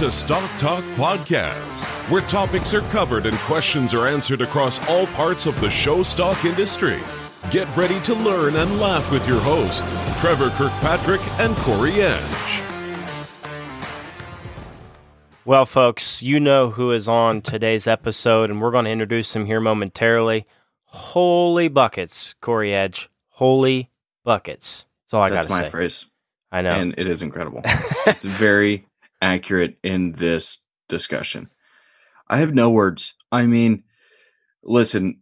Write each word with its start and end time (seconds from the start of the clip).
to 0.00 0.10
Stock 0.10 0.50
Talk 0.58 0.82
Podcast, 0.96 1.84
where 2.10 2.22
topics 2.22 2.72
are 2.72 2.80
covered 2.88 3.26
and 3.26 3.36
questions 3.40 3.92
are 3.92 4.06
answered 4.06 4.40
across 4.40 4.80
all 4.88 5.06
parts 5.08 5.44
of 5.44 5.60
the 5.60 5.68
show 5.68 6.02
stock 6.02 6.42
industry. 6.46 6.98
Get 7.50 7.68
ready 7.76 8.00
to 8.04 8.14
learn 8.14 8.56
and 8.56 8.80
laugh 8.80 9.12
with 9.12 9.28
your 9.28 9.40
hosts, 9.40 10.00
Trevor 10.18 10.48
Kirkpatrick 10.52 11.20
and 11.38 11.54
Corey 11.58 12.00
Edge. 12.00 12.62
Well, 15.44 15.66
folks, 15.66 16.22
you 16.22 16.40
know 16.40 16.70
who 16.70 16.92
is 16.92 17.06
on 17.06 17.42
today's 17.42 17.86
episode, 17.86 18.48
and 18.48 18.62
we're 18.62 18.70
going 18.70 18.86
to 18.86 18.90
introduce 18.90 19.36
him 19.36 19.44
here 19.44 19.60
momentarily. 19.60 20.46
Holy 20.84 21.68
buckets, 21.68 22.34
Corey 22.40 22.74
Edge. 22.74 23.10
Holy 23.28 23.90
buckets. 24.24 24.86
That's 25.04 25.12
all 25.12 25.22
I 25.24 25.28
got 25.28 25.34
That's 25.34 25.50
my 25.50 25.68
phrase. 25.68 26.06
I 26.50 26.62
know. 26.62 26.72
And 26.72 26.94
it 26.96 27.06
is 27.06 27.22
incredible. 27.22 27.60
it's 28.06 28.24
very 28.24 28.86
accurate 29.20 29.78
in 29.82 30.12
this 30.12 30.64
discussion. 30.88 31.50
I 32.28 32.38
have 32.38 32.54
no 32.54 32.70
words. 32.70 33.14
I 33.32 33.46
mean, 33.46 33.84
listen, 34.62 35.20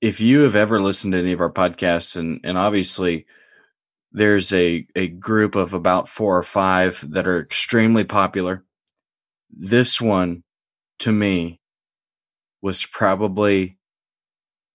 if 0.00 0.20
you 0.20 0.40
have 0.40 0.56
ever 0.56 0.80
listened 0.80 1.12
to 1.12 1.18
any 1.18 1.32
of 1.32 1.40
our 1.40 1.52
podcasts, 1.52 2.16
and, 2.16 2.40
and 2.44 2.56
obviously 2.58 3.26
there's 4.12 4.52
a, 4.52 4.86
a 4.96 5.08
group 5.08 5.54
of 5.54 5.74
about 5.74 6.08
four 6.08 6.36
or 6.36 6.42
five 6.42 7.04
that 7.12 7.26
are 7.28 7.40
extremely 7.40 8.04
popular, 8.04 8.64
this 9.50 10.00
one 10.00 10.42
to 11.00 11.12
me 11.12 11.60
was 12.62 12.84
probably, 12.86 13.78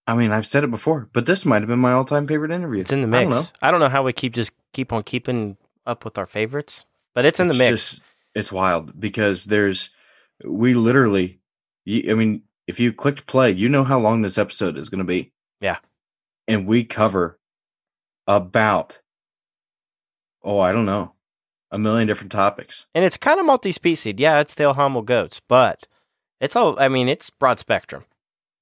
I 0.08 0.16
mean, 0.16 0.32
I've 0.32 0.48
said 0.48 0.64
it 0.64 0.72
before, 0.72 1.10
but 1.14 1.26
this 1.26 1.46
might 1.46 1.62
have 1.62 1.70
been 1.70 1.80
my 1.80 1.92
all 1.92 2.06
time 2.06 2.28
favorite 2.28 2.52
interview. 2.52 2.82
it's 2.82 2.92
in 2.92 3.02
the 3.10 3.18
I 3.18 3.26
mix. 3.26 3.36
don't 3.36 3.52
I 3.62 3.72
don't 3.72 3.80
know. 3.80 3.90
how 3.90 4.04
we 4.04 4.14
keep 4.14 4.34
just 4.34 4.52
keep 4.74 4.92
on 4.92 5.04
keeping 5.04 5.58
up 5.86 6.04
with 6.04 6.18
our 6.18 6.26
favorites, 6.26 6.86
but 7.14 7.26
it's 7.26 7.40
in 7.40 7.48
the 7.48 7.54
mix. 7.54 7.92
just- 7.92 8.02
it's 8.36 8.52
wild 8.52 9.00
because 9.00 9.46
there's 9.46 9.90
we 10.44 10.74
literally 10.74 11.40
i 11.88 12.14
mean, 12.14 12.42
if 12.68 12.80
you 12.80 12.92
clicked 12.92 13.26
play, 13.28 13.52
you 13.52 13.70
know 13.70 13.84
how 13.84 14.00
long 14.00 14.22
this 14.22 14.38
episode 14.40 14.76
is 14.76 14.90
going 14.90 14.98
to 15.00 15.06
be. 15.06 15.32
Yeah. 15.62 15.78
And 16.48 16.66
we 16.68 16.84
cover 16.84 17.40
about 18.28 19.00
oh, 20.44 20.60
I 20.60 20.72
don't 20.72 20.86
know, 20.86 21.14
a 21.72 21.78
million 21.80 22.08
different 22.08 22.32
topics. 22.32 22.86
and 22.94 23.04
it's 23.06 23.18
kind 23.18 23.40
of 23.40 23.46
multi-species. 23.46 24.16
Yeah, 24.18 24.40
it's 24.40 24.52
still 24.52 24.74
humble 24.74 25.02
goats, 25.04 25.42
but 25.48 25.88
it's 26.42 26.56
all. 26.56 26.80
I 26.80 26.88
mean, 26.88 27.08
it's 27.08 27.30
broad 27.30 27.60
spectrum. 27.60 28.04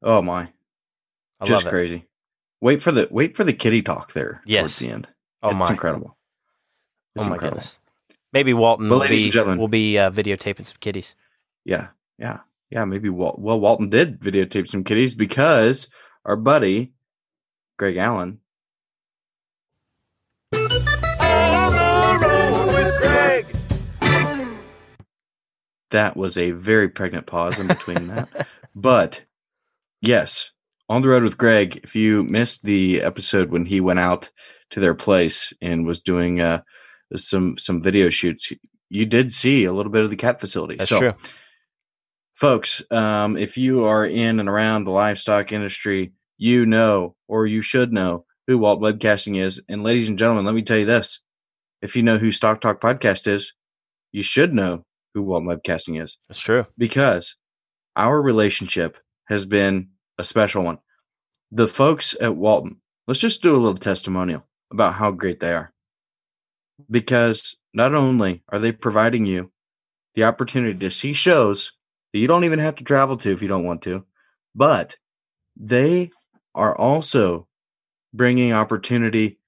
Oh 0.02 0.22
my, 0.22 0.50
I 1.40 1.46
just 1.46 1.66
love 1.66 1.74
it. 1.74 1.76
crazy. 1.76 2.06
Wait 2.62 2.82
for 2.82 2.92
the 2.92 3.08
wait 3.12 3.36
for 3.36 3.44
the 3.46 3.54
kitty 3.54 3.82
talk 3.82 4.14
there 4.14 4.42
Yes. 4.46 4.62
towards 4.62 4.80
the 4.80 4.90
end. 4.90 5.08
Oh 5.42 5.52
my. 5.54 5.62
it's 5.62 5.70
my. 5.70 5.74
incredible. 5.74 6.18
It's 7.16 7.26
oh 7.26 7.30
my 7.30 7.36
incredible. 7.36 7.60
goodness. 7.62 7.78
Maybe 8.34 8.54
Walton 8.54 8.90
But 8.90 9.00
will 9.00 9.08
be 9.08 9.32
will 9.60 9.68
be 9.68 10.00
uh, 10.00 10.10
videotaping 10.10 10.66
some 10.66 10.78
kitties. 10.80 11.14
Yeah, 11.64 11.90
yeah, 12.18 12.40
yeah. 12.72 12.84
Maybe 12.84 13.10
Wal- 13.10 13.36
well, 13.38 13.60
Walton 13.60 13.90
did 13.90 14.20
videotape 14.20 14.68
some 14.68 14.84
kitties 14.84 15.14
because 15.14 15.88
our 16.26 16.36
buddy 16.36 16.94
Greg 17.78 17.98
Allen 17.98 18.40
that 25.92 26.18
was 26.18 26.38
a 26.38 26.52
very 26.52 26.90
pregnant 26.90 27.28
pause 27.28 27.60
in 27.60 27.68
between 27.68 28.08
that. 28.10 28.48
But 28.74 29.24
yes, 30.02 30.50
on 30.90 31.02
the 31.02 31.10
road 31.10 31.24
with 31.24 31.38
Greg. 31.38 31.80
If 31.84 31.96
you 31.96 32.24
missed 32.24 32.64
the 32.64 33.02
episode 33.02 33.52
when 33.52 33.66
he 33.66 33.80
went 33.80 34.00
out 34.00 34.30
to 34.72 34.80
their 34.80 34.96
place 34.96 35.54
and 35.62 35.86
was 35.86 36.00
doing 36.02 36.42
uh, 36.42 36.62
some 37.18 37.58
some 37.58 37.82
video 37.82 38.10
shoots, 38.10 38.52
you 38.90 39.06
did 39.06 39.32
see 39.32 39.66
a 39.66 39.74
little 39.74 39.92
bit 39.92 40.04
of 40.04 40.10
the 40.10 40.16
cat 40.16 40.40
facility. 40.40 40.76
That's 40.76 40.90
so, 40.90 41.00
true. 41.00 41.14
folks, 42.34 42.82
um, 42.92 43.38
if 43.38 43.58
you 43.58 43.86
are 43.86 44.06
in 44.06 44.40
and 44.40 44.50
around 44.50 44.84
the 44.84 44.92
livestock 44.92 45.52
industry, 45.52 46.14
you 46.38 46.66
know 46.66 47.16
or 47.28 47.48
you 47.48 47.62
should 47.62 47.94
know 47.94 48.26
who 48.48 48.58
Walton 48.58 48.84
Webcasting 48.84 49.38
is. 49.38 49.62
And 49.70 49.84
ladies 49.84 50.10
and 50.10 50.18
gentlemen, 50.18 50.46
let 50.46 50.56
me 50.56 50.62
tell 50.62 50.78
you 50.78 50.86
this: 50.86 51.20
if 51.82 51.96
you 51.96 52.04
know 52.04 52.18
who 52.18 52.32
Stock 52.32 52.62
Talk 52.62 52.80
Podcast 52.80 53.28
is, 53.28 53.54
you 54.12 54.24
should 54.24 54.54
know 54.54 54.86
who 55.14 55.22
Walton 55.24 55.50
Webcasting 55.50 56.02
is 56.02 56.18
That's 56.28 56.40
true. 56.40 56.66
because 56.78 57.36
our 57.96 58.22
relationship 58.22 58.98
has 59.26 59.46
been 59.46 59.90
a 60.18 60.24
special 60.24 60.64
one. 60.64 60.80
The 61.52 61.68
folks 61.68 62.16
at 62.20 62.36
Walton, 62.36 62.82
let's 63.08 63.20
just 63.20 63.42
do 63.42 63.56
a 63.56 63.58
little 63.58 63.78
testimonial 63.78 64.46
about 64.72 64.96
how 64.96 65.12
great 65.12 65.40
they 65.40 65.54
are. 65.54 65.73
Because 66.90 67.56
not 67.74 67.94
only 67.94 68.44
are 68.50 68.60
they 68.60 68.72
providing 68.72 69.26
you 69.26 69.52
the 70.16 70.24
opportunity 70.24 70.78
to 70.80 70.92
see 70.92 71.14
shows 71.14 71.72
that 72.12 72.20
you 72.20 72.28
don't 72.28 72.44
even 72.44 72.60
have 72.60 72.76
to 72.76 72.84
travel 72.84 73.18
to 73.18 73.32
if 73.32 73.42
you 73.42 73.48
don't 73.48 73.66
want 73.66 73.82
to, 73.84 74.06
but 74.56 74.96
they 75.56 76.12
are 76.56 76.76
also 76.78 77.48
bringing 78.14 78.54
opportunity 78.54 79.40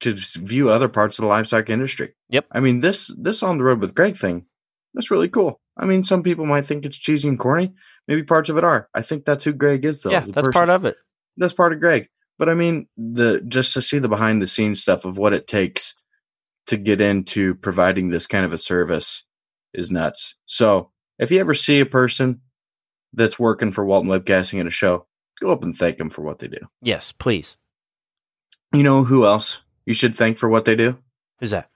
to 0.00 0.14
view 0.14 0.68
other 0.68 0.88
parts 0.88 1.18
of 1.18 1.22
the 1.22 1.28
livestock 1.28 1.70
industry. 1.70 2.14
Yep. 2.30 2.46
I 2.50 2.60
mean, 2.60 2.80
this 2.80 3.12
this 3.18 3.42
on 3.42 3.58
the 3.58 3.64
road 3.64 3.80
with 3.80 3.94
Greg 3.94 4.16
thing, 4.16 4.46
that's 4.94 5.10
really 5.10 5.28
cool. 5.28 5.60
I 5.76 5.84
mean, 5.84 6.04
some 6.04 6.22
people 6.22 6.44
might 6.44 6.66
think 6.66 6.84
it's 6.84 6.98
cheesy 6.98 7.28
and 7.28 7.38
corny. 7.38 7.72
Maybe 8.08 8.22
parts 8.22 8.50
of 8.50 8.58
it 8.58 8.64
are. 8.64 8.88
I 8.94 9.02
think 9.02 9.24
that's 9.24 9.44
who 9.44 9.52
Greg 9.52 9.84
is, 9.84 10.02
though. 10.02 10.10
yeah, 10.10 10.20
that's 10.20 10.32
person. 10.32 10.52
part 10.52 10.68
of 10.68 10.84
it. 10.84 10.96
that's 11.36 11.54
part 11.54 11.72
of 11.72 11.80
Greg. 11.80 12.08
But 12.38 12.48
I 12.48 12.54
mean, 12.54 12.88
the 12.96 13.40
just 13.46 13.74
to 13.74 13.82
see 13.82 13.98
the 13.98 14.08
behind 14.08 14.42
the 14.42 14.46
scenes 14.46 14.82
stuff 14.82 15.04
of 15.04 15.16
what 15.18 15.32
it 15.32 15.46
takes 15.46 15.94
to 16.66 16.76
get 16.76 17.00
into 17.00 17.54
providing 17.56 18.08
this 18.08 18.26
kind 18.26 18.44
of 18.44 18.52
a 18.52 18.58
service 18.58 19.24
is 19.74 19.90
nuts. 19.90 20.34
So 20.46 20.90
if 21.18 21.30
you 21.30 21.40
ever 21.40 21.54
see 21.54 21.80
a 21.80 21.86
person 21.86 22.40
that's 23.12 23.38
working 23.38 23.72
for 23.72 23.84
Walton 23.84 24.10
Webcasting 24.10 24.60
at 24.60 24.66
a 24.66 24.70
show, 24.70 25.06
go 25.40 25.50
up 25.50 25.62
and 25.64 25.76
thank 25.76 25.98
them 25.98 26.10
for 26.10 26.22
what 26.22 26.38
they 26.38 26.48
do. 26.48 26.58
Yes, 26.80 27.12
please. 27.12 27.56
You 28.72 28.82
know 28.82 29.04
who 29.04 29.24
else 29.26 29.60
you 29.86 29.94
should 29.94 30.14
thank 30.16 30.38
for 30.38 30.48
what 30.48 30.64
they 30.64 30.76
do? 30.76 30.98
Who's 31.40 31.50
that? 31.50 31.68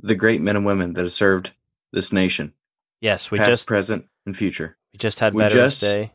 The 0.00 0.14
great 0.14 0.40
men 0.40 0.56
and 0.56 0.64
women 0.66 0.94
that 0.94 1.02
have 1.02 1.12
served 1.12 1.52
this 1.92 2.12
nation, 2.12 2.54
Yes, 3.00 3.30
we 3.30 3.38
past, 3.38 3.50
just 3.50 3.66
present, 3.66 4.06
and 4.26 4.36
future. 4.36 4.76
we 4.92 4.98
just 4.98 5.18
had 5.20 5.34
we 5.34 5.42
Veterans 5.42 5.80
just- 5.80 5.82
Day. 5.82 6.12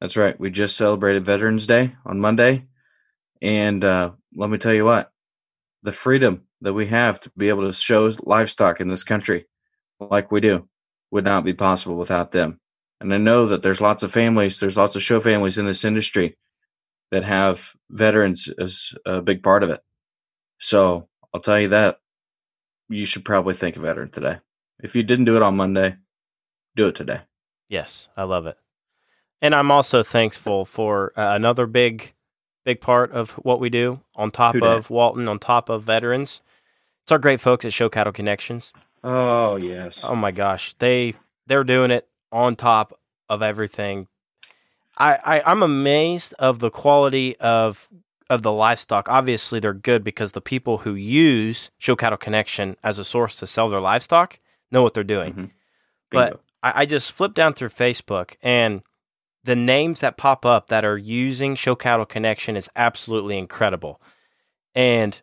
That's 0.00 0.16
right. 0.16 0.38
We 0.38 0.50
just 0.50 0.76
celebrated 0.76 1.24
Veterans 1.24 1.66
Day 1.66 1.96
on 2.04 2.20
Monday. 2.20 2.66
And 3.40 3.82
uh, 3.82 4.12
let 4.34 4.50
me 4.50 4.58
tell 4.58 4.74
you 4.74 4.84
what 4.84 5.10
the 5.82 5.92
freedom 5.92 6.42
that 6.60 6.72
we 6.72 6.86
have 6.86 7.20
to 7.20 7.30
be 7.36 7.48
able 7.48 7.66
to 7.66 7.72
show 7.72 8.12
livestock 8.22 8.80
in 8.80 8.88
this 8.88 9.04
country 9.04 9.46
like 10.00 10.30
we 10.30 10.40
do 10.40 10.68
would 11.10 11.24
not 11.24 11.44
be 11.44 11.52
possible 11.52 11.96
without 11.96 12.32
them. 12.32 12.60
And 13.00 13.12
I 13.12 13.18
know 13.18 13.46
that 13.46 13.62
there's 13.62 13.80
lots 13.80 14.02
of 14.02 14.12
families, 14.12 14.58
there's 14.58 14.76
lots 14.76 14.96
of 14.96 15.02
show 15.02 15.20
families 15.20 15.58
in 15.58 15.66
this 15.66 15.84
industry 15.84 16.36
that 17.10 17.24
have 17.24 17.72
veterans 17.90 18.48
as 18.58 18.94
a 19.04 19.20
big 19.22 19.42
part 19.42 19.62
of 19.62 19.70
it. 19.70 19.80
So 20.58 21.08
I'll 21.32 21.40
tell 21.40 21.60
you 21.60 21.68
that 21.68 21.98
you 22.88 23.06
should 23.06 23.24
probably 23.24 23.54
think 23.54 23.76
of 23.76 23.82
veteran 23.82 24.10
today. 24.10 24.38
If 24.82 24.96
you 24.96 25.02
didn't 25.02 25.26
do 25.26 25.36
it 25.36 25.42
on 25.42 25.56
Monday, 25.56 25.96
do 26.74 26.88
it 26.88 26.94
today. 26.94 27.20
Yes, 27.68 28.08
I 28.16 28.24
love 28.24 28.46
it. 28.46 28.56
And 29.42 29.54
I'm 29.54 29.70
also 29.70 30.02
thankful 30.02 30.64
for 30.64 31.12
uh, 31.16 31.34
another 31.34 31.66
big, 31.66 32.14
big 32.64 32.80
part 32.80 33.12
of 33.12 33.30
what 33.32 33.60
we 33.60 33.70
do 33.70 34.00
on 34.14 34.30
top 34.30 34.54
Who 34.54 34.64
of 34.64 34.88
Walton, 34.90 35.28
on 35.28 35.38
top 35.38 35.68
of 35.68 35.82
veterans. 35.82 36.40
It's 37.06 37.12
our 37.12 37.18
great 37.18 37.40
folks 37.40 37.64
at 37.64 37.72
Show 37.72 37.88
Cattle 37.88 38.12
Connections. 38.12 38.72
Oh, 39.04 39.54
yes. 39.54 40.02
Oh 40.02 40.16
my 40.16 40.32
gosh, 40.32 40.74
they 40.80 41.14
they're 41.46 41.62
doing 41.62 41.92
it 41.92 42.08
on 42.32 42.56
top 42.56 42.98
of 43.28 43.42
everything. 43.42 44.08
I, 44.98 45.14
I 45.24 45.42
I'm 45.46 45.62
amazed 45.62 46.34
of 46.40 46.58
the 46.58 46.68
quality 46.68 47.36
of 47.36 47.88
of 48.28 48.42
the 48.42 48.50
livestock. 48.50 49.08
Obviously, 49.08 49.60
they're 49.60 49.72
good 49.72 50.02
because 50.02 50.32
the 50.32 50.40
people 50.40 50.78
who 50.78 50.96
use 50.96 51.70
Show 51.78 51.94
Cattle 51.94 52.18
Connection 52.18 52.76
as 52.82 52.98
a 52.98 53.04
source 53.04 53.36
to 53.36 53.46
sell 53.46 53.68
their 53.68 53.80
livestock 53.80 54.40
know 54.72 54.82
what 54.82 54.92
they're 54.92 55.04
doing. 55.04 55.32
Mhm. 55.32 55.50
But 56.10 56.40
I, 56.64 56.80
I 56.80 56.86
just 56.86 57.12
flipped 57.12 57.36
down 57.36 57.52
through 57.52 57.68
Facebook 57.68 58.34
and 58.42 58.82
the 59.44 59.54
names 59.54 60.00
that 60.00 60.16
pop 60.16 60.44
up 60.44 60.70
that 60.70 60.84
are 60.84 60.98
using 60.98 61.54
Show 61.54 61.76
Cattle 61.76 62.04
Connection 62.04 62.56
is 62.56 62.68
absolutely 62.74 63.38
incredible. 63.38 64.00
And 64.74 65.20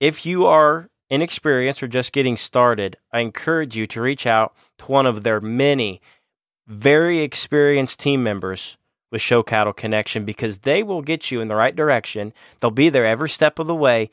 if 0.00 0.24
you 0.24 0.46
are 0.46 0.88
inexperienced 1.10 1.82
or 1.82 1.88
just 1.88 2.12
getting 2.12 2.36
started, 2.36 2.96
I 3.12 3.20
encourage 3.20 3.76
you 3.76 3.86
to 3.88 4.00
reach 4.00 4.26
out 4.26 4.54
to 4.78 4.84
one 4.86 5.06
of 5.06 5.22
their 5.22 5.40
many 5.40 6.00
very 6.66 7.20
experienced 7.20 7.98
team 7.98 8.22
members 8.22 8.76
with 9.10 9.20
Show 9.20 9.42
Cattle 9.42 9.72
Connection 9.72 10.24
because 10.24 10.58
they 10.58 10.82
will 10.82 11.02
get 11.02 11.30
you 11.30 11.40
in 11.40 11.48
the 11.48 11.56
right 11.56 11.74
direction. 11.74 12.32
They'll 12.60 12.70
be 12.70 12.90
there 12.90 13.06
every 13.06 13.28
step 13.28 13.58
of 13.58 13.66
the 13.66 13.74
way 13.74 14.10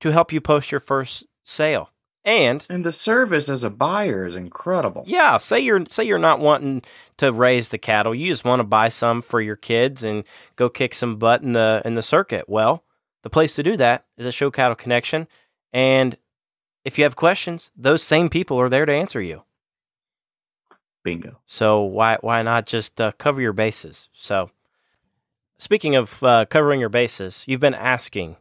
to 0.00 0.10
help 0.12 0.32
you 0.32 0.40
post 0.40 0.70
your 0.72 0.80
first 0.80 1.24
sale. 1.44 1.90
And 2.24 2.66
And 2.68 2.84
the 2.84 2.92
service 2.92 3.48
as 3.48 3.62
a 3.62 3.70
buyer 3.70 4.26
is 4.26 4.36
incredible. 4.36 5.04
yeah, 5.06 5.38
say 5.38 5.60
you're 5.60 5.84
say 5.86 6.04
you're 6.04 6.18
not 6.18 6.38
wanting 6.40 6.82
to 7.16 7.32
raise 7.32 7.70
the 7.70 7.78
cattle, 7.78 8.14
you 8.14 8.30
just 8.30 8.44
want 8.44 8.60
to 8.60 8.64
buy 8.64 8.90
some 8.90 9.22
for 9.22 9.40
your 9.40 9.56
kids 9.56 10.02
and 10.02 10.24
go 10.56 10.68
kick 10.68 10.94
some 10.94 11.16
butt 11.16 11.42
in 11.42 11.52
the 11.52 11.80
in 11.84 11.94
the 11.94 12.02
circuit. 12.02 12.46
Well, 12.46 12.84
the 13.22 13.30
place 13.30 13.54
to 13.54 13.62
do 13.62 13.76
that 13.78 14.04
is 14.18 14.26
a 14.26 14.32
Show 14.32 14.50
Cattle 14.50 14.74
Connection, 14.74 15.28
and 15.72 16.14
if 16.84 16.98
you 16.98 17.04
have 17.04 17.16
questions, 17.16 17.70
those 17.76 18.02
same 18.02 18.28
people 18.28 18.60
are 18.60 18.68
there 18.68 18.86
to 18.86 18.92
answer 18.92 19.20
you. 19.20 19.42
Bingo. 21.02 21.38
So 21.46 21.80
why 21.82 22.18
why 22.20 22.42
not 22.42 22.66
just 22.66 23.00
uh, 23.00 23.12
cover 23.12 23.40
your 23.40 23.52
bases? 23.52 24.08
So 24.12 24.50
speaking 25.58 25.96
of 25.96 26.22
uh, 26.22 26.44
covering 26.46 26.80
your 26.80 26.88
bases, 26.88 27.44
you've 27.46 27.60
been 27.60 27.74
asking 27.74 28.36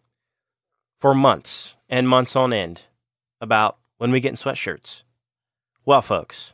for 1.00 1.14
months 1.14 1.76
and 1.88 2.08
months 2.08 2.36
on 2.36 2.52
end 2.52 2.82
about 3.40 3.78
when 3.98 4.12
we 4.12 4.20
get 4.20 4.30
in 4.30 4.36
sweatshirts. 4.36 5.04
Well, 5.86 6.02
folks, 6.02 6.54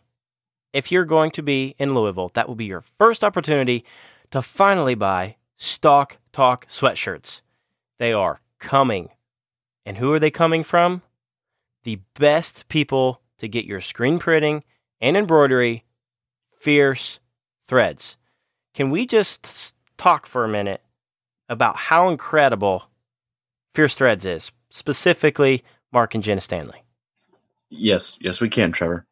if 0.73 0.91
you're 0.91 1.05
going 1.05 1.31
to 1.31 1.41
be 1.41 1.75
in 1.79 1.93
Louisville, 1.93 2.31
that 2.35 2.47
will 2.47 2.55
be 2.55 2.65
your 2.65 2.83
first 2.97 3.23
opportunity 3.23 3.83
to 4.31 4.41
finally 4.41 4.95
buy 4.95 5.37
Stock 5.57 6.17
Talk 6.31 6.67
sweatshirts. 6.67 7.41
They 7.97 8.13
are 8.13 8.39
coming. 8.59 9.09
And 9.85 9.97
who 9.97 10.11
are 10.13 10.19
they 10.19 10.31
coming 10.31 10.63
from? 10.63 11.01
The 11.85 11.99
best 12.19 12.67
people 12.67 13.21
to 13.37 13.47
get 13.47 13.65
your 13.65 13.79
screen 13.79 14.17
printing 14.17 14.63
and 14.99 15.15
embroidery 15.15 15.85
fierce 16.59 17.19
threads. 17.67 18.17
Can 18.73 18.89
we 18.89 19.05
just 19.05 19.75
talk 19.95 20.25
for 20.25 20.43
a 20.43 20.49
minute 20.49 20.81
about 21.47 21.77
how 21.77 22.09
incredible 22.09 22.85
Fierce 23.75 23.93
Threads 23.93 24.25
is, 24.25 24.51
specifically 24.71 25.63
Mark 25.93 26.15
and 26.15 26.23
Jenna 26.23 26.41
Stanley? 26.41 26.83
Yes, 27.69 28.17
yes, 28.19 28.41
we 28.41 28.49
can, 28.49 28.71
Trevor. 28.71 29.05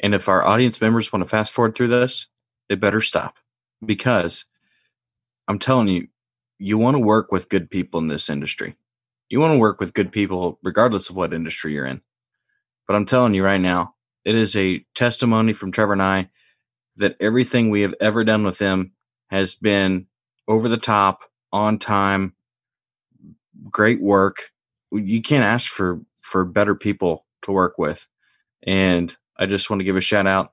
And 0.00 0.14
if 0.14 0.26
our 0.26 0.42
audience 0.42 0.80
members 0.80 1.12
want 1.12 1.24
to 1.24 1.28
fast 1.28 1.52
forward 1.52 1.74
through 1.74 1.88
this, 1.88 2.26
they 2.70 2.74
better 2.74 3.02
stop 3.02 3.36
because 3.84 4.46
I'm 5.46 5.58
telling 5.58 5.88
you, 5.88 6.08
you 6.58 6.78
want 6.78 6.94
to 6.94 7.00
work 7.00 7.32
with 7.32 7.50
good 7.50 7.70
people 7.70 8.00
in 8.00 8.08
this 8.08 8.30
industry. 8.30 8.76
You 9.28 9.40
want 9.40 9.52
to 9.52 9.58
work 9.58 9.78
with 9.78 9.92
good 9.92 10.10
people 10.10 10.58
regardless 10.62 11.10
of 11.10 11.16
what 11.16 11.34
industry 11.34 11.74
you're 11.74 11.84
in. 11.84 12.00
But 12.86 12.96
I'm 12.96 13.06
telling 13.06 13.34
you 13.34 13.44
right 13.44 13.60
now, 13.60 13.94
it 14.24 14.34
is 14.34 14.56
a 14.56 14.84
testimony 14.94 15.52
from 15.52 15.72
Trevor 15.72 15.94
and 15.94 16.02
I 16.02 16.30
that 16.96 17.16
everything 17.20 17.70
we 17.70 17.82
have 17.82 17.94
ever 18.00 18.24
done 18.24 18.44
with 18.44 18.58
them 18.58 18.92
has 19.30 19.54
been 19.54 20.06
over 20.46 20.68
the 20.68 20.76
top, 20.76 21.22
on 21.52 21.78
time, 21.78 22.34
great 23.70 24.00
work. 24.00 24.50
You 24.92 25.22
can't 25.22 25.44
ask 25.44 25.70
for 25.70 26.00
for 26.22 26.44
better 26.44 26.74
people 26.74 27.26
to 27.42 27.52
work 27.52 27.78
with. 27.78 28.06
And 28.66 29.14
I 29.36 29.46
just 29.46 29.70
want 29.70 29.80
to 29.80 29.84
give 29.84 29.96
a 29.96 30.00
shout 30.00 30.26
out 30.26 30.52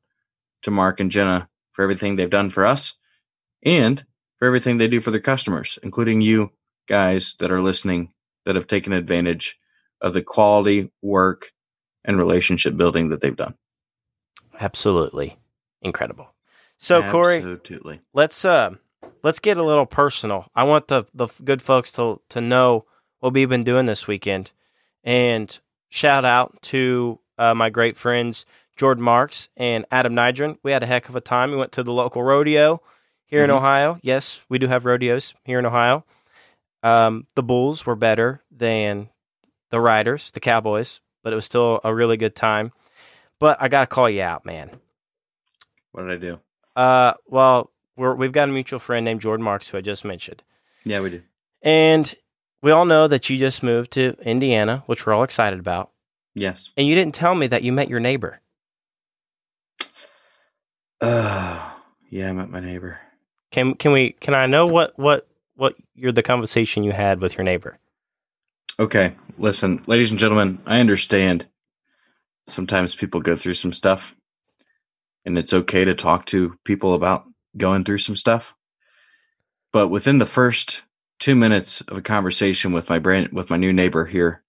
to 0.63 0.71
Mark 0.71 0.99
and 0.99 1.11
Jenna 1.11 1.49
for 1.71 1.83
everything 1.83 2.15
they've 2.15 2.29
done 2.29 2.49
for 2.49 2.65
us 2.65 2.93
and 3.63 4.03
for 4.37 4.45
everything 4.45 4.77
they 4.77 4.87
do 4.87 5.01
for 5.01 5.11
their 5.11 5.19
customers, 5.21 5.79
including 5.83 6.21
you 6.21 6.51
guys 6.87 7.35
that 7.39 7.51
are 7.51 7.61
listening 7.61 8.13
that 8.45 8.55
have 8.55 8.67
taken 8.67 8.93
advantage 8.93 9.57
of 10.01 10.13
the 10.13 10.21
quality 10.21 10.91
work 11.01 11.51
and 12.05 12.17
relationship 12.17 12.75
building 12.77 13.09
that 13.09 13.21
they've 13.21 13.35
done. 13.35 13.55
Absolutely 14.59 15.37
incredible. 15.81 16.27
So 16.77 17.09
Corey, 17.11 17.37
Absolutely. 17.37 18.01
let's 18.13 18.43
uh 18.43 18.71
let's 19.23 19.39
get 19.39 19.57
a 19.57 19.63
little 19.63 19.85
personal. 19.85 20.47
I 20.55 20.63
want 20.63 20.87
the 20.87 21.03
the 21.13 21.27
good 21.43 21.61
folks 21.61 21.91
to 21.93 22.21
to 22.29 22.41
know 22.41 22.85
what 23.19 23.33
we've 23.33 23.49
been 23.49 23.63
doing 23.63 23.85
this 23.85 24.07
weekend, 24.07 24.51
and 25.03 25.55
shout 25.89 26.25
out 26.25 26.59
to 26.63 27.19
uh, 27.37 27.53
my 27.53 27.69
great 27.69 27.97
friends 27.97 28.45
Jordan 28.77 29.03
Marks 29.03 29.49
and 29.57 29.85
Adam 29.91 30.13
Nydron. 30.15 30.57
We 30.63 30.71
had 30.71 30.83
a 30.83 30.87
heck 30.87 31.07
of 31.09 31.15
a 31.15 31.21
time. 31.21 31.51
We 31.51 31.57
went 31.57 31.71
to 31.73 31.83
the 31.83 31.93
local 31.93 32.23
rodeo 32.23 32.81
here 33.25 33.41
Mhm. 33.41 33.45
in 33.45 33.51
Ohio. 33.51 33.99
Yes, 34.01 34.39
we 34.49 34.57
do 34.57 34.67
have 34.67 34.85
rodeos 34.85 35.33
here 35.43 35.59
in 35.59 35.65
Ohio. 35.65 36.03
Um, 36.83 37.27
the 37.35 37.43
Bulls 37.43 37.85
were 37.85 37.95
better 37.95 38.41
than 38.49 39.09
the 39.69 39.79
Riders, 39.79 40.31
the 40.31 40.39
Cowboys, 40.39 40.99
but 41.23 41.33
it 41.33 41.35
was 41.35 41.45
still 41.45 41.79
a 41.83 41.93
really 41.93 42.17
good 42.17 42.35
time. 42.35 42.71
But 43.39 43.57
I 43.59 43.67
got 43.67 43.81
to 43.81 43.87
call 43.87 44.09
you 44.09 44.21
out, 44.21 44.45
man. 44.45 44.69
What 45.91 46.03
did 46.03 46.11
I 46.11 46.17
do? 46.17 46.39
Uh, 46.75 47.13
well, 47.27 47.71
we're, 47.97 48.15
we've 48.15 48.31
got 48.31 48.49
a 48.49 48.51
mutual 48.51 48.79
friend 48.79 49.03
named 49.03 49.21
Jordan 49.21 49.43
Marks 49.43 49.67
who 49.67 49.77
I 49.77 49.81
just 49.81 50.05
mentioned. 50.05 50.43
Yeah, 50.85 51.01
we 51.01 51.09
do. 51.09 51.21
And 51.61 52.13
we 52.61 52.71
all 52.71 52.85
know 52.85 53.07
that 53.07 53.29
you 53.29 53.37
just 53.37 53.63
moved 53.63 53.91
to 53.91 54.15
Indiana, 54.21 54.83
which 54.85 55.05
we're 55.05 55.13
all 55.13 55.23
excited 55.23 55.59
about. 55.59 55.91
Yes. 56.33 56.71
And 56.77 56.87
you 56.87 56.95
didn't 56.95 57.15
tell 57.15 57.35
me 57.35 57.47
that 57.47 57.63
you 57.63 57.71
met 57.71 57.89
your 57.89 57.99
neighbor. 57.99 58.39
Uh, 61.01 61.71
yeah, 62.09 62.29
I 62.29 62.33
met 62.33 62.49
my 62.49 62.59
neighbor. 62.59 62.99
Can 63.51 63.75
can 63.75 63.91
we 63.91 64.11
can 64.13 64.33
I 64.33 64.45
know 64.45 64.65
what 64.65 64.97
what 64.97 65.27
what 65.55 65.75
you're 65.93 66.13
the 66.13 66.23
conversation 66.23 66.83
you 66.83 66.93
had 66.93 67.19
with 67.19 67.37
your 67.37 67.43
neighbor? 67.43 67.77
Okay, 68.79 69.15
listen, 69.37 69.83
ladies 69.85 70.11
and 70.11 70.19
gentlemen, 70.19 70.61
I 70.65 70.79
understand 70.79 71.45
sometimes 72.47 72.95
people 72.95 73.21
go 73.21 73.35
through 73.35 73.53
some 73.53 73.73
stuff 73.73 74.15
and 75.25 75.37
it's 75.37 75.53
okay 75.53 75.85
to 75.85 75.93
talk 75.93 76.25
to 76.27 76.57
people 76.63 76.93
about 76.93 77.25
going 77.57 77.83
through 77.83 77.99
some 77.99 78.15
stuff. 78.15 78.55
But 79.71 79.89
within 79.89 80.17
the 80.17 80.25
first 80.25 80.83
2 81.19 81.35
minutes 81.35 81.81
of 81.81 81.97
a 81.97 82.01
conversation 82.01 82.73
with 82.73 82.89
my 82.89 82.97
brand 82.97 83.29
with 83.31 83.49
my 83.49 83.57
new 83.57 83.71
neighbor 83.71 84.05
here 84.05 84.41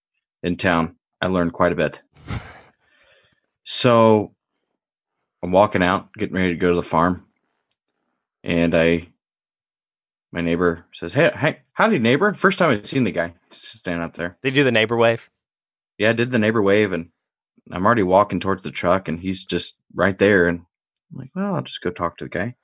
in 0.42 0.56
town, 0.56 0.96
I 1.20 1.26
learned 1.26 1.52
quite 1.52 1.72
a 1.72 1.76
bit. 1.76 2.00
So 3.64 4.34
I'm 5.42 5.52
walking 5.52 5.82
out, 5.82 6.12
getting 6.14 6.36
ready 6.36 6.54
to 6.54 6.58
go 6.58 6.70
to 6.70 6.76
the 6.76 6.82
farm, 6.82 7.26
and 8.42 8.74
I 8.74 9.08
my 10.32 10.40
neighbor 10.40 10.87
says, 10.93 11.12
"Hey, 11.12 11.31
hey, 11.34 11.61
howdy, 11.73 11.99
neighbor! 11.99 12.32
First 12.34 12.58
time 12.58 12.70
I've 12.70 12.87
seen 12.87 13.05
the 13.05 13.12
guy 13.12 13.34
He's 13.50 13.58
standing 13.58 14.02
out 14.02 14.14
there." 14.14 14.38
They 14.43 14.50
do 14.50 14.64
the 14.64 14.73
neighbor 14.73 14.96
wave. 14.96 15.29
Yeah, 15.99 16.11
I 16.11 16.14
did 16.14 16.31
the 16.31 16.38
neighbor 16.38 16.62
wave, 16.62 16.93
and 16.93 17.11
I'm 17.70 17.84
already 17.84 18.02
walking 18.02 18.40
towards 18.40 18.62
the 18.62 18.70
truck, 18.70 19.08
and 19.08 19.20
he's 19.20 19.44
just 19.44 19.79
right 19.94 20.19
there. 20.19 20.49
And 20.49 20.61
I'm 21.12 21.19
like, 21.19 21.31
"Well, 21.34 21.55
I'll 21.55 21.62
just 21.62 21.82
go 21.82 21.90
talk 21.90 22.17
to 22.19 22.25
the 22.25 22.31
guy." 22.31 22.56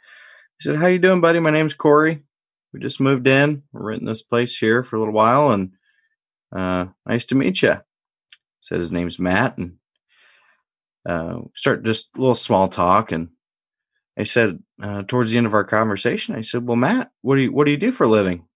He 0.59 0.63
said, 0.63 0.77
"How 0.77 0.87
you 0.87 0.99
doing, 0.99 1.21
buddy? 1.21 1.41
My 1.41 1.51
name's 1.51 1.75
Corey. 1.75 2.25
We 2.73 2.81
just 2.81 3.01
moved 3.01 3.27
in. 3.27 3.63
We're 3.73 3.91
renting 3.91 4.09
this 4.09 4.23
place 4.23 4.57
here 4.57 4.83
for 4.83 4.97
a 4.97 4.99
little 4.99 5.15
while, 5.15 5.51
and 5.51 5.73
uh, 6.57 6.87
nice 7.07 7.27
to 7.27 7.35
meet 7.35 7.63
you." 7.63 7.77
Said 8.63 8.79
his 8.79 8.93
name's 8.93 9.19
Matt, 9.19 9.59
and 9.59 9.77
uh, 11.07 11.41
start 11.55 11.85
just 11.85 12.09
a 12.17 12.21
little 12.21 12.35
small 12.35 12.69
talk, 12.69 13.13
and 13.13 13.29
I 14.19 14.25
said 14.25 14.59
uh, 14.83 15.05
towards 15.05 15.31
the 15.31 15.39
end 15.39 15.47
of 15.47 15.55
our 15.55 15.65
conversation, 15.65 16.35
I 16.35 16.41
said, 16.41 16.67
"Well, 16.67 16.77
Matt, 16.77 17.13
what 17.23 17.37
do 17.37 17.43
you 17.43 17.53
what 17.53 17.65
do 17.65 17.71
you 17.71 17.77
do 17.77 17.93
for 17.93 18.05
a 18.05 18.09
living?" 18.09 18.47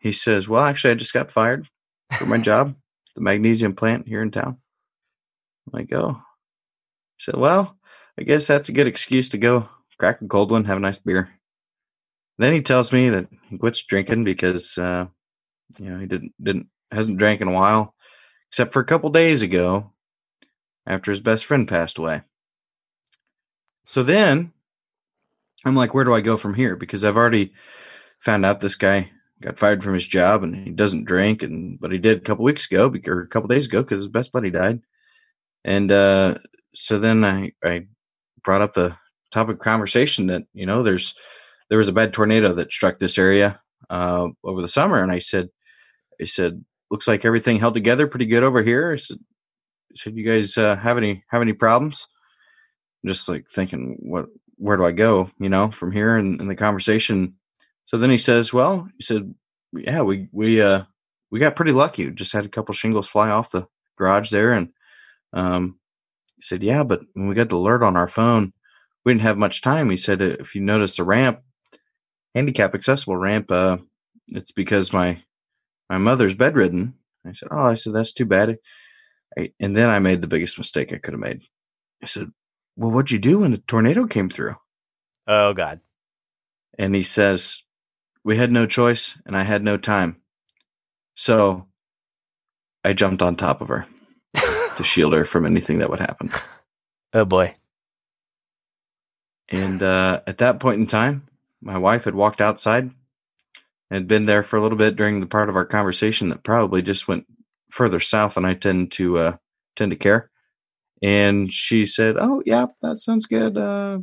He 0.00 0.12
says, 0.12 0.48
"Well, 0.48 0.64
actually, 0.64 0.92
I 0.92 0.94
just 0.94 1.12
got 1.12 1.30
fired 1.30 1.68
for 2.16 2.24
my 2.24 2.38
job, 2.38 2.74
the 3.14 3.20
magnesium 3.20 3.74
plant 3.74 4.08
here 4.08 4.22
in 4.22 4.30
town." 4.30 4.56
I'm 5.66 5.78
like, 5.78 5.92
"Oh," 5.92 6.16
I 6.16 7.18
said, 7.18 7.36
"Well, 7.36 7.76
I 8.18 8.22
guess 8.22 8.46
that's 8.46 8.70
a 8.70 8.72
good 8.72 8.86
excuse 8.86 9.28
to 9.30 9.38
go 9.38 9.68
crack 9.98 10.22
a 10.22 10.26
cold 10.26 10.50
one, 10.50 10.64
have 10.64 10.78
a 10.78 10.80
nice 10.80 10.98
beer." 10.98 11.30
Then 12.38 12.54
he 12.54 12.62
tells 12.62 12.92
me 12.92 13.10
that 13.10 13.28
he 13.50 13.58
quits 13.58 13.82
drinking 13.82 14.24
because 14.24 14.78
uh, 14.78 15.06
you 15.78 15.90
know 15.90 15.98
he 15.98 16.06
didn't 16.06 16.32
didn't 16.42 16.68
hasn't 16.90 17.18
drank 17.18 17.42
in 17.42 17.48
a 17.48 17.52
while, 17.52 17.94
except 18.48 18.72
for 18.72 18.80
a 18.80 18.86
couple 18.86 19.10
days 19.10 19.42
ago, 19.42 19.92
after 20.86 21.10
his 21.10 21.20
best 21.20 21.44
friend 21.44 21.68
passed 21.68 21.98
away. 21.98 22.22
So 23.84 24.02
then 24.02 24.52
I'm 25.64 25.74
like, 25.74 25.94
where 25.94 26.04
do 26.04 26.14
I 26.14 26.20
go 26.20 26.36
from 26.36 26.54
here? 26.54 26.76
Because 26.76 27.04
I've 27.04 27.16
already 27.16 27.52
found 28.18 28.44
out 28.44 28.60
this 28.60 28.76
guy 28.76 29.10
got 29.40 29.58
fired 29.58 29.82
from 29.82 29.94
his 29.94 30.06
job 30.06 30.42
and 30.42 30.56
he 30.56 30.70
doesn't 30.70 31.04
drink, 31.04 31.42
and 31.42 31.78
but 31.80 31.92
he 31.92 31.98
did 31.98 32.18
a 32.18 32.22
couple 32.22 32.44
weeks 32.44 32.66
ago 32.70 32.92
or 33.06 33.20
a 33.20 33.28
couple 33.28 33.48
days 33.48 33.66
ago 33.66 33.82
because 33.82 33.98
his 33.98 34.08
best 34.08 34.32
buddy 34.32 34.50
died. 34.50 34.80
And 35.64 35.90
uh, 35.90 36.38
so 36.74 36.98
then 36.98 37.24
I, 37.24 37.52
I 37.62 37.86
brought 38.42 38.62
up 38.62 38.74
the 38.74 38.96
topic 39.32 39.56
of 39.56 39.60
conversation 39.60 40.28
that 40.28 40.44
you 40.52 40.66
know 40.66 40.82
there's 40.82 41.14
there 41.68 41.78
was 41.78 41.88
a 41.88 41.92
bad 41.92 42.12
tornado 42.12 42.52
that 42.54 42.72
struck 42.72 42.98
this 42.98 43.18
area 43.18 43.60
uh, 43.90 44.28
over 44.42 44.60
the 44.62 44.68
summer, 44.68 45.02
and 45.02 45.10
I 45.10 45.18
said, 45.18 45.48
I 46.20 46.24
said, 46.24 46.64
looks 46.90 47.08
like 47.08 47.24
everything 47.24 47.58
held 47.58 47.74
together 47.74 48.06
pretty 48.06 48.26
good 48.26 48.42
over 48.42 48.62
here. 48.62 48.92
I 48.92 48.96
said, 48.96 49.18
I 49.92 49.94
said 49.96 50.16
you 50.16 50.24
guys 50.24 50.56
uh, 50.58 50.76
have 50.76 50.98
any 50.98 51.24
have 51.28 51.42
any 51.42 51.52
problems? 51.52 52.06
Just 53.04 53.28
like 53.28 53.48
thinking 53.48 53.96
what 54.00 54.26
where 54.56 54.76
do 54.76 54.84
i 54.84 54.92
go 54.92 55.30
you 55.38 55.48
know 55.48 55.70
from 55.70 55.92
here? 55.92 56.16
And 56.16 56.40
in, 56.40 56.48
the 56.48 56.54
conversation 56.54 57.34
so 57.84 57.98
then 57.98 58.10
he 58.10 58.18
says 58.18 58.52
well 58.52 58.88
he 58.96 59.02
said 59.02 59.34
yeah 59.72 60.02
we 60.02 60.28
we 60.32 60.60
uh 60.60 60.82
we 61.30 61.40
got 61.40 61.56
pretty 61.56 61.72
lucky. 61.72 62.08
Just 62.12 62.32
had 62.32 62.46
a 62.46 62.48
couple 62.48 62.72
shingles 62.74 63.08
fly 63.08 63.28
off 63.28 63.50
the 63.50 63.66
garage 63.98 64.30
there 64.30 64.52
and 64.52 64.68
um 65.32 65.78
he 66.36 66.42
said 66.42 66.62
yeah 66.62 66.84
but 66.84 67.00
when 67.14 67.28
we 67.28 67.34
got 67.34 67.48
the 67.48 67.56
alert 67.56 67.82
on 67.82 67.96
our 67.96 68.06
phone 68.06 68.52
we 69.04 69.12
didn't 69.12 69.22
have 69.22 69.36
much 69.36 69.60
time. 69.60 69.90
He 69.90 69.96
said 69.96 70.22
if 70.22 70.54
you 70.54 70.60
notice 70.60 70.96
the 70.96 71.04
ramp 71.04 71.40
handicap 72.34 72.74
accessible 72.74 73.16
ramp 73.16 73.50
uh 73.50 73.78
it's 74.28 74.52
because 74.52 74.92
my 74.92 75.22
my 75.90 75.98
mother's 75.98 76.34
bedridden. 76.36 76.94
I 77.26 77.32
said 77.32 77.48
oh 77.50 77.64
i 77.64 77.74
said 77.74 77.92
that's 77.94 78.12
too 78.12 78.26
bad. 78.26 78.58
I, 79.36 79.52
and 79.58 79.76
then 79.76 79.90
i 79.90 79.98
made 79.98 80.22
the 80.22 80.28
biggest 80.28 80.56
mistake 80.56 80.92
i 80.92 80.98
could 80.98 81.14
have 81.14 81.20
made. 81.20 81.42
I 82.02 82.06
said 82.06 82.30
well, 82.76 82.90
what'd 82.90 83.10
you 83.10 83.18
do 83.18 83.38
when 83.38 83.52
the 83.52 83.58
tornado 83.58 84.06
came 84.06 84.28
through? 84.28 84.56
Oh 85.26 85.52
God. 85.52 85.80
And 86.78 86.94
he 86.94 87.02
says, 87.02 87.62
we 88.24 88.36
had 88.36 88.50
no 88.50 88.66
choice 88.66 89.18
and 89.26 89.36
I 89.36 89.42
had 89.42 89.62
no 89.62 89.76
time. 89.76 90.20
So 91.14 91.66
I 92.82 92.92
jumped 92.92 93.22
on 93.22 93.36
top 93.36 93.60
of 93.60 93.68
her 93.68 93.86
to 94.76 94.84
shield 94.84 95.12
her 95.12 95.24
from 95.24 95.46
anything 95.46 95.78
that 95.78 95.90
would 95.90 96.00
happen. 96.00 96.32
oh 97.12 97.24
boy. 97.24 97.54
And 99.48 99.82
uh, 99.82 100.20
at 100.26 100.38
that 100.38 100.58
point 100.58 100.80
in 100.80 100.86
time, 100.86 101.28
my 101.60 101.78
wife 101.78 102.04
had 102.04 102.14
walked 102.14 102.40
outside 102.40 102.90
had 103.90 104.08
been 104.08 104.26
there 104.26 104.42
for 104.42 104.56
a 104.56 104.62
little 104.62 104.78
bit 104.78 104.96
during 104.96 105.20
the 105.20 105.26
part 105.26 105.48
of 105.48 105.56
our 105.56 105.64
conversation 105.64 106.28
that 106.28 106.42
probably 106.42 106.82
just 106.82 107.06
went 107.06 107.26
further 107.70 108.00
south 108.00 108.34
than 108.34 108.44
I 108.44 108.54
tend 108.54 108.92
to 108.92 109.18
uh, 109.18 109.36
tend 109.76 109.90
to 109.92 109.96
care. 109.96 110.30
And 111.02 111.52
she 111.52 111.86
said, 111.86 112.16
"Oh, 112.18 112.42
yeah, 112.46 112.66
that 112.82 112.98
sounds 112.98 113.26
good. 113.26 113.56
Uh, 113.58 113.98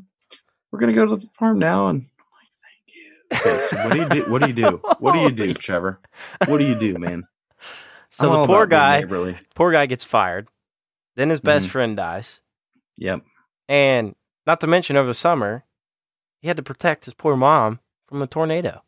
we're 0.71 0.79
gonna 0.79 0.93
go 0.93 1.05
to 1.05 1.15
the 1.15 1.27
farm 1.39 1.57
now." 1.59 1.87
And 1.87 2.01
I'm 2.01 2.25
like, 3.41 3.41
"Thank 3.41 3.53
you." 3.55 3.57
Okay, 3.57 3.57
so 3.59 3.77
what 3.77 3.93
do 3.93 3.99
you 3.99 4.09
do? 4.09 4.31
What 4.31 4.39
do 4.39 4.47
you 4.47 4.53
do? 4.53 4.81
What 4.99 5.13
do 5.13 5.19
you 5.19 5.31
do, 5.31 5.53
Trevor? 5.53 5.99
What 6.45 6.59
do 6.59 6.65
you 6.65 6.75
do, 6.75 6.97
man? 6.97 7.23
So 8.13 8.33
I'm 8.33 8.41
the 8.41 8.47
poor 8.47 8.65
guy, 8.65 9.05
poor 9.55 9.71
guy 9.71 9.85
gets 9.85 10.03
fired. 10.03 10.49
Then 11.15 11.29
his 11.29 11.39
best 11.39 11.67
Mhm. 11.67 11.71
friend 11.71 11.95
dies, 11.97 12.41
Yep. 12.97 13.21
and 13.69 14.15
not 14.45 14.59
to 14.59 14.67
mention 14.67 14.97
over 14.97 15.07
the 15.07 15.13
summer, 15.13 15.63
he 16.41 16.49
had 16.49 16.57
to 16.57 16.63
protect 16.63 17.05
his 17.05 17.13
poor 17.13 17.37
mom 17.37 17.79
from 18.07 18.21
a 18.21 18.27
tornado. 18.27 18.83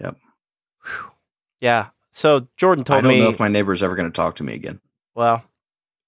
Yep. 0.00 0.16
Yeah. 1.60 1.88
So 2.12 2.48
Jordan 2.56 2.84
told 2.84 3.04
me. 3.04 3.10
I 3.10 3.12
don't 3.12 3.18
me, 3.18 3.24
know 3.26 3.28
if 3.30 3.38
my 3.40 3.48
neighbor's 3.48 3.82
ever 3.82 3.94
going 3.94 4.10
to 4.10 4.16
talk 4.16 4.36
to 4.36 4.42
me 4.42 4.54
again. 4.54 4.80
well, 5.14 5.44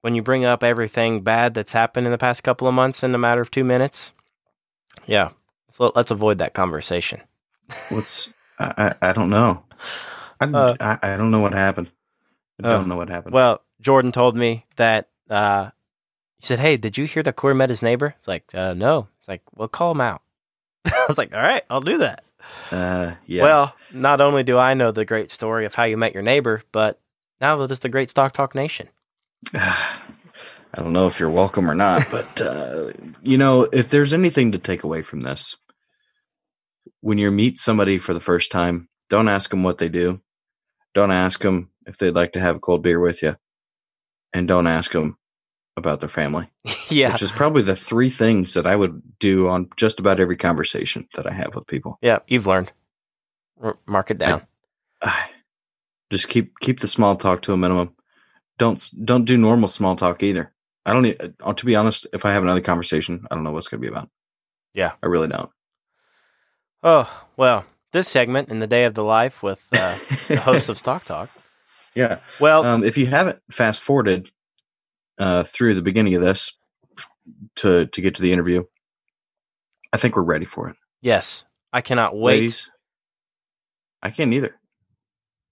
when 0.05 0.15
you 0.15 0.21
bring 0.21 0.45
up 0.45 0.63
everything 0.63 1.23
bad 1.23 1.55
that's 1.55 1.73
happened 1.73 2.07
in 2.07 2.11
the 2.13 2.19
past 2.19 2.43
couple 2.43 2.69
of 2.69 2.75
months 2.75 3.03
in 3.03 3.15
a 3.15 3.19
matter 3.19 3.41
of 3.41 3.51
two 3.51 3.65
minutes, 3.65 4.13
yeah. 5.07 5.31
So 5.73 5.93
let's 5.97 6.11
avoid 6.11 6.37
that 6.39 6.53
conversation. 6.53 7.23
What's 7.89 8.29
I? 8.59 8.93
I, 9.01 9.09
I 9.09 9.13
don't 9.15 9.31
know. 9.31 9.65
I, 10.39 10.45
Uh, 10.45 10.75
I 10.79 10.99
I 11.15 11.17
don't 11.17 11.31
know 11.31 11.41
what 11.41 11.55
happened. 11.55 11.91
I 12.63 12.69
Oh. 12.69 12.71
don't 12.73 12.89
know 12.89 12.97
what 12.97 13.09
happened. 13.09 13.33
Well, 13.33 13.63
Jordan 13.81 14.13
told 14.13 14.37
me 14.37 14.67
that 14.77 15.09
uh, 15.31 15.71
he 16.39 16.45
said, 16.47 16.59
"Hey, 16.61 16.77
did 16.77 16.99
you 16.99 17.07
hear 17.07 17.23
that 17.23 17.37
Corey 17.37 17.55
met 17.55 17.71
his 17.71 17.83
neighbor?" 17.83 18.15
It's 18.19 18.29
like, 18.29 18.45
uh, 18.53 18.75
"No." 18.75 19.09
It's 19.21 19.29
like, 19.29 19.41
"Well, 19.55 19.69
call 19.69 19.93
him 19.93 20.03
out." 20.03 20.21
I 20.85 21.05
was 21.09 21.17
like, 21.17 21.33
"All 21.33 21.41
right, 21.41 21.65
I'll 21.71 21.81
do 21.81 21.97
that." 21.99 22.25
uh, 22.71 23.15
yeah. 23.27 23.43
Well, 23.43 23.75
not 23.91 24.21
only 24.21 24.43
do 24.43 24.59
I 24.59 24.75
know 24.75 24.93
the 24.93 25.07
great 25.07 25.31
story 25.31 25.65
of 25.65 25.75
how 25.75 25.85
you 25.85 25.97
met 25.97 26.13
your 26.13 26.23
neighbor, 26.23 26.63
but 26.73 27.01
now 27.41 27.57
that 27.57 27.71
it's 27.71 27.81
the 27.81 27.89
Great 27.89 28.11
Stock 28.11 28.35
Talk 28.35 28.55
Nation. 28.55 28.91
I 29.55 30.83
don't 30.83 30.93
know 30.93 31.07
if 31.07 31.21
you're 31.21 31.31
welcome 31.31 31.71
or 31.71 31.75
not, 31.75 32.11
but 32.11 32.41
uh, 32.41 32.93
you 33.23 33.39
know, 33.39 33.63
if 33.73 33.89
there's 33.91 34.13
anything 34.13 34.53
to 34.53 34.59
take 34.59 34.83
away 34.83 35.03
from 35.03 35.21
this, 35.21 35.57
when 37.01 37.19
you 37.19 37.31
meet 37.31 37.59
somebody 37.59 37.99
for 37.99 38.13
the 38.15 38.21
first 38.21 38.51
time, 38.51 38.89
don't 39.09 39.29
ask 39.29 39.51
them 39.51 39.63
what 39.63 39.79
they 39.79 39.89
do. 39.89 40.21
Don't 40.95 41.13
ask 41.13 41.41
them 41.41 41.71
if 41.87 41.99
they'd 41.99 42.15
like 42.15 42.33
to 42.33 42.41
have 42.41 42.57
a 42.57 42.61
cold 42.61 42.83
beer 42.83 42.99
with 42.99 43.23
you, 43.23 43.37
and 44.33 44.49
don't 44.49 44.67
ask 44.67 44.93
them 44.93 45.17
about 45.77 46.01
their 46.01 46.09
family, 46.09 46.49
yeah, 46.89 47.13
which 47.13 47.23
is 47.23 47.33
probably 47.33 47.63
the 47.63 47.77
three 47.77 48.11
things 48.11 48.55
that 48.55 48.67
I 48.67 48.75
would 48.75 49.01
do 49.19 49.49
on 49.49 49.69
just 49.77 50.01
about 50.01 50.21
every 50.21 50.37
conversation 50.37 51.09
that 51.15 51.27
I 51.27 51.33
have 51.33 51.55
with 51.55 51.67
people. 51.67 51.99
yeah, 52.03 52.19
you've 52.27 52.47
learned. 52.47 52.73
Mark 53.87 54.11
it 54.11 54.19
down. 54.19 54.43
Ah, 55.03 55.31
Just 56.11 56.29
keep 56.29 56.59
keep 56.61 56.81
the 56.81 56.87
small 56.87 57.17
talk 57.17 57.43
to 57.43 57.53
a 57.53 57.57
minimum. 57.57 57.95
Don't 58.59 58.83
don't 59.05 59.25
do 59.25 59.37
normal 59.37 59.69
small 59.69 59.97
talk 59.97 60.23
either. 60.23 60.53
I 60.87 60.93
don't. 60.93 61.07
e- 61.07 61.17
uh, 61.43 61.53
To 61.53 61.67
be 61.67 61.75
honest, 61.77 62.07
if 62.13 62.25
I 62.25 62.33
have 62.33 62.43
another 62.43 62.61
conversation, 62.61 63.27
I 63.31 63.35
don't 63.35 63.43
know 63.45 63.53
what's 63.53 63.69
going 63.69 63.81
to 63.81 63.87
be 63.89 63.93
about. 63.93 64.09
Yeah. 64.75 64.93
I 65.03 65.07
really 65.07 65.29
don't. 65.29 65.51
Oh 66.83 67.11
well, 67.37 67.65
this 67.93 68.09
segment 68.09 68.49
in 68.51 68.59
the 68.59 68.67
day 68.67 68.85
of 68.85 68.95
the 68.95 69.03
life 69.05 69.43
with 69.43 69.59
uh, 69.73 69.97
the 70.29 70.41
host 70.41 70.69
of 70.69 70.79
Stock 70.85 71.05
Talk. 71.05 71.31
yeah. 71.95 72.19
Well, 72.41 72.65
Um, 72.65 72.85
if 72.85 72.97
you 72.99 73.07
haven't 73.07 73.41
fast 73.51 73.81
forwarded 73.83 74.31
uh, 75.19 75.45
through 75.45 75.75
the 75.75 75.83
beginning 75.83 76.15
of 76.15 76.23
this 76.23 76.53
to 77.57 77.87
to 77.87 78.01
get 78.01 78.15
to 78.17 78.23
the 78.23 78.33
interview, 78.33 78.65
I 79.93 79.97
think 79.97 80.17
we're 80.17 80.23
ready 80.23 80.45
for 80.45 80.69
it. 80.69 80.77
yes, 81.01 81.45
I 81.73 81.81
cannot 81.81 82.15
wait. 82.17 82.35
Ladies, 82.41 82.71
I 84.03 84.11
can't 84.11 84.33
either. 84.33 84.55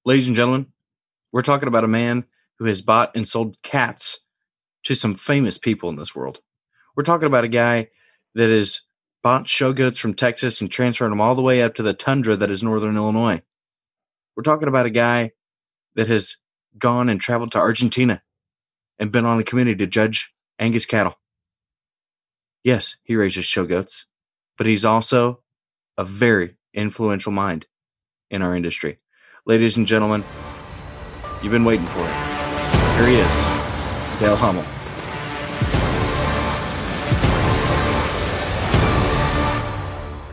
Ladies 0.04 0.26
and 0.28 0.36
gentlemen, 0.36 0.66
we're 1.32 1.42
talking 1.42 1.68
about 1.68 1.84
a 1.84 1.88
man 1.88 2.24
who 2.62 2.68
has 2.68 2.80
bought 2.80 3.10
and 3.16 3.26
sold 3.26 3.60
cats 3.64 4.20
to 4.84 4.94
some 4.94 5.16
famous 5.16 5.58
people 5.58 5.88
in 5.88 5.96
this 5.96 6.14
world. 6.14 6.40
We're 6.94 7.02
talking 7.02 7.26
about 7.26 7.42
a 7.42 7.48
guy 7.48 7.88
that 8.36 8.50
has 8.50 8.82
bought 9.20 9.48
show 9.48 9.72
goats 9.72 9.98
from 9.98 10.14
Texas 10.14 10.60
and 10.60 10.70
transferred 10.70 11.10
them 11.10 11.20
all 11.20 11.34
the 11.34 11.42
way 11.42 11.60
up 11.60 11.74
to 11.74 11.82
the 11.82 11.92
tundra 11.92 12.36
that 12.36 12.52
is 12.52 12.62
northern 12.62 12.96
Illinois. 12.96 13.42
We're 14.36 14.44
talking 14.44 14.68
about 14.68 14.86
a 14.86 14.90
guy 14.90 15.32
that 15.96 16.06
has 16.06 16.36
gone 16.78 17.08
and 17.08 17.20
traveled 17.20 17.50
to 17.52 17.58
Argentina 17.58 18.22
and 18.96 19.10
been 19.10 19.26
on 19.26 19.40
a 19.40 19.44
committee 19.44 19.74
to 19.74 19.86
judge 19.88 20.32
Angus 20.60 20.86
cattle. 20.86 21.18
Yes, 22.62 22.94
he 23.02 23.16
raises 23.16 23.44
show 23.44 23.66
goats, 23.66 24.06
but 24.56 24.68
he's 24.68 24.84
also 24.84 25.42
a 25.98 26.04
very 26.04 26.58
influential 26.72 27.32
mind 27.32 27.66
in 28.30 28.40
our 28.40 28.54
industry. 28.54 28.98
Ladies 29.46 29.76
and 29.76 29.84
gentlemen, 29.84 30.24
you've 31.42 31.50
been 31.50 31.64
waiting 31.64 31.88
for 31.88 32.06
it. 32.06 32.31
Here 33.02 33.10
he 33.10 33.16
is, 33.16 34.20
Dale 34.20 34.36
Hummel. 34.36 34.62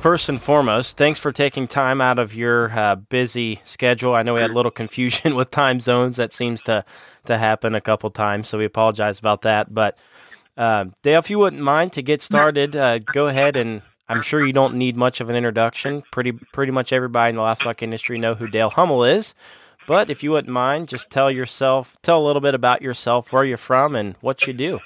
First 0.02 0.30
and 0.30 0.40
foremost, 0.40 0.96
thanks 0.96 1.18
for 1.18 1.32
taking 1.32 1.68
time 1.68 2.00
out 2.00 2.20
of 2.20 2.36
your 2.36 2.70
uh, 2.70 2.98
busy 2.98 3.60
schedule. 3.66 4.14
I 4.14 4.22
know 4.22 4.36
we 4.36 4.42
had 4.42 4.52
a 4.52 4.54
little 4.54 4.70
confusion 4.70 5.34
with 5.36 5.50
time 5.50 5.80
zones. 5.80 6.18
That 6.18 6.32
seems 6.32 6.62
to 6.64 6.86
to 7.26 7.40
happen 7.40 7.74
a 7.74 7.82
couple 7.82 8.12
times, 8.12 8.50
so 8.50 8.60
we 8.60 8.66
apologize 8.66 9.18
about 9.18 9.42
that. 9.42 9.74
But 9.74 9.98
uh, 10.56 10.86
Dale, 11.02 11.18
if 11.18 11.32
you 11.32 11.40
wouldn't 11.40 11.64
mind 11.64 11.94
to 11.94 12.04
get 12.04 12.22
started, 12.22 12.76
uh, 12.76 13.00
go 13.00 13.26
ahead 13.26 13.56
and 13.56 13.82
I'm 14.08 14.22
sure 14.22 14.46
you 14.46 14.54
don't 14.54 14.76
need 14.76 14.96
much 14.96 15.22
of 15.22 15.32
an 15.32 15.36
introduction. 15.36 16.04
Pretty 16.12 16.34
pretty 16.34 16.72
much 16.72 16.94
everybody 16.94 17.32
in 17.32 17.38
the 17.38 17.42
livestock 17.42 17.82
industry 17.82 18.20
know 18.20 18.36
who 18.36 18.48
Dale 18.48 18.70
Hummel 18.70 19.06
is. 19.06 19.34
But 19.90 20.12
if 20.12 20.22
you 20.22 20.30
wouldn't 20.30 20.54
mind, 20.54 20.88
just 20.88 21.10
tell 21.10 21.32
yourself, 21.32 21.98
tell 22.04 22.24
a 22.24 22.26
little 22.28 22.44
bit 22.44 22.54
about 22.54 22.84
yourself, 22.84 23.34
where 23.34 23.44
you're 23.44 23.58
from, 23.58 23.96
and 23.96 24.16
what 24.22 24.46
you 24.46 24.54
do. 24.54 24.78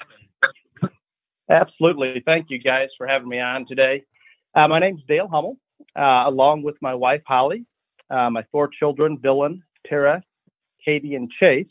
Absolutely. 1.50 2.24
Thank 2.26 2.50
you 2.50 2.58
guys 2.58 2.88
for 2.98 3.06
having 3.06 3.28
me 3.28 3.38
on 3.42 3.66
today. 3.68 4.06
Uh, 4.56 4.70
my 4.70 4.80
name's 4.80 5.02
Dale 5.06 5.28
Hummel, 5.28 5.58
uh, 5.98 6.24
along 6.26 6.64
with 6.64 6.76
my 6.82 6.96
wife, 6.96 7.22
Holly, 7.28 7.66
uh, 8.10 8.30
my 8.30 8.46
four 8.50 8.70
children, 8.70 9.18
Dylan, 9.18 9.64
Tara, 9.86 10.24
Katie, 10.86 11.16
and 11.16 11.30
Chase, 11.38 11.68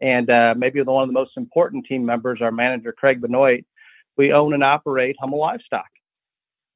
and 0.00 0.30
uh, 0.30 0.54
maybe 0.56 0.80
one 0.80 1.02
of 1.02 1.10
the 1.10 1.12
most 1.12 1.32
important 1.36 1.84
team 1.84 2.06
members, 2.06 2.40
our 2.40 2.50
manager, 2.50 2.92
Craig 2.92 3.20
Benoit. 3.20 3.66
We 4.16 4.32
own 4.32 4.54
and 4.54 4.64
operate 4.64 5.16
Hummel 5.20 5.38
Livestock. 5.38 5.90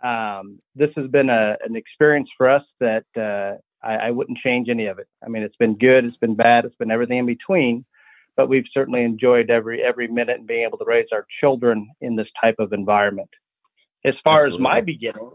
Um, 0.04 0.61
this 0.75 0.90
has 0.97 1.09
been 1.11 1.30
a, 1.30 1.57
an 1.64 1.76
experience 1.76 2.28
for 2.37 2.50
us 2.50 2.64
that 2.78 3.07
uh, 3.16 3.59
I, 3.83 3.95
I 3.95 4.11
wouldn't 4.11 4.39
change 4.39 4.69
any 4.69 4.87
of 4.87 4.99
it. 4.99 5.09
I 5.25 5.29
mean, 5.29 5.43
it's 5.43 5.57
been 5.57 5.79
good, 5.79 6.05
it's 6.05 6.17
been 6.17 6.35
bad, 6.35 6.65
it's 6.65 6.77
been 6.77 6.91
everything 6.91 7.19
in 7.19 7.27
between 7.27 7.85
but 8.39 8.49
we've 8.49 8.67
certainly 8.73 9.03
enjoyed 9.03 9.51
every 9.51 9.83
every 9.83 10.07
minute 10.07 10.39
and 10.39 10.47
being 10.47 10.65
able 10.65 10.79
to 10.79 10.85
raise 10.87 11.09
our 11.13 11.27
children 11.41 11.91
in 12.01 12.15
this 12.15 12.29
type 12.41 12.55
of 12.61 12.73
environment. 12.73 13.29
As 14.05 14.15
far 14.23 14.45
Absolutely. 14.45 14.59
as 14.59 14.63
my 14.63 14.81
beginning, 14.81 15.31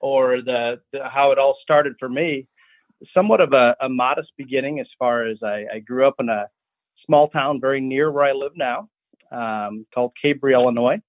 or 0.00 0.42
the, 0.42 0.80
the 0.92 1.08
how 1.08 1.32
it 1.32 1.38
all 1.38 1.56
started 1.62 1.94
for 1.98 2.10
me, 2.10 2.46
somewhat 3.14 3.40
of 3.40 3.54
a, 3.54 3.74
a 3.80 3.88
modest 3.88 4.32
beginning. 4.36 4.80
As 4.80 4.86
far 4.98 5.26
as 5.26 5.38
I, 5.42 5.64
I 5.72 5.78
grew 5.78 6.06
up 6.06 6.16
in 6.20 6.28
a 6.28 6.46
small 7.06 7.28
town 7.28 7.58
very 7.58 7.80
near 7.80 8.12
where 8.12 8.24
I 8.24 8.32
live 8.32 8.52
now, 8.54 8.90
um, 9.32 9.86
called 9.92 10.12
Cabery, 10.22 10.56
Illinois. 10.56 11.00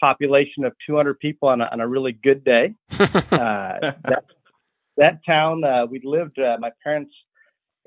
Population 0.00 0.64
of 0.64 0.72
200 0.86 1.18
people 1.18 1.50
on 1.50 1.60
a, 1.60 1.68
on 1.70 1.80
a 1.80 1.86
really 1.86 2.12
good 2.12 2.42
day. 2.42 2.74
Uh, 3.30 3.92
that 4.04 4.24
that 5.00 5.20
town 5.26 5.64
uh, 5.64 5.86
we 5.86 6.00
lived. 6.04 6.38
Uh, 6.38 6.56
my 6.60 6.70
parents 6.84 7.12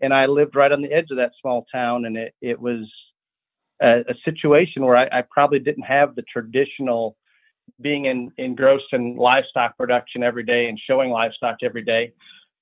and 0.01 0.13
I 0.13 0.25
lived 0.25 0.55
right 0.55 0.71
on 0.71 0.81
the 0.81 0.91
edge 0.91 1.07
of 1.11 1.17
that 1.17 1.31
small 1.39 1.65
town, 1.71 2.05
and 2.05 2.17
it 2.17 2.33
it 2.41 2.59
was 2.59 2.91
a, 3.81 3.99
a 3.99 4.15
situation 4.25 4.83
where 4.83 4.97
I, 4.97 5.19
I 5.19 5.23
probably 5.31 5.59
didn't 5.59 5.83
have 5.83 6.15
the 6.15 6.23
traditional 6.23 7.15
being 7.79 8.05
in, 8.05 8.31
engrossed 8.37 8.91
in 8.91 9.15
livestock 9.15 9.77
production 9.77 10.21
every 10.21 10.43
day 10.43 10.67
and 10.67 10.77
showing 10.85 11.09
livestock 11.11 11.57
every 11.63 11.83
day, 11.83 12.11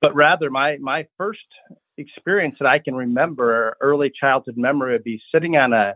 but 0.01 0.13
rather 0.13 0.49
my 0.51 0.77
my 0.79 1.07
first 1.17 1.39
experience 1.97 2.55
that 2.59 2.67
I 2.67 2.79
can 2.79 2.95
remember, 2.95 3.75
early 3.81 4.11
childhood 4.19 4.57
memory, 4.57 4.93
would 4.93 5.03
be 5.03 5.21
sitting 5.33 5.55
on 5.55 5.73
a 5.73 5.95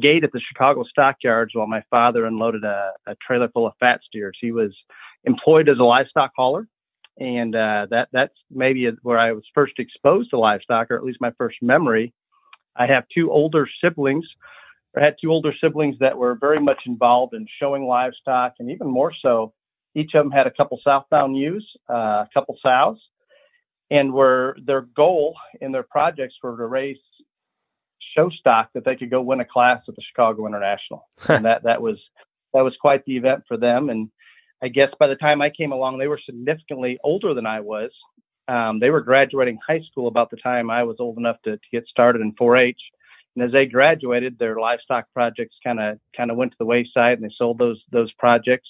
gate 0.00 0.24
at 0.24 0.32
the 0.32 0.40
Chicago 0.40 0.82
stockyards 0.84 1.54
while 1.54 1.68
my 1.68 1.82
father 1.90 2.26
unloaded 2.26 2.64
a, 2.64 2.90
a 3.06 3.14
trailer 3.24 3.48
full 3.50 3.66
of 3.66 3.74
fat 3.78 4.00
steers. 4.04 4.36
He 4.40 4.50
was 4.50 4.74
employed 5.24 5.68
as 5.68 5.78
a 5.78 5.84
livestock 5.84 6.32
hauler 6.36 6.66
and 7.18 7.54
uh, 7.54 7.86
that 7.90 8.08
that's 8.12 8.34
maybe 8.50 8.88
where 9.02 9.18
I 9.18 9.32
was 9.32 9.44
first 9.54 9.74
exposed 9.78 10.30
to 10.30 10.38
livestock, 10.38 10.90
or 10.90 10.96
at 10.96 11.04
least 11.04 11.20
my 11.20 11.32
first 11.38 11.58
memory. 11.62 12.12
I 12.76 12.86
have 12.86 13.04
two 13.14 13.30
older 13.30 13.68
siblings, 13.82 14.26
or 14.94 15.02
had 15.02 15.16
two 15.20 15.30
older 15.30 15.54
siblings 15.60 15.96
that 16.00 16.18
were 16.18 16.34
very 16.34 16.60
much 16.60 16.80
involved 16.86 17.34
in 17.34 17.46
showing 17.60 17.84
livestock, 17.84 18.54
and 18.58 18.70
even 18.70 18.88
more 18.88 19.12
so, 19.22 19.52
each 19.94 20.14
of 20.14 20.24
them 20.24 20.32
had 20.32 20.46
a 20.46 20.50
couple 20.50 20.80
Southdown 20.82 21.34
ewes, 21.34 21.66
uh, 21.88 22.24
a 22.24 22.28
couple 22.34 22.58
sows, 22.60 22.98
and 23.90 24.12
were 24.12 24.56
their 24.64 24.82
goal 24.82 25.36
in 25.60 25.70
their 25.70 25.84
projects 25.84 26.34
were 26.42 26.56
to 26.56 26.66
raise 26.66 26.98
show 28.16 28.30
stock 28.30 28.70
that 28.74 28.84
they 28.84 28.96
could 28.96 29.10
go 29.10 29.20
win 29.20 29.40
a 29.40 29.44
class 29.44 29.82
at 29.88 29.94
the 29.94 30.02
Chicago 30.02 30.46
International, 30.46 31.08
and 31.28 31.44
that 31.44 31.62
that 31.62 31.80
was 31.80 31.98
that 32.52 32.62
was 32.62 32.74
quite 32.80 33.04
the 33.04 33.16
event 33.16 33.44
for 33.46 33.56
them, 33.56 33.88
and 33.88 34.10
I 34.64 34.68
guess 34.68 34.88
by 34.98 35.08
the 35.08 35.16
time 35.16 35.42
I 35.42 35.50
came 35.50 35.72
along, 35.72 35.98
they 35.98 36.08
were 36.08 36.20
significantly 36.24 36.98
older 37.04 37.34
than 37.34 37.44
I 37.44 37.60
was. 37.60 37.90
Um, 38.48 38.80
they 38.80 38.88
were 38.88 39.02
graduating 39.02 39.58
high 39.66 39.82
school 39.90 40.08
about 40.08 40.30
the 40.30 40.38
time 40.38 40.70
I 40.70 40.84
was 40.84 40.96
old 41.00 41.18
enough 41.18 41.36
to, 41.44 41.52
to 41.58 41.68
get 41.70 41.86
started 41.86 42.22
in 42.22 42.32
4-H. 42.32 42.80
And 43.36 43.44
as 43.44 43.52
they 43.52 43.66
graduated, 43.66 44.38
their 44.38 44.58
livestock 44.58 45.04
projects 45.12 45.56
kind 45.62 45.80
of 45.80 45.98
kind 46.16 46.30
of 46.30 46.38
went 46.38 46.52
to 46.52 46.56
the 46.58 46.64
wayside, 46.64 47.18
and 47.18 47.24
they 47.24 47.34
sold 47.36 47.58
those 47.58 47.82
those 47.90 48.12
projects. 48.12 48.68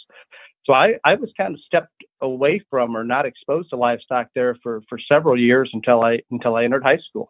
So 0.64 0.72
I, 0.72 0.94
I 1.04 1.14
was 1.14 1.30
kind 1.36 1.54
of 1.54 1.60
stepped 1.60 1.92
away 2.22 2.64
from 2.70 2.96
or 2.96 3.04
not 3.04 3.26
exposed 3.26 3.70
to 3.70 3.76
livestock 3.76 4.28
there 4.34 4.56
for, 4.62 4.80
for 4.88 4.98
several 4.98 5.38
years 5.38 5.70
until 5.74 6.02
I 6.02 6.20
until 6.30 6.56
I 6.56 6.64
entered 6.64 6.82
high 6.82 7.00
school. 7.08 7.28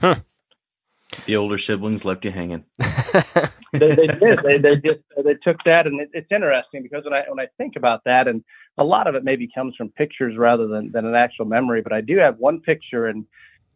Huh. 0.00 0.20
The 1.30 1.36
older 1.36 1.58
siblings 1.58 2.04
left 2.04 2.24
you 2.24 2.32
hanging. 2.32 2.64
they, 2.80 3.94
they, 3.94 4.08
did. 4.08 4.40
They, 4.42 4.58
they 4.58 4.74
just 4.84 4.98
they 5.16 5.34
took 5.34 5.58
that, 5.64 5.86
and 5.86 6.00
it, 6.00 6.10
it's 6.12 6.26
interesting 6.32 6.82
because 6.82 7.04
when 7.04 7.12
I 7.12 7.22
when 7.28 7.38
I 7.38 7.46
think 7.56 7.76
about 7.76 8.02
that, 8.04 8.26
and 8.26 8.42
a 8.78 8.82
lot 8.82 9.06
of 9.06 9.14
it 9.14 9.22
maybe 9.22 9.48
comes 9.54 9.76
from 9.76 9.90
pictures 9.90 10.36
rather 10.36 10.66
than 10.66 10.90
than 10.90 11.06
an 11.06 11.14
actual 11.14 11.44
memory. 11.44 11.82
But 11.82 11.92
I 11.92 12.00
do 12.00 12.18
have 12.18 12.38
one 12.38 12.60
picture, 12.62 13.06
and 13.06 13.26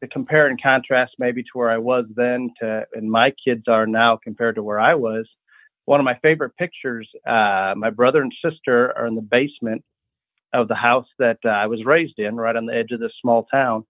to 0.03 0.09
compare 0.09 0.49
and 0.49 0.61
contrast 0.61 1.13
maybe 1.21 1.45
to 1.45 1.49
where 1.53 1.71
I 1.71 1.79
was 1.79 2.07
then 2.17 2.51
to 2.59 2.87
and 2.93 3.09
my 3.09 3.33
kids 3.47 3.69
are 3.69 3.87
now 3.87 4.19
compared 4.21 4.57
to 4.57 4.63
where 4.65 4.81
I 4.81 4.97
was. 4.97 5.29
One 5.85 6.01
of 6.01 6.05
my 6.05 6.19
favorite 6.23 6.57
pictures. 6.57 7.09
Uh, 7.25 7.75
my 7.77 7.91
brother 7.91 8.21
and 8.21 8.35
sister 8.45 8.93
are 8.99 9.07
in 9.07 9.15
the 9.15 9.23
basement 9.23 9.85
of 10.53 10.67
the 10.67 10.75
house 10.75 11.07
that 11.21 11.39
uh, 11.45 11.51
I 11.51 11.67
was 11.67 11.85
raised 11.85 12.19
in, 12.19 12.35
right 12.35 12.57
on 12.57 12.67
the 12.67 12.75
edge 12.75 12.91
of 12.91 12.99
this 12.99 13.13
small 13.23 13.45
town 13.45 13.85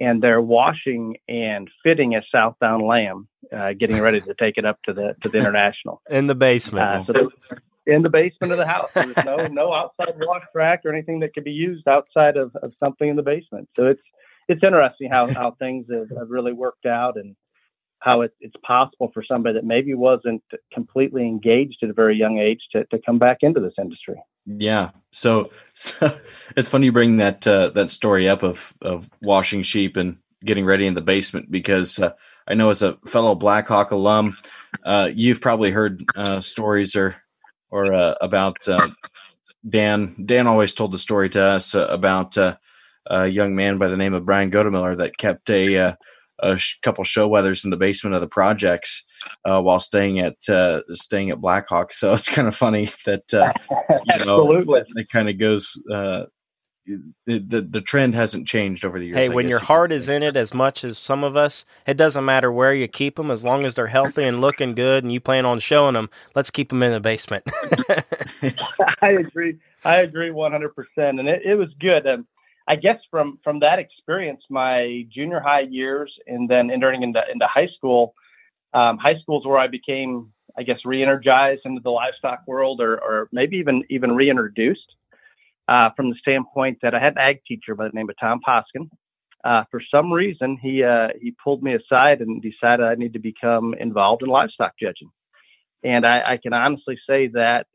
and 0.00 0.22
they're 0.22 0.40
washing 0.40 1.16
and 1.28 1.70
fitting 1.82 2.14
a 2.14 2.22
Southdown 2.30 2.86
lamb, 2.86 3.28
uh, 3.54 3.72
getting 3.72 4.00
ready 4.00 4.20
to 4.20 4.34
take 4.34 4.58
it 4.58 4.64
up 4.64 4.78
to 4.84 4.92
the 4.92 5.14
to 5.22 5.28
the 5.28 5.38
international 5.38 6.02
in 6.10 6.26
the 6.26 6.34
basement. 6.34 6.84
Uh, 6.84 7.04
so 7.06 7.30
in 7.86 8.02
the 8.02 8.10
basement 8.10 8.52
of 8.52 8.58
the 8.58 8.66
house, 8.66 8.90
there's 8.94 9.16
no 9.24 9.46
no 9.46 9.72
outside 9.72 10.14
wash 10.18 10.44
rack 10.54 10.82
or 10.84 10.92
anything 10.92 11.20
that 11.20 11.34
could 11.34 11.44
be 11.44 11.52
used 11.52 11.86
outside 11.88 12.36
of, 12.36 12.54
of 12.56 12.72
something 12.82 13.08
in 13.08 13.16
the 13.16 13.22
basement. 13.22 13.68
So 13.76 13.84
it's 13.84 14.02
it's 14.48 14.62
interesting 14.62 15.10
how 15.10 15.32
how 15.32 15.52
things 15.52 15.86
have, 15.90 16.10
have 16.16 16.30
really 16.30 16.52
worked 16.52 16.86
out 16.86 17.16
and 17.16 17.36
how 18.06 18.20
it, 18.20 18.32
it's 18.40 18.54
possible 18.62 19.10
for 19.12 19.24
somebody 19.24 19.54
that 19.54 19.64
maybe 19.64 19.92
wasn't 19.92 20.40
completely 20.72 21.22
engaged 21.22 21.78
at 21.82 21.90
a 21.90 21.92
very 21.92 22.16
young 22.16 22.38
age 22.38 22.60
to, 22.70 22.84
to 22.84 23.00
come 23.04 23.18
back 23.18 23.38
into 23.40 23.58
this 23.58 23.74
industry. 23.78 24.14
Yeah. 24.46 24.90
So, 25.10 25.50
so 25.74 26.16
it's 26.56 26.68
funny 26.68 26.86
you 26.86 26.92
bring 26.92 27.16
that 27.16 27.46
uh, 27.46 27.70
that 27.70 27.90
story 27.90 28.28
up 28.28 28.44
of 28.44 28.72
of 28.80 29.10
washing 29.20 29.62
sheep 29.62 29.96
and 29.96 30.18
getting 30.44 30.64
ready 30.64 30.86
in 30.86 30.94
the 30.94 31.00
basement 31.00 31.50
because 31.50 31.98
uh, 31.98 32.12
I 32.46 32.54
know 32.54 32.70
as 32.70 32.82
a 32.82 32.96
fellow 33.06 33.34
Blackhawk 33.34 33.90
alum, 33.90 34.36
uh, 34.84 35.10
you've 35.12 35.40
probably 35.40 35.72
heard 35.72 36.04
uh, 36.14 36.40
stories 36.40 36.94
or 36.94 37.16
or 37.70 37.92
uh, 37.92 38.14
about 38.20 38.68
uh, 38.68 38.88
Dan. 39.68 40.14
Dan 40.24 40.46
always 40.46 40.72
told 40.72 40.92
the 40.92 40.98
story 40.98 41.28
to 41.30 41.42
us 41.42 41.74
about 41.74 42.36
a 43.08 43.26
young 43.26 43.56
man 43.56 43.78
by 43.78 43.88
the 43.88 43.96
name 43.96 44.14
of 44.14 44.24
Brian 44.24 44.52
Godemiller 44.52 44.96
that 44.98 45.18
kept 45.18 45.50
a 45.50 45.96
a 46.40 46.56
sh- 46.56 46.78
couple 46.82 47.04
show 47.04 47.28
wethers 47.28 47.64
in 47.64 47.70
the 47.70 47.76
basement 47.76 48.14
of 48.14 48.20
the 48.20 48.28
projects 48.28 49.04
uh, 49.44 49.60
while 49.60 49.80
staying 49.80 50.18
at 50.20 50.36
uh, 50.48 50.80
staying 50.92 51.30
at 51.30 51.40
Blackhawk. 51.40 51.92
So 51.92 52.12
it's 52.14 52.28
kind 52.28 52.48
of 52.48 52.56
funny 52.56 52.90
that 53.04 53.32
uh, 53.32 53.52
you 53.70 54.24
know, 54.24 54.40
absolutely 54.40 54.84
it 54.96 55.08
kind 55.08 55.28
of 55.28 55.38
goes. 55.38 55.80
Uh, 55.92 56.24
the, 57.26 57.40
the 57.40 57.62
the 57.62 57.80
trend 57.80 58.14
hasn't 58.14 58.46
changed 58.46 58.84
over 58.84 58.98
the 58.98 59.06
years. 59.06 59.16
Hey, 59.16 59.26
I 59.26 59.34
when 59.34 59.48
your 59.48 59.58
you 59.58 59.66
heart 59.66 59.90
is 59.90 60.08
in 60.08 60.22
it 60.22 60.36
as 60.36 60.54
much 60.54 60.84
as 60.84 60.98
some 60.98 61.24
of 61.24 61.36
us, 61.36 61.64
it 61.86 61.96
doesn't 61.96 62.24
matter 62.24 62.52
where 62.52 62.72
you 62.72 62.86
keep 62.86 63.16
them 63.16 63.30
as 63.30 63.44
long 63.44 63.64
as 63.64 63.74
they're 63.74 63.88
healthy 63.88 64.22
and 64.22 64.40
looking 64.40 64.74
good, 64.74 65.02
and 65.02 65.12
you 65.12 65.20
plan 65.20 65.44
on 65.44 65.58
showing 65.58 65.94
them. 65.94 66.08
Let's 66.36 66.50
keep 66.50 66.68
them 66.68 66.84
in 66.84 66.92
the 66.92 67.00
basement. 67.00 67.44
I 69.02 69.10
agree. 69.10 69.56
I 69.84 69.96
agree 69.96 70.30
one 70.30 70.52
hundred 70.52 70.76
percent, 70.76 71.18
and 71.18 71.28
it, 71.28 71.42
it 71.44 71.56
was 71.56 71.70
good. 71.80 72.06
Um, 72.06 72.26
I 72.68 72.76
guess 72.76 72.98
from 73.10 73.38
from 73.44 73.60
that 73.60 73.78
experience, 73.78 74.42
my 74.50 75.06
junior 75.12 75.40
high 75.40 75.66
years, 75.68 76.12
and 76.26 76.48
then 76.48 76.70
entering 76.70 77.02
into 77.02 77.20
into 77.32 77.46
high 77.46 77.68
school, 77.76 78.14
um, 78.74 78.98
high 78.98 79.18
school 79.22 79.40
is 79.40 79.46
where 79.46 79.58
I 79.58 79.68
became, 79.68 80.32
I 80.58 80.62
guess, 80.64 80.78
re-energized 80.84 81.62
into 81.64 81.80
the 81.80 81.90
livestock 81.90 82.40
world, 82.46 82.80
or 82.80 82.98
or 82.98 83.28
maybe 83.32 83.56
even 83.58 83.84
even 83.90 84.12
reintroduced. 84.12 84.92
Uh, 85.68 85.90
from 85.96 86.10
the 86.10 86.16
standpoint 86.20 86.78
that 86.82 86.94
I 86.94 87.00
had 87.00 87.14
an 87.14 87.18
ag 87.18 87.40
teacher 87.44 87.74
by 87.74 87.88
the 87.88 87.92
name 87.92 88.08
of 88.08 88.14
Tom 88.20 88.40
Poskin. 88.46 88.88
Uh, 89.44 89.64
for 89.70 89.82
some 89.90 90.12
reason, 90.12 90.56
he 90.62 90.84
uh, 90.84 91.08
he 91.20 91.34
pulled 91.42 91.62
me 91.62 91.74
aside 91.74 92.20
and 92.20 92.40
decided 92.40 92.86
I 92.86 92.94
need 92.94 93.14
to 93.14 93.18
become 93.18 93.74
involved 93.74 94.22
in 94.22 94.28
livestock 94.28 94.74
judging. 94.80 95.10
And 95.82 96.06
I, 96.06 96.34
I 96.34 96.36
can 96.40 96.52
honestly 96.52 96.98
say 97.08 97.28
that 97.28 97.66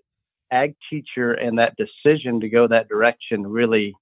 ag 0.52 0.76
teacher 0.90 1.34
and 1.34 1.60
that 1.60 1.76
decision 1.78 2.42
to 2.42 2.50
go 2.50 2.68
that 2.68 2.90
direction 2.90 3.46
really 3.46 3.94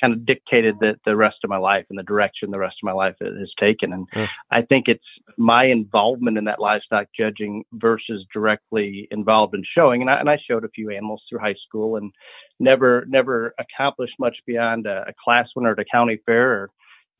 kind 0.00 0.12
of 0.12 0.24
dictated 0.24 0.76
the, 0.80 0.96
the 1.04 1.16
rest 1.16 1.38
of 1.44 1.50
my 1.50 1.56
life 1.56 1.86
and 1.90 1.98
the 1.98 2.02
direction 2.02 2.50
the 2.50 2.58
rest 2.58 2.76
of 2.82 2.86
my 2.86 2.92
life 2.92 3.16
has 3.20 3.52
taken. 3.58 3.92
And 3.92 4.10
mm. 4.10 4.26
I 4.50 4.62
think 4.62 4.88
it's 4.88 5.04
my 5.36 5.64
involvement 5.64 6.38
in 6.38 6.44
that 6.44 6.60
livestock 6.60 7.08
judging 7.16 7.64
versus 7.72 8.24
directly 8.32 9.08
involved 9.10 9.54
in 9.54 9.62
showing. 9.74 10.00
And 10.00 10.10
I, 10.10 10.20
and 10.20 10.30
I 10.30 10.38
showed 10.48 10.64
a 10.64 10.70
few 10.70 10.90
animals 10.90 11.22
through 11.28 11.40
high 11.40 11.56
school 11.66 11.96
and 11.96 12.12
never, 12.58 13.04
never 13.08 13.54
accomplished 13.58 14.14
much 14.18 14.36
beyond 14.46 14.86
a, 14.86 15.04
a 15.08 15.12
class 15.22 15.48
winner 15.54 15.72
at 15.72 15.78
a 15.78 15.84
county 15.84 16.20
fair 16.24 16.52
or 16.52 16.70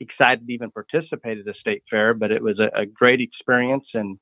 excited 0.00 0.46
to 0.46 0.52
even 0.52 0.70
participate 0.70 1.38
at 1.38 1.46
a 1.46 1.58
state 1.58 1.82
fair, 1.90 2.14
but 2.14 2.30
it 2.30 2.42
was 2.42 2.58
a, 2.58 2.70
a 2.74 2.86
great 2.86 3.20
experience. 3.20 3.84
And, 3.92 4.18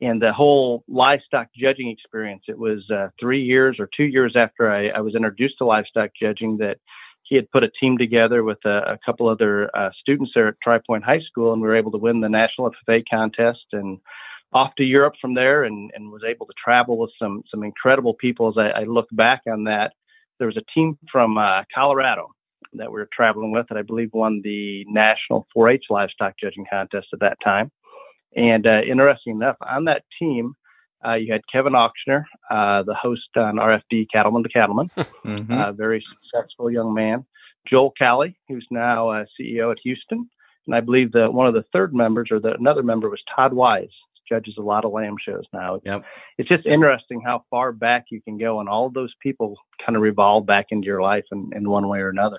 and 0.00 0.20
the 0.20 0.32
whole 0.32 0.84
livestock 0.88 1.48
judging 1.56 1.88
experience, 1.88 2.42
it 2.48 2.58
was 2.58 2.88
uh, 2.90 3.08
three 3.18 3.42
years 3.42 3.76
or 3.78 3.88
two 3.96 4.04
years 4.04 4.34
after 4.36 4.70
I, 4.70 4.88
I 4.88 5.00
was 5.00 5.14
introduced 5.14 5.58
to 5.58 5.64
livestock 5.64 6.10
judging 6.20 6.58
that 6.58 6.78
he 7.24 7.36
had 7.36 7.50
put 7.50 7.64
a 7.64 7.70
team 7.80 7.98
together 7.98 8.44
with 8.44 8.58
a, 8.64 8.92
a 8.92 8.98
couple 9.04 9.28
other 9.28 9.74
uh, 9.76 9.90
students 9.98 10.32
there 10.34 10.48
at 10.48 10.60
Tri 10.62 10.78
Point 10.86 11.04
High 11.04 11.20
School, 11.20 11.52
and 11.52 11.60
we 11.60 11.68
were 11.68 11.76
able 11.76 11.90
to 11.92 11.98
win 11.98 12.20
the 12.20 12.28
national 12.28 12.70
FFA 12.70 13.02
contest 13.10 13.64
and 13.72 13.98
off 14.52 14.74
to 14.76 14.84
Europe 14.84 15.14
from 15.20 15.34
there, 15.34 15.64
and, 15.64 15.90
and 15.94 16.12
was 16.12 16.22
able 16.24 16.46
to 16.46 16.52
travel 16.62 16.96
with 16.96 17.10
some 17.18 17.42
some 17.50 17.64
incredible 17.64 18.14
people. 18.14 18.48
As 18.48 18.54
I, 18.56 18.82
I 18.82 18.84
look 18.84 19.08
back 19.10 19.42
on 19.50 19.64
that, 19.64 19.92
there 20.38 20.46
was 20.46 20.56
a 20.56 20.72
team 20.72 20.96
from 21.10 21.38
uh, 21.38 21.62
Colorado 21.74 22.28
that 22.74 22.90
we 22.90 23.00
were 23.00 23.08
traveling 23.12 23.52
with 23.52 23.66
that 23.68 23.78
I 23.78 23.82
believe 23.82 24.10
won 24.12 24.40
the 24.42 24.84
national 24.88 25.46
4-H 25.56 25.84
livestock 25.90 26.34
judging 26.40 26.66
contest 26.70 27.08
at 27.12 27.20
that 27.20 27.38
time. 27.42 27.70
And 28.36 28.66
uh, 28.66 28.80
interesting 28.88 29.36
enough, 29.36 29.56
on 29.60 29.84
that 29.84 30.02
team, 30.18 30.54
uh, 31.04 31.14
you 31.14 31.32
had 31.32 31.42
Kevin 31.50 31.74
Ochsner, 31.74 32.24
uh, 32.50 32.82
the 32.82 32.94
host 32.94 33.28
on 33.36 33.56
RFD 33.56 34.06
Cattleman 34.12 34.42
to 34.42 34.48
Cattleman, 34.48 34.90
mm-hmm. 34.96 35.52
uh, 35.52 35.72
very 35.72 36.04
successful 36.22 36.70
young 36.70 36.94
man. 36.94 37.24
Joel 37.68 37.92
Cowley, 37.98 38.36
who's 38.48 38.66
now 38.70 39.10
uh, 39.10 39.24
CEO 39.38 39.70
at 39.70 39.78
Houston, 39.82 40.28
and 40.66 40.74
I 40.74 40.80
believe 40.80 41.12
that 41.12 41.32
one 41.32 41.46
of 41.46 41.54
the 41.54 41.64
third 41.72 41.94
members 41.94 42.28
or 42.30 42.40
the, 42.40 42.54
another 42.54 42.82
member 42.82 43.08
was 43.08 43.22
Todd 43.34 43.52
Wise, 43.52 43.88
judges 44.28 44.54
a 44.58 44.62
lot 44.62 44.84
of 44.84 44.92
lamb 44.92 45.16
shows 45.22 45.44
now. 45.52 45.76
It's, 45.76 45.86
yep. 45.86 46.04
it's 46.38 46.48
just 46.48 46.66
interesting 46.66 47.20
how 47.24 47.44
far 47.50 47.72
back 47.72 48.06
you 48.10 48.20
can 48.22 48.38
go, 48.38 48.60
and 48.60 48.68
all 48.68 48.90
those 48.90 49.14
people 49.22 49.56
kind 49.84 49.96
of 49.96 50.02
revolve 50.02 50.46
back 50.46 50.66
into 50.70 50.86
your 50.86 51.02
life 51.02 51.24
in, 51.32 51.50
in 51.54 51.68
one 51.68 51.88
way 51.88 51.98
or 52.00 52.08
another. 52.08 52.38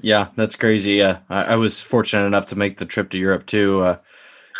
Yeah, 0.00 0.28
that's 0.36 0.56
crazy. 0.56 0.94
Yeah, 0.94 1.20
I, 1.28 1.44
I 1.44 1.56
was 1.56 1.80
fortunate 1.80 2.26
enough 2.26 2.46
to 2.46 2.56
make 2.56 2.78
the 2.78 2.86
trip 2.86 3.10
to 3.10 3.18
Europe 3.18 3.46
too. 3.46 3.80
Uh, 3.80 3.98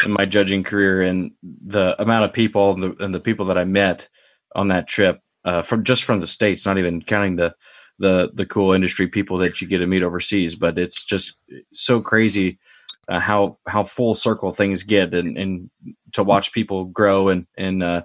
in 0.04 0.12
my 0.12 0.24
judging 0.24 0.62
career 0.62 1.02
and 1.02 1.32
the 1.42 2.00
amount 2.00 2.24
of 2.24 2.32
people 2.32 2.72
and 2.72 2.82
the, 2.82 3.04
and 3.04 3.14
the 3.14 3.20
people 3.20 3.46
that 3.46 3.58
I 3.58 3.64
met 3.64 4.08
on 4.54 4.68
that 4.68 4.88
trip 4.88 5.20
uh, 5.44 5.62
from 5.62 5.84
just 5.84 6.04
from 6.04 6.20
the 6.20 6.26
states, 6.26 6.66
not 6.66 6.78
even 6.78 7.02
counting 7.02 7.36
the 7.36 7.54
the 7.98 8.30
the 8.34 8.46
cool 8.46 8.72
industry 8.72 9.06
people 9.06 9.38
that 9.38 9.60
you 9.60 9.68
get 9.68 9.78
to 9.78 9.86
meet 9.86 10.02
overseas. 10.02 10.54
But 10.54 10.78
it's 10.78 11.04
just 11.04 11.36
so 11.72 12.00
crazy 12.00 12.58
uh, 13.08 13.20
how 13.20 13.58
how 13.66 13.84
full 13.84 14.14
circle 14.14 14.52
things 14.52 14.82
get, 14.82 15.14
and, 15.14 15.36
and 15.36 15.70
to 16.12 16.22
watch 16.22 16.52
people 16.52 16.86
grow 16.86 17.28
and 17.28 17.46
and 17.56 17.82
uh, 17.82 18.02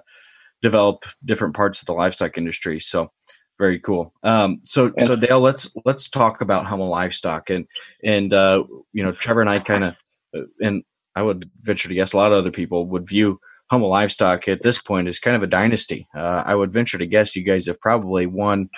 develop 0.62 1.04
different 1.24 1.54
parts 1.54 1.80
of 1.80 1.86
the 1.86 1.92
livestock 1.92 2.36
industry. 2.36 2.80
So 2.80 3.10
very 3.58 3.78
cool. 3.80 4.12
Um, 4.22 4.60
so 4.64 4.92
so 5.00 5.16
Dale, 5.16 5.40
let's 5.40 5.70
let's 5.84 6.08
talk 6.08 6.40
about 6.40 6.66
Hummel 6.66 6.88
livestock 6.88 7.50
and 7.50 7.66
and 8.04 8.32
uh, 8.32 8.64
you 8.92 9.02
know 9.02 9.12
Trevor 9.12 9.40
and 9.40 9.50
I 9.50 9.58
kind 9.58 9.84
of 9.84 9.94
uh, 10.36 10.42
and 10.60 10.82
I 11.18 11.22
would 11.22 11.50
venture 11.62 11.88
to 11.88 11.94
guess 11.96 12.12
a 12.12 12.16
lot 12.16 12.30
of 12.30 12.38
other 12.38 12.52
people 12.52 12.86
would 12.86 13.08
view 13.08 13.40
Hummel 13.72 13.90
Livestock 13.90 14.46
at 14.46 14.62
this 14.62 14.78
point 14.78 15.08
as 15.08 15.18
kind 15.18 15.34
of 15.34 15.42
a 15.42 15.48
dynasty. 15.48 16.06
Uh, 16.14 16.44
I 16.46 16.54
would 16.54 16.72
venture 16.72 16.96
to 16.96 17.08
guess 17.08 17.34
you 17.34 17.42
guys 17.42 17.66
have 17.66 17.80
probably 17.80 18.26
won 18.26 18.70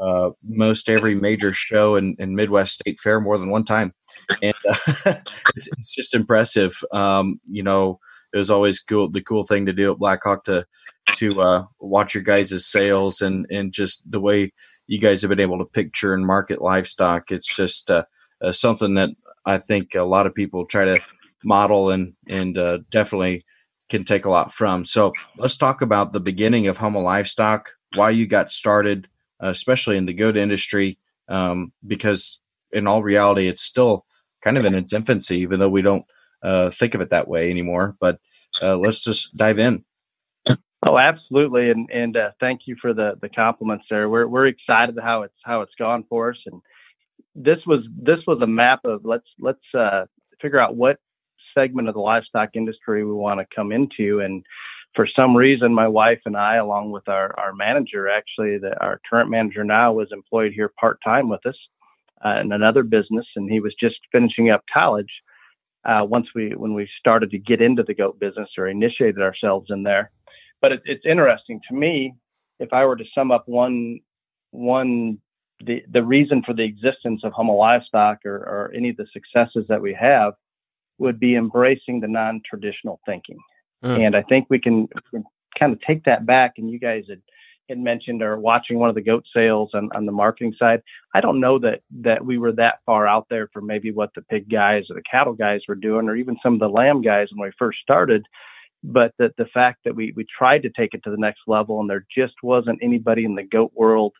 uh, 0.00 0.30
most 0.42 0.88
every 0.88 1.14
major 1.14 1.52
show 1.52 1.96
in, 1.96 2.16
in, 2.18 2.34
Midwest 2.34 2.80
State 2.80 2.98
Fair 2.98 3.20
more 3.20 3.36
than 3.36 3.50
one 3.50 3.62
time, 3.64 3.92
and 4.42 4.54
uh, 4.66 4.74
it's, 5.54 5.68
it's, 5.68 5.94
just 5.94 6.14
impressive. 6.14 6.82
Um, 6.92 7.38
you 7.46 7.62
know, 7.62 8.00
it 8.32 8.38
was 8.38 8.50
always 8.50 8.80
cool. 8.80 9.10
The 9.10 9.20
cool 9.20 9.44
thing 9.44 9.66
to 9.66 9.74
do 9.74 9.92
at 9.92 9.98
Blackhawk 9.98 10.44
to 10.44 10.64
to 11.16 11.42
uh, 11.42 11.64
watch 11.78 12.14
your 12.14 12.22
guys' 12.22 12.66
sales 12.66 13.20
and 13.20 13.46
and 13.50 13.70
just 13.70 14.10
the 14.10 14.20
way 14.20 14.50
you 14.86 14.98
guys 14.98 15.20
have 15.20 15.28
been 15.28 15.40
able 15.40 15.58
to 15.58 15.66
picture 15.66 16.14
and 16.14 16.26
market 16.26 16.62
livestock. 16.62 17.30
It's 17.30 17.54
just 17.54 17.90
uh, 17.90 18.04
uh, 18.42 18.50
something 18.50 18.94
that 18.94 19.10
I 19.44 19.58
think 19.58 19.94
a 19.94 20.04
lot 20.04 20.26
of 20.26 20.34
people 20.34 20.64
try 20.64 20.86
to 20.86 20.98
model 21.44 21.90
and 21.90 22.14
and 22.28 22.58
uh, 22.58 22.78
definitely 22.90 23.44
can 23.88 24.04
take 24.04 24.24
a 24.24 24.30
lot 24.30 24.52
from. 24.52 24.84
So 24.84 25.12
let's 25.36 25.56
talk 25.56 25.82
about 25.82 26.12
the 26.12 26.20
beginning 26.20 26.66
of 26.66 26.78
Hummel 26.78 27.02
Livestock, 27.02 27.70
why 27.94 28.10
you 28.10 28.26
got 28.26 28.50
started, 28.50 29.08
uh, 29.42 29.48
especially 29.48 29.96
in 29.96 30.06
the 30.06 30.14
goat 30.14 30.36
industry, 30.36 30.98
um, 31.28 31.72
because 31.86 32.40
in 32.72 32.86
all 32.86 33.02
reality, 33.02 33.48
it's 33.48 33.62
still 33.62 34.06
kind 34.40 34.56
of 34.56 34.64
in 34.64 34.74
its 34.74 34.92
infancy, 34.92 35.38
even 35.40 35.60
though 35.60 35.68
we 35.68 35.82
don't 35.82 36.04
uh, 36.42 36.70
think 36.70 36.94
of 36.94 37.00
it 37.00 37.10
that 37.10 37.28
way 37.28 37.50
anymore. 37.50 37.96
But 38.00 38.18
uh, 38.62 38.76
let's 38.76 39.04
just 39.04 39.36
dive 39.36 39.58
in. 39.58 39.84
Oh, 40.84 40.98
absolutely, 40.98 41.70
and 41.70 41.88
and 41.92 42.16
uh, 42.16 42.30
thank 42.40 42.62
you 42.66 42.76
for 42.80 42.92
the 42.92 43.12
the 43.20 43.28
compliments 43.28 43.84
there. 43.88 44.08
We're 44.08 44.26
we're 44.26 44.48
excited 44.48 44.96
how 45.00 45.22
it's 45.22 45.34
how 45.44 45.60
it's 45.60 45.74
gone 45.78 46.04
for 46.08 46.30
us, 46.30 46.38
and 46.46 46.60
this 47.36 47.58
was 47.66 47.86
this 47.96 48.18
was 48.26 48.40
a 48.42 48.48
map 48.48 48.80
of 48.84 49.04
let's 49.04 49.26
let's 49.38 49.62
uh, 49.78 50.06
figure 50.40 50.58
out 50.58 50.74
what 50.74 50.98
segment 51.54 51.88
of 51.88 51.94
the 51.94 52.00
livestock 52.00 52.50
industry 52.54 53.04
we 53.04 53.12
want 53.12 53.40
to 53.40 53.54
come 53.54 53.72
into, 53.72 54.20
and 54.20 54.44
for 54.94 55.06
some 55.06 55.36
reason, 55.36 55.72
my 55.72 55.88
wife 55.88 56.20
and 56.26 56.36
I, 56.36 56.56
along 56.56 56.90
with 56.90 57.08
our 57.08 57.38
our 57.38 57.52
manager, 57.54 58.08
actually, 58.08 58.58
the, 58.58 58.78
our 58.80 59.00
current 59.08 59.30
manager 59.30 59.64
now, 59.64 59.92
was 59.92 60.08
employed 60.12 60.52
here 60.52 60.72
part 60.78 60.98
time 61.04 61.28
with 61.28 61.44
us 61.46 61.56
uh, 62.24 62.40
in 62.40 62.52
another 62.52 62.82
business, 62.82 63.26
and 63.36 63.50
he 63.50 63.60
was 63.60 63.74
just 63.80 63.96
finishing 64.10 64.50
up 64.50 64.64
college. 64.72 65.10
Uh, 65.84 66.04
once 66.04 66.28
we 66.34 66.50
when 66.50 66.74
we 66.74 66.88
started 66.98 67.30
to 67.30 67.38
get 67.38 67.60
into 67.60 67.82
the 67.82 67.94
goat 67.94 68.20
business 68.20 68.48
or 68.56 68.68
initiated 68.68 69.20
ourselves 69.20 69.66
in 69.70 69.82
there 69.82 70.10
but 70.62 70.72
it, 70.72 70.82
it's 70.86 71.04
interesting 71.04 71.60
to 71.68 71.74
me. 71.74 72.14
If 72.58 72.72
I 72.72 72.86
were 72.86 72.96
to 72.96 73.04
sum 73.14 73.30
up 73.30 73.42
one 73.46 74.00
one 74.52 75.18
the 75.60 75.82
the 75.92 76.02
reason 76.02 76.42
for 76.46 76.54
the 76.54 76.62
existence 76.62 77.22
of 77.24 77.32
Hummel 77.32 77.58
Livestock 77.58 78.20
or, 78.24 78.36
or 78.36 78.72
any 78.74 78.90
of 78.90 78.96
the 78.96 79.06
successes 79.12 79.66
that 79.68 79.82
we 79.82 79.92
have 80.00 80.32
would 81.02 81.20
be 81.20 81.36
embracing 81.36 82.00
the 82.00 82.08
non-traditional 82.08 83.00
thinking. 83.04 83.38
Mm. 83.84 84.06
And 84.06 84.16
I 84.16 84.22
think 84.22 84.46
we 84.48 84.58
can, 84.58 84.82
we 84.82 85.00
can, 85.10 85.24
kind 85.58 85.72
of 85.74 85.80
take 85.82 86.02
that 86.04 86.24
back. 86.24 86.52
And 86.56 86.70
you 86.70 86.78
guys 86.78 87.04
had, 87.10 87.20
had 87.68 87.78
mentioned 87.78 88.22
or 88.22 88.38
watching 88.40 88.78
one 88.78 88.88
of 88.88 88.94
the 88.94 89.02
goat 89.02 89.24
sales 89.36 89.68
on, 89.74 89.90
on 89.94 90.06
the 90.06 90.12
marketing 90.12 90.54
side. 90.58 90.80
I 91.14 91.20
don't 91.20 91.40
know 91.40 91.58
that 91.58 91.82
that 92.00 92.24
we 92.24 92.38
were 92.38 92.52
that 92.52 92.78
far 92.86 93.06
out 93.06 93.26
there 93.28 93.50
for 93.52 93.60
maybe 93.60 93.90
what 93.90 94.08
the 94.14 94.22
pig 94.22 94.50
guys 94.50 94.84
or 94.88 94.94
the 94.94 95.02
cattle 95.02 95.34
guys 95.34 95.60
were 95.68 95.74
doing, 95.74 96.08
or 96.08 96.16
even 96.16 96.38
some 96.42 96.54
of 96.54 96.60
the 96.60 96.70
lamb 96.70 97.02
guys 97.02 97.28
when 97.34 97.46
we 97.46 97.52
first 97.58 97.80
started 97.82 98.24
but 98.82 99.12
the, 99.18 99.32
the 99.38 99.46
fact 99.46 99.80
that 99.84 99.94
we, 99.94 100.12
we 100.16 100.24
tried 100.24 100.62
to 100.62 100.70
take 100.70 100.94
it 100.94 101.02
to 101.04 101.10
the 101.10 101.16
next 101.16 101.42
level 101.46 101.80
and 101.80 101.88
there 101.88 102.04
just 102.14 102.34
wasn't 102.42 102.78
anybody 102.82 103.24
in 103.24 103.34
the 103.34 103.42
goat 103.42 103.72
world 103.74 104.12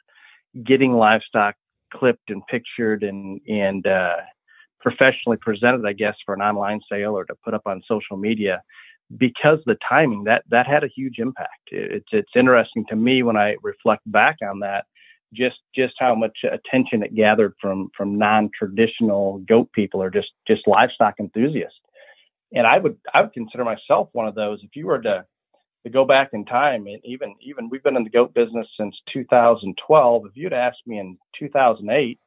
getting 0.64 0.92
livestock 0.92 1.57
clipped 1.92 2.31
and 2.31 2.42
pictured 2.47 3.03
and, 3.03 3.40
and, 3.49 3.87
uh, 3.87 4.16
professionally 4.83 5.38
presented, 5.40 5.87
I 5.87 5.92
guess, 5.92 6.16
for 6.25 6.35
an 6.35 6.42
online 6.42 6.81
sale 6.90 7.16
or 7.16 7.25
to 7.25 7.35
put 7.45 7.55
up 7.55 7.62
on 7.66 7.83
social 7.87 8.16
media 8.16 8.62
because 9.16 9.59
the 9.66 9.77
timing 9.88 10.25
that, 10.25 10.42
that 10.51 10.66
had 10.66 10.85
a 10.85 10.88
huge 10.88 11.18
impact. 11.18 11.68
It's, 11.71 12.09
it's 12.12 12.33
interesting 12.35 12.85
to 12.88 12.97
me 12.97 13.23
when 13.23 13.37
I 13.37 13.57
reflect 13.62 14.03
back 14.11 14.37
on 14.42 14.61
that, 14.61 14.87
just, 15.35 15.59
just 15.75 15.95
how 15.99 16.14
much 16.14 16.38
attention 16.45 17.03
it 17.03 17.14
gathered 17.14 17.55
from, 17.61 17.90
from 17.97 18.18
non-traditional 18.18 19.38
goat 19.49 19.71
people 19.73 20.03
or 20.03 20.11
just, 20.11 20.31
just 20.47 20.66
livestock 20.66 21.14
enthusiasts 21.21 21.79
and 22.53 22.66
I 22.66 22.79
would 22.79 22.97
I 23.12 23.23
would 23.23 23.33
consider 23.33 23.64
myself 23.64 24.09
one 24.12 24.29
of 24.29 24.35
those. 24.35 24.61
If 24.62 24.77
you 24.77 24.87
were 24.87 25.01
to 25.03 25.25
to 25.85 25.90
go 25.90 26.05
back 26.05 26.31
in 26.33 26.45
time, 26.45 26.87
and 26.87 27.01
even 27.05 27.35
even 27.40 27.68
we've 27.68 27.83
been 27.83 27.97
in 27.97 28.05
the 28.05 28.11
goat 28.11 28.35
business 28.35 28.66
since 28.79 28.97
2012. 29.12 30.27
If 30.27 30.33
you'd 30.35 30.53
asked 30.53 30.87
me 30.87 30.99
in 30.99 31.18
2008, 31.38 32.18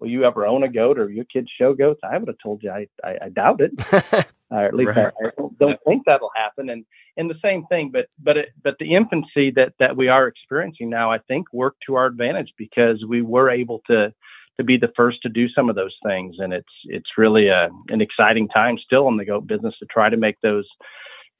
will 0.00 0.08
you 0.08 0.24
ever 0.24 0.46
own 0.46 0.62
a 0.62 0.68
goat 0.68 0.98
or 0.98 1.10
your 1.10 1.24
kids 1.24 1.48
show 1.58 1.74
goats? 1.74 2.00
I 2.02 2.18
would 2.18 2.28
have 2.28 2.38
told 2.42 2.62
you 2.62 2.70
I 2.70 2.86
I, 3.02 3.16
I 3.26 3.28
doubt 3.28 3.60
it, 3.60 3.72
or 4.50 4.64
at 4.64 4.74
least 4.74 4.96
right. 4.96 5.12
I, 5.22 5.26
I, 5.26 5.30
don't 5.58 5.80
think 5.86 6.02
that'll 6.06 6.30
happen. 6.34 6.70
And 6.70 6.84
and 7.16 7.30
the 7.30 7.38
same 7.42 7.66
thing, 7.66 7.90
but 7.92 8.06
but 8.18 8.36
it, 8.36 8.48
but 8.62 8.76
the 8.78 8.94
infancy 8.94 9.50
that 9.52 9.74
that 9.78 9.96
we 9.96 10.08
are 10.08 10.26
experiencing 10.26 10.90
now, 10.90 11.10
I 11.10 11.18
think, 11.18 11.46
worked 11.52 11.82
to 11.86 11.94
our 11.94 12.06
advantage 12.06 12.52
because 12.58 13.04
we 13.08 13.22
were 13.22 13.50
able 13.50 13.80
to 13.86 14.12
to 14.56 14.64
be 14.64 14.76
the 14.76 14.92
first 14.96 15.20
to 15.22 15.28
do 15.28 15.48
some 15.48 15.68
of 15.68 15.76
those 15.76 15.94
things. 16.04 16.36
And 16.38 16.52
it's 16.52 16.72
it's 16.84 17.10
really 17.18 17.48
a, 17.48 17.68
an 17.88 18.00
exciting 18.00 18.48
time 18.48 18.78
still 18.78 19.08
in 19.08 19.16
the 19.16 19.24
goat 19.24 19.46
business 19.46 19.74
to 19.78 19.86
try 19.86 20.08
to 20.10 20.16
make 20.16 20.40
those 20.42 20.68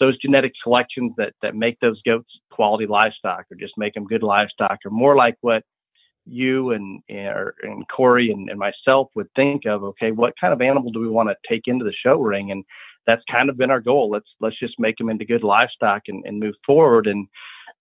those 0.01 0.19
genetic 0.19 0.53
selections 0.62 1.12
that 1.17 1.33
that 1.43 1.55
make 1.55 1.79
those 1.81 2.01
goats 2.03 2.31
quality 2.51 2.87
livestock 2.87 3.47
or 3.51 3.57
just 3.57 3.75
make 3.77 3.95
them 3.95 4.05
good 4.05 4.23
livestock 4.23 4.79
or 4.85 4.90
more 4.90 5.17
like 5.17 5.37
what 5.40 5.62
you 6.27 6.71
and 6.71 7.03
and, 7.09 7.89
Corey 7.95 8.31
and, 8.31 8.49
and 8.49 8.59
myself 8.59 9.09
would 9.15 9.29
think 9.37 9.67
of 9.67 9.83
okay 9.83 10.11
what 10.11 10.35
kind 10.41 10.53
of 10.53 10.61
animal 10.61 10.91
do 10.91 11.01
we 11.01 11.09
want 11.09 11.29
to 11.29 11.49
take 11.49 11.63
into 11.67 11.85
the 11.85 11.93
show 11.93 12.17
ring? 12.19 12.51
And 12.51 12.65
that's 13.07 13.23
kind 13.31 13.51
of 13.51 13.57
been 13.57 13.71
our 13.71 13.81
goal. 13.81 14.11
Let's 14.11 14.29
let's 14.41 14.59
just 14.59 14.79
make 14.79 14.97
them 14.97 15.11
into 15.11 15.25
good 15.25 15.43
livestock 15.43 16.03
and, 16.09 16.25
and 16.25 16.41
move 16.41 16.55
forward. 16.67 17.07
And 17.07 17.29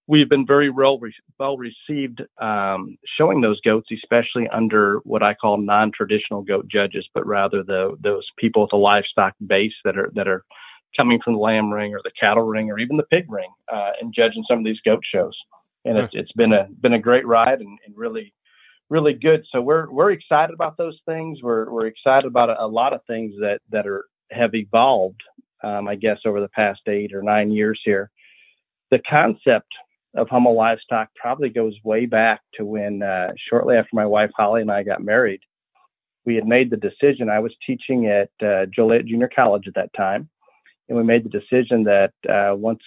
we've 0.07 0.29
been 0.29 0.45
very 0.45 0.69
well 0.69 0.99
re- 0.99 1.13
well 1.39 1.57
received 1.57 2.21
um, 2.41 2.97
showing 3.17 3.41
those 3.41 3.61
goats, 3.61 3.89
especially 3.93 4.47
under 4.49 4.99
what 5.03 5.23
I 5.23 5.33
call 5.33 5.57
non-traditional 5.57 6.41
goat 6.41 6.67
judges, 6.67 7.07
but 7.13 7.25
rather 7.25 7.63
the 7.63 7.95
those 8.01 8.27
people 8.37 8.63
with 8.63 8.73
a 8.73 8.77
livestock 8.77 9.33
base 9.47 9.73
that 9.85 9.97
are 9.97 10.11
that 10.15 10.27
are 10.27 10.43
coming 10.95 11.19
from 11.23 11.33
the 11.33 11.39
lamb 11.39 11.71
ring 11.71 11.93
or 11.93 12.01
the 12.03 12.11
cattle 12.19 12.43
ring 12.43 12.69
or 12.69 12.79
even 12.79 12.97
the 12.97 13.03
pig 13.03 13.25
ring 13.31 13.49
uh, 13.71 13.91
and 14.01 14.13
judging 14.13 14.43
some 14.47 14.59
of 14.59 14.65
these 14.65 14.79
goat 14.85 15.01
shows. 15.11 15.35
And 15.85 15.97
it's, 15.97 16.13
it's 16.13 16.31
been 16.33 16.53
a 16.53 16.67
been 16.81 16.93
a 16.93 16.99
great 16.99 17.27
ride 17.27 17.59
and, 17.59 17.77
and, 17.85 17.97
really 17.97 18.33
really 18.89 19.13
good. 19.13 19.45
So 19.51 19.61
we're 19.61 19.89
we're 19.91 20.11
excited 20.11 20.53
about 20.53 20.77
those 20.77 20.99
things. 21.05 21.39
We're 21.41 21.69
we're 21.69 21.87
excited 21.87 22.25
about 22.25 22.49
a, 22.49 22.63
a 22.63 22.67
lot 22.67 22.93
of 22.93 23.01
things 23.05 23.33
that 23.39 23.59
that 23.71 23.87
are 23.87 24.05
have 24.31 24.55
evolved. 24.55 25.21
Um, 25.63 25.87
I 25.87 25.95
guess 25.95 26.19
over 26.25 26.41
the 26.41 26.49
past 26.49 26.81
eight 26.87 27.13
or 27.13 27.21
nine 27.21 27.51
years 27.51 27.79
here, 27.85 28.11
the 28.91 28.99
concept 29.09 29.71
of 30.15 30.29
Hummel 30.29 30.55
livestock 30.55 31.09
probably 31.15 31.49
goes 31.49 31.73
way 31.83 32.05
back 32.05 32.41
to 32.55 32.65
when 32.65 33.01
uh, 33.01 33.31
shortly 33.49 33.75
after 33.75 33.89
my 33.93 34.05
wife 34.05 34.31
Holly 34.35 34.61
and 34.61 34.71
I 34.71 34.83
got 34.83 35.03
married, 35.03 35.39
we 36.25 36.35
had 36.35 36.45
made 36.45 36.69
the 36.69 36.77
decision. 36.77 37.29
I 37.29 37.39
was 37.39 37.55
teaching 37.65 38.07
at 38.07 38.29
uh, 38.45 38.65
Joliet 38.67 39.05
Junior 39.05 39.29
College 39.33 39.67
at 39.67 39.75
that 39.75 39.93
time, 39.95 40.29
and 40.87 40.97
we 40.97 41.03
made 41.03 41.23
the 41.23 41.29
decision 41.29 41.83
that 41.85 42.13
uh, 42.29 42.55
once 42.55 42.81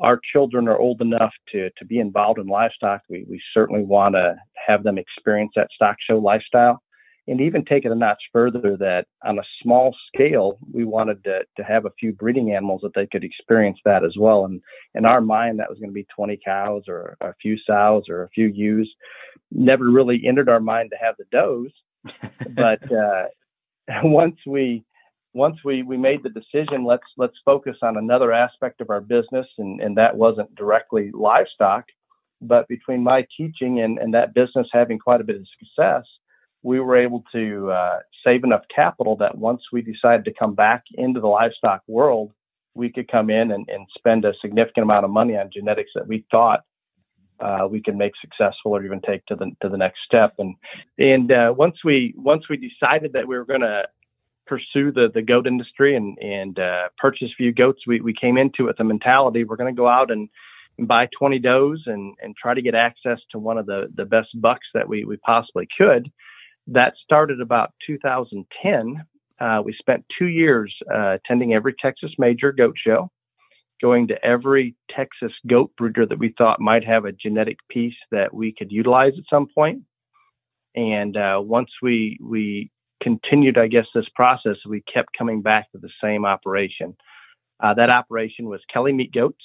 our 0.00 0.20
children 0.32 0.68
are 0.68 0.78
old 0.78 1.00
enough 1.00 1.32
to 1.52 1.70
to 1.78 1.84
be 1.84 1.98
involved 1.98 2.38
in 2.38 2.46
livestock, 2.46 3.02
we 3.08 3.24
we 3.28 3.40
certainly 3.54 3.82
want 3.82 4.14
to 4.14 4.36
have 4.66 4.82
them 4.82 4.98
experience 4.98 5.52
that 5.56 5.70
stock 5.74 5.96
show 6.08 6.18
lifestyle. 6.18 6.82
And 7.28 7.40
even 7.40 7.64
take 7.64 7.84
it 7.84 7.92
a 7.92 7.94
notch 7.94 8.22
further 8.32 8.76
that 8.78 9.04
on 9.24 9.38
a 9.38 9.42
small 9.62 9.94
scale 10.12 10.58
we 10.72 10.84
wanted 10.84 11.22
to, 11.24 11.40
to 11.58 11.62
have 11.62 11.84
a 11.84 11.92
few 12.00 12.12
breeding 12.12 12.52
animals 12.52 12.80
that 12.82 12.92
they 12.94 13.06
could 13.06 13.22
experience 13.22 13.78
that 13.84 14.04
as 14.04 14.16
well. 14.18 14.46
And 14.46 14.60
in 14.94 15.04
our 15.04 15.20
mind 15.20 15.60
that 15.60 15.68
was 15.68 15.78
going 15.78 15.90
to 15.90 15.94
be 15.94 16.06
20 16.16 16.40
cows 16.44 16.84
or 16.88 17.16
a 17.20 17.32
few 17.40 17.56
sows 17.64 18.04
or 18.08 18.24
a 18.24 18.30
few 18.30 18.48
ewes. 18.48 18.92
Never 19.52 19.88
really 19.90 20.22
entered 20.26 20.48
our 20.48 20.58
mind 20.58 20.90
to 20.90 20.96
have 20.96 21.14
the 21.18 21.24
does 21.30 21.70
but 22.50 22.82
uh, 22.90 23.26
once 24.02 24.36
we 24.46 24.84
once 25.32 25.56
we 25.64 25.82
we 25.82 25.96
made 25.96 26.22
the 26.22 26.30
decision 26.30 26.84
let's 26.84 27.06
let's 27.16 27.36
focus 27.44 27.76
on 27.82 27.96
another 27.96 28.32
aspect 28.32 28.80
of 28.80 28.90
our 28.90 29.00
business 29.00 29.46
and 29.58 29.80
and 29.80 29.96
that 29.96 30.16
wasn't 30.16 30.54
directly 30.54 31.10
livestock 31.12 31.84
but 32.42 32.66
between 32.68 33.02
my 33.02 33.26
teaching 33.36 33.80
and, 33.80 33.98
and 33.98 34.14
that 34.14 34.32
business 34.34 34.66
having 34.72 34.98
quite 34.98 35.20
a 35.20 35.24
bit 35.24 35.36
of 35.36 35.46
success 35.58 36.04
we 36.62 36.80
were 36.80 36.96
able 36.96 37.24
to 37.32 37.70
uh, 37.70 37.98
save 38.24 38.44
enough 38.44 38.64
capital 38.74 39.16
that 39.16 39.36
once 39.36 39.62
we 39.72 39.82
decided 39.82 40.24
to 40.24 40.32
come 40.32 40.54
back 40.54 40.84
into 40.94 41.20
the 41.20 41.26
livestock 41.26 41.82
world, 41.86 42.32
we 42.74 42.90
could 42.90 43.10
come 43.10 43.30
in 43.30 43.52
and, 43.52 43.68
and 43.68 43.86
spend 43.96 44.24
a 44.24 44.34
significant 44.40 44.84
amount 44.84 45.04
of 45.04 45.10
money 45.10 45.36
on 45.36 45.50
genetics 45.52 45.90
that 45.94 46.06
we 46.06 46.24
thought 46.30 46.60
uh, 47.40 47.66
we 47.70 47.80
could 47.80 47.96
make 47.96 48.12
successful 48.20 48.72
or 48.72 48.84
even 48.84 49.00
take 49.00 49.24
to 49.24 49.34
the 49.34 49.50
to 49.62 49.68
the 49.70 49.76
next 49.76 50.00
step. 50.04 50.34
And 50.38 50.54
and 50.98 51.32
uh, 51.32 51.54
once 51.56 51.78
we 51.82 52.14
once 52.16 52.48
we 52.50 52.58
decided 52.58 53.14
that 53.14 53.26
we 53.26 53.36
were 53.36 53.46
going 53.46 53.62
to 53.62 53.84
pursue 54.50 54.92
the 54.92 55.08
the 55.14 55.22
goat 55.22 55.46
industry 55.46 55.96
and 55.96 56.18
and 56.18 56.58
uh, 56.58 56.88
purchase 56.98 57.30
a 57.32 57.36
few 57.36 57.52
goats, 57.52 57.86
we 57.86 58.00
we 58.00 58.12
came 58.12 58.36
into 58.36 58.64
it 58.64 58.66
with 58.66 58.76
the 58.76 58.84
mentality 58.84 59.44
we're 59.44 59.56
going 59.56 59.74
to 59.74 59.80
go 59.80 59.88
out 59.88 60.10
and 60.10 60.28
buy 60.86 61.06
20 61.18 61.38
does 61.40 61.82
and, 61.86 62.14
and 62.22 62.34
try 62.36 62.54
to 62.54 62.62
get 62.62 62.74
access 62.74 63.18
to 63.30 63.38
one 63.38 63.58
of 63.58 63.66
the, 63.66 63.88
the 63.96 64.06
best 64.06 64.28
bucks 64.40 64.66
that 64.72 64.88
we, 64.88 65.04
we 65.04 65.18
possibly 65.18 65.68
could 65.76 66.10
that 66.66 66.94
started 67.02 67.40
about 67.40 67.72
2010. 67.86 69.04
Uh, 69.40 69.62
we 69.64 69.74
spent 69.78 70.04
two 70.18 70.26
years 70.26 70.74
uh, 70.92 71.16
attending 71.16 71.54
every 71.54 71.74
Texas 71.80 72.12
major 72.18 72.52
goat 72.52 72.76
show, 72.76 73.10
going 73.80 74.06
to 74.08 74.24
every 74.24 74.74
Texas 74.94 75.32
goat 75.48 75.70
breeder 75.76 76.06
that 76.06 76.18
we 76.18 76.34
thought 76.36 76.60
might 76.60 76.84
have 76.84 77.04
a 77.04 77.12
genetic 77.12 77.56
piece 77.68 77.96
that 78.10 78.32
we 78.32 78.54
could 78.56 78.70
utilize 78.70 79.12
at 79.18 79.24
some 79.28 79.46
point. 79.52 79.82
And 80.76 81.16
uh, 81.16 81.40
once 81.42 81.70
we 81.82 82.18
we 82.22 82.70
continued, 83.02 83.58
I 83.58 83.66
guess, 83.66 83.86
this 83.94 84.08
process, 84.14 84.56
we 84.66 84.82
kept 84.82 85.16
coming 85.16 85.42
back 85.42 85.70
to 85.72 85.78
the 85.78 85.90
same 86.02 86.24
operation. 86.24 86.96
Uh, 87.62 87.74
that 87.74 87.90
operation 87.90 88.46
was 88.46 88.60
Kelly 88.72 88.92
Meat 88.92 89.12
Goats. 89.12 89.44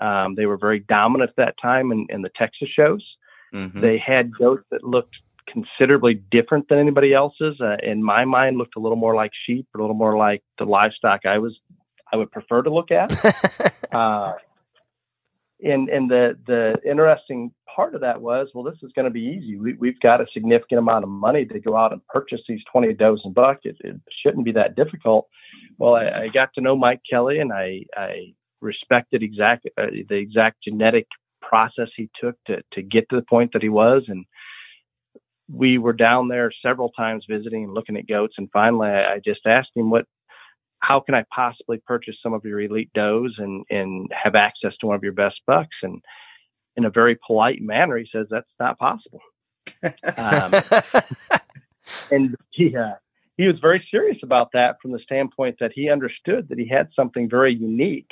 Um, 0.00 0.34
they 0.34 0.46
were 0.46 0.56
very 0.56 0.80
dominant 0.80 1.30
at 1.30 1.36
that 1.36 1.54
time 1.60 1.92
in, 1.92 2.06
in 2.08 2.22
the 2.22 2.30
Texas 2.36 2.68
shows. 2.74 3.04
Mm-hmm. 3.54 3.80
They 3.80 3.98
had 3.98 4.36
goats 4.36 4.64
that 4.70 4.84
looked 4.84 5.14
considerably 5.48 6.22
different 6.30 6.68
than 6.68 6.78
anybody 6.78 7.12
else's. 7.12 7.60
Uh, 7.60 7.76
in 7.82 8.02
my 8.02 8.24
mind, 8.24 8.58
looked 8.58 8.76
a 8.76 8.80
little 8.80 8.96
more 8.96 9.14
like 9.14 9.32
sheep, 9.46 9.66
a 9.74 9.80
little 9.80 9.94
more 9.94 10.16
like 10.16 10.42
the 10.58 10.64
livestock 10.64 11.26
I 11.26 11.38
was 11.38 11.58
I 12.12 12.16
would 12.16 12.30
prefer 12.30 12.62
to 12.62 12.70
look 12.70 12.90
at. 12.90 13.10
uh, 13.94 14.34
and 15.62 15.88
and 15.88 16.10
the 16.10 16.36
the 16.46 16.76
interesting 16.88 17.52
part 17.74 17.94
of 17.94 18.00
that 18.00 18.20
was, 18.20 18.48
well, 18.54 18.64
this 18.64 18.78
is 18.82 18.92
going 18.94 19.04
to 19.04 19.10
be 19.10 19.20
easy. 19.20 19.56
We, 19.56 19.74
we've 19.74 20.00
got 20.00 20.20
a 20.20 20.26
significant 20.32 20.78
amount 20.78 21.04
of 21.04 21.10
money 21.10 21.44
to 21.46 21.60
go 21.60 21.76
out 21.76 21.92
and 21.92 22.06
purchase 22.06 22.40
these 22.46 22.60
20 22.70 22.92
does 22.94 23.20
and 23.24 23.34
buck. 23.34 23.60
It, 23.64 23.76
it 23.80 23.96
shouldn't 24.22 24.44
be 24.44 24.52
that 24.52 24.76
difficult. 24.76 25.28
Well, 25.78 25.94
I, 25.94 26.24
I 26.24 26.28
got 26.28 26.52
to 26.54 26.60
know 26.60 26.76
Mike 26.76 27.00
Kelly, 27.08 27.38
and 27.38 27.52
I 27.52 27.84
I 27.96 28.34
respected 28.60 29.22
exact 29.22 29.66
uh, 29.78 29.86
the 30.08 30.16
exact 30.16 30.62
genetic 30.64 31.06
process 31.40 31.88
he 31.96 32.10
took 32.20 32.36
to 32.46 32.62
to 32.72 32.82
get 32.82 33.08
to 33.10 33.16
the 33.16 33.22
point 33.22 33.52
that 33.52 33.62
he 33.62 33.68
was, 33.68 34.04
and 34.08 34.24
we 35.50 35.78
were 35.78 35.92
down 35.92 36.28
there 36.28 36.50
several 36.62 36.90
times 36.90 37.26
visiting 37.28 37.64
and 37.64 37.74
looking 37.74 37.96
at 37.96 38.08
goats. 38.08 38.34
And 38.38 38.48
finally, 38.52 38.88
I, 38.88 39.14
I 39.14 39.20
just 39.24 39.46
asked 39.46 39.70
him 39.74 39.90
what 39.90 40.06
how 40.82 40.98
can 41.00 41.14
I 41.14 41.24
possibly 41.34 41.78
purchase 41.78 42.16
some 42.22 42.32
of 42.32 42.44
your 42.44 42.60
elite 42.60 42.90
does 42.92 43.34
and, 43.38 43.64
and 43.70 44.10
have 44.12 44.34
access 44.34 44.72
to 44.80 44.86
one 44.88 44.96
of 44.96 45.02
your 45.04 45.12
best 45.12 45.40
bucks? 45.46 45.76
And 45.82 46.02
in 46.76 46.84
a 46.84 46.90
very 46.90 47.16
polite 47.24 47.62
manner, 47.62 47.96
he 47.96 48.08
says, 48.12 48.26
that's 48.28 48.50
not 48.58 48.78
possible. 48.78 49.20
um, 50.16 50.54
and 52.10 52.36
he, 52.50 52.76
uh, 52.76 52.94
he 53.36 53.46
was 53.46 53.60
very 53.60 53.86
serious 53.90 54.18
about 54.24 54.50
that 54.54 54.76
from 54.82 54.90
the 54.90 54.98
standpoint 54.98 55.56
that 55.60 55.70
he 55.72 55.88
understood 55.88 56.48
that 56.48 56.58
he 56.58 56.68
had 56.68 56.88
something 56.96 57.30
very 57.30 57.54
unique. 57.54 58.10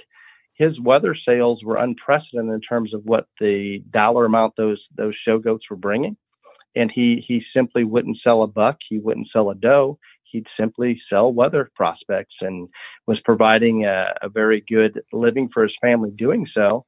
His 0.54 0.78
wether 0.78 1.16
sales 1.16 1.64
were 1.64 1.76
unprecedented 1.76 2.54
in 2.54 2.61
terms 2.61 2.94
of 2.94 3.02
what 3.04 3.26
the 3.40 3.83
dollar 3.90 4.26
amount 4.26 4.54
those 4.56 4.80
those 4.94 5.14
show 5.24 5.38
goats 5.38 5.64
were 5.70 5.76
bringing, 5.76 6.18
and 6.76 6.90
he 6.90 7.24
he 7.26 7.42
simply 7.54 7.83
wouldn't 7.83 8.18
sell 8.22 8.42
a 8.42 8.46
buck, 8.46 8.76
he 8.87 8.98
wouldn't 8.98 9.28
sell 9.33 9.48
a 9.48 9.54
doe, 9.54 9.98
he'd 10.31 10.47
simply 10.59 11.01
sell 11.09 11.33
wether 11.33 11.71
prospects 11.75 12.35
and 12.40 12.69
was 13.07 13.21
providing 13.25 13.85
a, 13.85 14.14
a 14.23 14.29
very 14.29 14.64
good 14.69 15.03
living 15.12 15.49
for 15.53 15.62
his 15.62 15.75
family 15.81 16.11
doing 16.11 16.47
so. 16.55 16.85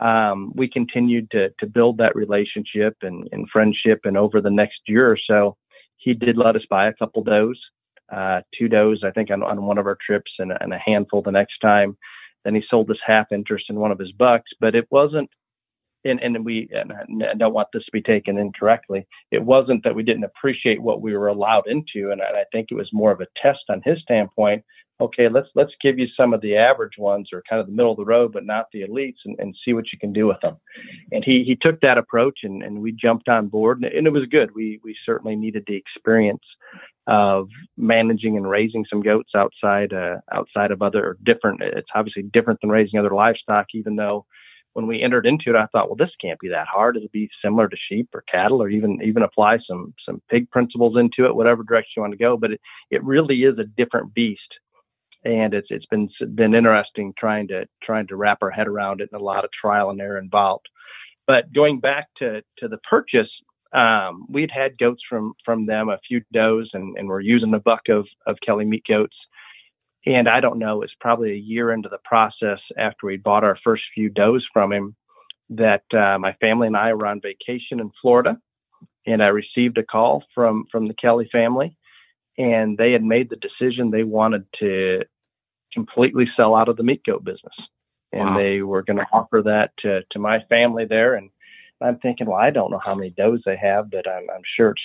Um, 0.00 0.52
we 0.54 0.68
continued 0.68 1.30
to, 1.32 1.50
to 1.60 1.66
build 1.66 1.98
that 1.98 2.16
relationship 2.16 2.96
and, 3.02 3.28
and, 3.30 3.48
friendship. 3.50 4.00
And 4.04 4.16
over 4.16 4.40
the 4.40 4.50
next 4.50 4.80
year 4.86 5.10
or 5.10 5.18
so, 5.18 5.56
he 5.98 6.14
did 6.14 6.38
let 6.38 6.56
us 6.56 6.62
buy 6.68 6.88
a 6.88 6.94
couple 6.94 7.22
does, 7.22 7.58
uh, 8.10 8.40
two 8.58 8.68
does, 8.68 9.04
I 9.04 9.10
think, 9.10 9.30
on, 9.30 9.42
on 9.42 9.64
one 9.64 9.78
of 9.78 9.86
our 9.86 9.98
trips 10.04 10.32
and, 10.38 10.52
and 10.60 10.72
a 10.72 10.78
handful 10.78 11.22
the 11.22 11.30
next 11.30 11.58
time. 11.60 11.96
Then 12.44 12.54
he 12.54 12.62
sold 12.68 12.90
us 12.90 12.96
half 13.06 13.26
interest 13.32 13.66
in 13.68 13.76
one 13.76 13.92
of 13.92 13.98
his 13.98 14.12
bucks, 14.12 14.50
but 14.58 14.74
it 14.74 14.86
wasn't 14.90 15.30
and, 16.04 16.20
and 16.20 16.44
we 16.44 16.68
and 16.72 16.92
I 17.24 17.34
don't 17.34 17.54
want 17.54 17.68
this 17.72 17.84
to 17.84 17.92
be 17.92 18.02
taken 18.02 18.38
incorrectly. 18.38 19.06
It 19.30 19.44
wasn't 19.44 19.84
that 19.84 19.94
we 19.94 20.02
didn't 20.02 20.24
appreciate 20.24 20.82
what 20.82 21.00
we 21.00 21.16
were 21.16 21.28
allowed 21.28 21.64
into, 21.66 22.10
and 22.10 22.20
I 22.22 22.44
think 22.52 22.68
it 22.70 22.74
was 22.74 22.88
more 22.92 23.12
of 23.12 23.20
a 23.20 23.26
test 23.40 23.60
on 23.68 23.82
his 23.84 24.00
standpoint. 24.02 24.64
Okay, 25.00 25.28
let's 25.28 25.48
let's 25.54 25.72
give 25.82 25.98
you 25.98 26.06
some 26.16 26.32
of 26.32 26.40
the 26.42 26.56
average 26.56 26.96
ones 26.98 27.30
or 27.32 27.42
kind 27.48 27.60
of 27.60 27.66
the 27.66 27.72
middle 27.72 27.92
of 27.92 27.96
the 27.96 28.04
road, 28.04 28.32
but 28.32 28.46
not 28.46 28.66
the 28.72 28.82
elites, 28.82 29.16
and, 29.24 29.36
and 29.38 29.56
see 29.64 29.72
what 29.72 29.92
you 29.92 29.98
can 29.98 30.12
do 30.12 30.26
with 30.26 30.40
them. 30.42 30.56
And 31.10 31.24
he 31.24 31.44
he 31.44 31.56
took 31.56 31.80
that 31.80 31.98
approach, 31.98 32.40
and, 32.42 32.62
and 32.62 32.80
we 32.80 32.92
jumped 32.92 33.28
on 33.28 33.48
board, 33.48 33.82
and, 33.82 33.92
and 33.92 34.06
it 34.06 34.12
was 34.12 34.26
good. 34.30 34.54
We 34.54 34.80
we 34.84 34.96
certainly 35.04 35.34
needed 35.34 35.64
the 35.66 35.76
experience 35.76 36.44
of 37.08 37.48
managing 37.76 38.36
and 38.36 38.48
raising 38.48 38.84
some 38.88 39.02
goats 39.02 39.30
outside 39.34 39.92
uh, 39.92 40.18
outside 40.32 40.70
of 40.70 40.82
other 40.82 41.16
different. 41.24 41.62
It's 41.62 41.88
obviously 41.94 42.22
different 42.22 42.60
than 42.60 42.70
raising 42.70 43.00
other 43.00 43.14
livestock, 43.14 43.66
even 43.74 43.96
though 43.96 44.24
when 44.74 44.86
we 44.86 45.02
entered 45.02 45.26
into 45.26 45.50
it, 45.50 45.56
I 45.56 45.66
thought, 45.66 45.88
well, 45.88 45.96
this 45.96 46.14
can't 46.20 46.40
be 46.40 46.48
that 46.48 46.66
hard. 46.66 46.96
It'll 46.96 47.08
be 47.12 47.28
similar 47.44 47.68
to 47.68 47.76
sheep 47.88 48.08
or 48.14 48.22
cattle, 48.22 48.62
or 48.62 48.68
even 48.68 49.00
even 49.02 49.22
apply 49.22 49.58
some 49.66 49.94
some 50.04 50.22
pig 50.30 50.50
principles 50.50 50.96
into 50.96 51.26
it, 51.26 51.34
whatever 51.34 51.62
direction 51.62 51.92
you 51.96 52.02
want 52.02 52.12
to 52.12 52.18
go. 52.18 52.36
But 52.36 52.52
it, 52.52 52.60
it 52.90 53.04
really 53.04 53.42
is 53.42 53.58
a 53.58 53.64
different 53.64 54.14
beast, 54.14 54.40
and 55.24 55.52
it's 55.54 55.68
it's 55.70 55.86
been 55.86 56.08
been 56.34 56.54
interesting 56.54 57.12
trying 57.18 57.48
to 57.48 57.66
trying 57.82 58.06
to 58.08 58.16
wrap 58.16 58.38
our 58.42 58.50
head 58.50 58.68
around 58.68 59.00
it, 59.00 59.10
and 59.12 59.20
a 59.20 59.24
lot 59.24 59.44
of 59.44 59.50
trial 59.52 59.90
and 59.90 60.00
error 60.00 60.18
involved. 60.18 60.66
But 61.26 61.52
going 61.52 61.80
back 61.80 62.08
to 62.18 62.42
to 62.58 62.68
the 62.68 62.78
purchase, 62.78 63.30
um, 63.74 64.26
we'd 64.28 64.50
had 64.50 64.78
goats 64.78 65.02
from 65.08 65.34
from 65.44 65.66
them, 65.66 65.90
a 65.90 65.98
few 66.08 66.22
does, 66.32 66.70
and, 66.72 66.96
and 66.96 67.08
we're 67.08 67.20
using 67.20 67.52
a 67.52 67.60
buck 67.60 67.82
of 67.90 68.06
of 68.26 68.38
Kelly 68.44 68.64
meat 68.64 68.84
goats 68.88 69.16
and 70.04 70.28
I 70.28 70.40
don't 70.40 70.58
know, 70.58 70.82
it's 70.82 70.94
probably 71.00 71.32
a 71.32 71.36
year 71.36 71.72
into 71.72 71.88
the 71.88 72.00
process 72.04 72.60
after 72.76 73.06
we 73.06 73.16
bought 73.16 73.44
our 73.44 73.58
first 73.62 73.84
few 73.94 74.08
does 74.08 74.44
from 74.52 74.72
him 74.72 74.96
that 75.50 75.84
uh, 75.92 76.18
my 76.18 76.32
family 76.34 76.66
and 76.66 76.76
I 76.76 76.92
were 76.94 77.06
on 77.06 77.20
vacation 77.20 77.80
in 77.80 77.90
Florida. 78.00 78.38
And 79.06 79.22
I 79.22 79.28
received 79.28 79.78
a 79.78 79.82
call 79.82 80.24
from, 80.34 80.66
from 80.70 80.86
the 80.86 80.94
Kelly 80.94 81.28
family, 81.32 81.76
and 82.38 82.78
they 82.78 82.92
had 82.92 83.02
made 83.02 83.30
the 83.30 83.36
decision 83.36 83.90
they 83.90 84.04
wanted 84.04 84.46
to 84.60 85.02
completely 85.72 86.28
sell 86.36 86.54
out 86.54 86.68
of 86.68 86.76
the 86.76 86.84
meat 86.84 87.02
goat 87.04 87.24
business. 87.24 87.54
And 88.12 88.30
wow. 88.30 88.36
they 88.36 88.62
were 88.62 88.82
going 88.82 88.98
to 88.98 89.06
offer 89.12 89.42
that 89.44 89.72
to, 89.78 90.02
to 90.12 90.18
my 90.18 90.40
family 90.48 90.84
there. 90.84 91.14
And 91.14 91.30
I'm 91.80 91.98
thinking, 91.98 92.28
well, 92.28 92.38
I 92.38 92.50
don't 92.50 92.70
know 92.70 92.80
how 92.84 92.94
many 92.94 93.10
does 93.10 93.40
they 93.44 93.56
have, 93.56 93.90
but 93.90 94.08
I'm, 94.08 94.28
I'm 94.30 94.42
sure 94.56 94.70
it's 94.70 94.82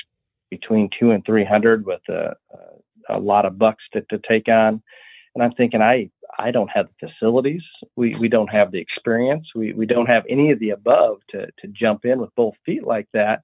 between 0.50 0.90
two 0.98 1.12
and 1.12 1.24
300 1.26 1.86
with 1.86 2.02
a, 2.10 2.36
a, 3.10 3.18
a 3.18 3.20
lot 3.20 3.46
of 3.46 3.60
bucks 3.60 3.84
to, 3.94 4.02
to 4.02 4.20
take 4.28 4.48
on. 4.48 4.82
And 5.38 5.44
I'm 5.44 5.52
thinking, 5.52 5.84
I 5.84 6.10
I 6.40 6.50
don't 6.50 6.70
have 6.70 6.88
the 7.00 7.10
facilities. 7.10 7.62
We 7.96 8.16
we 8.16 8.28
don't 8.28 8.48
have 8.48 8.72
the 8.72 8.80
experience. 8.80 9.46
We 9.54 9.72
we 9.72 9.86
don't 9.86 10.08
have 10.08 10.24
any 10.28 10.50
of 10.50 10.58
the 10.58 10.72
above 10.72 11.20
to 11.30 11.46
to 11.46 11.68
jump 11.68 12.06
in 12.06 12.20
with 12.20 12.34
both 12.36 12.56
feet 12.66 12.84
like 12.84 13.08
that. 13.14 13.42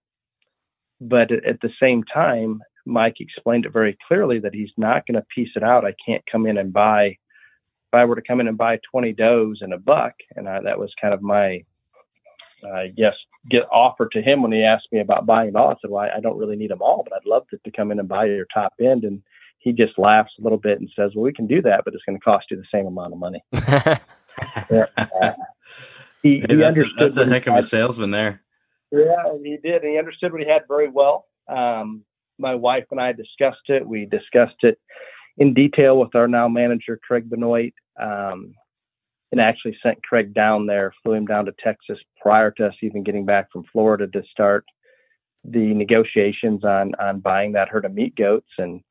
But 0.99 1.31
at 1.31 1.61
the 1.61 1.69
same 1.79 2.03
time, 2.11 2.63
Mike 2.87 3.17
explained 3.19 3.67
it 3.67 3.73
very 3.73 3.95
clearly 4.07 4.39
that 4.39 4.55
he's 4.55 4.71
not 4.75 5.05
going 5.05 5.21
to 5.21 5.27
piece 5.35 5.51
it 5.55 5.61
out. 5.61 5.85
I 5.85 5.93
can't 6.03 6.23
come 6.31 6.47
in 6.47 6.57
and 6.57 6.73
buy. 6.73 7.05
If 7.05 7.93
I 7.93 8.05
were 8.05 8.15
to 8.15 8.23
come 8.27 8.39
in 8.39 8.47
and 8.47 8.57
buy 8.57 8.79
20 8.91 9.13
does 9.13 9.59
and 9.61 9.71
a 9.71 9.77
buck, 9.77 10.13
and 10.35 10.49
I, 10.49 10.61
that 10.61 10.79
was 10.79 10.91
kind 10.99 11.13
of 11.13 11.21
my, 11.21 11.63
uh, 12.67 12.85
yes, 12.97 13.13
get 13.51 13.69
offer 13.71 14.09
to 14.13 14.21
him 14.21 14.41
when 14.41 14.51
he 14.51 14.63
asked 14.63 14.87
me 14.91 14.99
about 14.99 15.27
buying 15.27 15.55
all. 15.55 15.69
I 15.69 15.75
said, 15.79 15.91
well, 15.91 16.05
I, 16.05 16.17
I 16.17 16.21
don't 16.21 16.39
really 16.39 16.55
need 16.55 16.71
them 16.71 16.81
all, 16.81 17.03
but 17.03 17.13
I'd 17.15 17.29
love 17.29 17.47
to, 17.49 17.59
to 17.63 17.71
come 17.71 17.91
in 17.91 17.99
and 17.99 18.07
buy 18.07 18.25
your 18.25 18.47
top 18.51 18.73
end. 18.79 19.03
And 19.03 19.21
he 19.63 19.71
just 19.71 19.97
laughs 19.97 20.31
a 20.37 20.43
little 20.43 20.57
bit 20.57 20.79
and 20.79 20.89
says, 20.95 21.11
"Well, 21.15 21.23
we 21.23 21.33
can 21.33 21.47
do 21.47 21.61
that, 21.61 21.83
but 21.85 21.93
it's 21.93 22.03
going 22.03 22.19
to 22.19 22.23
cost 22.23 22.47
you 22.51 22.57
the 22.57 22.65
same 22.71 22.85
amount 22.85 23.13
of 23.13 23.19
money." 23.19 23.43
yeah, 23.53 24.85
uh, 24.97 25.31
he, 26.21 26.39
hey, 26.39 26.45
he 26.49 26.55
that's 26.55 26.77
understood. 26.77 26.99
A, 26.99 27.03
that's 27.03 27.17
a 27.17 27.25
heck 27.25 27.47
of 27.47 27.55
a 27.55 27.63
salesman 27.63 28.11
there. 28.11 28.41
Yeah, 28.91 29.37
he 29.41 29.57
did. 29.63 29.83
He 29.83 29.97
understood 29.97 30.33
what 30.33 30.41
he 30.41 30.47
had 30.47 30.63
very 30.67 30.89
well. 30.89 31.25
Um, 31.47 32.03
my 32.37 32.55
wife 32.55 32.85
and 32.91 32.99
I 32.99 33.13
discussed 33.13 33.69
it. 33.69 33.87
We 33.87 34.05
discussed 34.05 34.63
it 34.63 34.79
in 35.37 35.53
detail 35.53 35.97
with 35.97 36.13
our 36.13 36.27
now 36.27 36.49
manager 36.49 36.99
Craig 37.01 37.29
Benoit, 37.29 37.73
um, 37.99 38.53
and 39.31 39.39
actually 39.39 39.77
sent 39.81 40.03
Craig 40.03 40.33
down 40.33 40.67
there, 40.67 40.93
flew 41.03 41.13
him 41.13 41.25
down 41.25 41.45
to 41.45 41.53
Texas 41.63 41.97
prior 42.21 42.51
to 42.51 42.67
us 42.67 42.75
even 42.81 43.03
getting 43.03 43.25
back 43.25 43.49
from 43.51 43.63
Florida 43.71 44.07
to 44.07 44.23
start 44.29 44.65
the 45.45 45.73
negotiations 45.73 46.63
on 46.65 46.95
on 46.95 47.19
buying 47.21 47.53
that 47.53 47.69
herd 47.69 47.85
of 47.85 47.93
meat 47.93 48.15
goats 48.15 48.49
and 48.57 48.81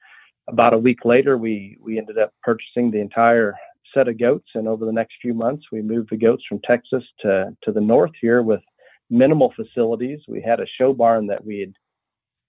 about 0.48 0.74
a 0.74 0.78
week 0.78 1.05
later, 1.05 1.38
we 1.38 1.78
we 1.81 1.98
ended 1.98 2.18
up 2.18 2.33
purchasing 2.42 2.90
the 2.90 3.00
entire 3.00 3.55
set 3.94 4.09
of 4.09 4.18
goats, 4.18 4.48
and 4.55 4.66
over 4.66 4.85
the 4.85 4.92
next 4.92 5.14
few 5.20 5.35
months, 5.35 5.64
we 5.70 5.83
moved 5.83 6.11
the 6.11 6.16
goats 6.16 6.44
from 6.48 6.61
Texas 6.64 7.05
to 7.20 7.57
to 7.62 7.72
the 7.72 7.81
north 7.81 8.12
here 8.20 8.42
with 8.42 8.61
minimal 9.11 9.52
facilities. 9.55 10.20
We 10.26 10.42
had 10.42 10.61
a 10.61 10.66
show 10.78 10.92
barn 10.92 11.26
that 11.28 11.44
we 11.44 11.61
had 11.61 11.74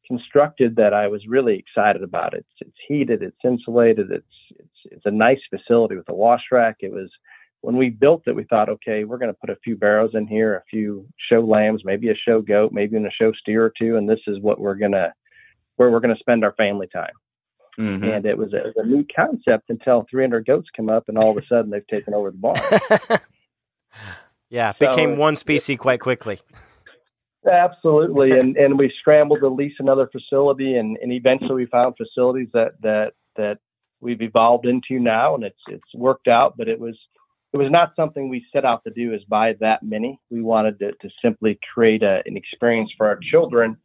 constructed 0.08 0.76
that 0.76 0.94
I 0.94 1.08
was 1.08 1.28
really 1.28 1.58
excited 1.58 2.04
about. 2.04 2.34
It's 2.34 2.48
it's 2.62 2.78
heated, 2.88 3.22
it's 3.22 3.38
insulated, 3.44 4.12
it's 4.12 4.26
it's 4.60 4.80
it's 4.92 5.06
a 5.06 5.12
nice 5.12 5.42
facility 5.50 5.96
with 5.96 6.10
a 6.10 6.16
wash 6.16 6.44
rack. 6.52 6.78
It 6.80 6.92
was 6.92 7.10
when 7.62 7.78
we 7.78 7.90
built 7.90 8.24
it, 8.28 8.36
we 8.36 8.44
thought, 8.44 8.68
okay, 8.68 9.06
we're 9.06 9.18
going 9.18 9.32
to 9.32 9.40
put 9.40 9.50
a 9.50 9.56
few 9.64 9.78
barrows 9.78 10.12
in 10.16 10.28
here, 10.28 10.56
a 10.56 10.64
few 10.70 11.08
show 11.30 11.40
lambs, 11.40 11.84
maybe 11.86 12.10
a 12.10 12.16
show 12.28 12.42
goat, 12.42 12.74
maybe 12.74 12.98
in 12.98 13.06
a 13.06 13.12
show 13.12 13.32
steer 13.32 13.64
or 13.64 13.72
two, 13.80 13.96
and 13.96 14.10
this 14.10 14.20
is 14.28 14.42
what 14.42 14.60
we're 14.60 14.76
gonna 14.76 15.14
where 15.78 15.90
we're 15.90 16.00
going 16.00 16.16
to 16.16 16.20
spend 16.20 16.44
our 16.44 16.54
family 16.54 16.88
time. 16.94 17.14
Mm-hmm. 17.80 18.04
And 18.04 18.26
it 18.26 18.38
was, 18.38 18.54
a, 18.54 18.58
it 18.58 18.66
was 18.76 18.76
a 18.78 18.86
new 18.86 19.06
concept 19.16 19.70
until 19.70 20.06
300 20.10 20.46
goats 20.46 20.70
come 20.76 20.90
up, 20.90 21.10
and 21.10 21.18
all 21.18 21.32
of 21.32 21.38
a 21.38 21.46
sudden 21.48 21.72
they've 21.72 21.88
taken 21.88 22.14
over 22.14 22.30
the 22.30 22.38
barn. 22.38 22.60
yeah, 24.50 24.74
so, 24.74 24.90
became 24.90 25.18
one 25.18 25.36
species 25.36 25.78
quite 25.80 26.00
quickly. 26.00 26.40
Absolutely, 27.52 28.32
and 28.40 28.56
and 28.58 28.78
we 28.78 28.94
scrambled 29.00 29.40
to 29.42 29.50
lease 29.50 29.76
another 29.80 30.08
facility, 30.08 30.76
and, 30.76 30.98
and 31.02 31.12
eventually 31.12 31.56
we 31.56 31.66
found 31.66 31.96
facilities 31.98 32.50
that 32.54 32.74
that 32.82 33.14
that 33.38 33.58
we've 34.02 34.22
evolved 34.22 34.66
into 34.66 35.00
now, 35.00 35.34
and 35.34 35.44
it's 35.44 35.62
it's 35.68 35.94
worked 35.96 36.28
out. 36.28 36.56
But 36.56 36.68
it 36.68 36.80
was 36.80 36.98
it 37.54 37.58
was 37.58 37.72
not 37.72 37.94
something 37.96 38.30
we 38.30 38.46
set 38.54 38.66
out 38.66 38.84
to 38.84 38.92
do 38.92 39.14
is 39.14 39.24
buy 39.26 39.54
that 39.60 39.84
many. 39.84 40.20
We 40.30 40.42
wanted 40.42 40.80
to, 40.80 40.92
to 40.92 41.10
simply 41.24 41.60
create 41.74 42.04
a, 42.04 42.22
an 42.26 42.38
experience 42.38 42.92
for 42.98 43.08
our 43.08 43.20
children 43.32 43.78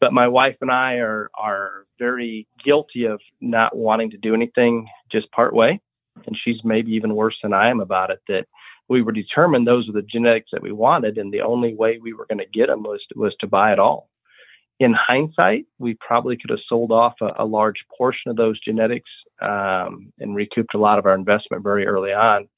but 0.00 0.12
my 0.12 0.26
wife 0.26 0.56
and 0.60 0.70
I 0.70 0.94
are 0.94 1.30
are 1.38 1.86
very 1.98 2.46
guilty 2.64 3.04
of 3.04 3.20
not 3.40 3.76
wanting 3.76 4.10
to 4.10 4.16
do 4.16 4.34
anything 4.34 4.88
just 5.12 5.30
part 5.32 5.54
way, 5.54 5.80
and 6.26 6.36
she's 6.42 6.60
maybe 6.64 6.92
even 6.92 7.14
worse 7.14 7.36
than 7.42 7.52
I 7.52 7.70
am 7.70 7.80
about 7.80 8.10
it. 8.10 8.20
That 8.28 8.46
we 8.88 9.02
were 9.02 9.12
determined 9.12 9.66
those 9.66 9.88
are 9.88 9.92
the 9.92 10.02
genetics 10.02 10.50
that 10.52 10.62
we 10.62 10.72
wanted, 10.72 11.18
and 11.18 11.32
the 11.32 11.42
only 11.42 11.74
way 11.74 11.98
we 11.98 12.14
were 12.14 12.26
going 12.26 12.38
to 12.38 12.58
get 12.58 12.68
them 12.68 12.82
was 12.82 13.00
was 13.14 13.34
to 13.40 13.46
buy 13.46 13.72
it 13.72 13.78
all. 13.78 14.08
In 14.80 14.94
hindsight, 14.94 15.66
we 15.78 15.94
probably 16.00 16.38
could 16.38 16.48
have 16.48 16.60
sold 16.66 16.90
off 16.90 17.14
a, 17.20 17.34
a 17.38 17.44
large 17.44 17.84
portion 17.96 18.30
of 18.30 18.36
those 18.36 18.58
genetics 18.60 19.10
um, 19.42 20.10
and 20.18 20.34
recouped 20.34 20.74
a 20.74 20.78
lot 20.78 20.98
of 20.98 21.04
our 21.04 21.14
investment 21.14 21.62
very 21.62 21.86
early 21.86 22.12
on. 22.12 22.48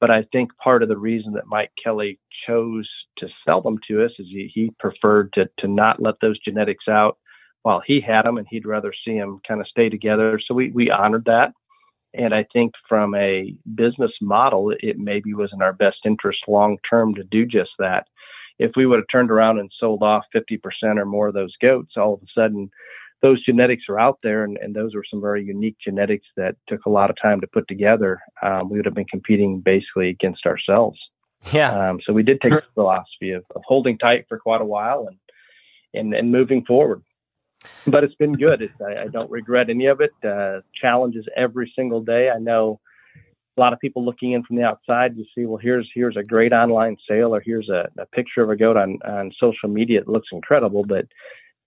But 0.00 0.10
I 0.10 0.24
think 0.32 0.56
part 0.56 0.82
of 0.82 0.88
the 0.88 0.96
reason 0.96 1.32
that 1.34 1.46
Mike 1.46 1.72
Kelly 1.82 2.18
chose 2.46 2.88
to 3.18 3.28
sell 3.44 3.60
them 3.60 3.78
to 3.88 4.04
us 4.04 4.12
is 4.18 4.26
he, 4.28 4.50
he 4.52 4.72
preferred 4.78 5.32
to, 5.34 5.48
to 5.58 5.68
not 5.68 6.00
let 6.00 6.14
those 6.20 6.38
genetics 6.38 6.88
out 6.88 7.18
while 7.62 7.82
he 7.86 8.00
had 8.00 8.22
them, 8.22 8.38
and 8.38 8.46
he'd 8.48 8.66
rather 8.66 8.92
see 9.04 9.18
them 9.18 9.40
kind 9.46 9.60
of 9.60 9.68
stay 9.68 9.90
together. 9.90 10.40
So 10.44 10.54
we, 10.54 10.70
we 10.70 10.90
honored 10.90 11.26
that. 11.26 11.52
And 12.14 12.34
I 12.34 12.46
think 12.52 12.72
from 12.88 13.14
a 13.14 13.54
business 13.74 14.12
model, 14.20 14.74
it 14.80 14.98
maybe 14.98 15.34
was 15.34 15.50
in 15.52 15.62
our 15.62 15.72
best 15.72 15.98
interest 16.04 16.40
long 16.48 16.78
term 16.88 17.14
to 17.14 17.22
do 17.24 17.46
just 17.46 17.70
that. 17.78 18.06
If 18.58 18.72
we 18.76 18.84
would 18.84 18.98
have 18.98 19.08
turned 19.10 19.30
around 19.30 19.58
and 19.58 19.70
sold 19.78 20.02
off 20.02 20.24
50% 20.34 20.60
or 20.98 21.06
more 21.06 21.28
of 21.28 21.34
those 21.34 21.54
goats, 21.62 21.92
all 21.96 22.14
of 22.14 22.22
a 22.22 22.26
sudden 22.34 22.70
those 23.22 23.44
genetics 23.44 23.84
are 23.88 23.98
out 23.98 24.18
there, 24.22 24.44
and, 24.44 24.56
and 24.58 24.74
those 24.74 24.94
were 24.94 25.04
some 25.10 25.20
very 25.20 25.44
unique 25.44 25.76
genetics 25.82 26.26
that 26.36 26.56
took 26.68 26.86
a 26.86 26.90
lot 26.90 27.10
of 27.10 27.16
time 27.20 27.40
to 27.40 27.46
put 27.46 27.68
together. 27.68 28.20
Um, 28.42 28.70
we 28.70 28.78
would 28.78 28.86
have 28.86 28.94
been 28.94 29.04
competing 29.06 29.60
basically 29.60 30.08
against 30.08 30.46
ourselves. 30.46 30.98
Yeah. 31.52 31.90
Um, 31.90 32.00
so 32.04 32.12
we 32.12 32.22
did 32.22 32.40
take 32.40 32.52
the 32.52 32.62
philosophy 32.74 33.32
of, 33.32 33.44
of 33.54 33.62
holding 33.66 33.98
tight 33.98 34.26
for 34.28 34.38
quite 34.38 34.60
a 34.60 34.66
while 34.66 35.06
and 35.08 35.18
and, 35.92 36.14
and 36.14 36.30
moving 36.30 36.64
forward. 36.64 37.02
But 37.86 38.04
it's 38.04 38.14
been 38.14 38.34
good. 38.34 38.62
It's, 38.62 38.80
I, 38.80 39.02
I 39.02 39.08
don't 39.08 39.30
regret 39.30 39.68
any 39.68 39.86
of 39.86 40.00
it. 40.00 40.12
Uh, 40.24 40.60
challenges 40.80 41.26
every 41.36 41.72
single 41.76 42.00
day. 42.00 42.30
I 42.30 42.38
know 42.38 42.80
a 43.56 43.60
lot 43.60 43.72
of 43.72 43.80
people 43.80 44.04
looking 44.04 44.32
in 44.32 44.44
from 44.44 44.56
the 44.56 44.62
outside. 44.62 45.16
You 45.16 45.26
see, 45.34 45.44
well, 45.46 45.58
here's 45.58 45.90
here's 45.94 46.16
a 46.16 46.22
great 46.22 46.52
online 46.52 46.96
sale, 47.08 47.34
or 47.34 47.40
here's 47.40 47.68
a, 47.68 47.90
a 47.98 48.06
picture 48.06 48.42
of 48.42 48.50
a 48.50 48.56
goat 48.56 48.76
on 48.76 48.98
on 49.04 49.32
social 49.38 49.68
media. 49.68 50.00
It 50.00 50.08
looks 50.08 50.28
incredible, 50.32 50.84
but 50.84 51.06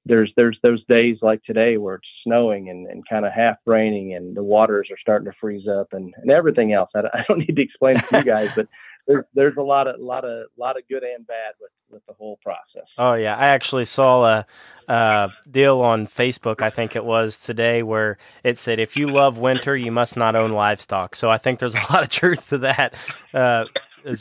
there's 0.06 0.32
there's 0.36 0.58
those 0.64 0.84
days 0.86 1.18
like 1.22 1.44
today 1.44 1.78
where 1.78 1.96
it's 1.96 2.08
snowing 2.24 2.70
and, 2.70 2.88
and 2.88 3.04
kind 3.10 3.26
of 3.26 3.32
half 3.32 3.58
raining 3.66 4.14
and 4.14 4.36
the 4.36 4.44
waters 4.44 4.90
are 4.92 4.98
starting 5.00 5.26
to 5.26 5.38
freeze 5.40 5.68
up 5.68 5.88
and, 5.94 6.14
and 6.18 6.32
everything 6.32 6.74
else. 6.74 6.90
I, 6.96 7.00
I 7.14 7.24
don't 7.28 7.40
need 7.48 7.56
to 7.56 7.62
explain 7.62 8.00
to 8.00 8.18
you 8.18 8.24
guys, 8.24 8.50
but 8.56 8.68
there's 9.08 9.26
there's 9.34 9.58
a 9.58 9.62
lot 9.62 9.88
of 9.88 10.00
lot 10.00 10.26
of 10.26 10.48
lot 10.58 10.78
of 10.78 10.88
good 10.90 11.04
and 11.04 11.26
bad 11.26 11.54
with 11.60 11.72
with 11.90 12.06
the 12.08 12.14
whole 12.14 12.38
process. 12.44 12.88
Oh 12.98 13.14
yeah, 13.14 13.36
I 13.36 13.48
actually 13.48 13.86
saw 13.86 14.26
a, 14.26 14.46
a 14.88 15.28
deal 15.50 15.80
on 15.80 16.08
Facebook. 16.08 16.62
I 16.62 16.70
think 16.70 16.96
it 16.96 17.06
was 17.06 17.38
today 17.38 17.84
where 17.84 18.18
it 18.44 18.58
said 18.58 18.80
if 18.80 18.98
you 18.98 19.08
love 19.08 19.38
winter, 19.38 19.76
you 19.76 19.92
must 19.92 20.18
not 20.18 20.36
own 20.36 20.52
livestock. 20.52 21.16
So 21.16 21.30
I 21.30 21.38
think 21.38 21.60
there's 21.60 21.76
a 21.76 21.80
lot 21.94 22.04
of 22.04 22.10
truth 22.10 22.50
to 22.50 22.60
that. 22.60 22.94
Uh, 23.34 23.66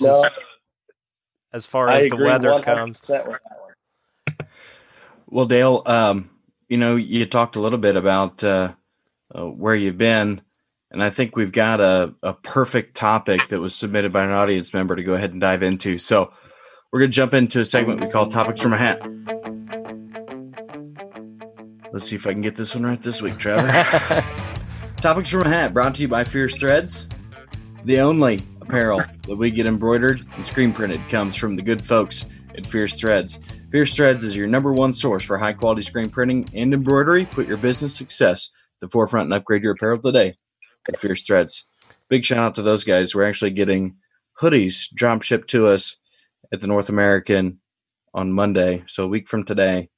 no, 0.00 0.24
as 1.52 1.66
far 1.66 1.90
as 1.90 2.06
the 2.06 2.16
weather 2.16 2.60
comes. 2.62 2.98
Well, 5.32 5.46
Dale, 5.46 5.82
um, 5.86 6.28
you 6.68 6.76
know, 6.76 6.96
you 6.96 7.24
talked 7.24 7.56
a 7.56 7.60
little 7.60 7.78
bit 7.78 7.96
about 7.96 8.44
uh, 8.44 8.74
uh, 9.34 9.46
where 9.46 9.74
you've 9.74 9.96
been, 9.96 10.42
and 10.90 11.02
I 11.02 11.08
think 11.08 11.36
we've 11.36 11.50
got 11.50 11.80
a, 11.80 12.12
a 12.22 12.34
perfect 12.34 12.94
topic 12.94 13.48
that 13.48 13.58
was 13.58 13.74
submitted 13.74 14.12
by 14.12 14.24
an 14.24 14.30
audience 14.30 14.74
member 14.74 14.94
to 14.94 15.02
go 15.02 15.14
ahead 15.14 15.32
and 15.32 15.40
dive 15.40 15.62
into. 15.62 15.96
So 15.96 16.34
we're 16.92 16.98
going 16.98 17.10
to 17.10 17.16
jump 17.16 17.32
into 17.32 17.60
a 17.60 17.64
segment 17.64 18.02
we 18.02 18.10
call 18.10 18.26
Topics 18.26 18.60
from 18.60 18.74
a 18.74 18.76
Hat. 18.76 19.00
Let's 21.94 22.10
see 22.10 22.16
if 22.16 22.26
I 22.26 22.32
can 22.32 22.42
get 22.42 22.56
this 22.56 22.74
one 22.74 22.84
right 22.84 23.00
this 23.00 23.22
week, 23.22 23.38
Trevor. 23.38 23.68
Topics 25.00 25.30
from 25.30 25.42
a 25.44 25.48
Hat 25.48 25.72
brought 25.72 25.94
to 25.94 26.02
you 26.02 26.08
by 26.08 26.24
Fierce 26.24 26.58
Threads. 26.58 27.08
The 27.84 28.00
only 28.00 28.46
apparel 28.60 29.02
that 29.26 29.36
we 29.36 29.50
get 29.50 29.66
embroidered 29.66 30.26
and 30.34 30.44
screen 30.44 30.74
printed 30.74 31.00
comes 31.08 31.36
from 31.36 31.56
the 31.56 31.62
good 31.62 31.82
folks 31.82 32.26
at 32.54 32.66
Fierce 32.66 33.00
Threads. 33.00 33.40
Fierce 33.72 33.96
Threads 33.96 34.22
is 34.22 34.36
your 34.36 34.48
number 34.48 34.70
one 34.70 34.92
source 34.92 35.24
for 35.24 35.38
high 35.38 35.54
quality 35.54 35.80
screen 35.80 36.10
printing 36.10 36.46
and 36.52 36.74
embroidery. 36.74 37.24
Put 37.24 37.48
your 37.48 37.56
business 37.56 37.96
success 37.96 38.50
at 38.76 38.80
the 38.80 38.90
forefront 38.90 39.24
and 39.24 39.32
upgrade 39.32 39.62
your 39.62 39.72
apparel 39.72 39.98
today 39.98 40.36
at 40.86 40.98
Fierce 40.98 41.24
Threads. 41.26 41.64
Big 42.10 42.22
shout 42.22 42.38
out 42.38 42.54
to 42.56 42.62
those 42.62 42.84
guys. 42.84 43.14
We're 43.14 43.26
actually 43.26 43.52
getting 43.52 43.96
hoodies 44.38 44.90
drop 44.92 45.22
shipped 45.22 45.48
to 45.50 45.68
us 45.68 45.96
at 46.52 46.60
the 46.60 46.66
North 46.66 46.90
American 46.90 47.60
on 48.12 48.30
Monday. 48.30 48.84
So 48.88 49.04
a 49.04 49.08
week 49.08 49.26
from 49.26 49.42
today. 49.42 49.88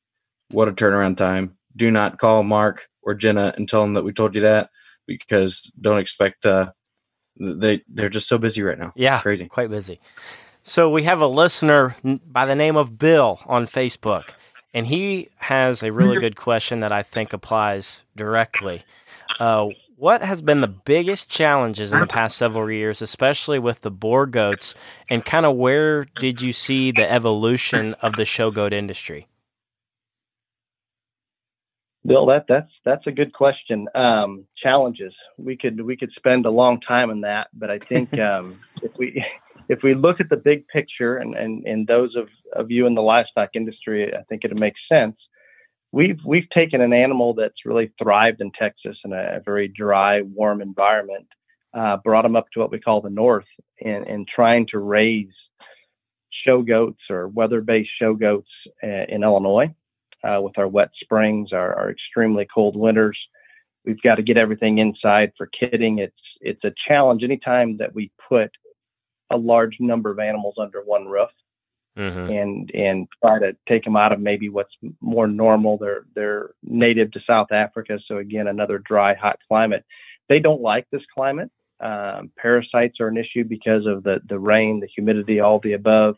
What 0.52 0.68
a 0.68 0.72
turnaround 0.72 1.16
time. 1.16 1.56
Do 1.74 1.90
not 1.90 2.20
call 2.20 2.44
Mark 2.44 2.86
or 3.02 3.16
Jenna 3.16 3.54
and 3.56 3.68
tell 3.68 3.80
them 3.80 3.94
that 3.94 4.04
we 4.04 4.12
told 4.12 4.36
you 4.36 4.42
that 4.42 4.70
because 5.08 5.72
don't 5.80 5.98
expect 5.98 6.46
uh 6.46 6.70
they 7.40 7.82
they're 7.88 8.08
just 8.08 8.28
so 8.28 8.38
busy 8.38 8.62
right 8.62 8.78
now. 8.78 8.92
Yeah, 8.94 9.16
it's 9.16 9.22
crazy. 9.22 9.48
Quite 9.48 9.70
busy. 9.70 9.98
So 10.66 10.88
we 10.88 11.02
have 11.02 11.20
a 11.20 11.26
listener 11.26 11.94
by 12.02 12.46
the 12.46 12.54
name 12.54 12.76
of 12.76 12.98
Bill 12.98 13.38
on 13.44 13.66
Facebook, 13.66 14.30
and 14.72 14.86
he 14.86 15.28
has 15.36 15.82
a 15.82 15.92
really 15.92 16.18
good 16.18 16.36
question 16.36 16.80
that 16.80 16.90
I 16.90 17.02
think 17.02 17.34
applies 17.34 18.02
directly. 18.16 18.82
Uh, 19.38 19.68
what 19.96 20.22
has 20.22 20.40
been 20.40 20.62
the 20.62 20.66
biggest 20.66 21.28
challenges 21.28 21.92
in 21.92 22.00
the 22.00 22.06
past 22.06 22.38
several 22.38 22.70
years, 22.70 23.02
especially 23.02 23.58
with 23.58 23.82
the 23.82 23.90
Boer 23.90 24.24
goats, 24.24 24.74
and 25.10 25.22
kind 25.22 25.44
of 25.44 25.54
where 25.54 26.06
did 26.18 26.40
you 26.40 26.54
see 26.54 26.92
the 26.92 27.10
evolution 27.10 27.92
of 28.00 28.16
the 28.16 28.24
show 28.24 28.50
goat 28.50 28.72
industry? 28.72 29.28
Bill, 32.06 32.24
that 32.26 32.46
that's 32.48 32.70
that's 32.86 33.06
a 33.06 33.12
good 33.12 33.34
question. 33.34 33.86
Um, 33.94 34.46
challenges. 34.62 35.12
We 35.36 35.58
could 35.58 35.80
we 35.82 35.98
could 35.98 36.10
spend 36.16 36.46
a 36.46 36.50
long 36.50 36.80
time 36.80 37.10
on 37.10 37.20
that, 37.20 37.48
but 37.52 37.70
I 37.70 37.78
think 37.78 38.18
um, 38.18 38.60
if 38.82 38.92
we 38.98 39.22
if 39.68 39.82
we 39.82 39.94
look 39.94 40.20
at 40.20 40.28
the 40.28 40.36
big 40.36 40.66
picture 40.68 41.16
and, 41.16 41.34
and, 41.34 41.64
and 41.66 41.86
those 41.86 42.14
of, 42.16 42.28
of 42.52 42.70
you 42.70 42.86
in 42.86 42.94
the 42.94 43.02
livestock 43.02 43.50
industry, 43.54 44.14
I 44.14 44.22
think 44.24 44.44
it 44.44 44.54
makes 44.54 44.80
sense. 44.88 45.16
We've 45.92 46.18
we've 46.24 46.50
taken 46.50 46.80
an 46.80 46.92
animal 46.92 47.34
that's 47.34 47.64
really 47.64 47.92
thrived 48.02 48.40
in 48.40 48.50
Texas 48.50 48.96
in 49.04 49.12
a, 49.12 49.40
very 49.44 49.68
dry, 49.68 50.22
warm 50.22 50.60
environment, 50.60 51.28
uh, 51.72 51.98
brought 51.98 52.22
them 52.22 52.34
up 52.34 52.46
to 52.52 52.60
what 52.60 52.72
we 52.72 52.80
call 52.80 53.00
the 53.00 53.10
north, 53.10 53.46
and, 53.80 54.04
and 54.06 54.26
trying 54.26 54.66
to 54.72 54.80
raise 54.80 55.32
show 56.44 56.62
goats 56.62 57.00
or 57.08 57.28
wether-based 57.28 57.90
show 57.96 58.14
goats 58.14 58.50
uh, 58.82 59.04
in 59.08 59.22
Illinois 59.22 59.72
uh, 60.24 60.40
with 60.42 60.58
our 60.58 60.66
wet 60.66 60.90
springs, 61.00 61.52
our, 61.52 61.74
our 61.76 61.90
extremely 61.90 62.46
cold 62.52 62.76
winters. 62.76 63.18
We've 63.84 64.02
got 64.02 64.16
to 64.16 64.22
get 64.22 64.36
everything 64.36 64.78
inside 64.78 65.32
for 65.38 65.46
kidding. 65.46 65.98
It's 65.98 66.14
it's 66.40 66.64
a 66.64 66.74
challenge 66.88 67.22
anytime 67.22 67.76
that 67.76 67.94
we 67.94 68.10
put 68.28 68.50
a 69.34 69.36
large 69.36 69.76
number 69.80 70.10
of 70.10 70.18
animals 70.18 70.54
under 70.58 70.80
one 70.82 71.06
roof 71.06 71.30
mm-hmm. 71.96 72.30
and 72.30 72.70
and 72.74 73.08
try 73.22 73.38
to 73.38 73.56
take 73.68 73.84
them 73.84 73.96
out 73.96 74.12
of 74.12 74.20
maybe 74.20 74.48
what's 74.48 74.74
more 75.00 75.26
normal. 75.26 75.78
They're 75.78 76.04
they're 76.14 76.50
native 76.62 77.12
to 77.12 77.20
South 77.26 77.52
Africa, 77.52 77.98
so 78.06 78.18
again 78.18 78.46
another 78.46 78.78
dry, 78.78 79.14
hot 79.14 79.38
climate. 79.48 79.84
They 80.28 80.38
don't 80.38 80.62
like 80.62 80.86
this 80.90 81.02
climate. 81.14 81.50
Um, 81.80 82.30
parasites 82.36 83.00
are 83.00 83.08
an 83.08 83.18
issue 83.18 83.44
because 83.44 83.86
of 83.86 84.04
the 84.04 84.20
the 84.28 84.38
rain, 84.38 84.80
the 84.80 84.88
humidity, 84.94 85.40
all 85.40 85.60
the 85.60 85.74
above. 85.74 86.16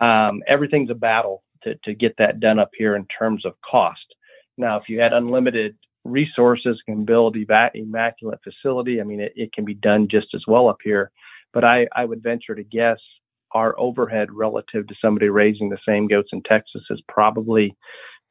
Um, 0.00 0.42
everything's 0.46 0.90
a 0.90 0.94
battle 0.94 1.42
to 1.62 1.74
to 1.84 1.94
get 1.94 2.16
that 2.18 2.40
done 2.40 2.58
up 2.58 2.70
here 2.76 2.96
in 2.96 3.06
terms 3.06 3.44
of 3.44 3.54
cost. 3.68 4.14
Now, 4.58 4.78
if 4.78 4.84
you 4.88 5.00
had 5.00 5.12
unlimited 5.12 5.76
resources, 6.04 6.80
can 6.86 7.04
build 7.04 7.36
eva- 7.36 7.72
immaculate 7.74 8.40
facility. 8.42 9.00
I 9.00 9.04
mean, 9.04 9.20
it, 9.20 9.32
it 9.36 9.52
can 9.52 9.64
be 9.64 9.74
done 9.74 10.08
just 10.10 10.28
as 10.34 10.44
well 10.46 10.68
up 10.68 10.78
here. 10.82 11.10
But 11.52 11.64
I, 11.64 11.86
I 11.94 12.04
would 12.04 12.22
venture 12.22 12.54
to 12.54 12.64
guess 12.64 12.98
our 13.52 13.78
overhead 13.78 14.30
relative 14.32 14.86
to 14.86 14.94
somebody 15.00 15.28
raising 15.28 15.68
the 15.68 15.78
same 15.86 16.08
goats 16.08 16.30
in 16.32 16.42
Texas 16.42 16.82
is 16.90 17.00
probably 17.08 17.74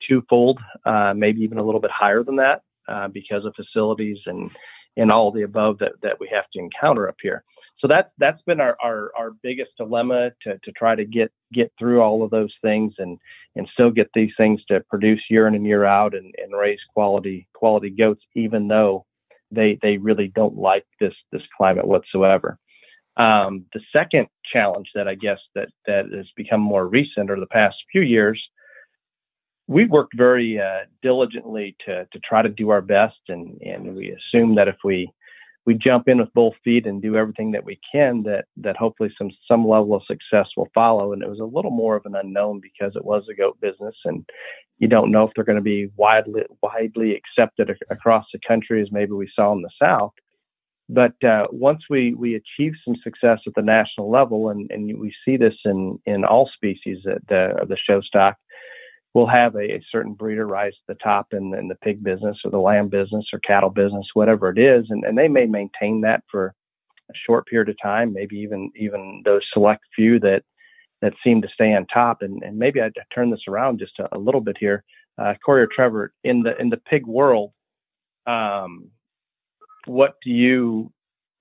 twofold, 0.08 0.60
uh, 0.86 1.14
maybe 1.16 1.42
even 1.42 1.58
a 1.58 1.64
little 1.64 1.82
bit 1.82 1.92
higher 1.92 2.24
than 2.24 2.36
that, 2.36 2.62
uh, 2.88 3.08
because 3.08 3.46
of 3.46 3.56
facilities 3.56 4.20
and 4.26 4.52
and 4.98 5.12
all 5.12 5.32
the 5.32 5.42
above 5.42 5.78
that 5.80 5.94
that 6.02 6.20
we 6.20 6.30
have 6.32 6.50
to 6.54 6.60
encounter 6.60 7.08
up 7.08 7.16
here. 7.22 7.44
So 7.80 7.88
that 7.88 8.12
that's 8.18 8.42
been 8.44 8.62
our, 8.62 8.78
our, 8.82 9.12
our 9.18 9.32
biggest 9.44 9.72
dilemma 9.78 10.32
to, 10.44 10.58
to 10.64 10.72
try 10.72 10.96
to 10.96 11.06
get 11.06 11.32
get 11.54 11.72
through 11.78 12.02
all 12.02 12.24
of 12.24 12.32
those 12.32 12.54
things 12.62 12.94
and 13.00 13.18
and 13.56 13.68
still 13.74 13.92
get 13.92 14.10
these 14.14 14.32
things 14.38 14.64
to 14.66 14.80
produce 14.90 15.22
year 15.30 15.48
in 15.48 15.56
and 15.56 15.66
year 15.66 15.86
out 15.86 16.16
and, 16.16 16.34
and 16.38 16.58
raise 16.58 16.80
quality 16.94 17.48
quality 17.54 17.90
goats, 17.90 18.24
even 18.34 18.68
though 18.68 19.06
they 19.52 19.78
they 19.82 19.98
really 19.98 20.28
don't 20.28 20.58
like 20.58 20.86
this 21.00 21.14
this 21.32 21.44
climate 21.58 21.88
whatsoever. 21.88 22.58
Um, 23.18 23.66
the 23.74 23.82
second 23.94 24.28
challenge 24.52 24.90
that 24.96 25.08
I 25.08 25.16
guess 25.16 25.40
that 25.56 25.70
that 25.86 26.06
has 26.14 26.28
become 26.36 26.62
more 26.62 26.88
recent 26.88 27.30
over 27.30 27.40
the 27.40 27.46
past 27.48 27.78
few 27.92 28.02
years, 28.02 28.42
we've 29.68 29.90
worked 29.90 30.18
very 30.18 30.60
uh, 30.60 30.86
diligently 31.02 31.76
to 31.86 32.06
to 32.12 32.20
try 32.20 32.42
to 32.42 32.50
do 32.50 32.70
our 32.70 32.82
best, 32.82 33.20
and 33.30 33.60
and 33.62 33.96
we 33.96 34.12
assume 34.12 34.56
that 34.56 34.68
if 34.68 34.76
we 34.84 35.10
we 35.66 35.74
jump 35.74 36.08
in 36.08 36.20
with 36.20 36.34
both 36.34 36.54
feet 36.64 36.86
and 36.86 37.02
do 37.02 37.16
everything 37.16 37.52
that 37.52 37.64
we 37.66 37.80
can, 37.92 38.22
that 38.24 38.46
that 38.58 38.78
hopefully 38.78 39.14
some 39.18 39.32
some 39.48 39.68
level 39.68 39.96
of 39.96 40.04
success 40.06 40.48
will 40.56 40.70
follow. 40.74 41.14
And 41.14 41.22
it 41.24 41.30
was 41.30 41.40
a 41.40 41.46
little 41.46 41.72
more 41.72 41.96
of 41.96 42.06
an 42.06 42.16
unknown 42.16 42.60
because 42.62 42.96
it 42.96 43.06
was 43.06 43.24
a 43.30 43.36
goat 43.36 43.60
business, 43.62 43.96
and 44.06 44.26
you 44.78 44.88
don't 44.88 45.12
know 45.12 45.24
if 45.24 45.32
they're 45.36 45.46
going 45.46 45.56
to 45.56 45.62
be 45.62 45.90
widely 45.96 46.44
widely 46.62 47.16
accepted 47.16 47.72
across 47.90 48.26
the 48.34 48.40
country 48.48 48.82
as 48.82 48.92
maybe 48.92 49.14
we 49.14 49.32
saw 49.34 49.54
in 49.54 49.62
the 49.62 49.72
South. 49.82 50.14
But 50.88 51.14
uh, 51.24 51.48
once 51.52 51.82
we, 51.90 52.14
we 52.14 52.36
achieve 52.36 52.74
some 52.84 52.96
success 53.04 53.40
at 53.48 53.56
the 53.56 53.62
national 53.62 54.12
level, 54.12 54.50
and, 54.50 54.70
and 54.72 55.00
we 55.00 55.14
see 55.26 55.36
this 55.36 55.56
in, 55.66 56.00
in 56.06 56.24
all 56.24 56.50
species 56.54 57.00
of 57.08 57.20
the, 57.28 57.56
of 57.60 57.70
the 57.70 57.78
show 57.78 58.02
stock, 58.02 58.36
we'll 59.16 59.26
have 59.26 59.56
a, 59.56 59.76
a, 59.76 59.82
certain 59.92 60.14
breeder 60.14 60.46
rise 60.46 60.74
to 60.74 60.84
the 60.90 60.96
top 60.96 61.28
in, 61.32 61.56
in 61.56 61.68
the 61.68 61.76
pig 61.76 62.04
business 62.04 62.38
or 62.46 62.52
the 62.52 62.60
lamb 62.60 62.90
business 62.90 63.26
or 63.34 63.40
cattle 63.40 63.72
business, 63.72 64.06
whatever 64.14 64.50
it 64.50 64.60
is. 64.60 64.86
And, 64.90 65.04
and 65.06 65.18
they 65.18 65.28
may 65.28 65.46
maintain 65.46 66.02
that 66.02 66.24
for 66.30 66.54
a 67.10 67.14
short 67.26 67.48
period 67.48 67.70
of 67.70 67.76
time, 67.82 68.14
maybe 68.14 68.36
even 68.38 68.72
even 68.76 69.22
those 69.26 69.42
select 69.54 69.84
few 69.96 70.20
that 70.20 70.44
that 71.02 71.14
seem 71.24 71.42
to 71.42 71.48
stay 71.54 71.74
on 71.74 71.86
top. 71.88 72.22
And, 72.22 72.42
and 72.44 72.58
maybe 72.58 72.82
I 72.82 72.90
turn 73.14 73.30
this 73.30 73.44
around 73.48 73.80
just 73.80 74.00
a, 74.00 74.16
a 74.16 74.20
little 74.20 74.42
bit 74.42 74.58
here. 74.60 74.84
Uh, 75.18 75.34
Corey 75.46 75.62
or 75.62 75.70
Trevor, 75.74 76.14
in 76.24 76.44
the 76.44 76.60
in 76.60 76.70
the 76.70 76.78
pig 76.78 77.06
world, 77.06 77.54
um, 78.28 78.90
what 79.86 80.16
do 80.24 80.32
you 80.32 80.92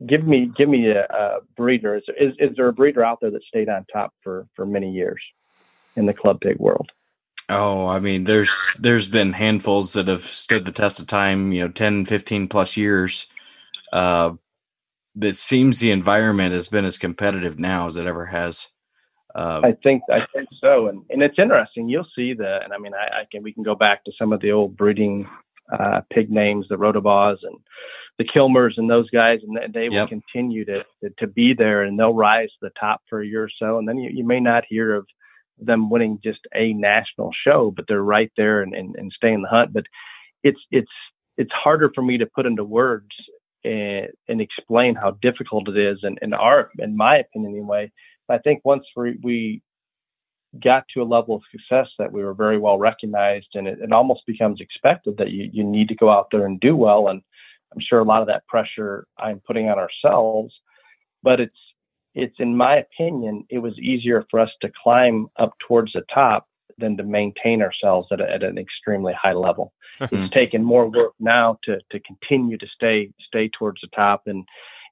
give 0.06 0.26
me? 0.26 0.50
Give 0.56 0.68
me 0.68 0.88
a, 0.88 1.04
a 1.04 1.38
breeder. 1.56 1.96
Is, 1.96 2.04
is 2.18 2.34
is 2.38 2.56
there 2.56 2.68
a 2.68 2.72
breeder 2.72 3.04
out 3.04 3.18
there 3.20 3.30
that 3.30 3.42
stayed 3.44 3.68
on 3.68 3.86
top 3.92 4.12
for 4.22 4.46
for 4.54 4.66
many 4.66 4.92
years 4.92 5.20
in 5.96 6.06
the 6.06 6.14
club 6.14 6.40
pig 6.40 6.58
world? 6.58 6.90
Oh, 7.48 7.86
I 7.86 7.98
mean, 7.98 8.24
there's 8.24 8.74
there's 8.78 9.08
been 9.08 9.32
handfuls 9.32 9.92
that 9.92 10.08
have 10.08 10.22
stood 10.22 10.64
the 10.64 10.72
test 10.72 10.98
of 10.98 11.06
time, 11.06 11.52
you 11.52 11.60
know, 11.60 11.68
10, 11.68 12.06
15 12.06 12.48
plus 12.48 12.76
years. 12.76 13.26
Uh, 13.92 14.32
it 15.20 15.36
seems 15.36 15.78
the 15.78 15.90
environment 15.90 16.54
has 16.54 16.68
been 16.68 16.86
as 16.86 16.96
competitive 16.96 17.58
now 17.58 17.86
as 17.86 17.96
it 17.96 18.06
ever 18.06 18.26
has. 18.26 18.68
Uh, 19.34 19.60
I 19.64 19.72
think 19.82 20.02
I 20.10 20.20
think 20.32 20.48
so, 20.60 20.86
and 20.86 21.02
and 21.10 21.22
it's 21.22 21.38
interesting. 21.38 21.88
You'll 21.88 22.06
see 22.16 22.34
the, 22.34 22.60
and 22.62 22.72
I 22.72 22.78
mean, 22.78 22.94
I, 22.94 23.20
I 23.20 23.24
can 23.30 23.42
we 23.42 23.52
can 23.52 23.62
go 23.62 23.74
back 23.74 24.04
to 24.04 24.12
some 24.18 24.32
of 24.32 24.40
the 24.40 24.52
old 24.52 24.76
breeding 24.76 25.28
uh, 25.72 26.02
pig 26.10 26.30
names, 26.30 26.66
the 26.68 26.76
Rotobaws 26.76 27.38
and 27.42 27.56
the 28.18 28.24
Kilmers 28.24 28.74
and 28.76 28.88
those 28.88 29.10
guys, 29.10 29.40
and 29.42 29.74
they 29.74 29.88
will 29.88 29.96
yep. 29.96 30.08
continue 30.08 30.64
to, 30.64 30.84
to, 31.02 31.10
to 31.18 31.26
be 31.26 31.52
there, 31.52 31.82
and 31.82 31.98
they'll 31.98 32.14
rise 32.14 32.48
to 32.48 32.68
the 32.68 32.72
top 32.78 33.00
for 33.08 33.20
a 33.20 33.26
year 33.26 33.44
or 33.44 33.50
so, 33.58 33.78
and 33.78 33.88
then 33.88 33.98
you, 33.98 34.10
you 34.12 34.24
may 34.24 34.40
not 34.40 34.64
hear 34.68 34.94
of 34.94 35.06
them 35.58 35.90
winning 35.90 36.18
just 36.22 36.40
a 36.54 36.72
national 36.72 37.30
show, 37.46 37.72
but 37.74 37.86
they're 37.88 38.02
right 38.02 38.32
there 38.36 38.62
and, 38.62 38.74
and, 38.74 38.96
and 38.96 39.12
stay 39.16 39.32
in 39.32 39.42
the 39.42 39.48
hunt. 39.48 39.72
But 39.72 39.84
it's 40.42 40.60
it's 40.70 40.90
it's 41.36 41.52
harder 41.52 41.90
for 41.94 42.02
me 42.02 42.18
to 42.18 42.26
put 42.26 42.46
into 42.46 42.64
words 42.64 43.10
and, 43.64 44.08
and 44.28 44.40
explain 44.40 44.94
how 44.94 45.12
difficult 45.22 45.68
it 45.68 45.76
is, 45.76 45.98
and 46.02 46.18
in 46.22 46.34
our 46.34 46.70
in 46.78 46.96
my 46.96 47.18
opinion 47.18 47.52
anyway. 47.52 47.90
I 48.28 48.38
think 48.38 48.62
once 48.64 48.84
we, 48.96 49.18
we 49.22 49.62
got 50.62 50.84
to 50.94 51.02
a 51.02 51.04
level 51.04 51.36
of 51.36 51.42
success 51.50 51.88
that 51.98 52.12
we 52.12 52.24
were 52.24 52.34
very 52.34 52.58
well 52.58 52.78
recognized, 52.78 53.48
and 53.54 53.66
it, 53.66 53.78
it 53.80 53.92
almost 53.92 54.22
becomes 54.26 54.60
expected 54.60 55.16
that 55.18 55.30
you 55.30 55.50
you 55.52 55.64
need 55.64 55.88
to 55.88 55.94
go 55.94 56.10
out 56.10 56.28
there 56.30 56.46
and 56.46 56.60
do 56.60 56.76
well. 56.76 57.08
And 57.08 57.22
I'm 57.74 57.80
sure 57.80 57.98
a 57.98 58.04
lot 58.04 58.20
of 58.20 58.28
that 58.28 58.46
pressure 58.46 59.06
I'm 59.18 59.40
putting 59.46 59.68
on 59.68 59.78
ourselves, 59.78 60.54
but 61.22 61.40
it's 61.40 61.56
it's 62.14 62.36
in 62.38 62.56
my 62.56 62.76
opinion, 62.76 63.44
it 63.50 63.58
was 63.58 63.78
easier 63.78 64.24
for 64.30 64.38
us 64.38 64.50
to 64.62 64.70
climb 64.82 65.26
up 65.36 65.54
towards 65.66 65.92
the 65.92 66.02
top 66.12 66.46
than 66.78 66.96
to 66.96 67.02
maintain 67.02 67.62
ourselves 67.62 68.08
at, 68.12 68.20
a, 68.20 68.30
at 68.30 68.42
an 68.42 68.58
extremely 68.58 69.12
high 69.20 69.32
level. 69.32 69.72
Mm-hmm. 70.00 70.14
It's 70.16 70.34
taken 70.34 70.62
more 70.62 70.88
work 70.88 71.12
now 71.20 71.58
to 71.64 71.78
to 71.90 72.00
continue 72.00 72.58
to 72.58 72.66
stay 72.66 73.10
stay 73.26 73.48
towards 73.48 73.80
the 73.80 73.88
top, 73.88 74.22
and 74.26 74.44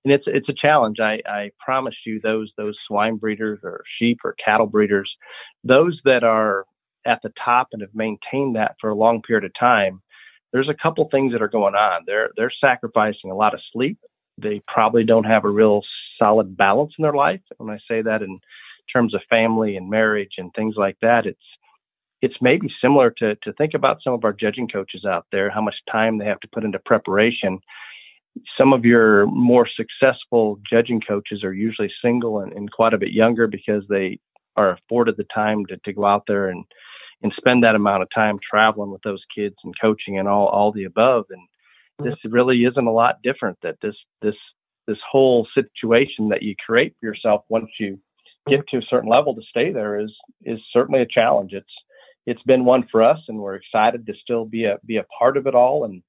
and 0.04 0.12
it's 0.12 0.24
it's 0.26 0.48
a 0.48 0.54
challenge. 0.54 0.98
I 1.00 1.20
I 1.26 1.50
promise 1.64 1.94
you, 2.04 2.20
those 2.20 2.52
those 2.56 2.78
swine 2.86 3.16
breeders 3.16 3.60
or 3.62 3.84
sheep 3.98 4.20
or 4.24 4.34
cattle 4.44 4.66
breeders, 4.66 5.14
those 5.64 6.00
that 6.04 6.24
are 6.24 6.66
at 7.04 7.20
the 7.22 7.32
top 7.44 7.68
and 7.72 7.82
have 7.82 7.94
maintained 7.94 8.54
that 8.54 8.76
for 8.80 8.90
a 8.90 8.94
long 8.94 9.22
period 9.22 9.44
of 9.44 9.52
time, 9.58 10.02
there's 10.52 10.68
a 10.68 10.82
couple 10.82 11.08
things 11.10 11.32
that 11.32 11.42
are 11.42 11.48
going 11.48 11.74
on. 11.74 12.02
They're 12.06 12.30
they're 12.36 12.52
sacrificing 12.60 13.30
a 13.30 13.34
lot 13.36 13.54
of 13.54 13.60
sleep 13.72 13.98
they 14.38 14.62
probably 14.66 15.04
don't 15.04 15.24
have 15.24 15.44
a 15.44 15.50
real 15.50 15.82
solid 16.18 16.56
balance 16.56 16.92
in 16.98 17.02
their 17.02 17.12
life. 17.12 17.40
When 17.58 17.70
I 17.70 17.78
say 17.88 18.02
that 18.02 18.22
in 18.22 18.40
terms 18.92 19.14
of 19.14 19.20
family 19.28 19.76
and 19.76 19.90
marriage 19.90 20.34
and 20.38 20.52
things 20.54 20.74
like 20.76 20.96
that, 21.02 21.26
it's 21.26 21.38
it's 22.20 22.36
maybe 22.40 22.68
similar 22.80 23.10
to 23.18 23.36
to 23.36 23.52
think 23.54 23.74
about 23.74 24.02
some 24.02 24.12
of 24.12 24.24
our 24.24 24.32
judging 24.32 24.68
coaches 24.68 25.04
out 25.04 25.26
there, 25.32 25.50
how 25.50 25.60
much 25.60 25.74
time 25.90 26.18
they 26.18 26.26
have 26.26 26.40
to 26.40 26.48
put 26.48 26.64
into 26.64 26.78
preparation. 26.78 27.58
Some 28.56 28.72
of 28.72 28.84
your 28.84 29.26
more 29.26 29.68
successful 29.68 30.58
judging 30.68 31.00
coaches 31.00 31.44
are 31.44 31.52
usually 31.52 31.92
single 32.02 32.40
and, 32.40 32.52
and 32.52 32.70
quite 32.70 32.94
a 32.94 32.98
bit 32.98 33.12
younger 33.12 33.46
because 33.46 33.84
they 33.88 34.18
are 34.56 34.72
afforded 34.72 35.16
the 35.16 35.26
time 35.34 35.66
to, 35.66 35.76
to 35.84 35.92
go 35.92 36.06
out 36.06 36.24
there 36.26 36.48
and 36.48 36.64
and 37.22 37.32
spend 37.32 37.62
that 37.62 37.74
amount 37.74 38.02
of 38.02 38.08
time 38.14 38.38
traveling 38.48 38.90
with 38.90 39.02
those 39.02 39.22
kids 39.34 39.56
and 39.64 39.74
coaching 39.80 40.18
and 40.18 40.28
all 40.28 40.46
all 40.48 40.72
the 40.72 40.84
above. 40.84 41.26
And 41.30 41.40
mm-hmm. 42.00 42.10
this 42.10 42.18
really 42.32 42.64
isn't 42.64 42.86
a 42.86 42.92
lot 42.92 43.22
different 43.22 43.58
that 43.62 43.76
this 43.80 43.96
this 44.20 44.36
this 44.86 44.98
whole 45.08 45.46
situation 45.54 46.28
that 46.30 46.42
you 46.42 46.54
create 46.64 46.94
for 46.98 47.06
yourself 47.06 47.44
once 47.48 47.70
you 47.78 47.98
get 48.48 48.66
to 48.68 48.78
a 48.78 48.82
certain 48.82 49.08
level 49.08 49.34
to 49.34 49.42
stay 49.48 49.70
there 49.70 50.00
is 50.00 50.12
is 50.44 50.60
certainly 50.72 51.00
a 51.00 51.06
challenge. 51.06 51.52
It's 51.52 51.72
it's 52.26 52.42
been 52.42 52.64
one 52.64 52.86
for 52.90 53.02
us 53.02 53.20
and 53.28 53.38
we're 53.38 53.54
excited 53.54 54.06
to 54.06 54.14
still 54.14 54.44
be 54.44 54.64
a 54.64 54.78
be 54.84 54.96
a 54.96 55.06
part 55.18 55.36
of 55.36 55.46
it 55.46 55.54
all 55.54 55.84
and 55.84 56.02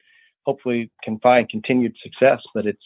hopefully 0.46 0.92
can 1.04 1.20
find 1.20 1.50
continued 1.50 1.96
success. 2.02 2.42
But 2.54 2.66
it's 2.66 2.84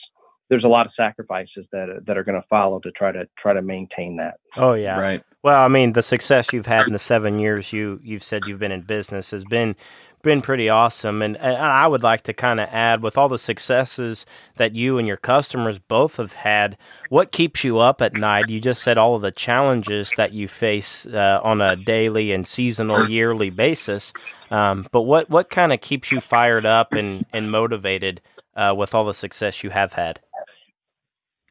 there's 0.49 0.63
a 0.63 0.67
lot 0.67 0.85
of 0.85 0.91
sacrifices 0.95 1.65
that 1.71 2.03
that 2.05 2.17
are 2.17 2.23
going 2.23 2.39
to 2.39 2.47
follow 2.47 2.79
to 2.79 2.91
try 2.91 3.11
to 3.11 3.27
try 3.37 3.53
to 3.53 3.61
maintain 3.61 4.17
that. 4.17 4.39
Oh 4.55 4.73
yeah, 4.73 4.99
right. 4.99 5.23
Well, 5.43 5.61
I 5.61 5.67
mean, 5.67 5.93
the 5.93 6.01
success 6.01 6.51
you've 6.51 6.65
had 6.65 6.87
in 6.87 6.93
the 6.93 6.99
seven 6.99 7.39
years 7.39 7.71
you 7.71 7.99
you've 8.03 8.23
said 8.23 8.43
you've 8.47 8.59
been 8.59 8.71
in 8.71 8.81
business 8.81 9.31
has 9.31 9.43
been 9.45 9.75
been 10.23 10.41
pretty 10.41 10.67
awesome. 10.67 11.21
And, 11.21 11.37
and 11.37 11.55
I 11.55 11.87
would 11.87 12.03
like 12.03 12.23
to 12.23 12.33
kind 12.33 12.59
of 12.59 12.67
add 12.71 13.01
with 13.01 13.17
all 13.17 13.29
the 13.29 13.37
successes 13.37 14.25
that 14.57 14.75
you 14.75 14.97
and 14.97 15.07
your 15.07 15.17
customers 15.17 15.79
both 15.79 16.17
have 16.17 16.33
had, 16.33 16.77
what 17.09 17.31
keeps 17.31 17.63
you 17.63 17.79
up 17.79 18.01
at 18.01 18.13
night? 18.13 18.49
You 18.49 18.59
just 18.59 18.83
said 18.83 18.97
all 18.97 19.15
of 19.15 19.21
the 19.21 19.31
challenges 19.31 20.11
that 20.17 20.33
you 20.33 20.47
face 20.47 21.05
uh, 21.05 21.39
on 21.43 21.61
a 21.61 21.75
daily 21.75 22.31
and 22.31 22.45
seasonal, 22.45 23.09
yearly 23.09 23.49
basis. 23.49 24.11
Um, 24.51 24.87
but 24.91 25.03
what, 25.03 25.29
what 25.29 25.49
kind 25.49 25.71
of 25.71 25.81
keeps 25.81 26.11
you 26.11 26.19
fired 26.19 26.65
up 26.65 26.93
and, 26.93 27.25
and 27.31 27.51
motivated 27.51 28.21
uh, 28.57 28.73
with 28.75 28.93
all 28.93 29.05
the 29.05 29.13
success 29.13 29.63
you 29.63 29.69
have 29.69 29.93
had? 29.93 30.19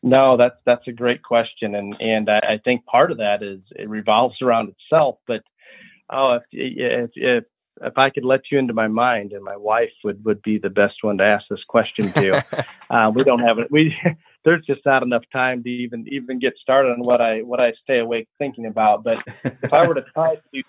No, 0.02 0.36
that's 0.36 0.56
that's 0.66 0.86
a 0.86 0.92
great 0.92 1.22
question, 1.22 1.74
and 1.74 1.96
and 2.00 2.28
I, 2.28 2.38
I 2.38 2.60
think 2.62 2.84
part 2.84 3.10
of 3.10 3.18
that 3.18 3.42
is 3.42 3.60
it 3.74 3.88
revolves 3.88 4.42
around 4.42 4.68
itself. 4.68 5.18
But 5.26 5.42
oh, 6.10 6.34
if, 6.34 6.42
if, 6.52 7.10
if 7.14 7.44
if 7.82 7.98
I 7.98 8.10
could 8.10 8.24
let 8.24 8.42
you 8.50 8.58
into 8.58 8.72
my 8.72 8.88
mind, 8.88 9.32
and 9.32 9.42
my 9.42 9.56
wife 9.56 9.92
would 10.04 10.24
would 10.24 10.42
be 10.42 10.58
the 10.58 10.70
best 10.70 10.96
one 11.02 11.18
to 11.18 11.24
ask 11.24 11.46
this 11.48 11.64
question 11.64 12.12
to. 12.12 12.44
uh, 12.90 13.10
we 13.14 13.24
don't 13.24 13.40
have 13.40 13.58
it. 13.58 13.68
We 13.70 13.96
there's 14.44 14.64
just 14.64 14.84
not 14.84 15.02
enough 15.02 15.24
time 15.32 15.62
to 15.62 15.70
even 15.70 16.06
even 16.08 16.38
get 16.38 16.54
started 16.60 16.92
on 16.92 17.00
what 17.00 17.20
I 17.20 17.40
what 17.40 17.60
I 17.60 17.72
stay 17.82 17.98
awake 17.98 18.28
thinking 18.38 18.66
about. 18.66 19.02
But 19.02 19.18
if 19.44 19.72
I 19.72 19.86
were 19.86 19.94
to 19.94 20.04
try 20.14 20.36
to 20.36 20.62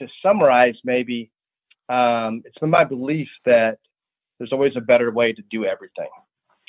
to 0.00 0.08
summarize, 0.22 0.76
maybe 0.84 1.30
um, 1.88 2.42
it's 2.44 2.58
been 2.58 2.70
my 2.70 2.84
belief 2.84 3.28
that 3.44 3.78
there's 4.40 4.52
always 4.52 4.72
a 4.74 4.80
better 4.80 5.12
way 5.12 5.32
to 5.32 5.42
do 5.50 5.66
everything. 5.66 6.08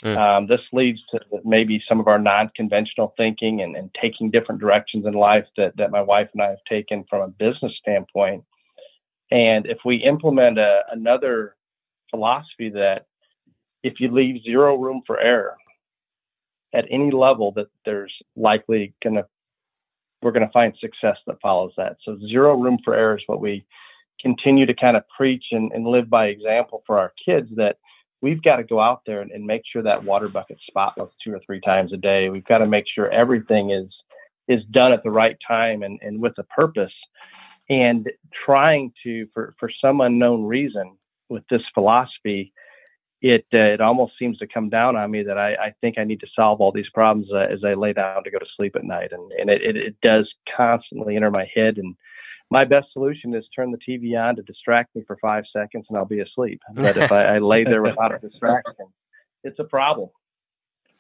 Mm. 0.04 0.18
Um, 0.18 0.48
this 0.48 0.60
leads 0.74 1.00
to 1.12 1.20
maybe 1.46 1.82
some 1.88 2.00
of 2.02 2.08
our 2.08 2.20
non-conventional 2.20 3.14
thinking 3.16 3.62
and, 3.62 3.78
and 3.78 3.90
taking 4.00 4.30
different 4.30 4.60
directions 4.60 5.06
in 5.06 5.14
life 5.14 5.46
that, 5.56 5.78
that 5.78 5.90
my 5.90 6.02
wife 6.02 6.28
and 6.34 6.42
I 6.42 6.50
have 6.50 6.64
taken 6.68 7.06
from 7.10 7.22
a 7.22 7.28
business 7.30 7.72
standpoint. 7.80 8.44
And 9.32 9.66
if 9.68 9.78
we 9.86 9.98
implement 9.98 10.60
a, 10.60 10.82
another 10.92 11.56
philosophy 12.10 12.70
that 12.72 13.06
if 13.84 14.00
you 14.00 14.12
leave 14.12 14.44
zero 14.44 14.76
room 14.76 15.02
for 15.08 15.18
error 15.18 15.56
at 16.74 16.86
any 16.92 17.12
level, 17.12 17.54
that 17.54 17.68
there's 17.86 18.14
likely 18.36 18.94
going 19.02 19.16
to 19.16 19.26
we're 20.22 20.32
going 20.32 20.46
to 20.46 20.52
find 20.52 20.76
success 20.80 21.18
that 21.26 21.42
follows 21.42 21.72
that. 21.78 21.98
So 22.04 22.20
zero 22.30 22.56
room 22.56 22.78
for 22.84 22.94
error 22.94 23.18
is 23.18 23.24
what 23.26 23.42
we 23.42 23.66
continue 24.22 24.66
to 24.66 24.74
kind 24.74 24.98
of 24.98 25.04
preach 25.16 25.46
and, 25.52 25.72
and 25.72 25.86
live 25.86 26.10
by 26.10 26.28
example 26.28 26.84
for 26.86 27.00
our 27.00 27.14
kids 27.26 27.50
that 27.56 27.78
we've 28.22 28.44
got 28.44 28.58
to 28.58 28.64
go 28.64 28.80
out 28.80 29.02
there 29.06 29.22
and, 29.22 29.32
and 29.32 29.46
make 29.46 29.64
sure 29.72 29.84
that 29.84 30.04
water 30.04 30.28
bucket's 30.28 30.62
spotless 30.68 31.12
two 31.24 31.34
or 31.34 31.40
three 31.46 31.62
times 31.62 31.94
a 31.94 31.98
day. 31.98 32.30
We've 32.30 32.46
got 32.46 32.60
to 32.60 32.66
make 32.66 32.86
sure 32.94 33.10
everything 33.10 33.72
is 33.72 33.88
is 34.48 34.64
done 34.72 34.92
at 34.92 35.04
the 35.04 35.12
right 35.12 35.38
time 35.48 35.84
and, 35.84 36.00
and 36.02 36.20
with 36.20 36.38
a 36.38 36.44
purpose 36.44 36.94
and 37.70 38.10
trying 38.46 38.92
to 39.04 39.28
for 39.34 39.56
for 39.60 39.70
some 39.82 40.02
unknown 40.02 40.46
reason 40.46 40.98
with 41.30 41.44
this 41.50 41.62
philosophy 41.74 42.52
it 43.22 43.46
uh, 43.54 43.58
it 43.58 43.82
almost 43.82 44.14
seems 44.18 44.38
to 44.40 44.48
come 44.48 44.70
down 44.70 44.96
on 44.96 45.12
me 45.12 45.24
that 45.24 45.38
I, 45.38 45.54
I 45.54 45.74
think 45.80 45.98
I 45.98 46.04
need 46.04 46.22
to 46.22 46.28
solve 46.36 46.60
all 46.60 46.72
these 46.72 46.90
problems 46.94 47.28
uh, 47.32 47.38
as 47.38 47.64
I 47.64 47.76
lay 47.76 47.94
down 47.94 48.24
to 48.24 48.32
go 48.32 48.40
to 48.40 48.46
sleep 48.58 48.76
at 48.76 48.84
night, 48.84 49.12
and 49.12 49.32
and 49.34 49.50
it, 49.50 49.62
it, 49.62 49.78
it 49.78 49.96
does 50.02 50.32
constantly 50.56 51.16
enter 51.16 51.30
my 51.30 51.48
head. 51.54 51.78
And 51.78 51.96
my 52.52 52.66
best 52.66 52.88
solution 52.92 53.34
is 53.34 53.46
turn 53.56 53.72
the 53.72 53.78
TV 53.78 54.22
on 54.22 54.36
to 54.36 54.44
distract 54.44 54.94
me 54.96 55.04
for 55.08 55.18
five 55.22 55.46
seconds, 55.52 55.86
and 55.90 55.98
I'll 55.98 56.06
be 56.06 56.20
asleep. 56.20 56.62
But 56.76 56.98
if 56.98 57.12
I, 57.12 57.36
I 57.36 57.40
lay 57.40 57.64
there 57.64 57.82
without 57.82 58.14
a 58.14 58.20
distraction, 58.20 58.88
it's 59.44 59.58
a 59.58 59.64
problem. 59.64 60.10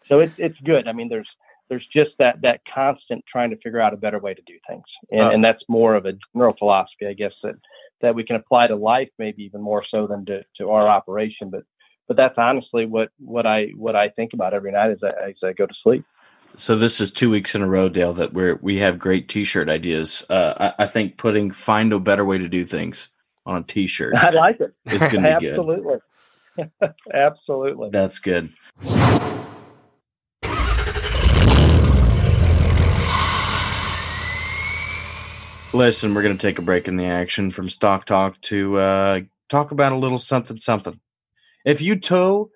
So 0.07 0.19
it's 0.19 0.39
it's 0.39 0.59
good. 0.61 0.87
I 0.87 0.93
mean, 0.93 1.09
there's 1.09 1.29
there's 1.69 1.85
just 1.93 2.11
that 2.19 2.41
that 2.41 2.61
constant 2.65 3.23
trying 3.31 3.51
to 3.51 3.57
figure 3.57 3.81
out 3.81 3.93
a 3.93 3.97
better 3.97 4.19
way 4.19 4.33
to 4.33 4.41
do 4.47 4.57
things, 4.67 4.85
and, 5.11 5.21
uh, 5.21 5.29
and 5.29 5.43
that's 5.43 5.63
more 5.67 5.95
of 5.95 6.05
a 6.05 6.13
general 6.33 6.55
philosophy, 6.57 7.05
I 7.07 7.13
guess 7.13 7.33
that 7.43 7.55
that 8.01 8.15
we 8.15 8.23
can 8.23 8.37
apply 8.37 8.67
to 8.67 8.75
life, 8.75 9.09
maybe 9.19 9.43
even 9.43 9.61
more 9.61 9.83
so 9.89 10.07
than 10.07 10.25
to, 10.25 10.43
to 10.57 10.69
our 10.71 10.87
operation. 10.87 11.49
But 11.49 11.63
but 12.07 12.17
that's 12.17 12.37
honestly 12.37 12.85
what 12.85 13.09
what 13.19 13.45
I 13.45 13.67
what 13.75 13.95
I 13.95 14.09
think 14.09 14.33
about 14.33 14.53
every 14.53 14.71
night 14.71 14.91
as 14.91 15.03
I 15.03 15.29
as 15.29 15.35
I 15.43 15.53
go 15.53 15.65
to 15.65 15.73
sleep. 15.83 16.05
So 16.57 16.75
this 16.75 16.99
is 16.99 17.11
two 17.11 17.29
weeks 17.29 17.55
in 17.55 17.61
a 17.61 17.67
row, 17.67 17.87
Dale, 17.87 18.13
that 18.13 18.33
we're 18.33 18.55
we 18.55 18.77
have 18.79 18.99
great 18.99 19.29
T-shirt 19.29 19.69
ideas. 19.69 20.25
Uh, 20.29 20.73
I, 20.77 20.83
I, 20.83 20.87
think 20.87 21.17
putting 21.17 21.49
find 21.49 21.93
a 21.93 21.99
better 21.99 22.25
way 22.25 22.37
to 22.37 22.49
do 22.49 22.65
things 22.65 23.09
on 23.45 23.57
a 23.57 23.63
T-shirt. 23.63 24.13
I 24.15 24.31
like 24.31 24.59
it. 24.59 24.73
It's 24.85 25.07
going 25.07 25.23
to 25.23 25.37
be 25.39 25.47
absolutely, 25.49 25.95
absolutely. 27.13 27.89
That's 27.91 28.19
good. 28.19 28.51
Listen, 35.73 36.13
we're 36.13 36.21
going 36.21 36.37
to 36.37 36.47
take 36.47 36.59
a 36.59 36.61
break 36.61 36.89
in 36.89 36.97
the 36.97 37.05
action 37.05 37.51
from 37.51 37.69
Stock 37.69 38.03
Talk 38.03 38.39
to 38.41 38.77
uh, 38.77 39.19
talk 39.47 39.71
about 39.71 39.93
a 39.93 39.97
little 39.97 40.19
something 40.19 40.57
something. 40.57 40.99
If 41.63 41.81
you 41.81 41.95
tow 41.95 42.51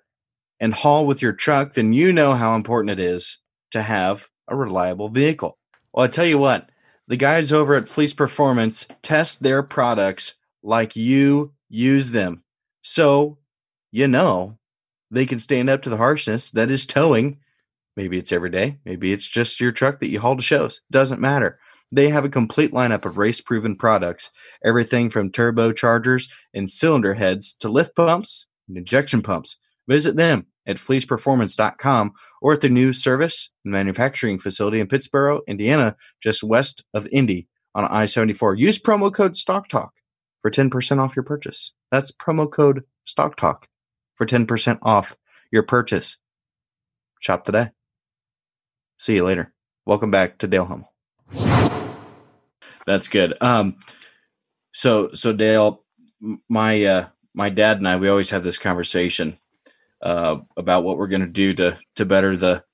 and 0.60 0.74
haul 0.74 1.06
with 1.06 1.22
your 1.22 1.32
truck, 1.32 1.72
then 1.72 1.94
you 1.94 2.12
know 2.12 2.34
how 2.34 2.54
important 2.54 2.90
it 2.90 3.00
is 3.00 3.38
to 3.72 3.82
have 3.82 4.28
a 4.48 4.56
reliable 4.56 5.08
vehicle. 5.08 5.58
Well, 5.92 6.04
I 6.04 6.08
tell 6.08 6.26
you 6.26 6.38
what, 6.38 6.70
the 7.08 7.16
guys 7.16 7.52
over 7.52 7.74
at 7.74 7.88
Fleece 7.88 8.14
Performance 8.14 8.86
test 9.02 9.42
their 9.42 9.62
products 9.62 10.34
like 10.62 10.96
you 10.96 11.52
use 11.68 12.10
them. 12.10 12.42
So, 12.82 13.38
you 13.92 14.08
know, 14.08 14.58
they 15.10 15.26
can 15.26 15.38
stand 15.38 15.70
up 15.70 15.82
to 15.82 15.90
the 15.90 15.96
harshness 15.96 16.50
that 16.50 16.70
is 16.70 16.86
towing. 16.86 17.38
Maybe 17.96 18.18
it's 18.18 18.32
every 18.32 18.50
day, 18.50 18.78
maybe 18.84 19.12
it's 19.12 19.28
just 19.28 19.60
your 19.60 19.72
truck 19.72 20.00
that 20.00 20.08
you 20.08 20.20
haul 20.20 20.36
to 20.36 20.42
shows. 20.42 20.80
Doesn't 20.90 21.20
matter. 21.20 21.58
They 21.92 22.08
have 22.08 22.24
a 22.24 22.30
complete 22.30 22.72
lineup 22.72 23.04
of 23.04 23.16
race 23.16 23.40
proven 23.40 23.76
products, 23.76 24.30
everything 24.64 25.08
from 25.08 25.30
turbochargers 25.30 26.28
and 26.52 26.68
cylinder 26.68 27.14
heads 27.14 27.54
to 27.60 27.68
lift 27.68 27.94
pumps 27.94 28.46
and 28.68 28.76
injection 28.76 29.22
pumps. 29.22 29.56
Visit 29.88 30.16
them 30.16 30.46
at 30.66 30.76
fleeceperformance.com 30.76 32.12
or 32.42 32.52
at 32.52 32.60
the 32.60 32.68
new 32.68 32.92
service 32.92 33.50
and 33.64 33.72
manufacturing 33.72 34.38
facility 34.38 34.80
in 34.80 34.86
Pittsboro, 34.86 35.40
Indiana, 35.46 35.96
just 36.20 36.42
west 36.42 36.84
of 36.94 37.06
Indy 37.12 37.48
on 37.74 37.84
I 37.86 38.06
74. 38.06 38.56
Use 38.56 38.78
promo 38.80 39.12
code 39.12 39.34
StockTalk 39.34 39.90
for 40.42 40.50
10% 40.50 40.98
off 40.98 41.16
your 41.16 41.22
purchase. 41.22 41.72
That's 41.90 42.12
promo 42.12 42.50
code 42.50 42.84
StockTalk 43.06 43.64
for 44.14 44.26
10% 44.26 44.78
off 44.82 45.14
your 45.52 45.62
purchase. 45.62 46.16
Shop 47.20 47.44
today. 47.44 47.70
See 48.98 49.14
you 49.14 49.24
later. 49.24 49.52
Welcome 49.84 50.10
back 50.10 50.38
to 50.38 50.46
Dale 50.46 50.64
Hummel. 50.64 50.92
That's 52.86 53.08
good. 53.08 53.34
Um, 53.40 53.76
so 54.72 55.10
so 55.12 55.32
Dale, 55.32 55.82
my 56.48 56.84
uh, 56.84 57.08
my 57.34 57.50
dad 57.50 57.78
and 57.78 57.88
I, 57.88 57.96
we 57.96 58.08
always 58.08 58.30
have 58.30 58.44
this 58.44 58.58
conversation 58.58 59.38
uh, 60.02 60.36
about 60.56 60.84
what 60.84 60.98
we're 60.98 61.06
going 61.08 61.22
to 61.22 61.26
do 61.26 61.54
to 61.54 61.78
to 61.96 62.04
better 62.04 62.36
the 62.36 62.64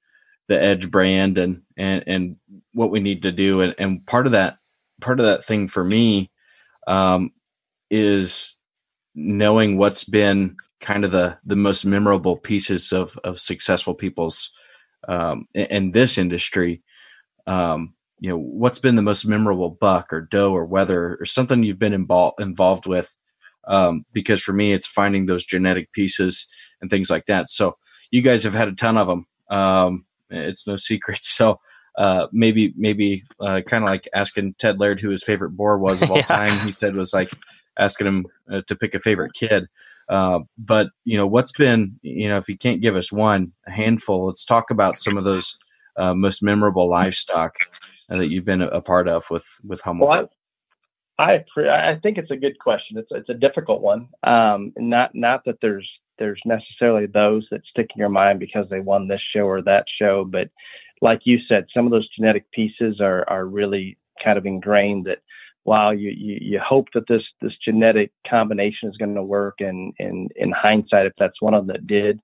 the 0.48 0.60
Edge 0.60 0.90
brand 0.90 1.38
and 1.38 1.62
and 1.76 2.04
and 2.06 2.36
what 2.72 2.90
we 2.90 3.00
need 3.00 3.22
to 3.22 3.32
do. 3.32 3.60
And 3.60 3.74
and 3.78 4.06
part 4.06 4.26
of 4.26 4.32
that 4.32 4.58
part 5.00 5.20
of 5.20 5.26
that 5.26 5.44
thing 5.44 5.68
for 5.68 5.84
me 5.84 6.30
um, 6.86 7.30
is 7.90 8.56
knowing 9.14 9.76
what's 9.76 10.04
been 10.04 10.56
kind 10.80 11.04
of 11.04 11.10
the 11.10 11.38
the 11.44 11.56
most 11.56 11.84
memorable 11.84 12.36
pieces 12.36 12.92
of 12.92 13.18
of 13.24 13.40
successful 13.40 13.94
people's 13.94 14.50
um, 15.08 15.46
in, 15.54 15.92
this 15.92 16.18
industry. 16.18 16.82
Um, 17.46 17.94
you 18.20 18.30
know, 18.30 18.38
what's 18.38 18.78
been 18.78 18.94
the 18.94 19.02
most 19.02 19.24
memorable 19.24 19.70
buck 19.70 20.12
or 20.12 20.20
doe 20.20 20.52
or 20.52 20.64
wether 20.64 21.16
or 21.20 21.24
something 21.24 21.62
you've 21.62 21.78
been 21.78 21.92
involved 21.92 22.40
involved 22.40 22.86
with 22.86 23.16
um, 23.66 24.04
because 24.12 24.42
for 24.42 24.52
me, 24.52 24.72
it's 24.72 24.86
finding 24.86 25.26
those 25.26 25.44
genetic 25.44 25.92
pieces 25.92 26.46
and 26.80 26.90
things 26.90 27.10
like 27.10 27.26
that. 27.26 27.48
So 27.48 27.76
you 28.10 28.22
guys 28.22 28.44
have 28.44 28.54
had 28.54 28.68
a 28.68 28.72
ton 28.72 28.96
of 28.96 29.08
them. 29.08 29.26
Um, 29.50 30.06
it's 30.30 30.66
no 30.66 30.76
secret. 30.76 31.24
So 31.24 31.60
uh, 31.96 32.26
maybe 32.32 32.72
maybe 32.76 33.24
uh, 33.40 33.60
kind 33.66 33.84
of 33.84 33.90
like 33.90 34.08
asking 34.14 34.54
Ted 34.58 34.80
Laird 34.80 35.00
who 35.00 35.10
his 35.10 35.24
favorite 35.24 35.50
boar 35.50 35.78
was 35.78 36.02
of 36.02 36.10
all 36.12 36.18
yeah. 36.18 36.24
time. 36.24 36.58
He 36.60 36.70
said 36.70 36.94
was 36.94 37.12
like 37.12 37.30
asking 37.78 38.06
him 38.06 38.26
uh, 38.50 38.62
to 38.66 38.76
pick 38.76 38.94
a 38.94 38.98
favorite 38.98 39.32
kid. 39.34 39.66
Uh, 40.08 40.40
but 40.58 40.88
you 41.04 41.16
know 41.16 41.26
what's 41.26 41.52
been 41.52 41.98
you 42.02 42.28
know 42.28 42.36
if 42.36 42.48
you 42.48 42.56
can't 42.56 42.80
give 42.80 42.96
us 42.96 43.12
one 43.12 43.52
a 43.66 43.70
handful, 43.70 44.26
let's 44.26 44.44
talk 44.44 44.70
about 44.70 44.98
some 44.98 45.16
of 45.16 45.24
those 45.24 45.56
uh, 45.96 46.14
most 46.14 46.42
memorable 46.42 46.88
livestock 46.88 47.56
that 48.08 48.28
you've 48.28 48.44
been 48.44 48.62
a, 48.62 48.68
a, 48.68 48.80
part 48.82 49.08
of 49.08 49.24
with 49.30 49.46
with 49.64 49.80
Hummel. 49.82 50.08
Well, 50.08 50.30
I 51.18 51.44
I 51.56 51.96
think 52.02 52.18
it's 52.18 52.30
a 52.30 52.36
good 52.36 52.58
question. 52.58 52.98
It's 52.98 53.10
it's 53.10 53.28
a 53.28 53.34
difficult 53.34 53.82
one. 53.82 54.08
Um, 54.24 54.72
not 54.76 55.14
not 55.14 55.44
that 55.46 55.58
there's 55.62 55.88
there's 56.18 56.40
necessarily 56.44 57.06
those 57.06 57.46
that 57.50 57.62
stick 57.70 57.90
in 57.94 58.00
your 58.00 58.08
mind 58.08 58.38
because 58.40 58.66
they 58.70 58.80
won 58.80 59.08
this 59.08 59.20
show 59.34 59.42
or 59.42 59.62
that 59.62 59.84
show, 60.00 60.24
but 60.24 60.48
like 61.00 61.20
you 61.24 61.38
said, 61.48 61.66
some 61.74 61.86
of 61.86 61.92
those 61.92 62.08
genetic 62.16 62.50
pieces 62.52 63.00
are 63.00 63.28
are 63.28 63.46
really 63.46 63.98
kind 64.22 64.38
of 64.38 64.46
ingrained 64.46 65.06
that 65.06 65.18
wow, 65.64 65.90
you, 65.90 66.10
you, 66.10 66.38
you 66.40 66.60
hope 66.60 66.88
that 66.94 67.06
this 67.08 67.22
this 67.40 67.52
genetic 67.64 68.10
combination 68.28 68.88
is 68.88 68.96
going 68.96 69.14
to 69.14 69.22
work, 69.22 69.56
and 69.60 69.92
in 69.98 70.28
in 70.36 70.52
hindsight, 70.52 71.06
if 71.06 71.12
that's 71.18 71.40
one 71.40 71.54
of 71.54 71.66
them 71.66 71.74
that 71.74 71.86
did, 71.86 72.20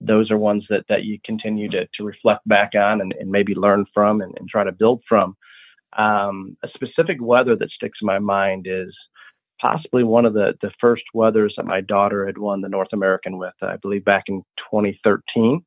those 0.00 0.30
are 0.30 0.38
ones 0.38 0.64
that 0.70 0.84
that 0.88 1.04
you 1.04 1.18
continue 1.24 1.68
to 1.70 1.86
to 1.94 2.04
reflect 2.04 2.46
back 2.48 2.72
on 2.74 3.00
and, 3.00 3.14
and 3.20 3.30
maybe 3.30 3.54
learn 3.54 3.84
from 3.94 4.20
and, 4.20 4.34
and 4.38 4.48
try 4.48 4.64
to 4.64 4.72
build 4.72 5.02
from. 5.08 5.36
Um, 5.96 6.56
a 6.62 6.68
specific 6.74 7.18
wether 7.20 7.56
that 7.56 7.70
sticks 7.70 7.98
in 8.00 8.06
my 8.06 8.18
mind 8.18 8.66
is 8.68 8.94
possibly 9.60 10.04
one 10.04 10.24
of 10.24 10.34
the, 10.34 10.54
the 10.62 10.70
first 10.80 11.02
wethers 11.14 11.50
that 11.56 11.66
my 11.66 11.80
daughter 11.80 12.26
had 12.26 12.38
won 12.38 12.60
the 12.60 12.68
North 12.68 12.92
American 12.92 13.38
with, 13.38 13.54
I 13.62 13.76
believe 13.76 14.04
back 14.04 14.24
in 14.28 14.42
2013. 14.70 15.64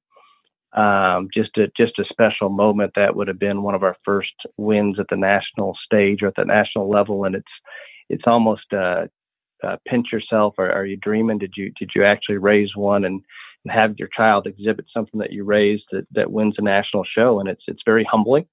Um, 0.76 1.28
just 1.32 1.56
a 1.58 1.68
just 1.78 2.00
a 2.00 2.06
special 2.12 2.50
moment 2.50 2.94
that 2.96 3.16
would 3.16 3.28
have 3.28 3.38
been 3.38 3.62
one 3.62 3.76
of 3.76 3.84
our 3.84 3.96
first 4.04 4.34
wins 4.58 5.00
at 5.00 5.06
the 5.08 5.16
national 5.16 5.78
stage 5.86 6.24
or 6.24 6.28
at 6.30 6.36
the 6.36 6.46
national 6.46 6.90
level, 6.90 7.26
and 7.26 7.36
it's 7.36 7.46
it's 8.10 8.24
almost 8.26 8.74
uh, 8.74 9.06
uh, 9.64 9.78
pinch 9.88 10.08
yourself. 10.12 10.56
Or 10.58 10.72
are 10.72 10.86
you 10.86 10.98
dreaming? 10.98 11.38
Did 11.38 11.54
you 11.56 11.72
did 11.78 11.92
you 11.96 12.04
actually 12.04 12.38
raise 12.38 12.76
one 12.76 13.06
and, 13.06 13.22
and 13.64 13.72
have 13.72 14.00
your 14.00 14.10
child 14.18 14.48
exhibit 14.48 14.86
something 14.92 15.20
that 15.20 15.32
you 15.32 15.44
raised 15.44 15.84
that, 15.92 16.08
that 16.14 16.32
wins 16.32 16.56
a 16.58 16.64
national 16.64 17.04
show? 17.04 17.40
And 17.40 17.48
it's 17.48 17.64
it's 17.68 17.84
very 17.86 18.08
humbling 18.10 18.48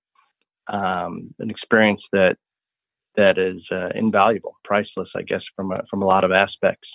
um, 0.71 1.35
an 1.39 1.51
experience 1.51 2.03
that 2.13 2.37
that 3.17 3.39
is 3.39 3.61
uh, 3.73 3.89
invaluable, 3.95 4.57
priceless, 4.65 5.09
I 5.17 5.23
guess, 5.23 5.43
from 5.57 5.73
a, 5.73 5.83
from 5.91 6.03
a 6.03 6.07
lot 6.07 6.25
of 6.25 6.31
aspects. 6.31 6.89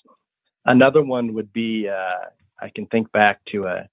Another 0.65 1.03
one 1.03 1.33
would 1.33 1.51
be 1.51 1.87
uh, 1.89 2.29
I 2.59 2.71
can 2.73 2.87
think 2.87 3.11
back 3.11 3.39
to 3.51 3.65
a 3.65 3.87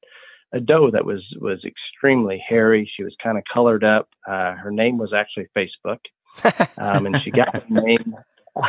a 0.55 0.61
doe 0.61 0.91
that 0.91 1.05
was 1.05 1.23
was 1.41 1.65
extremely 1.65 2.43
hairy. 2.47 2.91
She 2.97 3.03
was 3.03 3.15
kind 3.23 3.39
of 3.39 3.45
colored 3.53 3.85
up. 3.85 4.09
Uh, 4.27 4.53
her 4.53 4.71
name 4.71 4.99
was 4.99 5.13
actually 5.13 5.49
Facebook, 5.57 5.99
um, 6.79 7.07
and 7.07 7.23
she 7.23 7.31
got 7.31 7.53
the 7.53 7.65
name 7.69 8.15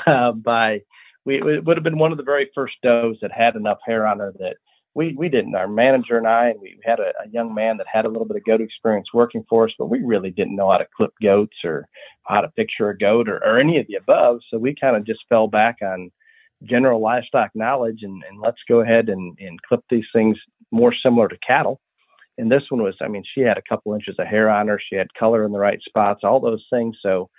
uh, 0.08 0.32
by. 0.32 0.82
We, 1.26 1.36
it 1.38 1.64
would 1.64 1.78
have 1.78 1.84
been 1.86 2.00
one 2.00 2.12
of 2.12 2.18
the 2.18 2.24
very 2.24 2.50
first 2.54 2.74
does 2.84 3.18
that 3.22 3.32
had 3.32 3.56
enough 3.56 3.78
hair 3.86 4.06
on 4.06 4.20
her 4.20 4.34
that 4.40 4.58
we 4.96 5.16
we 5.18 5.30
didn't. 5.30 5.56
Our 5.56 5.68
manager 5.68 6.18
and 6.18 6.28
I, 6.28 6.50
and 6.50 6.62
we 6.62 6.78
had 6.84 7.00
a, 7.00 7.14
a 7.24 7.30
young 7.32 7.54
man 7.54 7.78
that 7.78 7.88
had 7.92 8.06
a 8.06 8.10
little 8.10 8.26
bit 8.26 8.38
of 8.38 8.46
goat 8.46 8.62
experience 8.62 9.08
working 9.14 9.46
for 9.50 9.66
us, 9.66 9.74
but 9.78 9.90
we 9.90 10.00
really 10.04 10.30
didn't 10.30 10.56
know 10.56 10.72
how 10.72 10.78
to 10.78 10.88
clip 10.96 11.14
goats 11.22 11.58
or 11.64 11.88
how 12.24 12.42
to 12.42 12.50
picture 12.50 12.90
a 12.90 12.98
goat 12.98 13.28
or, 13.28 13.38
or 13.38 13.60
any 13.60 13.80
of 13.80 13.88
the 13.88 13.96
above. 13.96 14.40
So 14.50 14.58
we 14.58 14.76
kind 14.80 14.96
of 14.96 15.06
just 15.06 15.22
fell 15.30 15.48
back 15.48 15.78
on 15.82 16.12
general 16.64 17.02
livestock 17.02 17.52
knowledge 17.56 18.00
and, 18.04 18.24
and 18.30 18.40
let's 18.40 18.62
go 18.68 18.82
ahead 18.82 19.10
and, 19.10 19.38
and 19.40 19.62
clip 19.64 19.82
these 19.90 20.06
things 20.14 20.38
more 20.72 20.94
similar 21.04 21.28
to 21.28 21.38
cattle. 21.46 21.82
And 22.38 22.52
this 22.52 22.64
one 22.70 22.82
was, 22.82 22.96
I 23.02 23.08
mean, 23.08 23.24
she 23.34 23.42
had 23.42 23.58
a 23.58 23.64
couple 23.68 23.94
inches 23.94 24.16
of 24.18 24.28
hair 24.28 24.50
on 24.50 24.68
her. 24.68 24.80
She 24.90 24.96
had 24.96 25.14
color 25.14 25.46
in 25.46 25.52
the 25.52 25.60
right 25.60 25.80
spots, 25.84 26.22
all 26.24 26.40
those 26.40 26.66
things. 26.72 26.98
So 27.02 27.30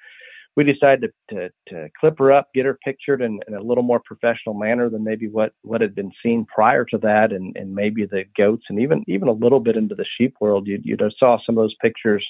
we 0.56 0.64
decided 0.64 1.12
to, 1.30 1.34
to, 1.34 1.50
to 1.68 1.88
clip 1.98 2.18
her 2.18 2.32
up, 2.32 2.48
get 2.54 2.64
her 2.64 2.78
pictured 2.84 3.20
in, 3.20 3.40
in, 3.48 3.54
a 3.54 3.62
little 3.62 3.82
more 3.82 4.00
professional 4.04 4.54
manner 4.54 4.88
than 4.88 5.02
maybe 5.02 5.28
what, 5.28 5.52
what 5.62 5.80
had 5.80 5.94
been 5.94 6.12
seen 6.22 6.46
prior 6.46 6.84
to 6.84 6.98
that, 6.98 7.32
and, 7.32 7.56
and 7.56 7.74
maybe 7.74 8.06
the 8.06 8.24
goats, 8.36 8.64
and 8.68 8.80
even 8.80 9.04
even 9.08 9.28
a 9.28 9.32
little 9.32 9.60
bit 9.60 9.76
into 9.76 9.94
the 9.94 10.06
sheep 10.16 10.34
world. 10.40 10.66
You 10.66 10.80
you 10.82 10.96
saw 11.18 11.38
some 11.44 11.58
of 11.58 11.62
those 11.62 11.74
pictures 11.82 12.24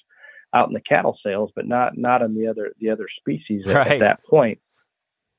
out 0.55 0.69
in 0.69 0.75
the 0.75 0.81
cattle 0.81 1.19
sales, 1.25 1.51
but 1.55 1.67
not 1.67 1.99
not 1.99 2.23
in 2.23 2.35
the 2.35 2.47
other 2.47 2.73
the 2.81 2.91
other 2.91 3.07
species 3.19 3.65
at, 3.67 3.75
right. 3.75 3.93
at 3.93 4.01
that 4.01 4.25
point. 4.25 4.59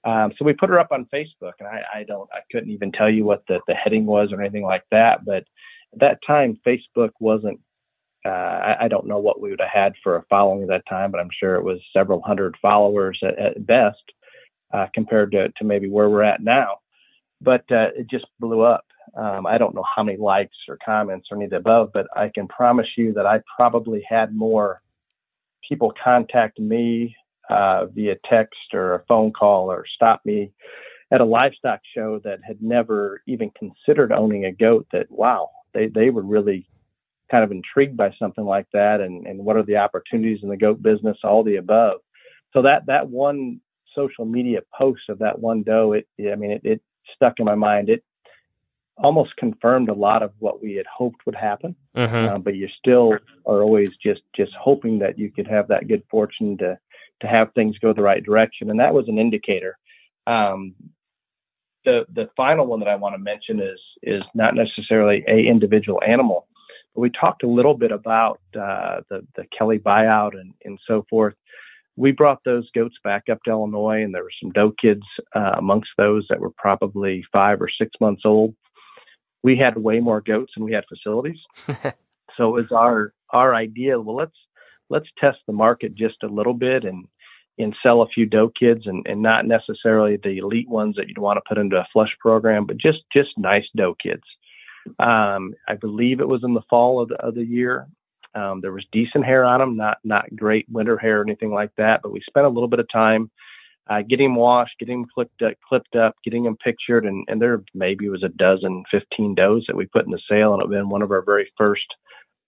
Um, 0.03 0.33
so 0.37 0.45
we 0.45 0.53
put 0.53 0.69
her 0.69 0.79
up 0.79 0.91
on 0.91 1.07
Facebook, 1.11 1.53
and 1.59 1.67
I, 1.67 1.81
I 1.93 2.03
don't 2.03 2.29
I 2.31 2.39
couldn't 2.51 2.69
even 2.69 2.91
tell 2.91 3.09
you 3.09 3.25
what 3.25 3.43
the, 3.47 3.59
the 3.67 3.73
heading 3.73 4.05
was 4.05 4.31
or 4.31 4.41
anything 4.41 4.63
like 4.63 4.83
that, 4.91 5.25
but 5.25 5.45
at 5.93 5.99
that 5.99 6.19
time 6.25 6.59
Facebook 6.65 7.11
wasn't 7.19 7.59
uh, 8.25 8.29
I, 8.29 8.85
I, 8.85 8.87
don't 8.87 9.05
know 9.07 9.19
what 9.19 9.39
we 9.39 9.51
would 9.51 9.61
have 9.61 9.69
had 9.71 9.93
for 10.03 10.15
a 10.15 10.25
following 10.29 10.63
at 10.63 10.69
that 10.69 10.87
time, 10.89 11.11
but 11.11 11.19
I'm 11.19 11.29
sure 11.39 11.55
it 11.55 11.63
was 11.63 11.79
several 11.93 12.21
hundred 12.21 12.55
followers 12.61 13.19
at, 13.21 13.37
at 13.37 13.65
best 13.65 14.01
uh, 14.73 14.87
compared 14.93 15.31
to, 15.33 15.49
to 15.49 15.63
maybe 15.63 15.89
where 15.89 16.09
we're 16.09 16.23
at 16.23 16.41
now. 16.41 16.77
But 17.41 17.69
uh, 17.71 17.89
it 17.95 18.09
just 18.09 18.25
blew 18.39 18.61
up. 18.61 18.85
Um, 19.15 19.45
I 19.45 19.57
don't 19.57 19.75
know 19.75 19.85
how 19.95 20.03
many 20.03 20.17
likes 20.17 20.55
or 20.67 20.79
comments 20.83 21.27
or 21.29 21.37
any 21.37 21.45
of 21.45 21.51
the 21.51 21.57
above, 21.57 21.91
but 21.93 22.07
I 22.15 22.31
can 22.33 22.47
promise 22.47 22.87
you 22.97 23.13
that 23.13 23.27
I 23.27 23.41
probably 23.55 24.03
had 24.07 24.35
more 24.35 24.81
people 25.67 25.93
contact 26.03 26.59
me 26.59 27.15
uh, 27.49 27.85
via 27.85 28.15
text 28.27 28.73
or 28.73 28.95
a 28.95 29.03
phone 29.07 29.31
call 29.31 29.71
or 29.71 29.85
stop 29.95 30.21
me 30.25 30.51
at 31.11 31.21
a 31.21 31.25
livestock 31.25 31.81
show 31.95 32.19
that 32.23 32.39
had 32.45 32.61
never 32.61 33.21
even 33.27 33.51
considered 33.51 34.11
owning 34.11 34.45
a 34.45 34.51
goat 34.51 34.87
that 34.91 35.05
wow 35.11 35.49
they 35.73 35.87
they 35.87 36.09
were 36.09 36.23
really 36.23 36.67
kind 37.29 37.43
of 37.43 37.51
intrigued 37.51 37.97
by 37.97 38.13
something 38.19 38.45
like 38.45 38.67
that 38.73 39.01
and, 39.01 39.25
and 39.25 39.39
what 39.39 39.57
are 39.57 39.63
the 39.63 39.77
opportunities 39.77 40.39
in 40.43 40.49
the 40.49 40.57
goat 40.57 40.81
business, 40.81 41.17
all 41.23 41.43
the 41.43 41.55
above. 41.55 41.99
So 42.53 42.61
that, 42.61 42.85
that 42.87 43.09
one 43.09 43.59
social 43.95 44.25
media 44.25 44.61
post 44.77 45.09
of 45.09 45.19
that 45.19 45.39
one 45.39 45.63
doe, 45.63 45.93
it, 45.93 46.07
I 46.19 46.35
mean, 46.35 46.51
it, 46.51 46.61
it 46.63 46.81
stuck 47.13 47.39
in 47.39 47.45
my 47.45 47.55
mind. 47.55 47.89
It 47.89 48.03
almost 48.97 49.35
confirmed 49.37 49.89
a 49.89 49.93
lot 49.93 50.23
of 50.23 50.31
what 50.39 50.61
we 50.61 50.73
had 50.73 50.85
hoped 50.85 51.25
would 51.25 51.35
happen. 51.35 51.75
Mm-hmm. 51.97 52.35
Uh, 52.35 52.37
but 52.37 52.55
you 52.55 52.67
still 52.77 53.13
are 53.45 53.61
always 53.61 53.89
just, 54.01 54.21
just 54.35 54.53
hoping 54.59 54.99
that 54.99 55.17
you 55.17 55.31
could 55.31 55.47
have 55.47 55.67
that 55.69 55.87
good 55.87 56.03
fortune 56.09 56.57
to, 56.59 56.77
to 57.21 57.27
have 57.27 57.53
things 57.53 57.77
go 57.79 57.93
the 57.93 58.01
right 58.01 58.23
direction, 58.23 58.69
and 58.69 58.79
that 58.81 58.93
was 58.93 59.07
an 59.07 59.17
indicator. 59.17 59.77
Um, 60.27 60.75
the 61.85 62.05
the 62.13 62.29
final 62.35 62.65
one 62.65 62.79
that 62.81 62.89
I 62.89 62.95
want 62.95 63.15
to 63.15 63.19
mention 63.19 63.61
is 63.61 63.79
is 64.03 64.21
not 64.33 64.53
necessarily 64.53 65.23
a 65.25 65.47
individual 65.47 66.01
animal, 66.05 66.47
we 66.95 67.09
talked 67.09 67.43
a 67.43 67.47
little 67.47 67.75
bit 67.75 67.91
about 67.91 68.39
uh, 68.55 69.01
the 69.09 69.25
the 69.35 69.45
Kelly 69.57 69.79
buyout 69.79 70.39
and 70.39 70.53
and 70.63 70.79
so 70.87 71.05
forth. 71.09 71.35
We 71.97 72.11
brought 72.11 72.43
those 72.43 72.69
goats 72.71 72.95
back 73.03 73.23
up 73.31 73.41
to 73.43 73.51
Illinois, 73.51 74.03
and 74.03 74.13
there 74.13 74.23
were 74.23 74.31
some 74.41 74.51
doe 74.51 74.73
kids 74.81 75.03
uh, 75.33 75.53
amongst 75.57 75.91
those 75.97 76.25
that 76.29 76.39
were 76.39 76.51
probably 76.57 77.23
five 77.31 77.61
or 77.61 77.69
six 77.69 77.91
months 78.01 78.23
old. 78.25 78.53
We 79.43 79.55
had 79.57 79.77
way 79.77 79.99
more 79.99 80.21
goats 80.21 80.53
than 80.55 80.65
we 80.65 80.73
had 80.73 80.85
facilities, 80.89 81.39
so 82.37 82.57
it 82.57 82.61
was 82.61 82.71
our 82.71 83.13
our 83.31 83.53
idea. 83.53 83.99
Well, 83.99 84.15
let's 84.15 84.37
let's 84.89 85.07
test 85.17 85.39
the 85.47 85.53
market 85.53 85.95
just 85.95 86.23
a 86.23 86.27
little 86.27 86.53
bit 86.53 86.83
and 86.83 87.07
and 87.57 87.75
sell 87.81 88.01
a 88.01 88.07
few 88.07 88.25
doe 88.25 88.49
kids 88.49 88.81
and, 88.85 89.05
and 89.07 89.21
not 89.21 89.45
necessarily 89.45 90.17
the 90.17 90.37
elite 90.39 90.67
ones 90.67 90.95
that 90.97 91.07
you'd 91.07 91.17
want 91.17 91.37
to 91.37 91.47
put 91.47 91.57
into 91.57 91.77
a 91.77 91.87
flush 91.93 92.13
program, 92.19 92.65
but 92.65 92.77
just 92.77 93.03
just 93.13 93.29
nice 93.37 93.65
doe 93.75 93.95
kids. 94.01 94.23
Um, 94.99 95.53
I 95.67 95.75
believe 95.75 96.19
it 96.19 96.27
was 96.27 96.43
in 96.43 96.53
the 96.53 96.61
fall 96.69 97.01
of 97.01 97.09
the, 97.09 97.15
of 97.15 97.35
the 97.35 97.45
year. 97.45 97.87
Um, 98.33 98.59
there 98.61 98.73
was 98.73 98.85
decent 98.91 99.25
hair 99.25 99.45
on 99.45 99.59
them, 99.59 99.77
not 99.77 99.97
not 100.03 100.35
great 100.35 100.65
winter 100.69 100.97
hair 100.97 101.21
or 101.21 101.23
anything 101.23 101.51
like 101.51 101.71
that, 101.77 102.01
but 102.03 102.11
we 102.11 102.21
spent 102.27 102.45
a 102.45 102.49
little 102.49 102.67
bit 102.67 102.79
of 102.79 102.87
time 102.91 103.31
uh, 103.87 104.01
getting 104.01 104.29
them 104.29 104.35
washed, 104.35 104.77
getting 104.79 105.01
them 105.01 105.09
clipped 105.13 105.41
up, 105.41 105.53
clipped 105.67 105.95
up, 105.95 106.15
getting 106.23 106.43
them 106.43 106.57
pictured, 106.57 107.05
and, 107.05 107.23
and 107.27 107.41
there 107.41 107.63
maybe 107.73 108.09
was 108.09 108.23
a 108.23 108.29
dozen, 108.29 108.83
15 108.89 109.35
does 109.35 109.63
that 109.67 109.75
we 109.75 109.85
put 109.85 110.05
in 110.05 110.11
the 110.11 110.19
sale, 110.29 110.53
and 110.53 110.63
it 110.63 110.69
been 110.69 110.89
one 110.89 111.01
of 111.01 111.11
our 111.11 111.21
very 111.21 111.51
first 111.57 111.85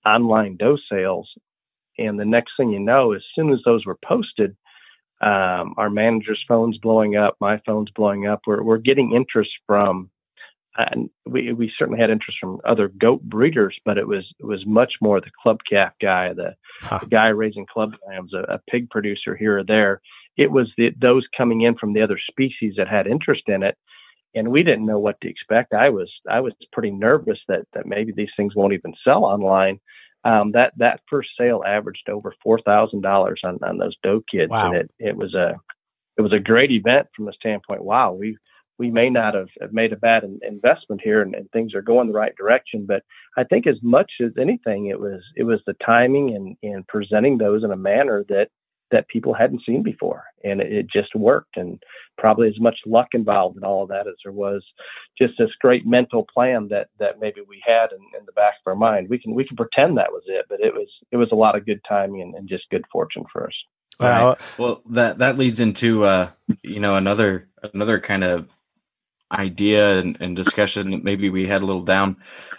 online 0.06 0.58
doe 0.58 0.78
sales. 0.92 1.30
And 2.00 2.20
the 2.20 2.26
next 2.26 2.54
thing 2.58 2.72
you 2.72 2.80
know, 2.80 3.14
as 3.14 3.24
soon 3.36 3.52
as 3.52 3.60
those 3.66 3.86
were 3.86 3.98
posted, 4.04 4.56
um, 5.22 5.74
our 5.78 5.90
manager's 5.90 6.44
phone's 6.48 6.78
blowing 6.78 7.16
up, 7.16 7.36
my 7.40 7.60
phone's 7.66 7.90
blowing 7.92 8.28
up. 8.28 8.42
We're 8.46 8.62
we're 8.64 8.78
getting 8.78 9.14
interest 9.14 9.52
from, 9.66 10.10
and 10.78 11.10
we 11.26 11.54
we 11.54 11.72
certainly 11.78 12.00
had 12.00 12.10
interest 12.10 12.38
from 12.40 12.60
other 12.66 12.88
goat 12.88 13.22
breeders, 13.24 13.78
but 13.86 13.98
it 13.98 14.08
was 14.08 14.26
it 14.40 14.46
was 14.46 14.66
much 14.66 14.94
more 15.02 15.20
the 15.20 15.32
club 15.42 15.60
calf 15.70 15.94
guy, 16.02 16.34
the, 16.34 16.56
huh. 16.82 17.00
the 17.02 17.08
guy 17.08 17.28
raising 17.28 17.66
club 17.66 17.94
lambs, 18.08 18.34
a, 18.34 18.54
a, 18.54 18.60
pig 18.70 18.90
producer 18.90 19.36
here 19.36 19.60
or 19.60 19.64
there. 19.64 20.02
It 20.38 20.52
was 20.52 20.72
the, 20.78 20.92
those 21.00 21.26
coming 21.36 21.62
in 21.62 21.76
from 21.78 21.94
the 21.94 22.02
other 22.02 22.20
species 22.30 22.76
that 22.78 22.88
had 22.88 23.08
interest 23.08 23.44
in 23.48 23.64
it, 23.64 23.76
and 24.36 24.50
we 24.50 24.62
didn't 24.62 24.86
know 24.86 25.00
what 25.00 25.20
to 25.22 25.30
expect. 25.30 25.74
I 25.74 25.90
was 25.90 26.12
I 26.30 26.42
was 26.42 26.54
pretty 26.72 26.92
nervous 26.92 27.40
that 27.48 27.66
that 27.74 27.88
maybe 27.88 28.14
these 28.16 28.32
things 28.38 28.56
won't 28.56 28.74
even 28.74 28.94
sell 29.04 29.26
online 29.26 29.80
um, 30.24 30.52
that 30.52 30.74
that 30.78 31.02
first 31.10 31.30
sale 31.40 31.64
averaged 31.66 32.10
over 32.10 32.34
four 32.44 32.60
thousand 32.60 33.02
dollars 33.02 33.42
on 33.44 33.60
on 33.64 33.78
those 33.78 33.96
doe 34.04 34.24
kids, 34.30 34.50
wow. 34.50 34.68
and 34.68 34.76
it 34.76 34.92
it 35.00 35.16
was 35.16 35.34
a 35.34 35.56
it 36.18 36.22
was 36.22 36.34
a 36.34 36.40
great 36.40 36.72
event 36.72 37.08
from 37.16 37.26
the 37.26 37.34
standpoint. 37.34 37.84
Wow, 37.84 38.14
we 38.14 38.38
we 38.78 38.92
may 38.92 39.10
not 39.10 39.34
have, 39.34 39.50
have 39.62 39.74
made 39.74 39.94
a 39.94 39.98
bad 39.98 40.24
in, 40.24 40.40
investment 40.48 41.02
here, 41.04 41.22
and, 41.22 41.34
and, 41.34 41.50
things 41.52 41.74
are 41.74 41.82
going 41.82 42.08
the 42.08 42.14
right 42.14 42.36
direction. 42.36 42.86
But 42.86 43.04
I 43.38 43.44
think 43.44 43.68
as 43.68 43.78
much 43.82 44.12
as 44.24 44.32
anything, 44.40 44.88
it 44.88 45.00
was 45.00 45.22
it 45.36 45.44
was 45.44 45.60
the 45.66 45.76
timing 45.86 46.36
and 46.36 46.56
and 46.64 46.88
presenting 46.88 47.38
those 47.38 47.64
in 47.64 47.72
a 47.72 47.78
manner 47.78 48.24
that 48.30 48.50
that 48.92 49.08
people 49.10 49.34
hadn't 49.34 49.64
seen 49.66 49.84
before, 49.84 50.24
and 50.44 50.62
it, 50.62 50.72
it, 50.72 50.88
just 50.90 51.14
worked. 51.14 51.58
And 51.58 51.82
probably 52.18 52.48
as 52.48 52.60
much 52.60 52.78
luck 52.86 53.10
involved 53.14 53.58
in 53.58 53.64
all 53.64 53.84
of 53.84 53.90
that 53.90 54.08
as 54.08 54.16
there 54.24 54.32
was 54.32 54.64
just 55.18 55.34
this 55.38 55.50
great 55.60 55.86
mental 55.86 56.26
plan 56.34 56.68
that 56.70 56.88
that 57.00 57.20
maybe 57.20 57.42
we 57.48 57.62
had 57.66 57.92
in, 57.92 58.00
in 58.18 58.26
the 58.26 58.32
back 58.34 58.54
of 58.66 58.70
our 58.70 58.76
mind. 58.76 59.10
We 59.10 59.20
can 59.20 59.34
we 59.34 59.46
can 59.46 59.58
pretend 59.58 59.98
that 59.98 60.12
was 60.12 60.24
it, 60.28 60.46
but 60.50 60.60
it 60.62 60.74
was 60.74 60.88
it 61.12 61.18
was 61.18 61.30
a 61.32 61.36
lot 61.36 61.58
of 61.58 61.66
good 61.66 61.82
timing 61.88 62.22
and, 62.22 62.36
and 62.36 62.48
just 62.48 62.70
good 62.70 62.86
fortune 62.92 63.26
for 63.32 63.48
us. 63.48 63.54
Wow. 64.00 64.30
Right. 64.30 64.38
Well, 64.58 64.82
that 64.90 65.18
that 65.20 65.38
leads 65.38 65.60
into 65.60 66.06
uh, 66.06 66.30
you 66.62 66.80
know 66.80 66.96
another 66.96 67.48
another 67.74 68.00
kind 68.00 68.24
of 68.24 68.56
idea 69.32 70.00
and, 70.00 70.18
and 70.20 70.36
discussion. 70.36 71.02
Maybe 71.04 71.30
we 71.30 71.48
had 71.48 71.62
a 71.62 71.66
little 71.66 71.84
down 71.84 72.18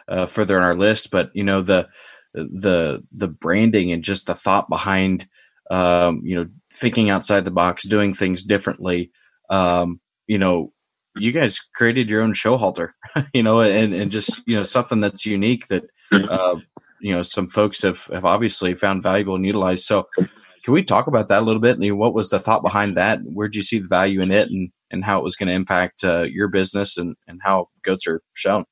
uh, 0.08 0.26
further 0.26 0.56
on 0.56 0.64
our 0.64 0.74
list, 0.74 1.10
but 1.10 1.30
you 1.34 1.44
know 1.44 1.62
the 1.62 1.88
the 2.34 3.02
the 3.12 3.28
branding 3.28 3.92
and 3.92 4.02
just 4.04 4.26
the 4.26 4.34
thought 4.34 4.68
behind 4.68 5.26
um, 5.70 6.20
you 6.24 6.36
know, 6.36 6.48
thinking 6.72 7.10
outside 7.10 7.44
the 7.44 7.50
box, 7.50 7.84
doing 7.84 8.14
things 8.14 8.42
differently. 8.42 9.10
Um, 9.50 10.00
you 10.26 10.38
know, 10.38 10.72
you 11.16 11.32
guys 11.32 11.58
created 11.74 12.08
your 12.08 12.22
own 12.22 12.32
show 12.32 12.56
halter, 12.56 12.94
you 13.34 13.42
know, 13.42 13.60
and, 13.60 13.94
and 13.94 14.10
just, 14.10 14.40
you 14.46 14.56
know, 14.56 14.62
something 14.62 15.00
that's 15.00 15.26
unique 15.26 15.66
that, 15.68 15.84
uh, 16.12 16.56
you 17.00 17.12
know, 17.12 17.22
some 17.22 17.48
folks 17.48 17.82
have, 17.82 18.04
have 18.06 18.24
obviously 18.24 18.74
found 18.74 19.02
valuable 19.02 19.34
and 19.34 19.46
utilized. 19.46 19.84
So 19.84 20.06
can 20.16 20.74
we 20.74 20.82
talk 20.82 21.06
about 21.06 21.28
that 21.28 21.42
a 21.42 21.44
little 21.44 21.60
bit? 21.60 21.78
And 21.78 21.98
what 21.98 22.14
was 22.14 22.30
the 22.30 22.38
thought 22.38 22.62
behind 22.62 22.96
that? 22.96 23.20
Where'd 23.24 23.54
you 23.54 23.62
see 23.62 23.78
the 23.78 23.88
value 23.88 24.20
in 24.20 24.30
it 24.30 24.48
and, 24.48 24.70
and 24.90 25.04
how 25.04 25.18
it 25.18 25.24
was 25.24 25.36
going 25.36 25.48
to 25.48 25.54
impact 25.54 26.04
uh, 26.04 26.22
your 26.22 26.48
business 26.48 26.96
and, 26.96 27.16
and 27.26 27.40
how 27.42 27.68
goats 27.82 28.06
are 28.06 28.22
shown? 28.34 28.64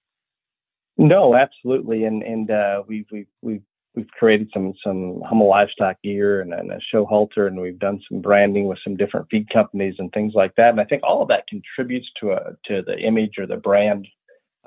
No, 0.97 1.35
absolutely. 1.35 2.05
And, 2.05 2.23
and, 2.23 2.51
uh, 2.51 2.83
we've, 2.87 3.07
we've, 3.11 3.27
we've 3.43 3.63
we've 3.97 4.09
created 4.09 4.51
some 4.53 4.75
some 4.85 5.23
Hummel 5.27 5.49
livestock 5.49 5.97
gear 6.05 6.43
and, 6.43 6.53
and, 6.53 6.71
a 6.71 6.79
show 6.93 7.07
halter, 7.07 7.47
and 7.47 7.61
we've 7.61 7.79
done 7.79 8.01
some 8.09 8.21
branding 8.21 8.69
with 8.69 8.79
some 8.85 8.97
different 8.97 9.27
feed 9.31 9.49
companies 9.51 9.95
and 9.99 10.13
things 10.13 10.35
like 10.37 10.55
that. 10.57 10.71
And 10.71 10.81
I 10.81 10.85
think 10.85 11.03
all 11.03 11.23
of 11.23 11.29
that 11.29 11.49
contributes 11.49 12.07
to 12.21 12.33
a 12.33 12.53
to 12.67 12.83
the 12.87 12.99
image 12.99 13.33
or 13.39 13.47
the 13.47 13.57
brand 13.57 14.07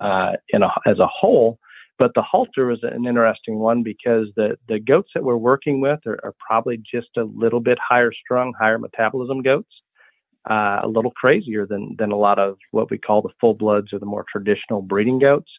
uh, 0.02 0.34
in 0.50 0.64
a, 0.64 0.70
as 0.86 1.00
a 1.00 1.08
whole. 1.08 1.60
But 2.00 2.14
the 2.16 2.22
halter 2.22 2.72
is 2.72 2.80
an 2.82 3.06
interesting 3.06 3.60
one 3.60 3.84
because 3.84 4.28
the 4.36 4.58
the 4.68 4.80
goats 4.80 5.12
that 5.14 5.24
we're 5.24 5.38
working 5.38 5.80
with 5.80 6.00
are, 6.06 6.20
are 6.24 6.34
probably 6.45 6.78
just 6.78 7.10
a 7.18 7.24
little 7.24 7.62
bit 7.62 7.78
higher 7.80 8.12
strung, 8.12 8.54
higher 8.60 8.80
metabolism 8.80 9.41
goats. 9.41 9.70
Uh, 10.50 10.80
a 10.84 10.88
little 10.88 11.12
crazier 11.12 11.66
than 11.66 11.96
than 12.00 12.12
a 12.12 12.16
lot 12.16 12.40
of 12.40 12.58
what 12.72 12.90
we 12.90 12.98
call 12.98 13.22
the 13.22 13.34
full 13.42 13.54
bloods 13.54 13.92
or 13.92 14.00
the 14.00 14.06
more 14.06 14.26
traditional 14.32 14.82
breeding 14.82 15.20
goats 15.20 15.52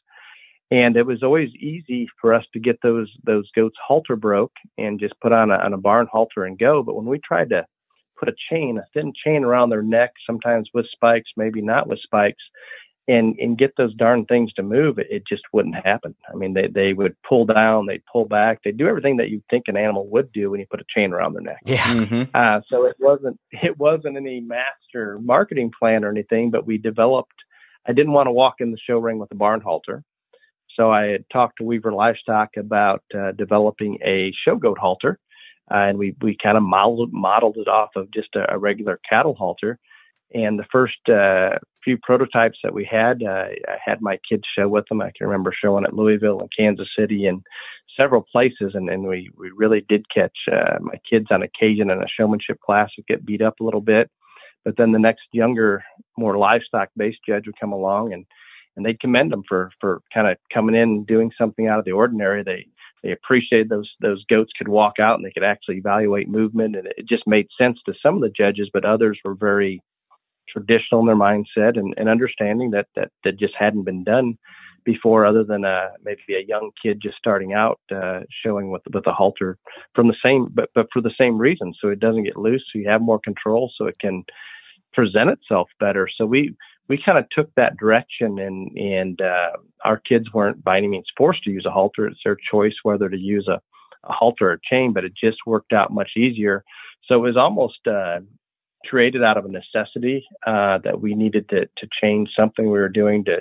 and 0.70 0.96
it 0.96 1.04
was 1.04 1.22
always 1.22 1.50
easy 1.56 2.08
for 2.20 2.32
us 2.32 2.44
to 2.52 2.60
get 2.60 2.80
those 2.82 3.10
those 3.24 3.50
goats 3.54 3.76
halter 3.84 4.16
broke 4.16 4.52
and 4.78 5.00
just 5.00 5.18
put 5.20 5.32
on 5.32 5.50
a, 5.50 5.54
on 5.54 5.72
a 5.72 5.78
barn 5.78 6.06
halter 6.10 6.44
and 6.44 6.58
go. 6.58 6.82
But 6.82 6.94
when 6.94 7.06
we 7.06 7.18
tried 7.18 7.50
to 7.50 7.66
put 8.18 8.28
a 8.28 8.34
chain, 8.50 8.78
a 8.78 8.84
thin 8.94 9.12
chain 9.24 9.44
around 9.44 9.70
their 9.70 9.82
neck, 9.82 10.12
sometimes 10.26 10.68
with 10.72 10.86
spikes, 10.90 11.30
maybe 11.36 11.60
not 11.60 11.88
with 11.88 12.00
spikes, 12.00 12.42
and 13.10 13.36
and 13.38 13.58
get 13.58 13.74
those 13.76 13.94
darn 13.94 14.24
things 14.26 14.52
to 14.54 14.62
move, 14.62 14.98
it, 14.98 15.08
it 15.10 15.22
just 15.26 15.42
wouldn't 15.52 15.74
happen. 15.74 16.14
I 16.32 16.36
mean, 16.36 16.54
they 16.54 16.68
they 16.68 16.92
would 16.92 17.16
pull 17.28 17.44
down, 17.44 17.86
they'd 17.86 18.04
pull 18.10 18.24
back, 18.24 18.60
they'd 18.62 18.76
do 18.76 18.88
everything 18.88 19.16
that 19.16 19.30
you 19.30 19.42
think 19.50 19.64
an 19.66 19.76
animal 19.76 20.08
would 20.08 20.32
do 20.32 20.50
when 20.50 20.60
you 20.60 20.66
put 20.70 20.80
a 20.80 20.84
chain 20.94 21.12
around 21.12 21.34
their 21.34 21.42
neck. 21.42 21.62
Yeah. 21.64 21.84
Mm-hmm. 21.94 22.22
Uh, 22.34 22.60
so 22.68 22.86
it 22.86 22.96
wasn't 23.00 23.38
it 23.50 23.78
wasn't 23.78 24.16
any 24.16 24.40
master 24.40 25.18
marketing 25.20 25.72
plan 25.76 26.04
or 26.04 26.10
anything, 26.10 26.50
but 26.50 26.66
we 26.66 26.78
developed. 26.78 27.34
I 27.88 27.92
didn't 27.92 28.12
want 28.12 28.26
to 28.28 28.32
walk 28.32 28.56
in 28.60 28.70
the 28.70 28.78
show 28.78 28.98
ring 28.98 29.18
with 29.18 29.32
a 29.32 29.36
barn 29.36 29.60
halter. 29.60 30.04
So 30.76 30.92
I 30.92 31.06
had 31.06 31.24
talked 31.32 31.58
to 31.58 31.64
Weaver 31.64 31.92
Livestock 31.92 32.50
about 32.56 33.02
uh, 33.18 33.32
developing 33.32 33.98
a 34.04 34.32
show 34.44 34.56
goat 34.56 34.78
halter, 34.78 35.18
uh, 35.70 35.88
and 35.88 35.98
we 35.98 36.14
we 36.20 36.36
kind 36.40 36.56
of 36.56 36.62
modeled 36.62 37.12
modeled 37.12 37.56
it 37.56 37.68
off 37.68 37.90
of 37.96 38.10
just 38.12 38.36
a, 38.36 38.54
a 38.54 38.58
regular 38.58 39.00
cattle 39.08 39.34
halter. 39.34 39.78
And 40.32 40.58
the 40.58 40.66
first 40.70 41.08
uh, 41.08 41.58
few 41.82 41.98
prototypes 42.02 42.58
that 42.62 42.74
we 42.74 42.84
had, 42.84 43.22
uh, 43.22 43.46
I 43.68 43.76
had 43.84 44.00
my 44.00 44.18
kids 44.28 44.44
show 44.56 44.68
with 44.68 44.84
them. 44.88 45.00
I 45.00 45.10
can 45.16 45.26
remember 45.26 45.52
showing 45.52 45.84
at 45.84 45.94
Louisville 45.94 46.40
and 46.40 46.50
Kansas 46.56 46.88
City 46.96 47.26
and 47.26 47.42
several 47.96 48.24
places, 48.30 48.72
and, 48.74 48.88
and 48.88 49.04
we 49.04 49.30
we 49.36 49.50
really 49.56 49.84
did 49.88 50.06
catch 50.14 50.36
uh, 50.50 50.78
my 50.80 50.94
kids 51.08 51.26
on 51.30 51.42
occasion 51.42 51.90
in 51.90 51.98
a 51.98 52.08
showmanship 52.08 52.60
class 52.60 52.90
would 52.96 53.06
get 53.06 53.26
beat 53.26 53.42
up 53.42 53.60
a 53.60 53.64
little 53.64 53.80
bit. 53.80 54.08
But 54.64 54.76
then 54.76 54.92
the 54.92 54.98
next 54.98 55.24
younger, 55.32 55.82
more 56.16 56.36
livestock 56.36 56.90
based 56.96 57.20
judge 57.26 57.46
would 57.46 57.58
come 57.58 57.72
along 57.72 58.12
and 58.12 58.24
and 58.76 58.86
they'd 58.86 59.00
commend 59.00 59.32
them 59.32 59.42
for 59.48 59.72
for 59.80 60.00
kind 60.14 60.28
of 60.28 60.36
coming 60.52 60.76
in 60.76 60.82
and 60.82 61.06
doing 61.06 61.32
something 61.36 61.66
out 61.66 61.78
of 61.78 61.84
the 61.84 61.92
ordinary. 61.92 62.44
They 62.44 62.66
they 63.02 63.12
appreciated 63.12 63.68
those 63.68 63.90
those 64.00 64.24
goats 64.26 64.52
could 64.56 64.68
walk 64.68 64.94
out 65.00 65.16
and 65.16 65.24
they 65.24 65.32
could 65.32 65.44
actually 65.44 65.78
evaluate 65.78 66.28
movement, 66.28 66.76
and 66.76 66.86
it 66.86 67.08
just 67.08 67.26
made 67.26 67.48
sense 67.58 67.78
to 67.86 67.94
some 68.00 68.14
of 68.14 68.20
the 68.20 68.30
judges, 68.30 68.70
but 68.72 68.84
others 68.84 69.18
were 69.24 69.34
very 69.34 69.82
traditional 70.52 71.00
in 71.00 71.06
their 71.06 71.16
mindset 71.16 71.78
and, 71.78 71.94
and 71.96 72.08
understanding 72.08 72.70
that 72.70 72.86
that 72.96 73.10
that 73.24 73.38
just 73.38 73.54
hadn't 73.58 73.84
been 73.84 74.04
done 74.04 74.38
before, 74.84 75.26
other 75.26 75.44
than 75.44 75.64
uh, 75.64 75.88
maybe 76.02 76.20
a 76.30 76.46
young 76.46 76.70
kid 76.82 77.00
just 77.02 77.16
starting 77.16 77.52
out 77.52 77.80
uh, 77.94 78.20
showing 78.44 78.70
with 78.70 78.82
with 78.92 79.06
a 79.06 79.12
halter 79.12 79.58
from 79.94 80.08
the 80.08 80.16
same, 80.24 80.48
but 80.52 80.70
but 80.74 80.86
for 80.92 81.02
the 81.02 81.14
same 81.18 81.38
reason, 81.38 81.74
so 81.80 81.88
it 81.88 82.00
doesn't 82.00 82.24
get 82.24 82.36
loose, 82.36 82.64
so 82.72 82.78
you 82.78 82.88
have 82.88 83.02
more 83.02 83.20
control, 83.20 83.70
so 83.76 83.86
it 83.86 83.98
can 84.00 84.24
present 84.92 85.30
itself 85.30 85.68
better. 85.78 86.08
So 86.16 86.26
we 86.26 86.54
we 86.88 87.00
kind 87.04 87.18
of 87.18 87.24
took 87.30 87.54
that 87.54 87.76
direction 87.76 88.38
and 88.38 88.76
and 88.76 89.20
uh, 89.20 89.52
our 89.84 89.98
kids 89.98 90.32
weren't 90.32 90.62
by 90.64 90.78
any 90.78 90.88
means 90.88 91.06
forced 91.16 91.44
to 91.44 91.50
use 91.50 91.66
a 91.66 91.70
halter. 91.70 92.06
It's 92.06 92.20
their 92.24 92.36
choice 92.50 92.74
whether 92.82 93.08
to 93.08 93.18
use 93.18 93.48
a, 93.48 93.60
a 94.04 94.12
halter 94.12 94.50
or 94.50 94.52
a 94.54 94.60
chain, 94.68 94.92
but 94.92 95.04
it 95.04 95.12
just 95.14 95.38
worked 95.46 95.72
out 95.72 95.92
much 95.92 96.10
easier. 96.16 96.64
So 97.06 97.14
it 97.14 97.18
was 97.18 97.36
almost 97.36 97.86
uh, 97.86 98.20
created 98.88 99.22
out 99.22 99.36
of 99.36 99.44
a 99.44 99.48
necessity 99.48 100.24
uh, 100.46 100.78
that 100.78 101.00
we 101.00 101.14
needed 101.14 101.48
to 101.50 101.66
to 101.78 101.88
change 102.02 102.30
something 102.36 102.66
we 102.66 102.78
were 102.78 102.88
doing 102.88 103.24
to 103.24 103.38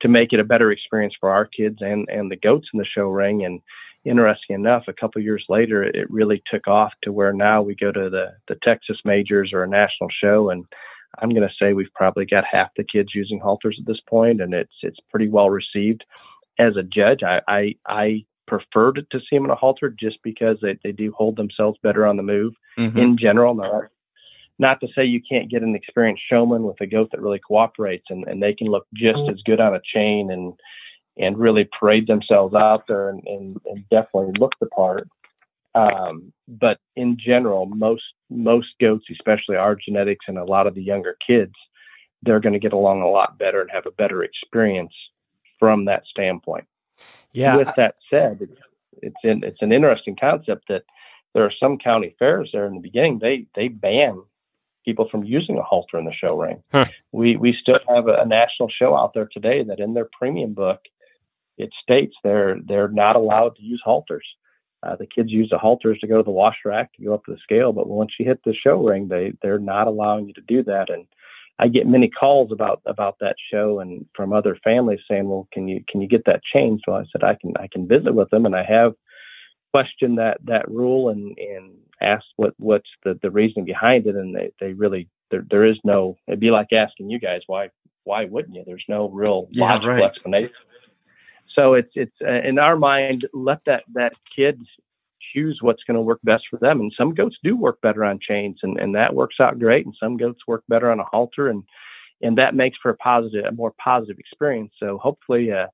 to 0.00 0.08
make 0.08 0.32
it 0.32 0.40
a 0.40 0.44
better 0.44 0.70
experience 0.70 1.14
for 1.18 1.30
our 1.30 1.46
kids 1.46 1.78
and 1.80 2.08
and 2.08 2.30
the 2.30 2.36
goats 2.36 2.68
in 2.72 2.78
the 2.78 2.86
show 2.86 3.08
ring 3.08 3.44
and 3.44 3.60
interesting 4.06 4.54
enough, 4.54 4.84
a 4.88 4.92
couple 4.92 5.20
years 5.20 5.44
later, 5.48 5.82
it 5.82 6.10
really 6.10 6.42
took 6.50 6.68
off 6.68 6.92
to 7.02 7.12
where 7.12 7.32
now 7.32 7.60
we 7.60 7.74
go 7.74 7.92
to 7.92 8.08
the 8.08 8.34
the 8.48 8.56
Texas 8.62 8.98
majors 9.04 9.52
or 9.52 9.64
a 9.64 9.68
national 9.68 10.08
show, 10.22 10.50
and 10.50 10.64
I'm 11.18 11.30
going 11.30 11.46
to 11.46 11.54
say 11.60 11.72
we've 11.72 11.92
probably 11.94 12.24
got 12.24 12.44
half 12.50 12.68
the 12.76 12.84
kids 12.84 13.14
using 13.14 13.40
halters 13.40 13.76
at 13.78 13.86
this 13.86 14.00
point, 14.08 14.40
and 14.40 14.54
it's 14.54 14.74
it's 14.82 15.00
pretty 15.10 15.28
well 15.28 15.50
received. 15.50 16.04
As 16.58 16.76
a 16.76 16.82
judge, 16.82 17.22
I 17.22 17.40
I, 17.48 17.74
I 17.86 18.24
preferred 18.46 19.04
to 19.10 19.18
see 19.18 19.36
them 19.36 19.44
in 19.44 19.50
a 19.50 19.56
halter 19.56 19.90
just 19.90 20.18
because 20.22 20.56
they, 20.62 20.78
they 20.84 20.92
do 20.92 21.12
hold 21.12 21.36
themselves 21.36 21.78
better 21.82 22.06
on 22.06 22.16
the 22.16 22.22
move 22.22 22.54
mm-hmm. 22.78 22.96
in 22.96 23.18
general. 23.18 23.54
Not 24.58 24.80
to 24.80 24.88
say 24.94 25.04
you 25.04 25.20
can't 25.28 25.50
get 25.50 25.62
an 25.62 25.74
experienced 25.74 26.22
showman 26.28 26.62
with 26.62 26.80
a 26.80 26.86
goat 26.86 27.10
that 27.12 27.20
really 27.20 27.38
cooperates 27.38 28.06
and, 28.08 28.26
and 28.26 28.42
they 28.42 28.54
can 28.54 28.68
look 28.68 28.86
just 28.94 29.18
mm-hmm. 29.18 29.34
as 29.34 29.42
good 29.44 29.60
on 29.60 29.74
a 29.74 29.80
chain 29.94 30.30
and 30.30 30.54
and 31.18 31.38
really 31.38 31.66
parade 31.78 32.06
themselves 32.06 32.54
out 32.54 32.86
there 32.86 33.08
and, 33.08 33.22
and, 33.26 33.58
and 33.64 33.88
definitely 33.88 34.32
look 34.38 34.52
the 34.60 34.66
part. 34.66 35.08
Um, 35.74 36.30
but 36.46 36.78
in 36.94 37.16
general, 37.18 37.66
most 37.66 38.04
most 38.30 38.68
goats, 38.80 39.06
especially 39.10 39.56
our 39.56 39.76
genetics 39.76 40.26
and 40.28 40.38
a 40.38 40.44
lot 40.44 40.66
of 40.66 40.74
the 40.74 40.82
younger 40.82 41.16
kids, 41.26 41.54
they're 42.22 42.40
going 42.40 42.52
to 42.54 42.58
get 42.58 42.72
along 42.72 43.02
a 43.02 43.08
lot 43.08 43.38
better 43.38 43.60
and 43.60 43.70
have 43.70 43.86
a 43.86 43.90
better 43.90 44.22
experience 44.22 44.92
from 45.58 45.84
that 45.86 46.04
standpoint. 46.10 46.66
Yeah. 47.32 47.56
With 47.56 47.68
that 47.76 47.96
said, 48.10 48.38
it's 48.40 48.60
it's, 49.02 49.16
in, 49.22 49.44
it's 49.44 49.60
an 49.60 49.72
interesting 49.72 50.16
concept 50.18 50.68
that 50.68 50.84
there 51.34 51.44
are 51.44 51.52
some 51.60 51.76
county 51.76 52.14
fairs 52.18 52.48
there 52.52 52.66
in 52.66 52.74
the 52.74 52.80
beginning 52.80 53.18
they 53.18 53.46
they 53.54 53.68
ban 53.68 54.22
people 54.86 55.08
from 55.10 55.24
using 55.24 55.58
a 55.58 55.62
halter 55.62 55.98
in 55.98 56.06
the 56.06 56.12
show 56.12 56.40
ring. 56.40 56.62
Huh. 56.72 56.86
We 57.12 57.36
we 57.36 57.54
still 57.60 57.78
have 57.88 58.08
a, 58.08 58.22
a 58.22 58.26
national 58.26 58.70
show 58.70 58.96
out 58.96 59.12
there 59.12 59.28
today 59.30 59.62
that 59.64 59.80
in 59.80 59.92
their 59.92 60.08
premium 60.18 60.54
book 60.54 60.80
it 61.58 61.70
states 61.82 62.14
they're 62.22 62.56
they're 62.66 62.88
not 62.88 63.16
allowed 63.16 63.56
to 63.56 63.62
use 63.62 63.82
halters. 63.84 64.26
Uh, 64.82 64.94
the 64.96 65.06
kids 65.06 65.30
use 65.30 65.48
the 65.50 65.58
halters 65.58 65.98
to 66.00 66.06
go 66.06 66.18
to 66.18 66.22
the 66.22 66.30
wash 66.30 66.58
rack 66.64 66.92
to 66.94 67.04
go 67.04 67.14
up 67.14 67.24
to 67.24 67.32
the 67.32 67.40
scale, 67.42 67.72
but 67.72 67.88
once 67.88 68.12
you 68.18 68.24
hit 68.24 68.40
the 68.44 68.54
show 68.54 68.82
ring, 68.82 69.08
they 69.08 69.32
they're 69.42 69.58
not 69.58 69.86
allowing 69.86 70.26
you 70.26 70.34
to 70.34 70.42
do 70.42 70.62
that. 70.62 70.88
And 70.88 71.06
I 71.58 71.68
get 71.68 71.86
many 71.86 72.08
calls 72.08 72.52
about 72.52 72.82
about 72.86 73.16
that 73.20 73.36
show 73.50 73.80
and 73.80 74.06
from 74.14 74.32
other 74.32 74.56
families 74.62 75.00
saying, 75.10 75.28
"Well, 75.28 75.48
can 75.52 75.66
you 75.68 75.82
can 75.88 76.00
you 76.00 76.08
get 76.08 76.26
that 76.26 76.42
changed?" 76.44 76.84
Well, 76.86 76.98
I 76.98 77.04
said 77.10 77.24
I 77.24 77.34
can 77.34 77.54
I 77.58 77.68
can 77.72 77.88
visit 77.88 78.14
with 78.14 78.30
them, 78.30 78.46
and 78.46 78.54
I 78.54 78.64
have 78.64 78.94
questioned 79.72 80.18
that 80.18 80.38
that 80.44 80.68
rule 80.70 81.10
and 81.10 81.36
and 81.38 81.72
asked 82.00 82.32
what 82.36 82.54
what's 82.58 82.88
the 83.04 83.18
the 83.22 83.30
reason 83.30 83.64
behind 83.64 84.06
it, 84.06 84.16
and 84.16 84.34
they 84.34 84.50
they 84.60 84.72
really 84.72 85.08
there 85.30 85.44
there 85.50 85.64
is 85.64 85.78
no. 85.84 86.16
It'd 86.26 86.40
be 86.40 86.50
like 86.50 86.72
asking 86.72 87.10
you 87.10 87.18
guys 87.18 87.42
why 87.46 87.70
why 88.04 88.24
wouldn't 88.24 88.54
you? 88.54 88.62
There's 88.66 88.84
no 88.88 89.08
real 89.08 89.48
yeah, 89.50 89.64
logical 89.64 89.96
right. 89.96 90.04
explanation. 90.04 90.54
So 91.54 91.74
it's 91.74 91.90
it's 91.94 92.16
uh, 92.22 92.42
in 92.48 92.58
our 92.58 92.76
mind, 92.76 93.26
let 93.32 93.58
that 93.66 93.84
that 93.94 94.14
kid 94.34 94.60
choose 95.34 95.58
what's 95.60 95.82
going 95.84 95.96
to 95.96 96.02
work 96.02 96.20
best 96.22 96.44
for 96.48 96.58
them. 96.58 96.80
And 96.80 96.92
some 96.96 97.14
goats 97.14 97.36
do 97.42 97.56
work 97.56 97.80
better 97.80 98.04
on 98.04 98.18
chains, 98.20 98.58
and, 98.62 98.78
and 98.78 98.94
that 98.94 99.14
works 99.14 99.36
out 99.40 99.58
great. 99.58 99.84
And 99.84 99.94
some 99.98 100.16
goats 100.16 100.40
work 100.46 100.62
better 100.68 100.90
on 100.90 101.00
a 101.00 101.04
halter, 101.04 101.48
and 101.48 101.64
and 102.22 102.38
that 102.38 102.54
makes 102.54 102.78
for 102.82 102.90
a 102.90 102.96
positive, 102.96 103.44
a 103.44 103.52
more 103.52 103.74
positive 103.82 104.18
experience. 104.18 104.72
So 104.78 104.98
hopefully, 104.98 105.52
uh, 105.52 105.66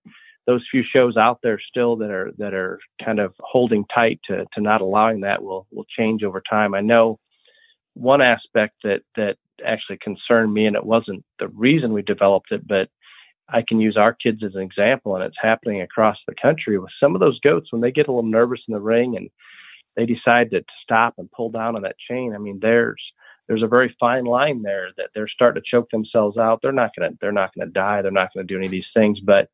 those 0.47 0.67
few 0.71 0.83
shows 0.83 1.17
out 1.17 1.39
there 1.43 1.61
still 1.61 1.97
that 1.97 2.11
are 2.11 2.33
that 2.39 2.55
are 2.55 2.81
kind 3.05 3.21
of 3.21 3.35
holding 3.41 3.85
tight 3.95 4.21
to 4.27 4.45
to 4.55 4.61
not 4.61 4.81
allowing 4.81 5.21
that 5.21 5.43
will 5.43 5.67
will 5.73 5.87
change 5.97 6.23
over 6.23 6.43
time. 6.49 6.75
I 6.75 6.81
know 6.81 7.19
one 7.95 8.23
aspect 8.23 8.77
that 8.85 9.03
that 9.17 9.37
actually 9.65 9.99
concerned 9.99 10.53
me, 10.53 10.67
and 10.67 10.77
it 10.77 10.85
wasn't 10.85 11.25
the 11.39 11.49
reason 11.49 11.93
we 11.93 12.03
developed 12.03 12.51
it, 12.51 12.67
but 12.67 12.89
I 13.49 13.63
can 13.67 13.81
use 13.81 13.97
our 13.97 14.15
kids 14.15 14.43
as 14.43 14.55
an 14.55 14.63
example, 14.63 15.15
and 15.15 15.25
it's 15.25 15.37
happening 15.41 15.83
across 15.83 16.17
the 16.27 16.35
country 16.41 16.79
with 16.79 16.91
some 16.99 17.15
of 17.15 17.21
those 17.21 17.39
goats 17.41 17.71
when 17.71 17.83
they 17.83 17.93
get 17.93 18.09
a 18.09 18.13
little 18.13 18.29
nervous 18.29 18.61
in 18.67 18.75
the 18.75 18.81
ring 18.81 19.17
and 19.17 19.29
they 19.97 20.07
decide 20.07 20.51
to 20.51 20.65
stop 20.83 21.15
and 21.19 21.31
pull 21.33 21.51
down 21.51 21.77
on 21.77 21.83
that 21.83 21.97
chain. 22.09 22.35
I 22.35 22.39
mean, 22.39 22.59
there's 22.61 23.03
there's 23.49 23.63
a 23.63 23.69
very 23.69 23.95
fine 24.01 24.25
line 24.25 24.63
there 24.63 24.89
that 24.97 25.11
they're 25.15 25.29
starting 25.29 25.63
to 25.63 25.69
choke 25.69 25.91
themselves 25.91 26.39
out. 26.39 26.61
They're 26.63 26.73
not 26.73 26.93
gonna 26.97 27.11
they're 27.21 27.33
not 27.33 27.51
gonna 27.55 27.71
die. 27.71 28.01
They're 28.03 28.11
not 28.11 28.31
gonna 28.35 28.47
do 28.47 28.57
any 28.57 28.67
of 28.67 28.73
these 28.73 28.87
things. 28.95 29.21
But 29.21 29.49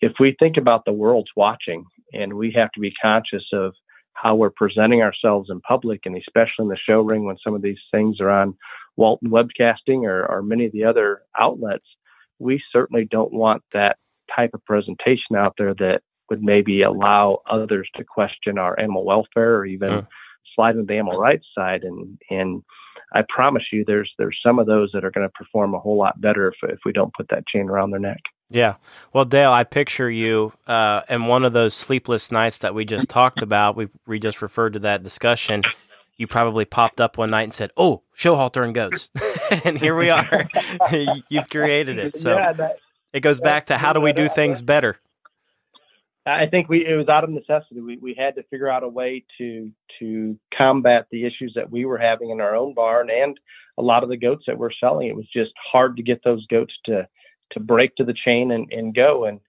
if 0.00 0.12
we 0.20 0.36
think 0.38 0.56
about 0.56 0.84
the 0.84 0.92
world's 0.92 1.30
watching, 1.36 1.84
and 2.12 2.34
we 2.34 2.52
have 2.56 2.70
to 2.72 2.80
be 2.80 2.92
conscious 3.02 3.44
of 3.52 3.74
how 4.12 4.36
we're 4.36 4.50
presenting 4.50 5.02
ourselves 5.02 5.50
in 5.50 5.60
public, 5.60 6.02
and 6.04 6.16
especially 6.16 6.62
in 6.64 6.68
the 6.68 6.76
show 6.76 7.00
ring 7.00 7.24
when 7.24 7.36
some 7.42 7.54
of 7.54 7.62
these 7.62 7.80
things 7.90 8.20
are 8.20 8.30
on 8.30 8.56
Walton 8.96 9.30
Webcasting 9.30 10.02
or, 10.04 10.24
or 10.26 10.42
many 10.42 10.66
of 10.66 10.72
the 10.72 10.84
other 10.84 11.22
outlets 11.38 11.84
we 12.38 12.62
certainly 12.72 13.06
don't 13.10 13.32
want 13.32 13.62
that 13.72 13.96
type 14.34 14.50
of 14.54 14.64
presentation 14.64 15.36
out 15.36 15.54
there 15.58 15.74
that 15.74 16.00
would 16.30 16.42
maybe 16.42 16.82
allow 16.82 17.38
others 17.50 17.88
to 17.96 18.04
question 18.04 18.58
our 18.58 18.78
animal 18.78 19.04
welfare 19.04 19.56
or 19.56 19.66
even 19.66 19.90
uh. 19.90 20.02
slide 20.54 20.74
into 20.74 20.86
the 20.86 20.94
animal 20.94 21.18
rights 21.18 21.46
side. 21.56 21.82
And 21.84 22.18
and 22.30 22.62
I 23.14 23.22
promise 23.28 23.64
you, 23.72 23.84
there's 23.86 24.12
there's 24.18 24.38
some 24.44 24.58
of 24.58 24.66
those 24.66 24.90
that 24.92 25.04
are 25.04 25.10
going 25.10 25.26
to 25.26 25.32
perform 25.32 25.74
a 25.74 25.78
whole 25.80 25.98
lot 25.98 26.20
better 26.20 26.48
if 26.48 26.70
if 26.70 26.78
we 26.84 26.92
don't 26.92 27.14
put 27.14 27.28
that 27.30 27.46
chain 27.46 27.68
around 27.68 27.90
their 27.90 28.00
neck. 28.00 28.20
Yeah. 28.54 28.76
Well, 29.12 29.24
Dale, 29.24 29.50
I 29.50 29.64
picture 29.64 30.10
you 30.10 30.52
uh, 30.66 31.02
in 31.08 31.26
one 31.26 31.44
of 31.44 31.52
those 31.52 31.74
sleepless 31.74 32.30
nights 32.30 32.58
that 32.58 32.74
we 32.74 32.84
just 32.84 33.08
talked 33.08 33.42
about. 33.42 33.76
We 33.76 33.88
we 34.06 34.18
just 34.18 34.40
referred 34.40 34.74
to 34.74 34.78
that 34.80 35.02
discussion 35.02 35.62
you 36.16 36.26
probably 36.26 36.64
popped 36.64 37.00
up 37.00 37.18
one 37.18 37.30
night 37.30 37.42
and 37.42 37.54
said, 37.54 37.70
"Oh, 37.76 38.02
show 38.14 38.36
halter 38.36 38.62
and 38.62 38.74
goats," 38.74 39.08
and 39.64 39.78
here 39.78 39.96
we 39.96 40.10
are. 40.10 40.48
You've 41.28 41.48
created 41.50 41.98
it. 41.98 42.20
So 42.20 42.36
yeah, 42.36 42.52
that, 42.52 42.78
it 43.12 43.20
goes 43.20 43.40
back 43.40 43.66
to 43.66 43.78
how 43.78 43.92
do 43.92 44.00
we 44.00 44.12
do 44.12 44.28
things 44.28 44.60
better? 44.60 44.96
I 46.26 46.46
think 46.46 46.68
we 46.68 46.86
it 46.86 46.94
was 46.94 47.08
out 47.08 47.24
of 47.24 47.30
necessity. 47.30 47.80
We 47.80 47.98
we 47.98 48.14
had 48.16 48.36
to 48.36 48.42
figure 48.44 48.68
out 48.68 48.82
a 48.82 48.88
way 48.88 49.24
to 49.38 49.70
to 49.98 50.38
combat 50.56 51.06
the 51.10 51.26
issues 51.26 51.52
that 51.56 51.70
we 51.70 51.84
were 51.84 51.98
having 51.98 52.30
in 52.30 52.40
our 52.40 52.56
own 52.56 52.74
barn 52.74 53.10
and 53.10 53.38
a 53.76 53.82
lot 53.82 54.04
of 54.04 54.08
the 54.08 54.16
goats 54.16 54.44
that 54.46 54.58
we're 54.58 54.72
selling. 54.72 55.08
It 55.08 55.16
was 55.16 55.28
just 55.32 55.52
hard 55.72 55.96
to 55.96 56.02
get 56.02 56.22
those 56.24 56.46
goats 56.46 56.74
to 56.86 57.08
to 57.52 57.60
break 57.60 57.96
to 57.96 58.04
the 58.04 58.14
chain 58.14 58.50
and, 58.50 58.70
and 58.72 58.94
go. 58.94 59.24
And 59.24 59.40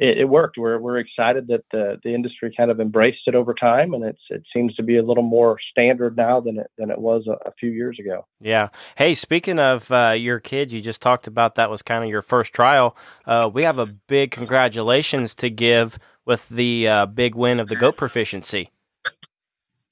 it, 0.00 0.18
it, 0.18 0.24
worked. 0.24 0.56
We're 0.56 0.78
we're 0.78 0.98
excited 0.98 1.48
that 1.48 1.64
the 1.70 2.00
the 2.02 2.14
industry 2.14 2.52
kind 2.56 2.70
of 2.70 2.80
embraced 2.80 3.20
it 3.26 3.34
over 3.34 3.52
time, 3.52 3.92
and 3.92 4.02
it's 4.02 4.22
it 4.30 4.42
seems 4.50 4.74
to 4.76 4.82
be 4.82 4.96
a 4.96 5.02
little 5.02 5.22
more 5.22 5.58
standard 5.70 6.16
now 6.16 6.40
than 6.40 6.58
it 6.58 6.70
than 6.78 6.90
it 6.90 6.98
was 6.98 7.26
a, 7.26 7.32
a 7.46 7.52
few 7.60 7.70
years 7.70 7.98
ago. 8.00 8.26
Yeah. 8.40 8.68
Hey, 8.96 9.14
speaking 9.14 9.58
of 9.58 9.90
uh, 9.92 10.14
your 10.18 10.40
kids, 10.40 10.72
you 10.72 10.80
just 10.80 11.02
talked 11.02 11.26
about 11.26 11.56
that 11.56 11.70
was 11.70 11.82
kind 11.82 12.02
of 12.02 12.08
your 12.08 12.22
first 12.22 12.54
trial. 12.54 12.96
Uh, 13.26 13.50
we 13.52 13.62
have 13.64 13.78
a 13.78 13.86
big 13.86 14.30
congratulations 14.30 15.34
to 15.34 15.50
give 15.50 15.98
with 16.24 16.48
the 16.48 16.88
uh, 16.88 17.06
big 17.06 17.34
win 17.34 17.60
of 17.60 17.68
the 17.68 17.76
goat 17.76 17.98
proficiency. 17.98 18.70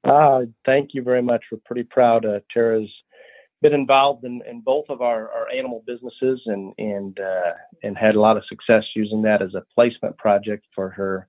Uh, 0.04 0.42
thank 0.64 0.94
you 0.94 1.02
very 1.02 1.22
much. 1.22 1.44
We're 1.52 1.58
pretty 1.66 1.82
proud. 1.82 2.24
Uh, 2.24 2.40
Tara's 2.50 2.90
been 3.60 3.74
involved 3.74 4.24
in, 4.24 4.40
in 4.48 4.60
both 4.60 4.84
of 4.88 5.00
our, 5.00 5.30
our 5.30 5.48
animal 5.50 5.82
businesses 5.86 6.40
and 6.46 6.72
and 6.78 7.18
uh, 7.18 7.52
and 7.82 7.96
had 7.96 8.14
a 8.14 8.20
lot 8.20 8.36
of 8.36 8.44
success 8.48 8.84
using 8.94 9.22
that 9.22 9.42
as 9.42 9.54
a 9.54 9.64
placement 9.74 10.16
project 10.16 10.64
for 10.74 10.90
her 10.90 11.28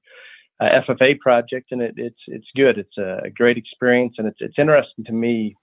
uh, 0.59 0.82
FFA 0.88 1.17
project, 1.19 1.71
and 1.71 1.82
it, 1.82 1.95
it's 1.97 2.19
it's 2.27 2.47
good. 2.55 2.77
It's 2.77 2.97
a, 2.97 3.30
great 3.30 3.57
experience, 3.57 4.15
and 4.17 4.27
it's 4.27 4.39
it's 4.39 4.59
interesting 4.59 5.05
to 5.05 5.13
me 5.13 5.55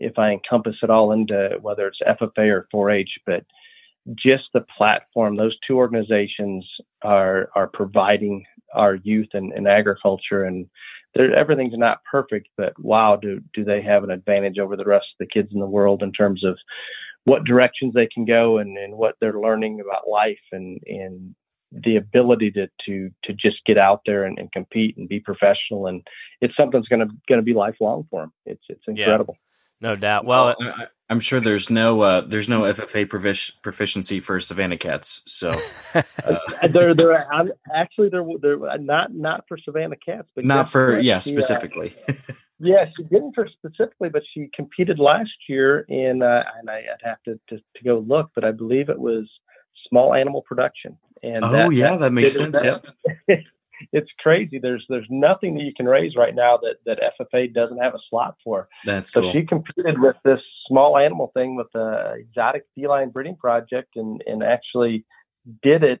if 0.00 0.18
I 0.18 0.30
encompass 0.30 0.76
it 0.82 0.90
all 0.90 1.12
into 1.12 1.58
whether 1.60 1.86
it's 1.86 2.00
FFA 2.02 2.50
or 2.50 2.66
4-H, 2.74 3.10
but 3.24 3.44
just 4.16 4.44
the 4.52 4.64
platform 4.76 5.36
those 5.36 5.56
two 5.66 5.76
organizations 5.76 6.68
are 7.02 7.50
are 7.54 7.68
providing 7.68 8.44
our 8.74 8.96
youth 8.96 9.28
in, 9.34 9.52
in 9.56 9.66
agriculture 9.66 10.44
and 10.44 10.66
everything's 11.16 11.76
not 11.76 12.02
perfect, 12.10 12.48
but 12.56 12.78
wow, 12.78 13.16
do 13.16 13.40
do 13.54 13.64
they 13.64 13.82
have 13.82 14.04
an 14.04 14.10
advantage 14.10 14.58
over 14.58 14.76
the 14.76 14.84
rest 14.84 15.06
of 15.14 15.26
the 15.26 15.32
kids 15.32 15.50
in 15.52 15.60
the 15.60 15.66
world 15.66 16.02
in 16.02 16.12
terms 16.12 16.44
of 16.44 16.58
what 17.24 17.44
directions 17.44 17.94
they 17.94 18.06
can 18.06 18.24
go 18.24 18.58
and, 18.58 18.76
and 18.76 18.96
what 18.96 19.14
they're 19.20 19.40
learning 19.40 19.80
about 19.80 20.08
life 20.08 20.40
and 20.52 20.80
and 20.86 21.34
the 21.72 21.96
ability 21.96 22.50
to 22.50 22.66
to 22.84 23.10
to 23.24 23.32
just 23.32 23.64
get 23.64 23.78
out 23.78 24.00
there 24.04 24.24
and, 24.24 24.38
and 24.38 24.52
compete 24.52 24.96
and 24.96 25.08
be 25.08 25.20
professional 25.20 25.86
and 25.86 26.06
it's 26.40 26.56
something 26.56 26.78
that's 26.78 26.88
gonna 26.88 27.08
gonna 27.28 27.42
be 27.42 27.54
lifelong 27.54 28.06
for 28.10 28.22
them. 28.22 28.32
It's 28.44 28.64
it's 28.68 28.84
incredible. 28.86 29.36
Yeah. 29.38 29.51
No 29.82 29.96
doubt. 29.96 30.24
Well, 30.24 30.54
I, 30.60 30.86
am 31.10 31.18
sure 31.18 31.40
there's 31.40 31.68
no 31.68 32.02
uh, 32.02 32.20
there's 32.20 32.48
no 32.48 32.60
FFA 32.60 33.08
proficiency 33.08 34.20
for 34.20 34.38
Savannah 34.38 34.76
cats. 34.76 35.22
So 35.26 35.60
uh, 35.94 36.02
they're 36.68 36.94
they're 36.94 37.26
actually 37.74 38.08
they're 38.08 38.24
they're 38.40 38.78
not 38.78 39.12
not 39.12 39.44
for 39.48 39.58
Savannah 39.58 39.96
cats, 39.96 40.28
but 40.36 40.44
not 40.44 40.70
for 40.70 41.00
yeah 41.00 41.18
she, 41.18 41.32
specifically. 41.32 41.94
Uh, 42.62 42.68
yeah, 42.68 42.84
she 42.96 43.02
didn't 43.02 43.34
for 43.34 43.48
specifically, 43.48 44.08
but 44.08 44.22
she 44.32 44.48
competed 44.54 45.00
last 45.00 45.32
year 45.48 45.80
in 45.88 46.22
uh, 46.22 46.44
and 46.60 46.70
I, 46.70 46.82
would 46.92 47.02
have 47.02 47.20
to, 47.24 47.40
to, 47.48 47.56
to 47.56 47.84
go 47.84 47.98
look, 47.98 48.30
but 48.36 48.44
I 48.44 48.52
believe 48.52 48.88
it 48.88 49.00
was 49.00 49.28
small 49.88 50.14
animal 50.14 50.42
production. 50.42 50.96
And 51.24 51.44
oh 51.44 51.50
that, 51.50 51.72
yeah, 51.72 51.90
that, 51.90 51.98
that 51.98 52.12
makes 52.12 52.36
sense. 52.36 52.60
That, 52.60 52.84
yep. 53.26 53.40
it's 53.92 54.10
crazy. 54.18 54.58
There's 54.58 54.84
there's 54.88 55.06
nothing 55.10 55.54
that 55.54 55.62
you 55.62 55.72
can 55.74 55.86
raise 55.86 56.16
right 56.16 56.34
now 56.34 56.58
that 56.58 56.76
that 56.86 56.98
FFA 57.20 57.52
doesn't 57.52 57.78
have 57.78 57.94
a 57.94 57.98
slot 58.08 58.36
for. 58.42 58.68
That's 58.84 59.12
so 59.12 59.20
cool. 59.20 59.32
she 59.32 59.42
competed 59.42 60.00
with 60.00 60.16
this 60.24 60.40
small 60.68 60.98
animal 60.98 61.30
thing 61.34 61.56
with 61.56 61.68
the 61.72 62.14
exotic 62.18 62.64
feline 62.74 63.10
breeding 63.10 63.36
project 63.36 63.96
and 63.96 64.22
and 64.26 64.42
actually 64.42 65.04
did 65.62 65.82
it 65.82 66.00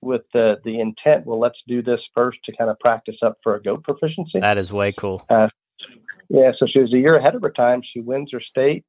with 0.00 0.22
the 0.32 0.56
the 0.64 0.80
intent. 0.80 1.26
Well, 1.26 1.40
let's 1.40 1.58
do 1.66 1.82
this 1.82 2.00
first 2.14 2.38
to 2.44 2.56
kind 2.56 2.70
of 2.70 2.78
practice 2.78 3.16
up 3.22 3.38
for 3.42 3.56
a 3.56 3.62
goat 3.62 3.82
proficiency. 3.84 4.40
That 4.40 4.58
is 4.58 4.72
way 4.72 4.92
cool. 4.92 5.24
Uh, 5.28 5.48
yeah, 6.28 6.52
so 6.58 6.66
she 6.66 6.80
was 6.80 6.92
a 6.92 6.98
year 6.98 7.16
ahead 7.16 7.34
of 7.34 7.42
her 7.42 7.50
time. 7.50 7.82
She 7.92 8.00
wins 8.00 8.30
her 8.32 8.40
state, 8.40 8.84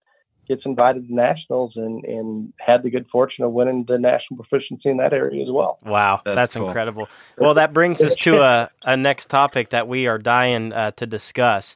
gets 0.47 0.61
invited 0.65 1.07
to 1.07 1.13
nationals, 1.13 1.73
and 1.75 2.03
and 2.05 2.53
had 2.57 2.83
the 2.83 2.89
good 2.89 3.07
fortune 3.11 3.43
of 3.43 3.51
winning 3.51 3.85
the 3.87 3.97
national 3.97 4.37
proficiency 4.43 4.89
in 4.89 4.97
that 4.97 5.13
area 5.13 5.43
as 5.43 5.49
well. 5.51 5.79
Wow, 5.85 6.21
that's, 6.23 6.35
that's 6.35 6.55
cool. 6.55 6.67
incredible. 6.67 7.07
Well, 7.37 7.55
that 7.55 7.73
brings 7.73 8.01
us 8.01 8.15
to 8.17 8.41
a, 8.41 8.69
a 8.83 8.97
next 8.97 9.29
topic 9.29 9.69
that 9.69 9.87
we 9.87 10.07
are 10.07 10.17
dying 10.17 10.73
uh, 10.73 10.91
to 10.91 11.05
discuss. 11.05 11.75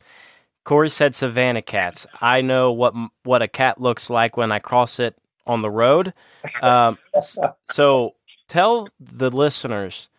Corey 0.64 0.90
said 0.90 1.16
Savannah 1.16 1.62
cats. 1.62 2.06
I 2.20 2.42
know 2.42 2.72
what 2.72 2.94
what 3.24 3.42
a 3.42 3.48
cat 3.48 3.82
looks 3.82 4.10
like 4.10 4.38
when 4.38 4.52
I 4.52 4.60
cross 4.60 5.00
it 5.00 5.16
on 5.46 5.62
the 5.62 5.72
road. 5.72 6.14
Um, 6.62 6.98
so 7.72 8.16
tell 8.48 8.88
the 9.00 9.30
listeners, 9.30 10.10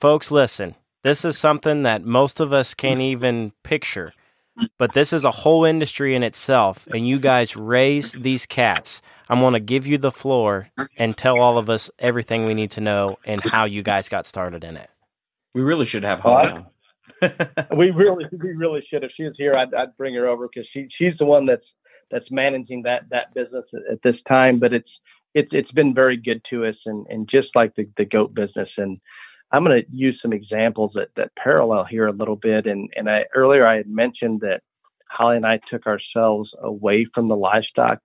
folks, 0.00 0.30
listen. 0.30 0.76
This 1.02 1.24
is 1.24 1.38
something 1.38 1.82
that 1.84 2.04
most 2.04 2.40
of 2.40 2.52
us 2.52 2.74
can't 2.74 3.00
even 3.00 3.52
picture 3.62 4.12
but 4.78 4.94
this 4.94 5.12
is 5.12 5.24
a 5.24 5.30
whole 5.30 5.64
industry 5.64 6.14
in 6.14 6.22
itself, 6.22 6.86
and 6.92 7.06
you 7.06 7.18
guys 7.18 7.56
raise 7.56 8.12
these 8.12 8.46
cats. 8.46 9.02
I'm 9.28 9.40
going 9.40 9.54
to 9.54 9.60
give 9.60 9.86
you 9.86 9.98
the 9.98 10.10
floor 10.10 10.68
and 10.96 11.16
tell 11.16 11.38
all 11.38 11.58
of 11.58 11.70
us 11.70 11.90
everything 11.98 12.46
we 12.46 12.54
need 12.54 12.72
to 12.72 12.80
know 12.80 13.18
and 13.24 13.40
how 13.42 13.64
you 13.64 13.82
guys 13.82 14.08
got 14.08 14.26
started 14.26 14.64
in 14.64 14.76
it. 14.76 14.90
We 15.54 15.62
really 15.62 15.86
should 15.86 16.04
have 16.04 16.20
Holly. 16.20 16.64
we 17.76 17.90
really, 17.90 18.26
we 18.32 18.52
really 18.52 18.84
should. 18.88 19.04
If 19.04 19.12
she 19.16 19.24
was 19.24 19.34
here, 19.36 19.54
I'd, 19.54 19.74
I'd 19.74 19.96
bring 19.96 20.14
her 20.14 20.26
over 20.26 20.48
because 20.48 20.68
she, 20.72 20.88
she's 20.96 21.16
the 21.18 21.24
one 21.24 21.46
that's 21.46 21.64
that's 22.10 22.30
managing 22.30 22.82
that 22.82 23.02
that 23.10 23.34
business 23.34 23.64
at, 23.74 23.92
at 23.92 24.02
this 24.02 24.16
time. 24.26 24.58
But 24.58 24.72
it's 24.72 24.88
it's 25.34 25.50
it's 25.52 25.70
been 25.72 25.94
very 25.94 26.16
good 26.16 26.40
to 26.50 26.66
us, 26.66 26.76
and 26.86 27.06
and 27.08 27.28
just 27.28 27.48
like 27.54 27.74
the 27.76 27.88
the 27.96 28.04
goat 28.04 28.34
business 28.34 28.68
and 28.76 29.00
I'm 29.52 29.64
going 29.64 29.82
to 29.82 29.90
use 29.90 30.18
some 30.22 30.32
examples 30.32 30.92
that, 30.94 31.08
that 31.16 31.34
parallel 31.36 31.84
here 31.84 32.06
a 32.06 32.12
little 32.12 32.36
bit. 32.36 32.66
And, 32.66 32.88
and 32.96 33.10
I, 33.10 33.24
earlier 33.34 33.66
I 33.66 33.76
had 33.76 33.88
mentioned 33.88 34.40
that 34.40 34.62
Holly 35.08 35.36
and 35.36 35.46
I 35.46 35.60
took 35.68 35.86
ourselves 35.86 36.50
away 36.62 37.06
from 37.12 37.28
the 37.28 37.36
livestock 37.36 37.98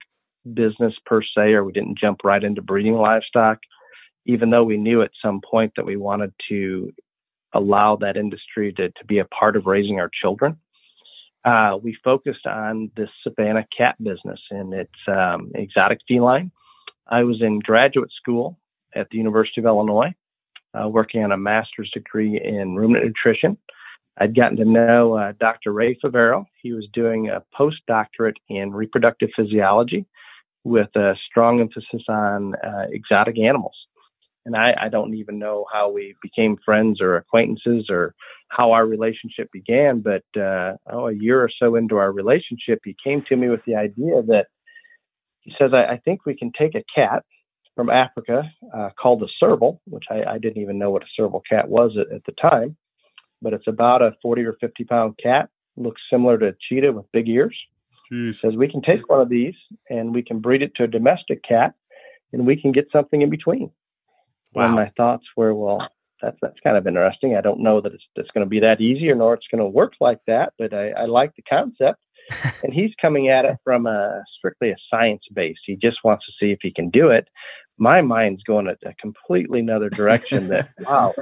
business 0.53 0.93
per 1.05 1.21
se, 1.21 1.53
or 1.53 1.63
we 1.63 1.71
didn't 1.71 1.99
jump 1.99 2.21
right 2.23 2.43
into 2.43 2.61
breeding 2.61 2.97
livestock, 2.97 3.59
even 4.25 4.49
though 4.49 4.63
we 4.63 4.77
knew 4.77 5.01
at 5.01 5.11
some 5.21 5.39
point 5.41 5.73
that 5.75 5.85
we 5.85 5.97
wanted 5.97 6.33
to 6.49 6.91
allow 7.53 7.95
that 7.95 8.17
industry 8.17 8.73
to, 8.73 8.89
to 8.89 9.05
be 9.05 9.19
a 9.19 9.25
part 9.25 9.55
of 9.55 9.65
raising 9.65 9.99
our 9.99 10.09
children. 10.21 10.57
Uh, 11.45 11.77
we 11.81 11.95
focused 12.03 12.47
on 12.47 12.91
this 12.97 13.09
Savannah 13.23 13.67
cat 13.75 13.95
business 14.03 14.39
and 14.49 14.73
its 14.73 14.91
um, 15.07 15.51
exotic 15.53 15.99
feline. 16.07 16.51
I 17.07 17.23
was 17.23 17.41
in 17.41 17.59
graduate 17.59 18.11
school 18.11 18.57
at 18.95 19.07
the 19.11 19.17
University 19.17 19.61
of 19.61 19.65
Illinois 19.65 20.13
uh, 20.75 20.87
working 20.87 21.23
on 21.23 21.31
a 21.31 21.37
master's 21.37 21.89
degree 21.91 22.39
in 22.43 22.75
ruminant 22.75 23.05
nutrition. 23.05 23.57
I'd 24.17 24.35
gotten 24.35 24.57
to 24.57 24.65
know 24.65 25.17
uh, 25.17 25.33
Dr. 25.39 25.73
Ray 25.73 25.97
Favero. 26.03 26.45
He 26.61 26.71
was 26.71 26.87
doing 26.93 27.29
a 27.29 27.43
postdoctorate 27.57 28.37
in 28.49 28.71
reproductive 28.73 29.29
physiology 29.35 30.05
with 30.63 30.95
a 30.95 31.15
strong 31.29 31.59
emphasis 31.59 32.03
on 32.07 32.55
uh, 32.55 32.85
exotic 32.89 33.37
animals. 33.37 33.75
And 34.45 34.55
I, 34.55 34.73
I, 34.79 34.89
don't 34.89 35.15
even 35.15 35.39
know 35.39 35.65
how 35.71 35.91
we 35.91 36.15
became 36.21 36.57
friends 36.63 37.01
or 37.01 37.17
acquaintances 37.17 37.87
or 37.89 38.13
how 38.49 38.71
our 38.71 38.85
relationship 38.85 39.51
began, 39.51 40.01
but 40.01 40.23
uh, 40.39 40.73
oh, 40.91 41.07
a 41.07 41.13
year 41.13 41.41
or 41.41 41.49
so 41.49 41.75
into 41.75 41.97
our 41.97 42.11
relationship, 42.11 42.81
he 42.83 42.95
came 43.03 43.23
to 43.27 43.35
me 43.35 43.49
with 43.49 43.61
the 43.65 43.75
idea 43.75 44.21
that 44.27 44.47
he 45.41 45.53
says, 45.57 45.71
I, 45.73 45.93
I 45.93 45.97
think 45.97 46.25
we 46.25 46.35
can 46.35 46.51
take 46.57 46.75
a 46.75 46.83
cat 46.93 47.23
from 47.75 47.89
Africa 47.89 48.43
uh, 48.73 48.89
called 48.99 49.19
the 49.19 49.29
serval, 49.39 49.81
which 49.85 50.05
I, 50.09 50.23
I, 50.23 50.37
didn't 50.37 50.61
even 50.61 50.79
know 50.79 50.91
what 50.91 51.03
a 51.03 51.07
serval 51.15 51.43
cat 51.47 51.67
was 51.67 51.97
at, 51.99 52.13
at, 52.13 52.23
the 52.25 52.31
time, 52.31 52.77
but 53.41 53.53
it's 53.53 53.67
about 53.67 54.01
a 54.01 54.15
40 54.21 54.43
or 54.43 54.53
50 54.53 54.83
pound 54.85 55.19
cat. 55.21 55.49
Looks 55.77 56.01
similar 56.09 56.37
to 56.37 56.47
a 56.47 56.53
cheetah 56.69 56.93
with 56.93 57.11
big 57.11 57.27
ears. 57.27 57.55
Jeez. 58.11 58.35
Says 58.35 58.55
we 58.55 58.69
can 58.69 58.81
take 58.81 59.09
one 59.09 59.19
of 59.19 59.29
these 59.29 59.55
and 59.89 60.13
we 60.13 60.23
can 60.23 60.39
breed 60.39 60.61
it 60.61 60.73
to 60.75 60.83
a 60.83 60.87
domestic 60.87 61.43
cat, 61.43 61.73
and 62.31 62.45
we 62.45 62.59
can 62.59 62.71
get 62.71 62.87
something 62.91 63.21
in 63.21 63.29
between. 63.29 63.71
Wow. 64.53 64.65
And 64.65 64.75
my 64.75 64.91
thoughts 64.95 65.25
were, 65.35 65.53
well, 65.53 65.85
that's 66.21 66.37
that's 66.41 66.59
kind 66.63 66.77
of 66.77 66.87
interesting. 66.87 67.35
I 67.35 67.41
don't 67.41 67.59
know 67.59 67.81
that 67.81 67.93
it's, 67.93 68.03
it's 68.15 68.31
going 68.31 68.45
to 68.45 68.49
be 68.49 68.61
that 68.61 68.79
easy 68.79 69.09
or 69.09 69.15
nor 69.15 69.33
it's 69.33 69.47
going 69.51 69.59
to 69.59 69.67
work 69.67 69.93
like 69.99 70.19
that, 70.27 70.53
but 70.57 70.73
I, 70.73 70.91
I 70.91 71.05
like 71.05 71.35
the 71.35 71.41
concept. 71.41 71.99
and 72.63 72.73
he's 72.73 72.91
coming 72.99 73.29
at 73.29 73.45
it 73.45 73.57
from 73.63 73.85
a 73.85 74.23
strictly 74.37 74.71
a 74.71 74.75
science 74.89 75.21
base. 75.33 75.57
He 75.65 75.75
just 75.75 75.97
wants 76.03 76.25
to 76.25 76.31
see 76.39 76.51
if 76.51 76.59
he 76.61 76.71
can 76.71 76.89
do 76.89 77.09
it 77.09 77.27
my 77.77 78.01
mind's 78.01 78.43
going 78.43 78.67
a, 78.67 78.75
a 78.87 78.93
completely 78.95 79.59
another 79.59 79.89
direction 79.89 80.47
that 80.49 80.69
wow 80.79 81.13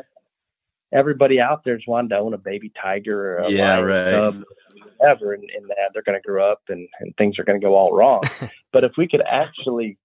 everybody 0.94 1.40
out 1.40 1.64
there's 1.64 1.84
wanting 1.88 2.10
to 2.10 2.18
own 2.18 2.34
a 2.34 2.38
baby 2.38 2.72
tiger 2.82 3.34
or 3.34 3.38
a 3.38 3.50
yeah, 3.50 3.78
right. 3.78 4.14
cub 4.14 4.44
whatever 4.98 5.34
and, 5.34 5.44
and 5.56 5.68
that 5.70 5.90
they're 5.94 6.04
going 6.04 6.20
to 6.20 6.28
grow 6.28 6.52
up 6.52 6.62
and, 6.70 6.88
and 7.00 7.16
things 7.18 7.38
are 7.40 7.44
going 7.44 7.60
to 7.60 7.66
go 7.66 7.76
all 7.76 7.94
wrong 7.94 8.22
but 8.72 8.84
if 8.84 8.92
we 8.98 9.08
could 9.08 9.24
actually 9.28 9.98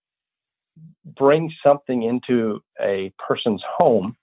bring 1.04 1.52
something 1.62 2.02
into 2.02 2.62
a 2.80 3.12
person's 3.18 3.62
home 3.76 4.16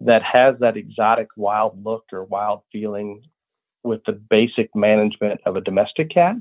that 0.00 0.22
has 0.22 0.56
that 0.60 0.76
exotic 0.76 1.28
wild 1.36 1.84
look 1.84 2.04
or 2.12 2.24
wild 2.24 2.62
feeling 2.72 3.22
with 3.84 4.00
the 4.04 4.12
basic 4.12 4.74
management 4.74 5.40
of 5.46 5.56
a 5.56 5.60
domestic 5.60 6.10
cat 6.10 6.36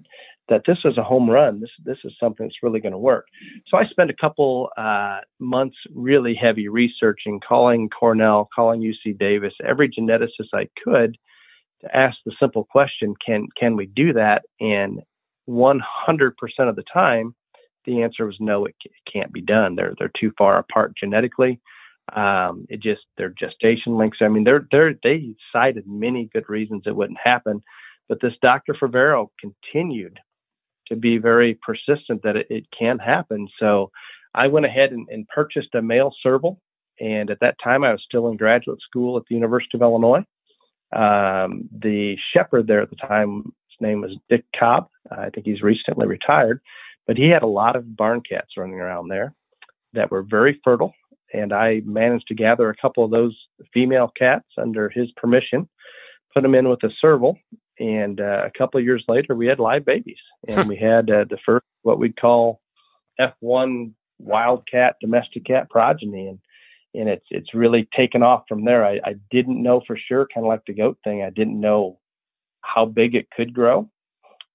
that 0.49 0.63
this 0.67 0.79
is 0.85 0.97
a 0.97 1.03
home 1.03 1.29
run. 1.29 1.61
This 1.61 1.71
this 1.83 1.97
is 2.03 2.13
something 2.19 2.45
that's 2.45 2.63
really 2.63 2.79
going 2.79 2.91
to 2.91 2.97
work. 2.97 3.27
So 3.67 3.77
I 3.77 3.85
spent 3.85 4.09
a 4.09 4.15
couple 4.19 4.69
uh, 4.77 5.19
months 5.39 5.77
really 5.93 6.35
heavy 6.35 6.67
researching, 6.67 7.39
calling 7.47 7.89
Cornell, 7.89 8.49
calling 8.53 8.81
UC 8.81 9.17
Davis, 9.17 9.53
every 9.65 9.89
geneticist 9.89 10.49
I 10.53 10.67
could 10.83 11.17
to 11.81 11.95
ask 11.95 12.17
the 12.25 12.33
simple 12.39 12.65
question: 12.69 13.13
Can 13.25 13.47
can 13.57 13.75
we 13.75 13.85
do 13.85 14.13
that? 14.13 14.43
And 14.59 15.01
100% 15.49 15.81
of 16.59 16.75
the 16.75 16.83
time, 16.93 17.35
the 17.85 18.03
answer 18.03 18.25
was 18.25 18.37
no. 18.39 18.65
It, 18.65 18.75
it 18.83 18.91
can't 19.11 19.33
be 19.33 19.41
done. 19.41 19.75
They're 19.75 19.93
they're 19.97 20.11
too 20.19 20.31
far 20.37 20.57
apart 20.57 20.93
genetically. 20.99 21.59
Um, 22.13 22.65
it 22.69 22.81
just 22.81 23.01
their 23.17 23.29
gestation 23.29 23.97
links. 23.97 24.17
I 24.21 24.27
mean, 24.27 24.43
they're 24.43 24.67
they're 24.71 24.95
they 25.03 25.35
cited 25.53 25.85
many 25.87 26.29
good 26.33 26.49
reasons 26.49 26.83
it 26.85 26.95
wouldn't 26.95 27.19
happen. 27.23 27.61
But 28.09 28.19
this 28.21 28.33
Dr. 28.41 28.73
Favero 28.73 29.27
continued 29.39 30.19
to 30.87 30.95
be 30.95 31.17
very 31.17 31.57
persistent 31.65 32.23
that 32.23 32.35
it, 32.35 32.47
it 32.49 32.65
can 32.77 32.99
happen. 32.99 33.47
So 33.59 33.91
I 34.33 34.47
went 34.47 34.65
ahead 34.65 34.91
and, 34.91 35.07
and, 35.09 35.27
purchased 35.27 35.75
a 35.75 35.81
male 35.81 36.13
serval. 36.21 36.59
And 36.99 37.29
at 37.29 37.39
that 37.41 37.55
time, 37.63 37.83
I 37.83 37.91
was 37.91 38.03
still 38.05 38.29
in 38.29 38.37
graduate 38.37 38.79
school 38.81 39.17
at 39.17 39.23
the 39.27 39.35
University 39.35 39.77
of 39.77 39.81
Illinois. 39.81 40.23
Um, 40.93 41.69
the 41.71 42.17
shepherd 42.33 42.67
there 42.67 42.81
at 42.81 42.89
the 42.89 42.95
time, 42.95 43.43
his 43.43 43.81
name 43.81 44.01
was 44.01 44.11
Dick 44.29 44.45
Cobb. 44.57 44.87
I 45.09 45.29
think 45.29 45.45
he's 45.45 45.61
recently 45.61 46.05
retired, 46.05 46.61
but 47.07 47.17
he 47.17 47.29
had 47.29 47.43
a 47.43 47.47
lot 47.47 47.75
of 47.75 47.95
barn 47.95 48.21
cats 48.21 48.57
running 48.57 48.79
around 48.79 49.07
there 49.07 49.33
that 49.93 50.11
were 50.11 50.23
very 50.23 50.59
fertile. 50.63 50.93
And 51.33 51.53
I 51.53 51.81
managed 51.85 52.27
to 52.27 52.35
gather 52.35 52.69
a 52.69 52.75
couple 52.75 53.05
of 53.05 53.11
those 53.11 53.37
female 53.73 54.11
cats 54.17 54.45
under 54.57 54.89
his 54.89 55.09
permission, 55.15 55.67
put 56.33 56.43
them 56.43 56.55
in 56.55 56.69
with 56.69 56.83
a 56.83 56.91
serval, 56.99 57.37
and 57.81 58.21
uh, 58.21 58.43
a 58.45 58.51
couple 58.55 58.79
of 58.79 58.85
years 58.85 59.03
later, 59.07 59.33
we 59.33 59.47
had 59.47 59.59
live 59.59 59.85
babies, 59.85 60.19
and 60.47 60.69
we 60.69 60.77
had 60.77 61.09
uh, 61.09 61.25
the 61.29 61.39
first 61.45 61.65
what 61.81 61.99
we'd 61.99 62.19
call 62.19 62.61
F1 63.19 63.93
wildcat 64.19 64.97
domestic 65.01 65.45
cat 65.45 65.69
progeny, 65.69 66.27
and 66.27 66.39
and 66.93 67.09
it's 67.09 67.25
it's 67.31 67.53
really 67.53 67.89
taken 67.95 68.21
off 68.21 68.43
from 68.47 68.65
there. 68.65 68.85
I, 68.85 68.99
I 69.03 69.15
didn't 69.31 69.61
know 69.61 69.81
for 69.85 69.97
sure, 69.97 70.27
kind 70.33 70.45
of 70.45 70.49
like 70.49 70.61
the 70.67 70.73
goat 70.73 70.99
thing. 71.03 71.23
I 71.23 71.31
didn't 71.31 71.59
know 71.59 71.97
how 72.61 72.85
big 72.85 73.15
it 73.15 73.31
could 73.35 73.53
grow, 73.53 73.89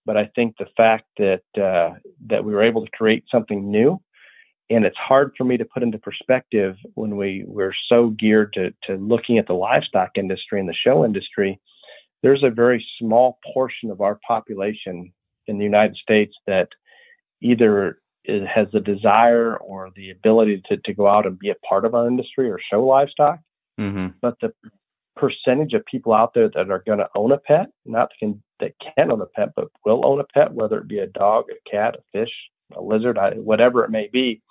but 0.04 0.16
I 0.16 0.30
think 0.36 0.54
the 0.56 0.68
fact 0.76 1.06
that 1.18 1.42
uh, 1.60 1.98
that 2.28 2.44
we 2.44 2.54
were 2.54 2.62
able 2.62 2.84
to 2.84 2.90
create 2.92 3.24
something 3.28 3.68
new, 3.72 4.00
and 4.70 4.84
it's 4.84 4.96
hard 4.96 5.32
for 5.36 5.42
me 5.42 5.56
to 5.56 5.64
put 5.64 5.82
into 5.82 5.98
perspective 5.98 6.76
when 6.94 7.16
we 7.16 7.42
we're 7.44 7.74
so 7.88 8.10
geared 8.10 8.52
to 8.52 8.72
to 8.84 8.94
looking 9.02 9.38
at 9.38 9.48
the 9.48 9.54
livestock 9.54 10.10
industry 10.16 10.60
and 10.60 10.68
the 10.68 10.74
show 10.74 11.04
industry 11.04 11.60
there's 12.26 12.42
a 12.42 12.50
very 12.50 12.84
small 12.98 13.38
portion 13.54 13.88
of 13.88 14.00
our 14.00 14.18
population 14.26 15.12
in 15.46 15.58
the 15.58 15.64
United 15.64 15.96
States 15.96 16.34
that 16.48 16.68
either 17.40 18.00
has 18.26 18.66
the 18.72 18.80
desire 18.80 19.56
or 19.58 19.90
the 19.94 20.10
ability 20.10 20.60
to, 20.68 20.76
to 20.78 20.92
go 20.92 21.06
out 21.06 21.24
and 21.24 21.38
be 21.38 21.50
a 21.50 21.66
part 21.68 21.84
of 21.84 21.94
our 21.94 22.08
industry 22.08 22.50
or 22.50 22.58
show 22.68 22.84
livestock. 22.84 23.38
Mm-hmm. 23.78 24.08
But 24.20 24.34
the 24.40 24.52
percentage 25.14 25.72
of 25.72 25.86
people 25.86 26.12
out 26.12 26.34
there 26.34 26.50
that 26.52 26.68
are 26.68 26.82
going 26.84 26.98
to 26.98 27.08
own 27.14 27.30
a 27.30 27.38
pet, 27.38 27.68
not 27.84 28.10
can, 28.18 28.42
that 28.58 28.72
can 28.96 29.12
own 29.12 29.20
a 29.20 29.26
pet, 29.26 29.50
but 29.54 29.68
will 29.84 30.04
own 30.04 30.18
a 30.18 30.24
pet, 30.24 30.52
whether 30.52 30.78
it 30.78 30.88
be 30.88 30.98
a 30.98 31.06
dog, 31.06 31.44
a 31.52 31.70
cat, 31.70 31.94
a 31.94 32.02
fish, 32.10 32.32
a 32.76 32.82
lizard, 32.82 33.16
whatever 33.36 33.84
it 33.84 33.90
may 33.92 34.10
be, 34.12 34.42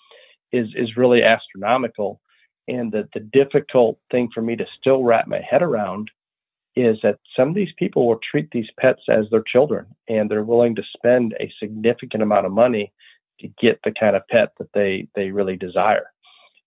is 0.54 0.70
is 0.78 0.96
really 0.96 1.24
astronomical. 1.24 2.22
And 2.70 2.90
the, 2.90 3.10
the 3.14 3.20
difficult 3.20 4.00
thing 4.12 4.30
for 4.34 4.42
me 4.42 4.56
to 4.56 4.66
still 4.80 5.04
wrap 5.04 5.28
my 5.28 5.42
head 5.42 5.62
around 5.62 6.10
is 6.76 6.98
that 7.04 7.20
some 7.36 7.50
of 7.50 7.56
these 7.56 7.74
people 7.78 8.08
will 8.08 8.20
treat 8.30 8.50
these 8.52 8.70
pets 8.80 9.02
as 9.10 9.26
their 9.32 9.44
children 9.44 9.86
and 10.10 10.30
they're 10.30 10.44
willing 10.44 10.76
to 10.76 10.84
spend 10.96 11.34
a 11.40 11.52
significant 11.60 12.22
amount 12.22 12.46
of 12.46 12.52
money 12.52 12.92
to 13.40 13.48
get 13.62 13.80
the 13.84 13.94
kind 13.98 14.16
of 14.16 14.28
pet 14.30 14.50
that 14.60 14.70
they 14.74 15.08
they 15.16 15.32
really 15.32 15.56
desire. 15.56 16.12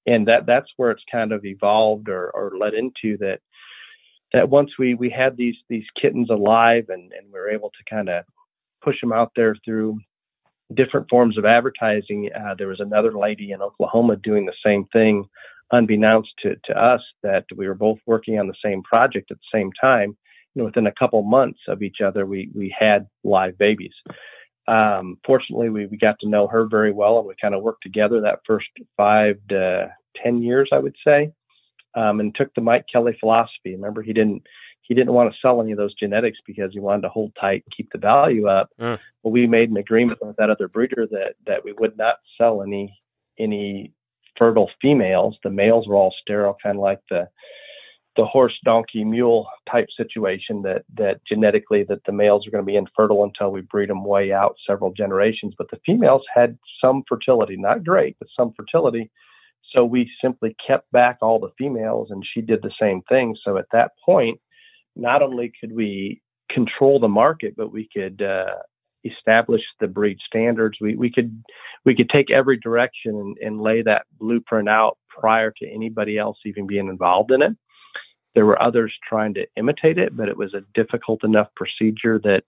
And 0.06 0.26
that 0.28 0.46
that's 0.46 0.70
where 0.76 0.90
it's 0.90 1.04
kind 1.10 1.32
of 1.32 1.44
evolved 1.44 2.08
or, 2.08 2.30
or 2.30 2.52
led 2.58 2.74
into 2.74 3.18
that 3.18 3.40
that 4.32 4.48
once 4.48 4.72
we 4.78 4.94
we 4.94 5.10
had 5.10 5.36
these 5.36 5.56
these 5.68 5.86
kittens 6.00 6.30
alive 6.30 6.86
and 6.88 7.12
and 7.12 7.26
we 7.32 7.38
were 7.38 7.50
able 7.50 7.70
to 7.70 7.94
kind 7.94 8.08
of 8.08 8.24
push 8.82 9.00
them 9.00 9.12
out 9.12 9.32
there 9.36 9.56
through 9.64 9.98
different 10.74 11.08
forms 11.08 11.38
of 11.38 11.44
advertising. 11.44 12.30
Uh, 12.34 12.54
there 12.56 12.68
was 12.68 12.80
another 12.80 13.12
lady 13.16 13.52
in 13.52 13.62
oklahoma 13.62 14.16
doing 14.16 14.46
the 14.46 14.52
same 14.64 14.84
thing 14.92 15.24
unbeknownst 15.72 16.30
to, 16.42 16.56
to 16.64 16.72
us 16.78 17.02
that 17.22 17.44
we 17.56 17.66
were 17.68 17.74
both 17.74 17.98
working 18.06 18.38
on 18.38 18.46
the 18.46 18.54
same 18.64 18.82
project 18.82 19.30
at 19.30 19.36
the 19.38 19.58
same 19.58 19.70
time. 19.80 20.16
You 20.54 20.62
know, 20.62 20.64
within 20.66 20.86
a 20.86 20.92
couple 20.92 21.22
months 21.22 21.60
of 21.68 21.82
each 21.82 22.00
other 22.04 22.26
we 22.26 22.50
we 22.54 22.74
had 22.76 23.06
live 23.24 23.58
babies. 23.58 23.94
Um, 24.66 25.18
fortunately, 25.24 25.70
we, 25.70 25.86
we 25.86 25.96
got 25.96 26.20
to 26.20 26.28
know 26.28 26.46
her 26.46 26.66
very 26.66 26.92
well 26.92 27.18
and 27.18 27.26
we 27.26 27.34
kind 27.40 27.54
of 27.54 27.62
worked 27.62 27.82
together 27.82 28.20
that 28.20 28.40
first 28.46 28.68
five 28.98 29.36
to 29.48 29.88
10 30.22 30.42
years, 30.42 30.68
I 30.72 30.78
would 30.78 30.96
say, 31.06 31.32
um, 31.94 32.20
and 32.20 32.34
took 32.34 32.54
the 32.54 32.60
Mike 32.60 32.84
Kelly 32.92 33.16
philosophy. 33.18 33.74
Remember, 33.74 34.02
he 34.02 34.12
didn't 34.12 34.42
he 34.88 34.94
didn't 34.94 35.12
want 35.12 35.30
to 35.30 35.38
sell 35.40 35.60
any 35.60 35.72
of 35.72 35.78
those 35.78 35.94
genetics 35.94 36.38
because 36.46 36.72
he 36.72 36.80
wanted 36.80 37.02
to 37.02 37.10
hold 37.10 37.32
tight 37.38 37.62
and 37.64 37.76
keep 37.76 37.92
the 37.92 37.98
value 37.98 38.48
up. 38.48 38.70
Mm. 38.80 38.98
Well, 39.22 39.32
we 39.32 39.46
made 39.46 39.70
an 39.70 39.76
agreement 39.76 40.18
with 40.22 40.36
that 40.36 40.50
other 40.50 40.66
breeder 40.66 41.06
that 41.10 41.34
that 41.46 41.62
we 41.62 41.72
would 41.74 41.96
not 41.96 42.16
sell 42.38 42.62
any 42.62 42.98
any 43.38 43.92
fertile 44.38 44.70
females. 44.80 45.36
The 45.44 45.50
males 45.50 45.86
were 45.86 45.94
all 45.94 46.14
sterile, 46.22 46.56
kind 46.62 46.76
of 46.76 46.82
like 46.82 47.00
the 47.10 47.28
the 48.16 48.24
horse 48.24 48.58
donkey 48.64 49.04
mule 49.04 49.46
type 49.70 49.88
situation 49.94 50.62
that 50.62 50.84
that 50.96 51.20
genetically 51.24 51.84
that 51.84 52.02
the 52.04 52.12
males 52.12 52.46
are 52.46 52.50
going 52.50 52.64
to 52.64 52.66
be 52.66 52.76
infertile 52.76 53.22
until 53.22 53.52
we 53.52 53.60
breed 53.60 53.90
them 53.90 54.04
way 54.04 54.32
out 54.32 54.56
several 54.66 54.92
generations 54.92 55.54
but 55.56 55.70
the 55.70 55.78
females 55.86 56.24
had 56.34 56.58
some 56.80 57.04
fertility 57.08 57.56
not 57.56 57.84
great 57.84 58.16
but 58.18 58.26
some 58.36 58.52
fertility 58.56 59.08
so 59.72 59.84
we 59.84 60.10
simply 60.20 60.56
kept 60.66 60.90
back 60.90 61.18
all 61.22 61.38
the 61.38 61.52
females 61.56 62.08
and 62.10 62.24
she 62.34 62.40
did 62.40 62.60
the 62.60 62.72
same 62.80 63.02
thing 63.02 63.36
so 63.44 63.56
at 63.56 63.66
that 63.70 63.92
point 64.04 64.40
not 64.98 65.22
only 65.22 65.52
could 65.60 65.72
we 65.74 66.20
control 66.50 66.98
the 66.98 67.08
market 67.08 67.54
but 67.56 67.72
we 67.72 67.88
could 67.92 68.22
uh, 68.22 68.56
establish 69.04 69.62
the 69.80 69.86
breed 69.86 70.18
standards 70.26 70.78
we 70.80 70.96
we 70.96 71.10
could 71.10 71.42
we 71.84 71.94
could 71.94 72.10
take 72.10 72.30
every 72.30 72.58
direction 72.58 73.14
and, 73.14 73.36
and 73.38 73.60
lay 73.60 73.82
that 73.82 74.06
blueprint 74.18 74.68
out 74.68 74.98
prior 75.08 75.52
to 75.56 75.68
anybody 75.68 76.18
else 76.18 76.38
even 76.44 76.66
being 76.66 76.88
involved 76.88 77.30
in 77.30 77.42
it 77.42 77.52
there 78.38 78.46
were 78.46 78.62
others 78.62 78.94
trying 79.08 79.34
to 79.34 79.46
imitate 79.56 79.98
it, 79.98 80.16
but 80.16 80.28
it 80.28 80.36
was 80.36 80.54
a 80.54 80.62
difficult 80.72 81.24
enough 81.24 81.48
procedure 81.56 82.20
that 82.20 82.42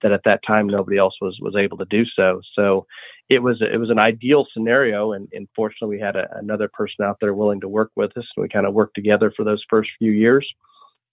that 0.00 0.12
at 0.12 0.22
that 0.24 0.40
time 0.46 0.66
nobody 0.66 0.96
else 0.96 1.14
was 1.20 1.38
was 1.42 1.54
able 1.54 1.76
to 1.76 1.84
do 1.90 2.06
so. 2.06 2.40
So 2.54 2.86
it 3.28 3.40
was 3.40 3.60
it 3.60 3.78
was 3.78 3.90
an 3.90 3.98
ideal 3.98 4.46
scenario, 4.52 5.12
and, 5.12 5.28
and 5.34 5.46
fortunately 5.54 5.96
we 5.96 6.02
had 6.02 6.16
a, 6.16 6.26
another 6.38 6.70
person 6.72 7.04
out 7.04 7.18
there 7.20 7.34
willing 7.34 7.60
to 7.60 7.68
work 7.68 7.90
with 7.96 8.16
us. 8.16 8.24
And 8.34 8.42
we 8.42 8.48
kind 8.48 8.66
of 8.66 8.72
worked 8.72 8.94
together 8.94 9.30
for 9.36 9.44
those 9.44 9.62
first 9.68 9.90
few 9.98 10.12
years. 10.12 10.50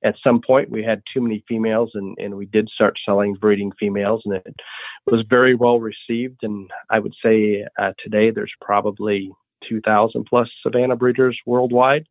At 0.04 0.16
some 0.24 0.42
point, 0.42 0.70
we 0.70 0.84
had 0.84 1.02
too 1.14 1.22
many 1.22 1.44
females, 1.48 1.92
and, 1.94 2.18
and 2.20 2.36
we 2.36 2.46
did 2.46 2.70
start 2.70 3.00
selling 3.06 3.36
breeding 3.36 3.72
females, 3.80 4.22
and 4.26 4.36
it 4.36 4.56
was 5.10 5.26
very 5.30 5.56
well 5.56 5.80
received. 5.80 6.40
And 6.44 6.70
I 6.90 7.00
would 7.00 7.14
say 7.24 7.66
uh, 7.80 7.94
today 8.04 8.32
there's 8.32 8.54
probably 8.62 9.32
2,000 9.70 10.26
plus 10.26 10.50
Savannah 10.62 10.96
breeders 10.96 11.40
worldwide. 11.46 12.06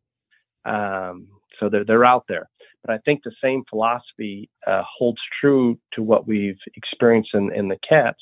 Um, 0.65 1.27
so 1.59 1.69
they're, 1.69 1.85
they're 1.85 2.05
out 2.05 2.25
there. 2.27 2.49
But 2.83 2.95
I 2.95 2.97
think 2.99 3.21
the 3.23 3.31
same 3.41 3.63
philosophy 3.69 4.49
uh, 4.67 4.83
holds 4.97 5.19
true 5.39 5.79
to 5.93 6.03
what 6.03 6.27
we've 6.27 6.59
experienced 6.75 7.31
in, 7.33 7.53
in 7.53 7.67
the 7.69 7.77
cats. 7.87 8.19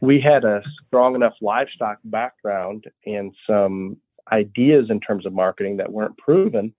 We 0.00 0.20
had 0.20 0.44
a 0.44 0.62
strong 0.86 1.14
enough 1.14 1.34
livestock 1.40 1.98
background 2.04 2.84
and 3.06 3.32
some 3.46 3.96
ideas 4.30 4.86
in 4.90 5.00
terms 5.00 5.24
of 5.24 5.32
marketing 5.32 5.78
that 5.78 5.92
weren't 5.92 6.18
proven. 6.18 6.74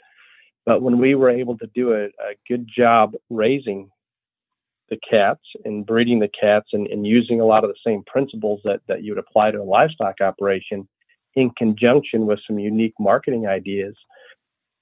But 0.66 0.82
when 0.82 0.98
we 0.98 1.16
were 1.16 1.30
able 1.30 1.58
to 1.58 1.68
do 1.74 1.94
a, 1.94 2.06
a 2.06 2.36
good 2.48 2.68
job 2.74 3.14
raising 3.30 3.90
the 4.90 4.98
cats 5.10 5.42
and 5.66 5.86
breeding 5.86 6.20
the 6.20 6.30
cats 6.40 6.68
and, 6.74 6.88
and, 6.88 7.08
using 7.08 7.40
a 7.40 7.46
lot 7.46 7.64
of 7.64 7.70
the 7.70 7.76
same 7.86 8.04
principles 8.06 8.62
that, 8.64 8.82
that 8.88 9.02
you 9.02 9.14
would 9.14 9.24
apply 9.24 9.50
to 9.52 9.62
a 9.62 9.64
livestock 9.64 10.16
operation 10.22 10.88
in 11.36 11.50
conjunction 11.58 12.26
with 12.28 12.40
some 12.46 12.60
unique 12.60 12.94
marketing 13.00 13.48
ideas, 13.48 13.96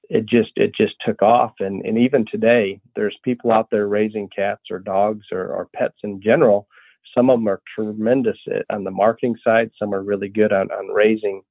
it 0.09 0.25
just 0.25 0.51
it 0.57 0.75
just 0.75 0.95
took 1.05 1.21
off. 1.21 1.53
And 1.59 1.85
and 1.85 1.97
even 1.97 2.25
today 2.29 2.81
there's 2.95 3.17
people 3.23 3.51
out 3.51 3.69
there 3.71 3.87
raising 3.87 4.27
cats 4.27 4.63
or 4.69 4.79
dogs 4.79 5.25
or, 5.31 5.47
or 5.47 5.69
pets 5.73 5.95
in 6.03 6.21
general. 6.21 6.67
Some 7.15 7.29
of 7.29 7.39
them 7.39 7.47
are 7.47 7.61
tremendous 7.73 8.37
on 8.69 8.83
the 8.83 8.91
marketing 8.91 9.35
side. 9.43 9.71
Some 9.79 9.93
are 9.93 10.03
really 10.03 10.29
good 10.29 10.51
on, 10.51 10.69
on 10.71 10.87
raising 10.93 11.41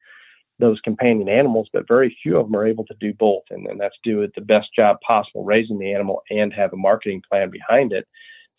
those 0.61 0.80
companion 0.80 1.28
animals 1.28 1.68
but 1.72 1.88
very 1.88 2.16
few 2.22 2.38
of 2.38 2.46
them 2.46 2.56
are 2.56 2.66
able 2.66 2.84
to 2.84 2.94
do 3.00 3.12
both 3.14 3.42
and, 3.50 3.66
and 3.66 3.80
that's 3.80 3.96
do 4.04 4.22
it 4.22 4.32
the 4.34 4.40
best 4.40 4.68
job 4.74 4.96
possible 5.06 5.44
raising 5.44 5.78
the 5.78 5.92
animal 5.92 6.22
and 6.30 6.52
have 6.52 6.72
a 6.72 6.76
marketing 6.76 7.22
plan 7.30 7.50
behind 7.50 7.92
it 7.92 8.06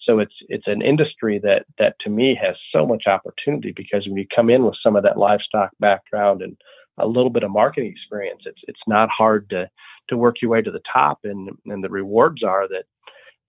so 0.01 0.19
it's 0.19 0.35
it's 0.49 0.67
an 0.67 0.81
industry 0.81 1.39
that 1.39 1.65
that 1.77 1.95
to 2.01 2.09
me 2.09 2.37
has 2.41 2.55
so 2.73 2.85
much 2.85 3.03
opportunity 3.07 3.71
because 3.75 4.07
when 4.07 4.17
you 4.17 4.25
come 4.35 4.49
in 4.49 4.65
with 4.65 4.75
some 4.81 4.95
of 4.95 5.03
that 5.03 5.17
livestock 5.17 5.71
background 5.79 6.41
and 6.41 6.57
a 6.97 7.07
little 7.07 7.29
bit 7.29 7.43
of 7.43 7.51
marketing 7.51 7.89
experience 7.89 8.41
it's 8.45 8.61
it's 8.67 8.81
not 8.87 9.09
hard 9.09 9.49
to 9.49 9.69
to 10.11 10.17
work 10.17 10.35
your 10.41 10.51
way 10.51 10.61
to 10.61 10.71
the 10.71 10.81
top. 10.93 11.19
And, 11.23 11.49
and 11.65 11.83
the 11.83 11.89
rewards 11.89 12.43
are 12.43 12.67
that 12.67 12.83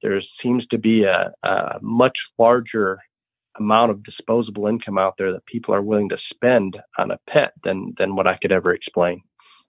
there 0.03 0.21
seems 0.43 0.67
to 0.69 0.79
be 0.79 1.05
a, 1.05 1.33
a 1.47 1.79
much 1.83 2.17
larger 2.39 3.01
amount 3.59 3.91
of 3.91 4.03
disposable 4.03 4.67
income 4.67 4.99
out 4.99 5.15
there 5.19 5.33
that 5.33 5.47
people 5.47 5.75
are 5.75 5.83
willing 5.83 6.09
to 6.09 6.19
spend 6.33 6.79
on 6.99 7.11
a 7.11 7.19
pet 7.29 7.53
than 7.65 7.95
than 7.99 8.17
what 8.17 8.27
I 8.27 8.37
could 8.41 8.53
ever 8.53 8.73
explain. 8.73 9.23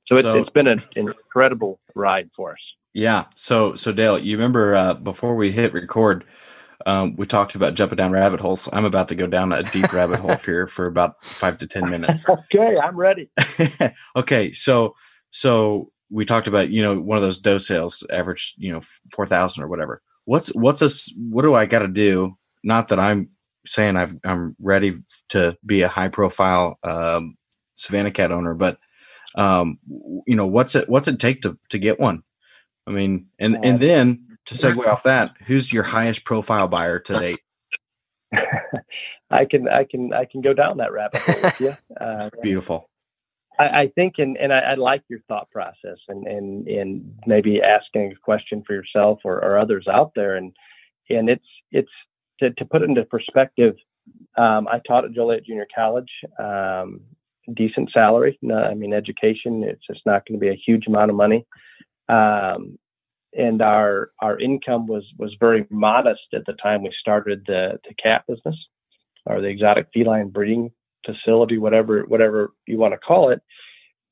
So, 0.08 0.20
so 0.22 0.36
it's, 0.36 0.48
it's 0.48 0.54
been 0.54 0.68
an 0.68 0.82
incredible 0.96 1.80
ride 1.96 2.30
for 2.36 2.52
us. 2.52 2.60
Yeah. 2.94 3.26
So 3.36 3.76
so 3.76 3.92
Dale, 3.92 4.20
you 4.20 4.38
remember 4.38 4.76
uh, 4.76 4.94
before 4.94 5.36
we 5.36 5.52
hit 5.52 5.74
record, 5.74 6.26
um, 6.86 7.16
we 7.16 7.26
talked 7.26 7.56
about 7.56 7.74
jumping 7.74 7.98
down 7.98 8.12
rabbit 8.12 8.40
holes. 8.40 8.70
I'm 8.72 8.86
about 8.86 9.08
to 9.10 9.16
go 9.16 9.28
down 9.28 9.52
a 9.52 9.64
deep 9.64 9.92
rabbit 9.94 10.20
hole 10.20 10.36
here 10.46 10.68
for 10.68 10.86
about 10.86 11.24
five 11.24 11.58
to 11.60 11.68
ten 11.68 11.90
minutes. 11.90 12.26
okay, 12.30 12.78
I'm 12.78 12.96
ready. 12.96 13.30
okay, 14.16 14.52
so 14.52 14.96
so 15.32 15.92
we 16.10 16.26
talked 16.26 16.48
about 16.48 16.70
you 16.70 16.82
know 16.84 17.00
one 17.00 17.18
of 17.18 17.24
those 17.24 17.40
doe 17.40 17.58
sales 17.58 18.06
average 18.12 18.54
you 18.58 18.72
know 18.72 18.82
four 19.12 19.26
thousand 19.26 19.64
or 19.64 19.68
whatever. 19.68 20.02
What's 20.26 20.50
what's 20.50 20.82
a 20.82 20.90
what 21.18 21.42
do 21.42 21.56
I 21.56 21.66
got 21.66 21.80
to 21.80 21.88
do? 21.88 22.38
Not 22.64 22.90
that 22.90 23.00
I'm 23.00 23.30
saying 23.66 23.96
I've, 23.98 24.16
I'm 24.24 24.56
ready 24.60 24.94
to 25.30 25.58
be 25.66 25.82
a 25.82 25.88
high 25.88 26.10
profile 26.10 26.80
um, 26.84 27.38
Savannah 27.76 28.12
cat 28.12 28.32
owner, 28.32 28.54
but 28.54 28.78
um, 29.36 29.80
you 30.28 30.36
know 30.36 30.46
what's 30.46 30.76
it 30.76 30.88
what's 30.88 31.08
it 31.08 31.20
take 31.20 31.42
to 31.42 31.58
to 31.70 31.80
get 31.80 32.00
one? 32.00 32.24
I 32.86 32.92
mean, 32.92 33.28
and 33.40 33.58
and 33.64 33.80
then 33.80 34.38
to 34.46 34.56
segue 34.56 34.86
off 34.86 35.04
that, 35.04 35.36
who's 35.48 35.72
your 35.72 35.84
highest 35.84 36.26
profile 36.26 36.68
buyer 36.68 37.00
to 37.00 37.20
date? 37.20 37.40
I 39.32 39.46
can 39.46 39.68
I 39.68 39.86
can 39.90 40.14
I 40.14 40.26
can 40.26 40.42
go 40.42 40.54
down 40.54 40.78
that 40.78 40.92
rabbit 40.92 41.22
hole 41.22 41.42
with 41.42 41.60
you. 41.60 41.78
Uh, 42.00 42.30
Beautiful. 42.42 42.90
I, 43.60 43.64
I 43.64 43.92
think, 43.96 44.16
and, 44.18 44.38
and 44.38 44.52
I, 44.52 44.60
I, 44.60 44.74
like 44.76 45.04
your 45.10 45.20
thought 45.28 45.50
process 45.52 45.98
and, 46.08 46.26
and, 46.28 46.68
and 46.68 47.14
maybe 47.26 47.62
asking 47.62 48.12
a 48.12 48.16
question 48.16 48.64
for 48.66 48.74
yourself 48.74 49.20
or, 49.24 49.44
or 49.44 49.60
others 49.60 49.88
out 49.88 50.14
there. 50.16 50.36
And, 50.36 50.54
and 51.10 51.30
it's, 51.30 51.46
it's 51.72 51.92
to, 52.40 52.52
to 52.52 52.66
put 52.66 52.82
it 52.82 52.90
into 52.90 53.04
perspective. 53.06 53.76
Um, 54.38 54.68
I 54.68 54.80
taught 54.88 55.06
at 55.06 55.14
Joliet 55.14 55.46
Junior 55.46 55.68
College, 55.74 56.10
um, 56.40 57.02
decent 57.54 57.92
salary. 57.92 58.38
No, 58.42 58.58
I 58.58 58.74
mean, 58.74 58.94
education, 58.94 59.64
it's 59.64 59.86
just 59.86 60.02
not 60.06 60.26
going 60.26 60.40
to 60.40 60.44
be 60.44 60.50
a 60.50 60.62
huge 60.66 60.88
amount 60.88 61.12
of 61.12 61.18
money. 61.18 61.46
Um, 62.10 62.78
and 63.36 63.62
our, 63.62 64.12
our 64.20 64.40
income 64.40 64.88
was, 64.88 65.06
was 65.18 65.36
very 65.40 65.66
modest 65.70 66.28
at 66.34 66.46
the 66.46 66.54
time 66.54 66.84
we 66.84 66.92
started 67.00 67.44
the, 67.48 67.80
the 67.88 67.94
cat 67.96 68.24
business 68.28 68.56
or 69.26 69.42
the 69.42 69.48
exotic 69.48 69.88
feline 69.94 70.30
breeding 70.30 70.72
facility, 71.06 71.58
whatever 71.58 72.04
whatever 72.04 72.54
you 72.66 72.78
want 72.78 72.94
to 72.94 72.98
call 72.98 73.30
it. 73.30 73.42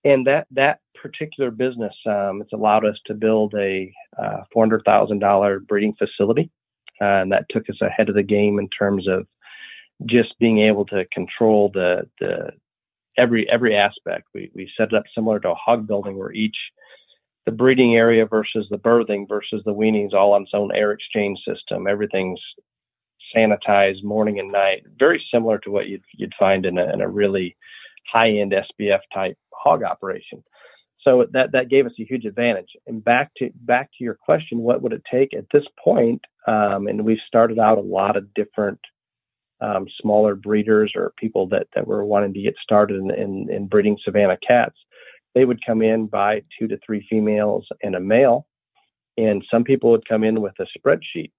And 0.04 0.26
that 0.28 0.48
that 0.52 0.80
particular 0.96 1.52
business, 1.52 1.94
um, 2.06 2.42
it's 2.42 2.54
allowed 2.54 2.86
us 2.86 2.98
to 3.06 3.14
build 3.14 3.54
a 3.56 3.92
uh, 4.22 4.44
four 4.52 4.64
hundred 4.64 4.84
thousand 4.86 5.20
dollar 5.20 5.60
breeding 5.60 5.94
facility, 5.94 6.50
and 7.02 7.32
that 7.32 7.46
took 7.50 7.70
us 7.70 7.82
ahead 7.82 8.10
of 8.10 8.16
the 8.16 8.24
game 8.24 8.60
in 8.60 8.70
terms 8.70 9.08
of 9.08 9.28
just 10.06 10.38
being 10.40 10.60
able 10.60 10.86
to 10.86 11.06
control 11.14 11.70
the 11.74 12.08
the 12.20 12.52
every 13.18 13.48
every 13.50 13.76
aspect. 13.76 14.28
We 14.34 14.52
we 14.56 14.72
set 14.78 14.90
it 14.90 14.96
up 14.96 15.04
similar 15.14 15.40
to 15.42 15.52
a 15.52 15.56
hog 15.56 15.88
building 15.88 16.18
where 16.18 16.32
each 16.32 16.58
the 17.46 17.52
breeding 17.52 17.96
area 17.96 18.26
versus 18.26 18.68
the 18.70 18.78
birthing 18.78 19.28
versus 19.28 19.62
the 19.66 19.74
weanings 19.74 20.14
all 20.14 20.34
on 20.34 20.44
its 20.44 20.52
own 20.54 20.74
air 20.76 20.92
exchange 20.92 21.40
system. 21.40 21.88
Everything's 21.88 22.40
sanitized 23.36 24.04
morning 24.04 24.40
and 24.40 24.52
night, 24.52 24.84
very 25.00 25.24
similar 25.34 25.58
to 25.60 25.72
what 25.72 25.88
you'd, 25.88 26.04
you'd 26.14 26.34
find 26.38 26.66
in 26.66 26.78
a, 26.78 26.94
in 26.94 27.02
a 27.02 27.10
really 27.10 27.56
high 28.12 28.30
end 28.30 28.54
SPF 28.54 29.00
type 29.14 29.38
hog 29.54 29.84
operation. 29.84 30.44
So 31.04 31.26
that, 31.32 31.52
that 31.54 31.70
gave 31.70 31.86
us 31.86 31.94
a 32.00 32.04
huge 32.04 32.26
advantage. 32.26 32.70
And 32.86 33.04
back 33.04 33.32
to 33.38 33.50
back 33.56 33.90
to 33.98 34.04
your 34.04 34.14
question, 34.14 34.60
what 34.60 34.82
would 34.82 34.94
it 34.94 35.02
take 35.12 35.34
at 35.34 35.46
this 35.52 35.66
point? 35.84 36.22
Um, 36.48 36.88
and 36.88 37.04
we've 37.04 37.18
started 37.26 37.58
out 37.60 37.78
a 37.80 37.82
lot 37.82 38.16
of 38.18 38.34
different 38.34 38.80
um, 39.62 39.88
smaller 40.00 40.36
breeders 40.36 40.94
or 40.96 41.14
people 41.18 41.48
that, 41.48 41.68
that 41.76 41.88
were 41.88 42.06
wanting 42.06 42.34
to 42.34 42.42
get 42.42 42.56
started 42.62 42.98
in, 42.98 43.12
in, 43.12 43.48
in 43.52 43.68
breeding 43.68 43.98
Savannah 44.04 44.38
cats. 44.46 44.76
they 45.34 45.46
would 45.46 45.66
come 45.66 45.82
in 45.82 46.08
buy 46.08 46.42
two 46.58 46.68
to 46.68 46.78
three 46.86 47.06
females 47.10 47.66
and 47.84 47.96
a 47.96 48.00
male, 48.00 48.48
and 49.18 49.44
some 49.50 49.64
people 49.64 49.92
would 49.92 50.08
come 50.08 50.24
in 50.24 50.42
with 50.42 50.54
a 50.60 50.66
spreadsheet, 50.78 51.32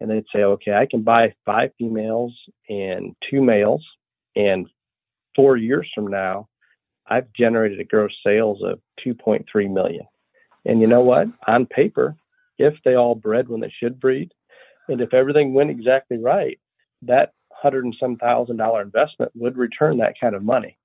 and 0.00 0.10
they'd 0.10 0.24
say, 0.34 0.42
okay, 0.42 0.74
I 0.74 0.86
can 0.86 1.02
buy 1.02 1.34
five 1.46 1.70
females 1.78 2.34
and 2.68 3.14
two 3.28 3.42
males, 3.42 3.84
and 4.36 4.66
four 5.36 5.56
years 5.56 5.88
from 5.94 6.08
now, 6.08 6.48
I've 7.06 7.32
generated 7.32 7.80
a 7.80 7.84
gross 7.84 8.12
sales 8.24 8.62
of 8.62 8.80
2.3 9.06 9.72
million. 9.72 10.06
And 10.64 10.80
you 10.80 10.86
know 10.86 11.02
what? 11.02 11.28
On 11.46 11.66
paper, 11.66 12.16
if 12.58 12.74
they 12.84 12.94
all 12.94 13.14
bred 13.14 13.48
when 13.48 13.60
they 13.60 13.72
should 13.78 14.00
breed, 14.00 14.32
and 14.88 15.00
if 15.00 15.12
everything 15.12 15.54
went 15.54 15.70
exactly 15.70 16.18
right, 16.18 16.58
that 17.02 17.32
hundred 17.50 17.84
and 17.84 17.96
some 17.98 18.16
thousand 18.16 18.56
dollar 18.56 18.82
investment 18.82 19.32
would 19.34 19.56
return 19.56 19.98
that 19.98 20.18
kind 20.20 20.34
of 20.34 20.42
money. 20.42 20.76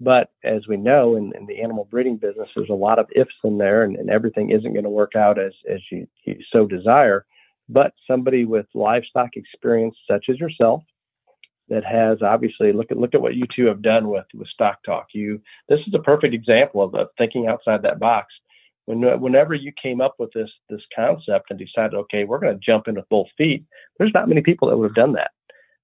But 0.00 0.30
as 0.44 0.68
we 0.68 0.76
know 0.76 1.16
in, 1.16 1.32
in 1.34 1.46
the 1.46 1.60
animal 1.60 1.84
breeding 1.84 2.16
business, 2.16 2.48
there's 2.54 2.70
a 2.70 2.74
lot 2.74 3.00
of 3.00 3.08
ifs 3.14 3.34
in 3.42 3.58
there, 3.58 3.82
and, 3.82 3.96
and 3.96 4.08
everything 4.08 4.50
isn't 4.50 4.72
going 4.72 4.84
to 4.84 4.90
work 4.90 5.16
out 5.16 5.38
as 5.38 5.52
as 5.68 5.80
you, 5.90 6.06
you 6.24 6.38
so 6.52 6.66
desire. 6.66 7.26
But 7.68 7.92
somebody 8.06 8.44
with 8.44 8.66
livestock 8.74 9.30
experience, 9.34 9.96
such 10.08 10.26
as 10.28 10.38
yourself, 10.38 10.84
that 11.68 11.84
has 11.84 12.22
obviously 12.22 12.72
look 12.72 12.90
at 12.90 12.98
look 12.98 13.14
at 13.14 13.20
what 13.20 13.34
you 13.34 13.44
two 13.54 13.66
have 13.66 13.82
done 13.82 14.08
with 14.08 14.26
with 14.34 14.48
Stock 14.48 14.82
Talk. 14.84 15.08
You 15.12 15.40
this 15.68 15.80
is 15.86 15.94
a 15.94 15.98
perfect 16.02 16.34
example 16.34 16.82
of, 16.82 16.94
of 16.94 17.08
thinking 17.16 17.46
outside 17.46 17.82
that 17.82 17.98
box. 17.98 18.34
When, 18.86 19.02
whenever 19.20 19.54
you 19.54 19.72
came 19.80 20.00
up 20.00 20.14
with 20.18 20.32
this 20.32 20.50
this 20.70 20.82
concept 20.96 21.50
and 21.50 21.58
decided, 21.58 21.94
okay, 21.94 22.24
we're 22.24 22.38
going 22.38 22.54
to 22.54 22.64
jump 22.64 22.88
in 22.88 22.94
with 22.94 23.08
both 23.08 23.26
feet, 23.36 23.64
there's 23.98 24.12
not 24.14 24.28
many 24.28 24.40
people 24.40 24.68
that 24.68 24.76
would 24.76 24.88
have 24.88 24.94
done 24.94 25.12
that. 25.14 25.30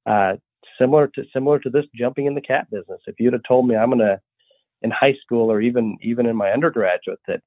Uh, 0.06 0.36
similar 0.78 1.08
to 1.08 1.24
similar 1.32 1.58
to 1.58 1.70
this 1.70 1.86
jumping 1.94 2.26
in 2.26 2.34
the 2.34 2.40
cat 2.40 2.70
business. 2.70 3.00
If 3.06 3.16
you'd 3.18 3.34
have 3.34 3.42
told 3.46 3.68
me 3.68 3.76
I'm 3.76 3.90
going 3.90 3.98
to 3.98 4.20
in 4.82 4.90
high 4.90 5.16
school 5.22 5.50
or 5.50 5.60
even 5.60 5.98
even 6.02 6.26
in 6.26 6.36
my 6.36 6.50
undergraduate 6.50 7.20
that 7.26 7.42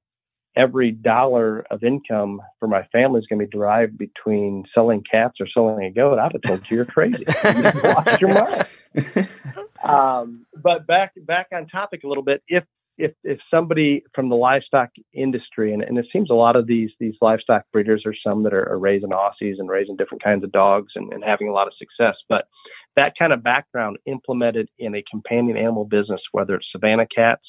every 0.58 0.90
dollar 0.90 1.64
of 1.70 1.84
income 1.84 2.42
for 2.58 2.66
my 2.66 2.82
family 2.92 3.20
is 3.20 3.26
going 3.26 3.38
to 3.38 3.46
be 3.46 3.50
derived 3.50 3.96
between 3.96 4.64
selling 4.74 5.02
cats 5.08 5.36
or 5.40 5.46
selling 5.46 5.84
a 5.84 5.90
goat, 5.90 6.18
I'd 6.18 6.32
have 6.32 6.42
told 6.42 6.68
you 6.68 6.76
you're 6.76 6.84
crazy. 6.84 7.24
you 7.44 7.62
lost 7.82 8.20
your 8.20 8.34
mind. 8.34 8.66
Um, 9.80 10.44
but 10.60 10.88
back 10.88 11.12
back 11.16 11.46
on 11.54 11.68
topic 11.68 12.02
a 12.02 12.08
little 12.08 12.24
bit. 12.24 12.42
If 12.48 12.64
if 12.98 13.12
if 13.22 13.38
somebody 13.48 14.02
from 14.12 14.28
the 14.28 14.34
livestock 14.34 14.90
industry, 15.14 15.72
and, 15.72 15.82
and 15.82 15.96
it 15.98 16.06
seems 16.12 16.30
a 16.30 16.34
lot 16.34 16.56
of 16.56 16.66
these 16.66 16.90
these 16.98 17.14
livestock 17.20 17.62
breeders 17.72 18.02
are 18.04 18.14
some 18.26 18.42
that 18.42 18.52
are, 18.52 18.68
are 18.72 18.78
raising 18.78 19.10
Aussies 19.10 19.54
and 19.60 19.68
raising 19.68 19.96
different 19.96 20.24
kinds 20.24 20.42
of 20.42 20.50
dogs 20.50 20.94
and, 20.96 21.12
and 21.12 21.22
having 21.22 21.48
a 21.48 21.52
lot 21.52 21.68
of 21.68 21.74
success, 21.78 22.16
but 22.28 22.48
that 22.96 23.12
kind 23.16 23.32
of 23.32 23.44
background 23.44 23.98
implemented 24.06 24.68
in 24.80 24.96
a 24.96 25.04
companion 25.08 25.56
animal 25.56 25.84
business, 25.84 26.20
whether 26.32 26.56
it's 26.56 26.66
Savannah 26.72 27.06
cats 27.06 27.44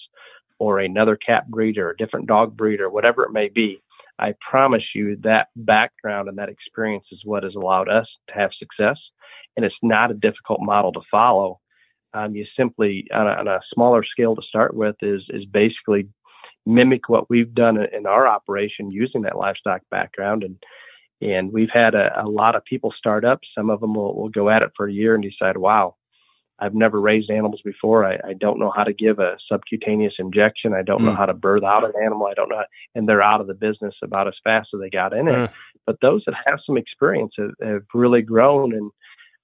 or 0.60 0.80
another 0.80 1.16
cat 1.16 1.50
breed 1.50 1.78
or 1.78 1.92
a 1.92 1.98
different 1.98 2.28
dog 2.28 2.56
breed 2.56 2.82
or 2.82 2.90
whatever 2.90 3.24
it 3.24 3.32
may 3.32 3.50
be, 3.50 3.82
I 4.20 4.36
promise 4.48 4.84
you 4.94 5.16
that 5.24 5.48
background 5.56 6.28
and 6.28 6.38
that 6.38 6.50
experience 6.50 7.06
is 7.12 7.22
what 7.24 7.44
has 7.44 7.56
allowed 7.56 7.90
us 7.90 8.08
to 8.28 8.34
have 8.36 8.52
success. 8.60 8.98
And 9.56 9.66
it's 9.66 9.76
not 9.82 10.12
a 10.12 10.16
difficult 10.16 10.60
model 10.62 10.92
to 10.94 11.02
follow. 11.10 11.60
Um, 12.14 12.36
you 12.36 12.46
simply, 12.58 13.08
on 13.14 13.28
a, 13.28 13.32
on 13.32 13.48
a, 13.48 13.62
smaller 13.74 14.04
scale 14.04 14.36
to 14.36 14.42
start 14.42 14.74
with, 14.76 14.96
is 15.02 15.24
is 15.30 15.46
basically 15.46 16.08
mimic 16.66 17.08
what 17.08 17.30
we've 17.30 17.54
done 17.54 17.78
in 17.78 18.06
our 18.06 18.28
operation 18.28 18.92
using 18.92 19.22
that 19.24 19.38
livestock 19.38 19.82
background. 19.90 20.44
And 20.44 20.58
and 21.22 21.52
we've 21.52 21.70
had 21.72 21.96
a, 21.96 22.24
a 22.24 22.28
lot 22.28 22.56
of 22.56 22.66
people 22.66 22.94
start 22.98 23.26
up. 23.26 23.40
Some 23.56 23.70
of 23.70 23.80
them 23.80 23.94
will, 23.94 24.16
will 24.16 24.30
go 24.30 24.50
at 24.50 24.62
it 24.62 24.72
for 24.76 24.88
a 24.88 24.94
year 24.94 25.16
and 25.16 25.24
decide, 25.24 25.58
wow, 25.58 25.96
I've 26.62 26.76
never 26.76 27.00
raised 27.00 27.30
animals 27.30 27.62
before. 27.64 28.06
I, 28.06 28.16
I 28.28 28.34
don't 28.34 28.60
know 28.60 28.72
how 28.76 28.84
to 28.84 28.94
give 28.94 29.20
a 29.20 29.38
subcutaneous 29.48 30.16
injection. 30.20 30.74
I 30.74 30.82
don't 30.82 31.02
mm. 31.02 31.06
know 31.06 31.16
how 31.16 31.26
to 31.26 31.34
birth 31.34 31.64
out 31.64 31.84
an 31.84 31.94
animal. 32.04 32.28
I 32.28 32.34
don't 32.34 32.50
know, 32.50 32.58
how, 32.58 32.66
and 32.96 33.08
they're 33.08 33.22
out 33.22 33.42
of 33.42 33.48
the 33.48 33.54
business 33.54 33.96
about 34.04 34.28
as 34.28 34.36
fast 34.44 34.70
as 34.74 34.82
they 34.82 34.90
got 34.90 35.14
in 35.14 35.28
it. 35.28 35.34
Mm. 35.34 35.52
But 35.86 35.98
those 36.02 36.24
that 36.26 36.36
have 36.46 36.60
some 36.66 36.78
experience 36.78 37.34
have, 37.38 37.52
have 37.62 37.84
really 37.94 38.22
grown, 38.22 38.74
and 38.74 38.92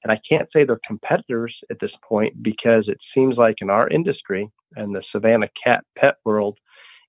and 0.03 0.11
I 0.11 0.19
can't 0.29 0.47
say 0.53 0.63
they're 0.63 0.79
competitors 0.85 1.55
at 1.71 1.79
this 1.79 1.93
point 2.07 2.43
because 2.43 2.87
it 2.87 2.99
seems 3.13 3.37
like 3.37 3.55
in 3.61 3.71
our 3.71 3.89
industry 3.89 4.51
and 4.75 4.93
the 4.93 5.03
Savannah 5.11 5.49
cat 5.63 5.83
pet 5.97 6.17
world, 6.23 6.59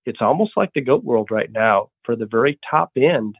it's 0.07 0.23
almost 0.23 0.53
like 0.57 0.71
the 0.75 0.81
goat 0.81 1.05
world 1.05 1.31
right 1.31 1.53
now. 1.53 1.91
For 2.05 2.17
the 2.17 2.25
very 2.25 2.59
top 2.71 2.93
end, 2.97 3.35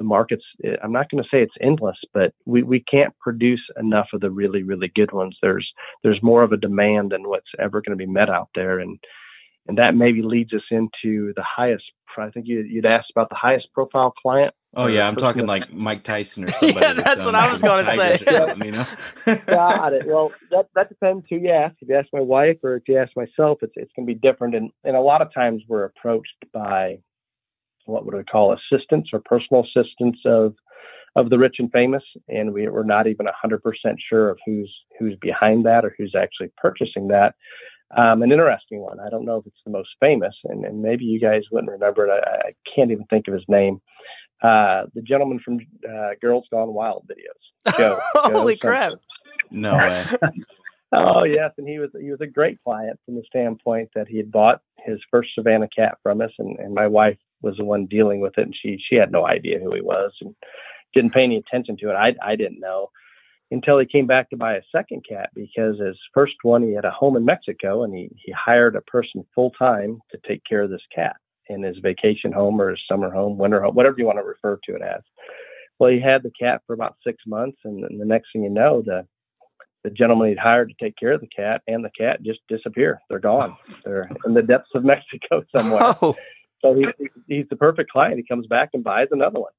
the 0.00 0.04
market's 0.04 0.44
eh, 0.64 0.76
i'm 0.82 0.92
not 0.92 1.08
going 1.10 1.22
to 1.22 1.28
say 1.28 1.42
it's 1.42 1.54
endless 1.60 1.98
but 2.12 2.32
we, 2.46 2.62
we 2.62 2.80
can't 2.80 3.16
produce 3.20 3.60
enough 3.78 4.08
of 4.12 4.20
the 4.20 4.30
really 4.30 4.62
really 4.62 4.90
good 4.94 5.12
ones. 5.12 5.36
There's 5.42 5.70
there's 6.02 6.22
more 6.22 6.42
of 6.42 6.52
a 6.52 6.56
demand 6.56 7.12
than 7.12 7.28
what's 7.28 7.50
ever 7.58 7.82
going 7.82 7.96
to 7.96 8.04
be 8.04 8.10
met 8.10 8.30
out 8.30 8.48
there 8.54 8.78
and 8.78 8.98
and 9.68 9.78
that 9.78 9.94
maybe 9.94 10.22
leads 10.22 10.52
us 10.54 10.62
into 10.70 11.32
the 11.36 11.44
highest 11.44 11.84
i 12.18 12.28
think 12.30 12.48
you, 12.48 12.68
would 12.74 12.86
asked 12.86 13.10
about 13.12 13.28
the 13.28 13.36
highest 13.36 13.72
profile 13.72 14.10
client 14.10 14.52
oh 14.74 14.86
yeah 14.86 15.06
i'm 15.06 15.14
talking 15.14 15.46
like 15.46 15.72
mike 15.72 16.02
tyson 16.02 16.42
or 16.44 16.52
somebody 16.52 16.84
yeah, 16.84 16.92
that's 16.92 17.24
what 17.24 17.36
i 17.36 17.52
was 17.52 17.62
going 17.62 17.84
to 17.84 17.94
say. 17.94 18.64
You 18.64 18.72
know? 18.72 18.86
Got 19.46 19.92
it. 19.92 20.06
Well 20.06 20.32
that 20.50 20.66
that 20.74 20.88
depends 20.88 21.24
who 21.30 21.36
you 21.36 21.50
ask. 21.50 21.76
If 21.80 21.88
you 21.88 21.94
ask 21.94 22.08
my 22.12 22.20
wife 22.20 22.58
or 22.64 22.76
if 22.76 22.88
you 22.88 22.98
ask 22.98 23.12
myself 23.16 23.58
it's 23.62 23.72
it's 23.76 23.92
going 23.94 24.08
to 24.08 24.12
be 24.12 24.18
different 24.18 24.56
and 24.56 24.70
and 24.82 24.96
a 24.96 25.00
lot 25.00 25.22
of 25.22 25.32
times 25.32 25.62
we're 25.68 25.84
approached 25.84 26.44
by 26.52 26.98
what 27.86 28.04
would 28.04 28.14
we 28.14 28.24
call 28.24 28.54
assistants 28.54 29.10
or 29.12 29.20
personal 29.20 29.64
assistants 29.64 30.20
of 30.24 30.54
of 31.16 31.28
the 31.28 31.38
rich 31.38 31.56
and 31.58 31.72
famous, 31.72 32.04
and 32.28 32.52
we, 32.52 32.68
we're 32.68 32.84
not 32.84 33.08
even 33.08 33.26
100% 33.26 33.60
sure 34.08 34.30
of 34.30 34.38
who's 34.46 34.72
who's 34.98 35.16
behind 35.20 35.66
that 35.66 35.84
or 35.84 35.94
who's 35.98 36.14
actually 36.14 36.52
purchasing 36.56 37.08
that. 37.08 37.34
Um, 37.96 38.22
an 38.22 38.30
interesting 38.30 38.80
one. 38.80 39.00
I 39.00 39.10
don't 39.10 39.24
know 39.24 39.38
if 39.38 39.46
it's 39.46 39.60
the 39.64 39.72
most 39.72 39.88
famous, 39.98 40.34
and, 40.44 40.64
and 40.64 40.80
maybe 40.80 41.04
you 41.04 41.18
guys 41.18 41.42
wouldn't 41.50 41.72
remember 41.72 42.06
it. 42.06 42.10
I, 42.24 42.48
I 42.48 42.52
can't 42.74 42.92
even 42.92 43.04
think 43.06 43.26
of 43.26 43.34
his 43.34 43.44
name. 43.48 43.80
Uh, 44.42 44.84
the 44.94 45.02
gentleman 45.02 45.40
from 45.44 45.58
uh, 45.88 46.10
Girls 46.20 46.46
Gone 46.50 46.72
Wild 46.72 47.08
videos. 47.10 47.76
Joe, 47.76 48.00
Holy 48.14 48.54
Joe 48.54 48.68
crap! 48.68 48.92
No 49.50 49.76
way. 49.76 50.06
oh 50.92 51.24
yes, 51.24 51.50
and 51.58 51.68
he 51.68 51.78
was 51.80 51.90
he 52.00 52.10
was 52.10 52.20
a 52.20 52.26
great 52.26 52.62
client 52.62 52.98
from 53.04 53.16
the 53.16 53.24
standpoint 53.26 53.90
that 53.96 54.06
he 54.06 54.16
had 54.16 54.30
bought 54.30 54.60
his 54.78 55.00
first 55.10 55.30
Savannah 55.34 55.68
cat 55.76 55.98
from 56.04 56.20
us, 56.20 56.30
and, 56.38 56.58
and 56.60 56.72
my 56.72 56.86
wife 56.86 57.18
was 57.42 57.56
the 57.56 57.64
one 57.64 57.86
dealing 57.86 58.20
with 58.20 58.36
it, 58.38 58.42
and 58.42 58.56
she 58.56 58.78
she 58.88 58.96
had 58.96 59.12
no 59.12 59.26
idea 59.26 59.58
who 59.58 59.74
he 59.74 59.80
was 59.80 60.12
and 60.20 60.34
didn't 60.94 61.12
pay 61.12 61.24
any 61.24 61.36
attention 61.36 61.76
to 61.78 61.90
it. 61.90 61.94
I 61.94 62.14
I 62.22 62.36
didn't 62.36 62.60
know 62.60 62.90
until 63.50 63.78
he 63.78 63.86
came 63.86 64.06
back 64.06 64.30
to 64.30 64.36
buy 64.36 64.54
a 64.54 64.62
second 64.70 65.04
cat 65.08 65.30
because 65.34 65.78
his 65.78 65.96
first 66.14 66.34
one 66.42 66.62
he 66.62 66.72
had 66.72 66.84
a 66.84 66.90
home 66.90 67.16
in 67.16 67.24
Mexico 67.24 67.82
and 67.82 67.94
he 67.94 68.10
he 68.24 68.32
hired 68.32 68.76
a 68.76 68.80
person 68.82 69.24
full 69.34 69.50
time 69.58 70.00
to 70.10 70.18
take 70.26 70.42
care 70.48 70.62
of 70.62 70.70
this 70.70 70.86
cat 70.94 71.16
in 71.48 71.62
his 71.62 71.78
vacation 71.78 72.32
home 72.32 72.60
or 72.60 72.70
his 72.70 72.80
summer 72.88 73.10
home, 73.10 73.36
winter 73.36 73.60
home, 73.60 73.74
whatever 73.74 73.96
you 73.98 74.06
want 74.06 74.18
to 74.18 74.22
refer 74.22 74.58
to 74.64 74.76
it 74.76 74.82
as. 74.82 75.02
Well, 75.78 75.90
he 75.90 76.00
had 76.00 76.22
the 76.22 76.30
cat 76.38 76.62
for 76.66 76.74
about 76.74 76.96
six 77.04 77.22
months, 77.26 77.58
and, 77.64 77.84
and 77.84 78.00
the 78.00 78.04
next 78.04 78.28
thing 78.32 78.44
you 78.44 78.50
know, 78.50 78.82
the 78.84 79.06
the 79.82 79.90
gentleman 79.90 80.28
he'd 80.28 80.38
hired 80.38 80.68
to 80.68 80.84
take 80.84 80.94
care 80.96 81.12
of 81.12 81.22
the 81.22 81.26
cat 81.26 81.62
and 81.66 81.82
the 81.82 81.90
cat 81.98 82.22
just 82.22 82.40
disappear. 82.48 83.00
They're 83.08 83.18
gone. 83.18 83.56
They're 83.84 84.10
in 84.26 84.34
the 84.34 84.42
depths 84.42 84.70
of 84.74 84.84
Mexico 84.84 85.42
somewhere. 85.54 85.96
Oh. 86.02 86.14
So 86.62 86.74
he, 86.74 86.86
he's 87.26 87.46
the 87.48 87.56
perfect 87.56 87.90
client. 87.90 88.16
He 88.16 88.22
comes 88.22 88.46
back 88.46 88.70
and 88.74 88.84
buys 88.84 89.08
another 89.10 89.40
one. 89.40 89.52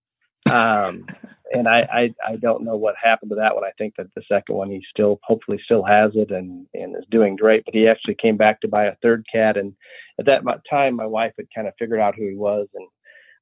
Um, 0.50 1.08
and 1.54 1.68
I, 1.68 1.82
I, 1.82 2.32
I 2.34 2.36
don't 2.38 2.64
know 2.64 2.76
what 2.76 2.96
happened 3.02 3.32
to 3.32 3.36
that 3.36 3.56
one. 3.56 3.64
I 3.64 3.72
think 3.78 3.96
that 3.98 4.08
the 4.16 4.24
second 4.28 4.56
one 4.56 4.70
he 4.70 4.84
still 4.90 5.20
hopefully 5.24 5.60
still 5.64 5.84
has 5.84 6.12
it 6.16 6.32
and 6.32 6.68
and 6.74 6.96
is 6.96 7.06
doing 7.10 7.36
great. 7.36 7.66
But 7.66 7.74
he 7.74 7.88
actually 7.88 8.16
came 8.16 8.38
back 8.38 8.62
to 8.62 8.68
buy 8.68 8.86
a 8.86 8.96
third 9.02 9.26
cat, 9.32 9.58
and 9.58 9.74
at 10.20 10.26
that 10.26 10.44
time 10.70 10.96
my 10.96 11.06
wife 11.06 11.34
had 11.38 11.48
kind 11.54 11.68
of 11.68 11.74
figured 11.78 12.00
out 12.00 12.16
who 12.16 12.28
he 12.28 12.36
was, 12.36 12.68
and 12.74 12.88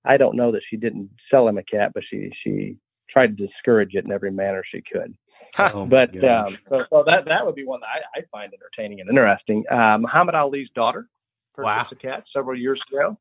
I 0.06 0.18
don't 0.18 0.38
know 0.38 0.52
that 0.52 0.62
she 0.70 0.78
didn't 0.78 1.10
sell 1.30 1.48
him 1.48 1.58
a 1.58 1.64
cat, 1.64 1.92
but 1.94 2.04
she 2.10 2.32
she 2.44 2.78
tried 3.10 3.38
to 3.38 3.48
discourage 3.48 3.96
it 3.96 4.06
in 4.06 4.12
every 4.12 4.32
manner 4.32 4.64
she 4.70 4.82
could. 4.82 5.16
Oh 5.58 5.86
but 5.86 6.12
um, 6.24 6.58
so, 6.70 6.86
so 6.90 7.04
that 7.06 7.26
that 7.26 7.46
would 7.46 7.56
be 7.56 7.66
one 7.66 7.82
that 7.82 7.88
I, 7.88 8.20
I 8.20 8.24
find 8.32 8.54
entertaining 8.54 9.02
and 9.02 9.10
interesting. 9.10 9.64
Um, 9.70 10.02
Muhammad 10.02 10.36
Ali's 10.36 10.70
daughter 10.76 11.08
purchased 11.54 11.66
wow. 11.66 11.88
a 11.92 11.96
cat 11.96 12.24
several 12.34 12.58
years 12.58 12.82
ago. 12.92 13.18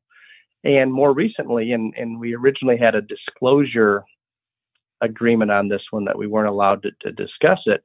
And 0.63 0.91
more 0.91 1.13
recently, 1.13 1.71
and, 1.71 1.93
and 1.97 2.19
we 2.19 2.35
originally 2.35 2.77
had 2.77 2.95
a 2.95 3.01
disclosure 3.01 4.03
agreement 5.01 5.51
on 5.51 5.69
this 5.69 5.81
one 5.91 6.05
that 6.05 6.17
we 6.17 6.27
weren't 6.27 6.49
allowed 6.49 6.83
to, 6.83 6.91
to 7.01 7.11
discuss 7.11 7.59
it. 7.65 7.81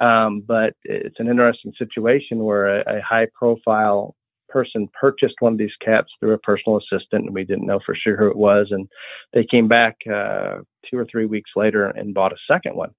Um, 0.00 0.42
but 0.46 0.74
it's 0.84 1.20
an 1.20 1.28
interesting 1.28 1.72
situation 1.78 2.38
where 2.38 2.80
a, 2.80 2.98
a, 2.98 3.00
high 3.00 3.26
profile 3.34 4.14
person 4.48 4.88
purchased 4.98 5.36
one 5.40 5.52
of 5.52 5.58
these 5.58 5.74
cats 5.82 6.08
through 6.20 6.34
a 6.34 6.38
personal 6.38 6.78
assistant, 6.78 7.24
and 7.24 7.34
we 7.34 7.44
didn't 7.44 7.66
know 7.66 7.80
for 7.84 7.94
sure 7.94 8.16
who 8.16 8.28
it 8.28 8.36
was. 8.36 8.68
And 8.70 8.88
they 9.32 9.44
came 9.44 9.68
back 9.68 9.96
uh, 10.06 10.58
two 10.90 10.98
or 10.98 11.06
three 11.10 11.24
weeks 11.24 11.50
later 11.56 11.86
and 11.86 12.14
bought 12.14 12.32
a 12.32 12.52
second 12.52 12.76
one. 12.76 12.90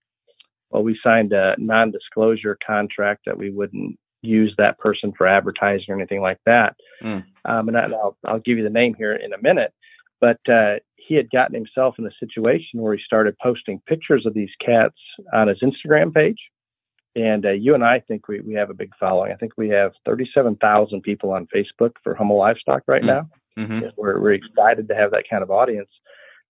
Well, 0.72 0.84
we 0.84 0.99
signed 1.03 1.34
a 1.34 1.56
non 1.60 1.91
disclosure 1.91 2.57
contract 2.65 3.23
that 3.26 3.38
we 3.38 3.52
wouldn't 3.52 3.98
use 4.28 4.54
that 4.58 4.78
person 4.80 5.14
for 5.18 5.28
advertising 5.28 5.86
or 5.90 5.95
anything 5.95 6.22
like 6.22 6.40
that. 6.45 6.76
Mm. 7.02 7.26
Um, 7.45 7.68
and, 7.70 7.78
I, 7.78 7.88
will 7.88 8.18
I'll 8.26 8.40
give 8.40 8.58
you 8.58 8.64
the 8.64 8.70
name 8.70 8.94
here 8.94 9.14
in 9.14 9.34
a 9.34 9.41
minute. 9.41 9.74
But 10.20 10.40
uh, 10.49 10.76
he 10.95 11.16
had 11.16 11.30
gotten 11.30 11.56
himself 11.56 11.95
in 11.99 12.06
a 12.06 12.12
situation 12.20 12.82
where 12.82 12.95
he 12.95 13.02
started 13.04 13.38
posting 13.41 13.82
pictures 13.88 14.26
of 14.26 14.34
these 14.34 14.49
cats 14.64 14.98
on 15.34 15.48
his 15.48 15.60
Instagram 15.62 16.14
page. 16.14 16.40
And 17.16 17.45
uh, 17.45 17.52
you 17.52 17.74
and 17.74 17.84
I 17.84 17.99
think 17.99 18.28
we, 18.28 18.41
we 18.41 18.54
have 18.56 18.70
a 18.70 18.76
big 18.76 18.91
following. 18.99 19.32
I 19.32 19.36
think 19.36 19.54
we 19.58 19.70
have 19.70 19.94
37,000 20.06 21.02
people 21.02 21.32
on 21.32 21.48
Facebook 21.56 21.94
for 22.04 22.14
Hummel 22.14 22.38
Livestock 22.38 22.84
right 22.88 23.02
mm-hmm. 23.02 23.08
now. 23.08 23.30
Mm-hmm. 23.58 23.88
We're, 23.98 24.20
we're 24.20 24.34
excited 24.34 24.88
to 24.90 24.95
have 24.95 25.12
that 25.12 25.24
kind 25.30 25.41
of 25.41 25.49
audience. 25.49 25.90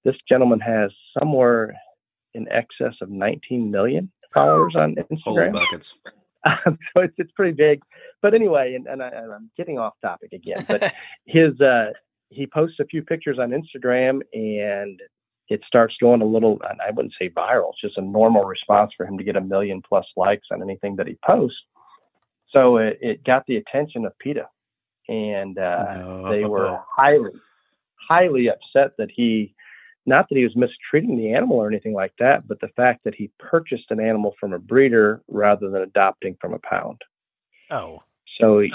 This 0.03 0.15
gentleman 0.27 0.59
has 0.59 0.91
somewhere 1.17 1.75
in 2.33 2.47
excess 2.51 2.95
of 3.01 3.09
19 3.09 3.71
million 3.71 4.11
followers 4.33 4.75
on 4.75 4.95
Instagram. 4.95 5.23
Holy 5.23 5.49
buckets. 5.49 5.97
Um, 6.47 6.77
so 6.95 7.03
it's, 7.03 7.15
it's 7.17 7.31
pretty 7.31 7.53
big. 7.53 7.81
But 8.21 8.33
anyway, 8.33 8.75
and, 8.75 8.87
and, 8.87 9.03
I, 9.03 9.09
am 9.09 9.51
getting 9.57 9.77
off 9.77 9.93
topic 10.01 10.33
again, 10.33 10.65
but 10.67 10.93
his, 11.25 11.59
uh, 11.61 11.91
he 12.29 12.47
posts 12.47 12.79
a 12.79 12.85
few 12.85 13.03
pictures 13.03 13.37
on 13.39 13.51
Instagram 13.51 14.21
and 14.33 14.99
it 15.49 15.61
starts 15.65 15.95
going 16.01 16.21
a 16.21 16.25
little, 16.25 16.59
I 16.63 16.91
wouldn't 16.91 17.13
say 17.19 17.29
viral, 17.29 17.69
it's 17.71 17.81
just 17.81 17.97
a 17.97 18.01
normal 18.01 18.43
response 18.43 18.91
for 18.97 19.05
him 19.05 19.17
to 19.17 19.23
get 19.23 19.37
a 19.37 19.41
million 19.41 19.81
plus 19.87 20.05
likes 20.17 20.47
on 20.51 20.61
anything 20.61 20.97
that 20.97 21.07
he 21.07 21.17
posts. 21.25 21.61
So 22.49 22.77
it, 22.77 22.97
it 23.01 23.23
got 23.23 23.43
the 23.47 23.57
attention 23.57 24.05
of 24.05 24.17
PETA 24.19 24.47
and 25.07 25.57
uh, 25.57 25.93
no. 25.93 26.29
they 26.29 26.43
were 26.43 26.79
highly, 26.95 27.31
highly 28.09 28.49
upset 28.49 28.91
that 28.97 29.09
he, 29.13 29.55
not 30.07 30.27
that 30.29 30.37
he 30.37 30.43
was 30.43 30.55
mistreating 30.55 31.17
the 31.17 31.33
animal 31.33 31.57
or 31.57 31.67
anything 31.67 31.93
like 31.93 32.13
that, 32.17 32.47
but 32.47 32.59
the 32.61 32.69
fact 32.69 33.03
that 33.03 33.13
he 33.13 33.29
purchased 33.37 33.91
an 33.91 33.99
animal 33.99 34.33
from 34.39 34.53
a 34.53 34.59
breeder 34.59 35.21
rather 35.27 35.69
than 35.69 35.83
adopting 35.83 36.37
from 36.39 36.53
a 36.53 36.59
pound. 36.59 37.01
Oh, 37.69 38.01
so 38.39 38.59
he 38.59 38.71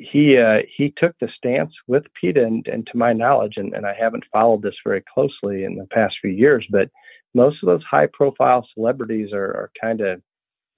he, 0.00 0.38
uh, 0.38 0.60
he 0.74 0.94
took 0.96 1.14
the 1.18 1.28
stance 1.36 1.72
with 1.86 2.04
PETA, 2.18 2.42
and, 2.42 2.66
and 2.66 2.86
to 2.86 2.96
my 2.96 3.12
knowledge, 3.12 3.54
and, 3.56 3.74
and 3.74 3.84
I 3.84 3.92
haven't 3.92 4.24
followed 4.32 4.62
this 4.62 4.76
very 4.82 5.04
closely 5.12 5.64
in 5.64 5.76
the 5.76 5.86
past 5.90 6.16
few 6.22 6.30
years, 6.30 6.66
but 6.70 6.88
most 7.34 7.62
of 7.62 7.66
those 7.66 7.84
high-profile 7.84 8.66
celebrities 8.74 9.32
are, 9.34 9.44
are 9.44 9.70
kind 9.78 10.00
of 10.00 10.22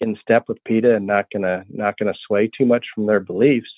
in 0.01 0.17
step 0.21 0.45
with 0.49 0.63
PETA 0.65 0.97
and 0.97 1.07
not 1.07 1.27
gonna 1.33 1.65
not 1.69 1.97
gonna 1.97 2.15
sway 2.27 2.51
too 2.59 2.67
much 2.67 2.85
from 2.93 3.07
their 3.07 3.21
beliefs. 3.21 3.71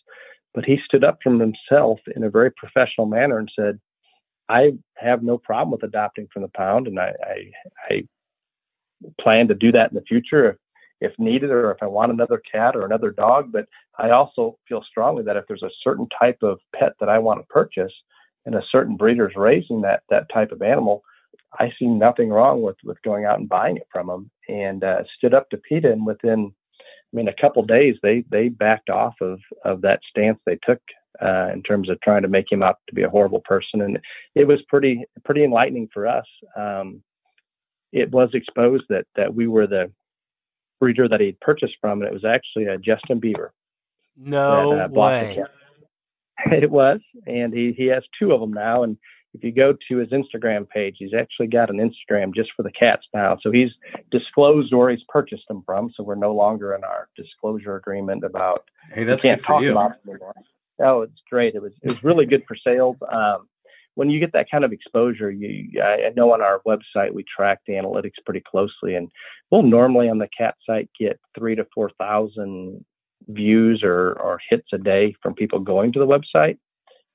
But 0.55 0.65
he 0.65 0.79
stood 0.85 1.05
up 1.05 1.19
from 1.23 1.39
himself 1.39 2.01
in 2.17 2.25
a 2.25 2.31
very 2.31 2.51
professional 2.53 3.07
manner 3.07 3.39
and 3.39 3.51
said, 3.55 3.79
"I 4.49 4.73
have 4.97 5.23
no 5.23 5.39
problem 5.39 5.71
with 5.71 5.83
adopting 5.83 6.29
from 6.33 6.43
the 6.43 6.49
pound, 6.49 6.87
and 6.87 6.99
I 6.99 7.13
I, 7.23 7.51
I 7.91 8.03
plan 9.21 9.49
to 9.49 9.55
do 9.55 9.73
that 9.73 9.91
in 9.91 9.95
the 9.95 10.03
future 10.03 10.51
if, 10.51 10.57
if 11.01 11.19
needed, 11.19 11.51
or 11.51 11.71
if 11.71 11.83
I 11.83 11.87
want 11.87 12.13
another 12.13 12.41
cat 12.51 12.77
or 12.77 12.85
another 12.85 13.11
dog. 13.11 13.53
But 13.53 13.67
I 13.99 14.11
also 14.11 14.59
feel 14.69 14.83
strongly 14.89 15.23
that 15.25 15.37
if 15.37 15.45
there's 15.47 15.63
a 15.63 15.71
certain 15.83 16.09
type 16.19 16.39
of 16.43 16.59
pet 16.75 16.93
that 17.01 17.09
I 17.09 17.19
want 17.19 17.41
to 17.41 17.47
purchase, 17.53 17.93
and 18.47 18.55
a 18.55 18.63
certain 18.71 18.97
breeder 18.97 19.29
is 19.29 19.37
raising 19.37 19.83
that 19.83 20.03
that 20.11 20.29
type 20.33 20.53
of 20.53 20.63
animal, 20.63 21.03
I 21.59 21.73
see 21.79 21.87
nothing 21.87 22.31
wrong 22.31 22.63
with 22.63 22.77
with 22.85 23.01
going 23.03 23.25
out 23.25 23.39
and 23.39 23.49
buying 23.49 23.77
it 23.77 23.89
from 23.93 24.07
them. 24.09 24.31
And 24.49 24.85
uh, 24.85 25.05
stood 25.17 25.35
up 25.35 25.49
to 25.51 25.57
PETA, 25.57 25.91
and 25.93 26.07
within 26.07 26.53
I 27.15 27.17
mean, 27.17 27.29
a 27.29 27.41
couple 27.41 27.63
days 27.65 27.97
they 28.03 28.25
they 28.31 28.49
backed 28.49 28.91
off 28.91 29.15
of 29.21 29.41
of 29.65 29.83
that 29.83 30.01
stance 30.09 30.39
they 30.45 30.59
took 30.63 30.81
uh, 31.21 31.51
in 31.53 31.63
terms 31.63 31.89
of 31.89 32.01
trying 32.01 32.23
to 32.23 32.29
make 32.29 32.51
him 32.51 32.63
out 32.63 32.79
to 32.89 32.95
be 32.95 33.03
a 33.03 33.09
horrible 33.09 33.41
person, 33.41 33.81
and 33.81 33.99
it 34.35 34.47
was 34.47 34.61
pretty 34.69 35.05
pretty 35.25 35.45
enlightening 35.45 35.89
for 35.93 36.07
us. 36.07 36.27
Um, 36.57 37.03
it 37.93 38.11
was 38.11 38.31
exposed 38.33 38.85
that 38.89 39.07
that 39.17 39.35
we 39.35 39.47
were 39.47 39.67
the 39.67 39.91
breeder 40.81 41.09
that 41.09 41.21
he 41.21 41.27
had 41.27 41.41
purchased 41.41 41.77
from, 41.81 42.01
and 42.01 42.09
it 42.09 42.13
was 42.13 42.25
actually 42.25 42.67
a 42.67 42.79
Justin 42.79 43.21
Bieber. 43.21 43.51
No 44.17 44.77
that, 44.77 44.91
uh, 44.91 44.93
way. 44.93 45.45
It 46.51 46.69
was, 46.69 46.99
and 47.29 47.55
he 47.55 47.73
he 47.77 47.87
has 47.87 48.03
two 48.19 48.33
of 48.33 48.41
them 48.41 48.53
now, 48.53 48.83
and 48.83 48.99
if 49.35 49.43
you 49.43 49.53
go 49.53 49.75
to 49.89 49.97
his 49.97 50.11
Instagram 50.11 50.69
page, 50.69 50.97
he's 50.99 51.13
actually 51.13 51.49
got 51.49 51.69
an 51.69 51.79
Instagram 51.79 52.35
just 52.35 52.51
for 52.57 52.63
the 52.63 52.71
cats 52.71 53.07
now. 53.13 53.37
So 53.43 53.51
he's 53.51 53.71
disclosed 54.11 54.73
where 54.73 54.91
he's 54.91 55.03
purchased 55.09 55.49
them 55.49 55.63
from. 55.67 55.91
So 55.95 56.05
we're 56.05 56.15
no 56.15 56.35
longer 56.35 56.75
in 56.75 56.85
our 56.85 57.09
disclosure 57.17 57.77
agreement 57.77 58.25
about. 58.25 58.65
Hey, 58.93 59.03
that's 59.03 59.23
can't 59.23 59.41
good 59.41 59.45
for 59.45 59.53
talk 59.55 59.63
you. 59.63 59.75
About 60.79 60.85
them 60.85 60.87
anymore. 60.87 61.01
Oh, 61.01 61.03
it's 61.03 61.23
great. 61.31 61.55
It 61.55 61.63
was 61.63 61.73
it 61.83 61.89
was 61.89 62.05
really 62.05 62.27
good 62.27 62.45
for 62.47 62.57
sales. 62.57 62.97
Um, 63.11 63.49
when 63.97 64.11
you 64.11 64.19
get 64.19 64.33
that 64.33 64.51
kind 64.51 64.65
of 64.65 64.73
exposure, 64.73 65.31
you 65.31 65.81
I 65.81 66.11
know 66.17 66.33
on 66.33 66.43
our 66.43 66.61
website 66.67 67.13
we 67.13 67.25
track 67.25 67.61
the 67.67 67.75
analytics 67.75 68.25
pretty 68.25 68.41
closely, 68.41 68.95
and 68.95 69.11
we'll 69.51 69.63
normally 69.63 70.09
on 70.09 70.19
the 70.19 70.29
cat 70.37 70.57
site 70.67 70.91
get 70.99 71.21
three 71.37 71.55
to 71.55 71.67
four 71.75 71.91
thousand 71.99 72.85
views 73.29 73.83
or 73.83 74.13
or 74.21 74.41
hits 74.51 74.69
a 74.73 74.79
day 74.79 75.15
from 75.23 75.35
people 75.35 75.61
going 75.61 75.93
to 75.93 75.99
the 75.99 76.07
website 76.07 76.59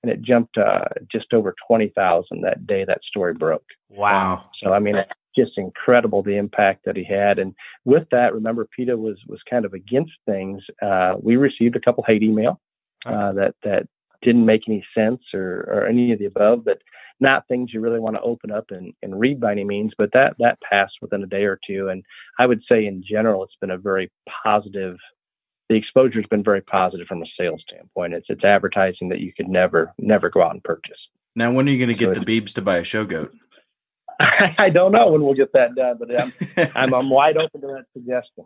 and 0.04 0.12
it 0.12 0.22
jumped 0.22 0.58
uh, 0.58 0.86
just 1.12 1.34
over 1.34 1.56
20,000 1.68 2.42
that 2.42 2.66
day 2.66 2.86
that 2.86 3.04
story 3.04 3.34
broke. 3.34 3.66
Wow. 3.90 4.46
So, 4.62 4.72
I 4.72 4.80
mean, 4.80 4.96
it's 4.96 5.12
just 5.36 5.58
incredible 5.58 6.24
the 6.24 6.38
impact 6.38 6.86
that 6.86 6.96
he 6.96 7.04
had. 7.04 7.40
And 7.40 7.54
with 7.86 8.08
that, 8.12 8.34
remember, 8.34 8.68
PETA 8.76 8.96
was, 8.96 9.18
was 9.28 9.42
kind 9.50 9.66
of 9.66 9.74
against 9.74 10.14
things. 10.26 10.64
Uh, 10.82 11.16
we 11.22 11.36
received 11.36 11.76
a 11.76 11.82
couple 11.82 12.04
hate 12.08 12.24
email 12.24 12.60
uh, 13.06 13.34
that, 13.34 13.56
that 13.64 13.88
didn't 14.22 14.46
make 14.46 14.62
any 14.68 14.86
sense 14.96 15.22
or, 15.34 15.68
or 15.70 15.88
any 15.88 16.12
of 16.12 16.20
the 16.20 16.26
above, 16.26 16.66
but 16.66 16.82
not 17.20 17.48
things 17.48 17.72
you 17.74 17.82
really 17.82 18.00
want 18.00 18.16
to 18.16 18.22
open 18.22 18.52
up 18.52 18.66
and, 18.70 18.94
and 19.02 19.20
read 19.20 19.40
by 19.40 19.52
any 19.52 19.64
means. 19.64 19.92
But 19.98 20.12
that, 20.14 20.36
that 20.40 20.60
passed 20.62 20.96
within 21.02 21.24
a 21.24 21.28
day 21.28 21.44
or 21.44 21.60
two. 21.66 21.90
And 21.90 22.04
I 22.38 22.46
would 22.46 22.62
say 22.70 22.86
in 22.86 23.04
general, 23.10 23.44
it's 23.44 23.58
been 23.60 23.72
a 23.72 23.78
very 23.78 24.12
positive 24.44 24.98
the 25.70 25.76
exposure 25.76 26.20
has 26.20 26.26
been 26.26 26.44
very 26.44 26.62
positive 26.62 27.08
from 27.08 27.22
a 27.22 27.26
sales 27.38 27.64
standpoint. 27.70 28.14
It's 28.14 28.26
it's 28.30 28.44
advertising 28.44 29.10
that 29.10 29.20
you 29.20 29.32
could 29.32 29.48
never 29.48 29.94
never 30.00 30.30
go 30.30 30.42
out 30.42 30.54
and 30.54 30.64
purchase. 30.64 30.98
Now, 31.36 31.52
when 31.52 31.70
are 31.70 31.72
you 31.72 31.78
going 31.78 31.90
to 31.90 31.94
get 31.94 32.16
so 32.16 32.20
the 32.20 32.26
Beebs 32.26 32.54
to 32.56 32.62
buy 32.62 32.78
a 32.78 32.84
show 32.84 33.06
goat? 33.06 33.32
I 34.20 34.70
don't 34.70 34.92
know 34.92 35.12
when 35.12 35.22
we'll 35.22 35.36
get 35.36 35.54
that 35.54 35.76
done, 35.76 35.98
but 35.98 36.10
I'm, 36.20 36.74
I'm, 36.76 36.94
I'm 36.94 37.10
wide 37.12 37.38
open 37.38 37.62
to 37.62 37.68
that 37.68 37.86
suggestion. 37.94 38.46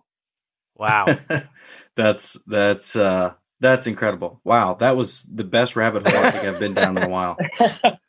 Wow, 0.76 1.06
that's 1.96 2.38
that's 2.46 2.96
uh 2.96 3.34
that's 3.64 3.88
incredible. 3.88 4.42
Wow, 4.44 4.74
that 4.76 4.98
was 4.98 5.24
the 5.24 5.46
best 5.46 5.76
rabbit 5.76 6.06
hole 6.06 6.22
I 6.22 6.32
think 6.32 6.44
I've 6.44 6.60
been 6.60 6.74
down 6.74 6.98
in 6.98 7.04
a 7.04 7.10
while. 7.10 7.38
so 7.58 7.68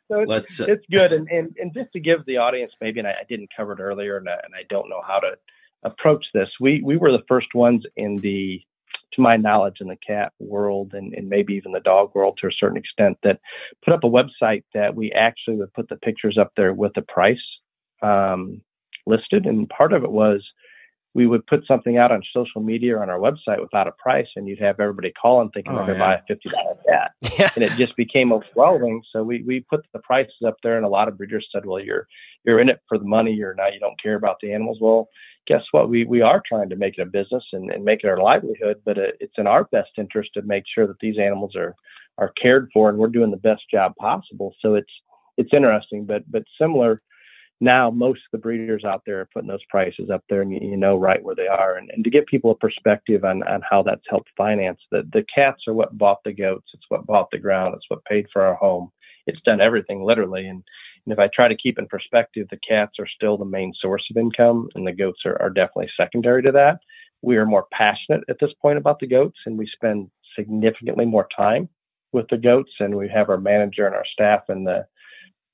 it's, 0.09 0.29
Let's, 0.29 0.59
uh, 0.59 0.65
it's 0.67 0.85
good, 0.91 1.13
and, 1.13 1.27
and 1.29 1.55
and 1.57 1.73
just 1.73 1.93
to 1.93 1.99
give 1.99 2.25
the 2.25 2.37
audience 2.37 2.73
maybe, 2.81 2.99
and 2.99 3.07
I, 3.07 3.11
I 3.11 3.23
didn't 3.27 3.49
cover 3.55 3.71
it 3.71 3.79
earlier, 3.79 4.17
and 4.17 4.27
I, 4.27 4.33
and 4.43 4.53
I 4.53 4.63
don't 4.69 4.89
know 4.89 5.01
how 5.07 5.19
to 5.19 5.37
approach 5.83 6.25
this. 6.33 6.49
We 6.59 6.81
we 6.83 6.97
were 6.97 7.11
the 7.11 7.23
first 7.27 7.55
ones 7.55 7.83
in 7.95 8.17
the 8.17 8.61
to 9.13 9.21
my 9.21 9.37
knowledge, 9.37 9.77
in 9.79 9.87
the 9.87 9.95
cat 9.95 10.33
world 10.39 10.93
and, 10.93 11.13
and 11.13 11.29
maybe 11.29 11.53
even 11.53 11.71
the 11.71 11.79
dog 11.79 12.13
world 12.13 12.37
to 12.41 12.47
a 12.47 12.51
certain 12.59 12.77
extent, 12.77 13.17
that 13.23 13.39
put 13.83 13.93
up 13.93 14.03
a 14.03 14.09
website 14.09 14.63
that 14.73 14.93
we 14.93 15.11
actually 15.13 15.55
would 15.55 15.73
put 15.73 15.87
the 15.87 15.95
pictures 15.95 16.37
up 16.37 16.51
there 16.55 16.73
with 16.73 16.93
the 16.95 17.01
price 17.01 17.37
um, 18.01 18.61
listed. 19.05 19.45
And 19.45 19.69
part 19.69 19.93
of 19.93 20.03
it 20.03 20.11
was 20.11 20.43
we 21.15 21.25
would 21.25 21.47
put 21.47 21.65
something 21.65 21.97
out 21.97 22.11
on 22.11 22.21
social 22.33 22.61
media 22.61 22.97
or 22.97 23.01
on 23.01 23.09
our 23.09 23.17
website 23.17 23.61
without 23.61 23.87
a 23.87 23.93
price, 23.93 24.27
and 24.35 24.49
you'd 24.49 24.59
have 24.59 24.81
everybody 24.81 25.13
calling 25.13 25.49
thinking 25.51 25.71
oh, 25.71 25.77
they're 25.77 25.85
going 25.85 25.97
to 25.97 26.03
buy 26.03 26.15
a 26.15 26.21
fifty 26.27 26.49
dollar 26.49 26.75
cat, 26.87 27.11
yeah. 27.39 27.49
and 27.55 27.63
it 27.63 27.71
just 27.77 27.95
became 27.95 28.33
overwhelming. 28.33 29.01
So 29.13 29.23
we 29.23 29.41
we 29.43 29.61
put 29.61 29.85
the 29.93 29.99
prices 29.99 30.35
up 30.45 30.57
there, 30.61 30.75
and 30.75 30.85
a 30.85 30.89
lot 30.89 31.07
of 31.07 31.17
breeders 31.17 31.47
said, 31.53 31.65
"Well, 31.65 31.79
you're 31.79 32.05
you're 32.43 32.59
in 32.59 32.67
it 32.67 32.81
for 32.89 32.97
the 32.97 33.05
money. 33.05 33.31
You're 33.31 33.55
not. 33.55 33.73
You 33.73 33.79
don't 33.79 33.99
care 34.01 34.15
about 34.15 34.37
the 34.41 34.53
animals." 34.53 34.79
Well, 34.81 35.07
guess 35.47 35.63
what? 35.71 35.89
We 35.89 36.03
we 36.03 36.21
are 36.21 36.43
trying 36.45 36.69
to 36.69 36.75
make 36.75 36.97
it 36.97 37.01
a 37.01 37.05
business 37.05 37.45
and, 37.53 37.71
and 37.71 37.85
make 37.85 38.03
it 38.03 38.07
our 38.07 38.21
livelihood, 38.21 38.81
but 38.83 38.97
it, 38.97 39.15
it's 39.21 39.35
in 39.37 39.47
our 39.47 39.63
best 39.63 39.91
interest 39.97 40.31
to 40.33 40.41
make 40.41 40.65
sure 40.67 40.85
that 40.85 40.99
these 40.99 41.17
animals 41.17 41.55
are 41.55 41.75
are 42.17 42.33
cared 42.41 42.69
for, 42.73 42.89
and 42.89 42.97
we're 42.97 43.07
doing 43.07 43.31
the 43.31 43.37
best 43.37 43.63
job 43.71 43.93
possible. 43.97 44.53
So 44.61 44.75
it's 44.75 44.91
it's 45.37 45.53
interesting, 45.53 46.05
but 46.05 46.29
but 46.29 46.43
similar. 46.59 47.01
Now, 47.61 47.89
most 47.89 48.19
of 48.19 48.31
the 48.33 48.37
breeders 48.37 48.83
out 48.83 49.03
there 49.05 49.21
are 49.21 49.29
putting 49.33 49.47
those 49.47 49.63
prices 49.69 50.09
up 50.09 50.23
there, 50.29 50.41
and 50.41 50.51
you, 50.51 50.75
know 50.75 50.97
right 50.97 51.23
where 51.23 51.35
they 51.35 51.47
are. 51.47 51.77
And, 51.77 51.89
and 51.91 52.03
to 52.03 52.09
give 52.09 52.25
people 52.25 52.51
a 52.51 52.55
perspective 52.55 53.23
on, 53.23 53.43
on 53.43 53.61
how 53.69 53.81
that's 53.81 54.03
helped 54.09 54.29
finance, 54.35 54.79
the, 54.91 55.07
the 55.13 55.25
cats 55.33 55.61
are 55.67 55.73
what 55.73 55.97
bought 55.97 56.19
the 56.25 56.33
goats. 56.33 56.67
It's 56.73 56.83
what 56.89 57.05
bought 57.05 57.31
the 57.31 57.39
ground. 57.39 57.73
It's 57.75 57.85
what 57.87 58.03
paid 58.05 58.27
for 58.31 58.41
our 58.41 58.55
home. 58.55 58.91
It's 59.25 59.41
done 59.45 59.61
everything 59.61 60.03
literally. 60.03 60.47
And 60.47 60.63
and 61.05 61.13
if 61.13 61.19
I 61.19 61.29
try 61.33 61.47
to 61.47 61.55
keep 61.55 61.77
in 61.77 61.87
perspective, 61.87 62.47
the 62.49 62.59
cats 62.67 62.93
are 62.99 63.07
still 63.07 63.37
the 63.37 63.45
main 63.45 63.73
source 63.79 64.03
of 64.09 64.17
income, 64.17 64.69
and 64.75 64.87
the 64.87 64.91
goats 64.91 65.21
are, 65.25 65.39
are 65.41 65.49
definitely 65.49 65.89
secondary 65.95 66.41
to 66.43 66.51
that. 66.53 66.79
We 67.21 67.37
are 67.37 67.45
more 67.45 67.67
passionate 67.71 68.23
at 68.27 68.37
this 68.41 68.53
point 68.61 68.77
about 68.77 68.99
the 68.99 69.07
goats, 69.07 69.37
and 69.45 69.57
we 69.57 69.67
spend 69.67 70.09
significantly 70.37 71.05
more 71.05 71.27
time 71.35 71.69
with 72.11 72.27
the 72.29 72.37
goats. 72.37 72.71
And 72.79 72.95
we 72.95 73.07
have 73.09 73.29
our 73.29 73.37
manager 73.37 73.85
and 73.85 73.95
our 73.95 74.05
staff 74.11 74.43
and 74.49 74.65
the 74.65 74.85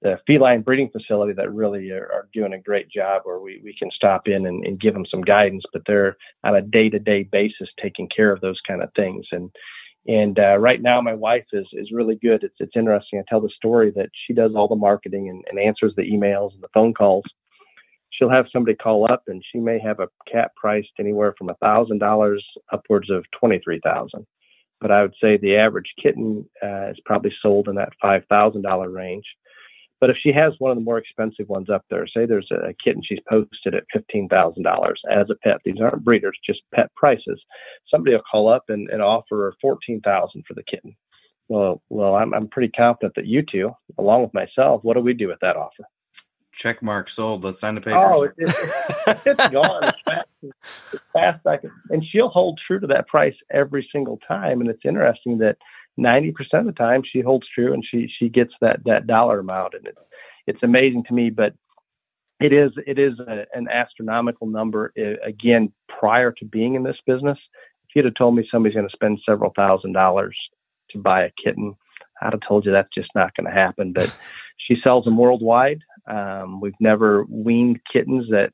the 0.02 0.18
feline 0.26 0.62
breeding 0.62 0.90
facility 0.90 1.34
that 1.34 1.54
really 1.54 1.92
are, 1.92 2.10
are, 2.12 2.28
doing 2.34 2.54
a 2.54 2.60
great 2.60 2.90
job 2.90 3.22
where 3.24 3.40
we, 3.40 3.62
we 3.64 3.76
can 3.78 3.92
stop 3.92 4.28
in 4.28 4.48
and, 4.48 4.66
and 4.66 4.80
give 4.80 4.94
them 4.94 5.06
some 5.06 5.22
guidance, 5.22 5.64
but 5.72 5.84
they're 5.86 6.18
on 6.44 6.56
a 6.56 6.62
day 6.62 6.90
to 6.90 6.98
day 6.98 7.24
basis 7.24 7.70
taking 7.82 8.10
care 8.10 8.32
of 8.32 8.42
those 8.42 8.60
kind 8.68 8.82
of 8.82 8.90
things. 8.96 9.28
And 9.32 9.52
and 10.08 10.40
uh, 10.40 10.58
right 10.58 10.82
now, 10.82 11.00
my 11.02 11.14
wife 11.14 11.46
is 11.54 11.68
is 11.74 11.92
really 11.92 12.16
good. 12.16 12.44
It's 12.44 12.56
it's 12.60 12.76
interesting. 12.76 13.20
I 13.20 13.24
tell 13.30 13.42
the 13.42 13.50
story 13.56 13.92
that 13.96 14.10
she 14.26 14.34
does 14.34 14.54
all 14.56 14.68
the 14.68 14.76
marketing 14.76 15.30
and, 15.30 15.44
and 15.50 15.60
answers 15.60 15.94
the 15.96 16.04
emails 16.04 16.54
and 16.54 16.64
the 16.64 16.70
phone 16.74 16.94
calls. 16.94 17.26
She'll 18.10 18.30
have 18.30 18.48
somebody 18.52 18.76
call 18.76 19.12
up, 19.12 19.24
and 19.28 19.44
she 19.52 19.60
may 19.60 19.80
have 19.80 20.00
a 20.00 20.10
cat 20.32 20.52
priced 20.56 20.90
anywhere 21.00 21.36
from 21.38 21.50
a 21.50 21.56
thousand 21.56 22.00
dollars 22.00 22.44
upwards 22.72 23.12
of 23.12 23.26
twenty 23.38 23.60
three 23.64 23.80
thousand. 23.84 24.26
But 24.80 24.92
I 24.92 25.04
would 25.04 25.14
say 25.22 25.38
the 25.38 25.58
average 25.58 25.94
kitten 26.02 26.50
uh, 26.64 26.90
is 26.90 27.00
probably 27.06 27.34
sold 27.40 27.68
in 27.68 27.76
that 27.76 27.94
five 28.02 28.24
thousand 28.28 28.64
dollar 28.64 28.90
range. 28.90 29.26
But 30.02 30.10
if 30.10 30.18
she 30.22 30.34
has 30.34 30.54
one 30.58 30.72
of 30.72 30.78
the 30.78 30.84
more 30.84 30.98
expensive 30.98 31.48
ones 31.48 31.70
up 31.70 31.86
there, 31.90 32.08
say 32.08 32.26
there's 32.26 32.50
a 32.52 32.74
kitten 32.84 33.04
she's 33.06 33.20
posted 33.30 33.76
at 33.76 33.84
fifteen 33.94 34.28
thousand 34.28 34.64
dollars 34.64 35.00
as 35.12 35.30
a 35.30 35.36
pet. 35.36 35.58
These 35.64 35.80
aren't 35.80 36.04
breeders, 36.04 36.38
just 36.44 36.62
pet 36.74 36.94
prices. 36.96 37.40
Somebody 37.90 38.16
will 38.16 38.24
call 38.30 38.50
up 38.50 38.64
and, 38.70 38.90
and 38.90 39.02
offer 39.02 39.38
her 39.38 39.54
fourteen 39.62 40.02
thousand 40.02 40.44
for 40.48 40.56
the 40.56 40.64
kitten. 40.64 40.96
Well, 41.50 41.84
well, 41.90 42.16
I'm 42.16 42.34
I'm 42.34 42.48
pretty 42.48 42.70
confident 42.70 43.14
that 43.16 43.28
you 43.28 43.44
two, 43.44 43.72
along 44.00 44.24
with 44.24 44.34
myself, 44.34 44.84
what 44.84 44.96
do 44.96 45.02
we 45.02 45.14
do 45.14 45.28
with 45.28 45.40
that 45.42 45.56
offer? 45.56 45.84
Check 46.52 46.82
mark 46.82 47.08
sold. 47.08 47.44
Let's 47.44 47.60
sign 47.60 47.76
the 47.76 47.82
papers. 47.82 48.02
Oh, 48.04 48.24
it, 48.24 48.34
it, 48.38 49.20
it's 49.26 49.50
gone 49.50 49.84
as 49.84 49.94
fast, 50.04 50.28
as 50.44 51.00
fast 51.14 51.48
I 51.48 51.58
can. 51.58 51.72
And 51.92 52.04
she'll 52.04 52.28
hold 52.30 52.60
true 52.66 52.80
to 52.80 52.88
that 52.88 53.08
price 53.08 53.36
every 53.52 53.88
single 53.92 54.20
time. 54.28 54.62
And 54.62 54.70
it's 54.70 54.84
interesting 54.84 55.38
that 55.38 55.58
90% 56.02 56.34
of 56.54 56.66
the 56.66 56.72
time 56.72 57.04
she 57.06 57.22
holds 57.22 57.46
true 57.54 57.74
and 57.74 57.86
she, 57.90 58.10
she 58.20 58.30
gets 58.30 58.54
that, 58.62 58.80
that 58.86 59.08
dollar 59.08 59.40
amount. 59.40 59.76
And 59.76 59.88
it's, 59.88 60.00
it's 60.48 60.64
amazing 60.64 61.04
to 61.08 61.14
me, 61.14 61.30
but 61.30 61.54
it 62.40 62.54
is, 62.54 62.72
it 62.88 62.98
is 62.98 63.20
a, 63.20 63.46
an 63.54 63.68
astronomical 63.70 64.48
number. 64.48 64.92
It, 64.96 65.20
again, 65.26 65.72
prior 66.00 66.32
to 66.32 66.46
being 66.46 66.76
in 66.76 66.84
this 66.84 66.98
business, 67.06 67.38
if 67.88 67.96
you'd 67.96 68.06
have 68.06 68.16
told 68.16 68.36
me 68.36 68.48
somebody's 68.52 68.76
going 68.76 68.88
to 68.88 68.94
spend 68.96 69.20
several 69.26 69.52
thousand 69.56 69.94
dollars 69.94 70.38
to 70.92 70.98
buy 70.98 71.24
a 71.24 71.32
kitten, 71.44 71.76
I'd 72.22 72.34
have 72.34 72.42
told 72.48 72.66
you 72.66 72.72
that's 72.72 72.94
just 72.96 73.10
not 73.16 73.36
going 73.36 73.46
to 73.46 73.54
happen. 73.54 73.94
But 73.94 74.14
she 74.58 74.78
sells 74.84 75.06
them 75.06 75.18
worldwide. 75.18 75.82
Um, 76.08 76.62
we've 76.62 76.74
never 76.80 77.26
weaned 77.30 77.80
kittens 77.92 78.28
that 78.32 78.52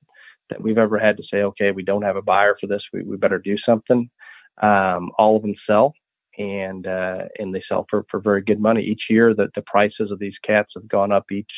that 0.50 0.62
we've 0.62 0.78
ever 0.78 0.98
had 0.98 1.18
to 1.18 1.24
say, 1.32 1.40
okay, 1.40 1.72
we 1.72 1.84
don't 1.84 2.04
have 2.04 2.16
a 2.16 2.22
buyer 2.22 2.56
for 2.60 2.68
this. 2.68 2.82
We, 2.94 3.04
we 3.04 3.18
better 3.18 3.38
do 3.40 3.58
something. 3.66 4.10
Um, 4.62 5.12
all 5.18 5.36
of 5.36 5.42
them 5.42 5.56
sell, 5.68 5.94
and 6.38 6.86
uh, 6.86 7.24
and 7.40 7.54
they 7.54 7.64
sell 7.68 7.86
for, 7.90 8.06
for 8.10 8.20
very 8.20 8.42
good 8.42 8.60
money 8.60 8.84
each 8.84 9.04
year. 9.10 9.34
That 9.34 9.54
the 9.56 9.64
prices 9.64 10.12
of 10.12 10.20
these 10.20 10.36
cats 10.46 10.72
have 10.76 10.88
gone 10.88 11.12
up 11.12 11.32
each 11.32 11.52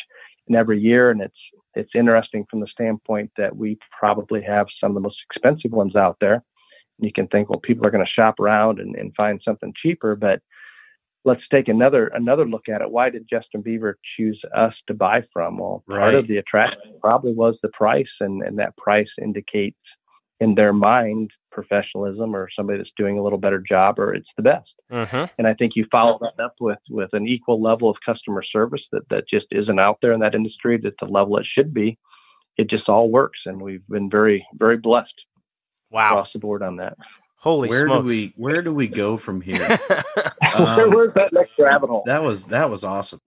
and 0.47 0.55
every 0.55 0.79
year, 0.79 1.11
and 1.11 1.21
it's 1.21 1.39
it's 1.75 1.91
interesting 1.95 2.45
from 2.49 2.59
the 2.59 2.67
standpoint 2.67 3.31
that 3.37 3.55
we 3.55 3.77
probably 3.97 4.41
have 4.41 4.67
some 4.81 4.91
of 4.91 4.95
the 4.95 5.01
most 5.01 5.17
expensive 5.29 5.71
ones 5.71 5.95
out 5.95 6.17
there. 6.19 6.33
And 6.33 7.05
you 7.05 7.11
can 7.13 7.27
think, 7.27 7.49
well, 7.49 7.59
people 7.59 7.85
are 7.85 7.91
going 7.91 8.05
to 8.05 8.11
shop 8.11 8.39
around 8.39 8.79
and, 8.79 8.95
and 8.95 9.13
find 9.15 9.39
something 9.45 9.73
cheaper, 9.81 10.15
but 10.15 10.41
let's 11.25 11.41
take 11.51 11.67
another 11.67 12.07
another 12.07 12.47
look 12.47 12.69
at 12.69 12.81
it. 12.81 12.89
Why 12.89 13.09
did 13.09 13.27
Justin 13.29 13.63
Bieber 13.63 13.93
choose 14.17 14.41
us 14.55 14.73
to 14.87 14.93
buy 14.93 15.23
from? 15.33 15.57
Well, 15.57 15.83
right. 15.87 15.99
part 15.99 16.15
of 16.15 16.27
the 16.27 16.37
attraction 16.37 16.97
probably 17.01 17.33
was 17.33 17.57
the 17.61 17.69
price, 17.69 18.11
and 18.19 18.41
and 18.41 18.57
that 18.59 18.77
price 18.77 19.09
indicates 19.21 19.77
in 20.39 20.55
their 20.55 20.73
mind 20.73 21.31
professionalism 21.51 22.35
or 22.35 22.49
somebody 22.55 22.77
that's 22.77 22.91
doing 22.97 23.17
a 23.17 23.23
little 23.23 23.39
better 23.39 23.59
job 23.59 23.99
or 23.99 24.13
it's 24.13 24.29
the 24.37 24.43
best. 24.43 24.69
Mm-hmm. 24.91 25.25
And 25.37 25.47
I 25.47 25.53
think 25.53 25.73
you 25.75 25.85
follow 25.91 26.19
that 26.21 26.41
up 26.43 26.55
with 26.59 26.79
with 26.89 27.13
an 27.13 27.27
equal 27.27 27.61
level 27.61 27.89
of 27.89 27.97
customer 28.05 28.43
service 28.43 28.81
that 28.91 29.07
that 29.09 29.27
just 29.29 29.47
isn't 29.51 29.79
out 29.79 29.99
there 30.01 30.13
in 30.13 30.19
that 30.21 30.35
industry 30.35 30.77
that 30.83 30.93
the 30.99 31.05
level 31.05 31.37
it 31.37 31.45
should 31.53 31.73
be. 31.73 31.97
It 32.57 32.69
just 32.69 32.89
all 32.89 33.09
works, 33.09 33.39
and 33.45 33.61
we've 33.61 33.87
been 33.87 34.09
very 34.09 34.45
very 34.53 34.77
blessed. 34.77 35.13
Wow, 35.91 36.11
across 36.11 36.33
the 36.33 36.39
board 36.39 36.61
on 36.61 36.77
that. 36.77 36.97
Holy 37.37 37.69
where 37.69 37.85
smokes. 37.85 38.03
do 38.03 38.07
we 38.07 38.33
where 38.35 38.61
do 38.61 38.73
we 38.73 38.87
go 38.87 39.15
from 39.15 39.39
here? 39.39 39.79
um, 40.55 40.91
Where's 40.91 41.13
that 41.13 41.31
next 41.31 41.51
rabbit 41.57 41.89
hole? 41.89 42.03
That 42.05 42.21
was 42.21 42.47
that 42.47 42.69
was 42.69 42.83
awesome. 42.83 43.21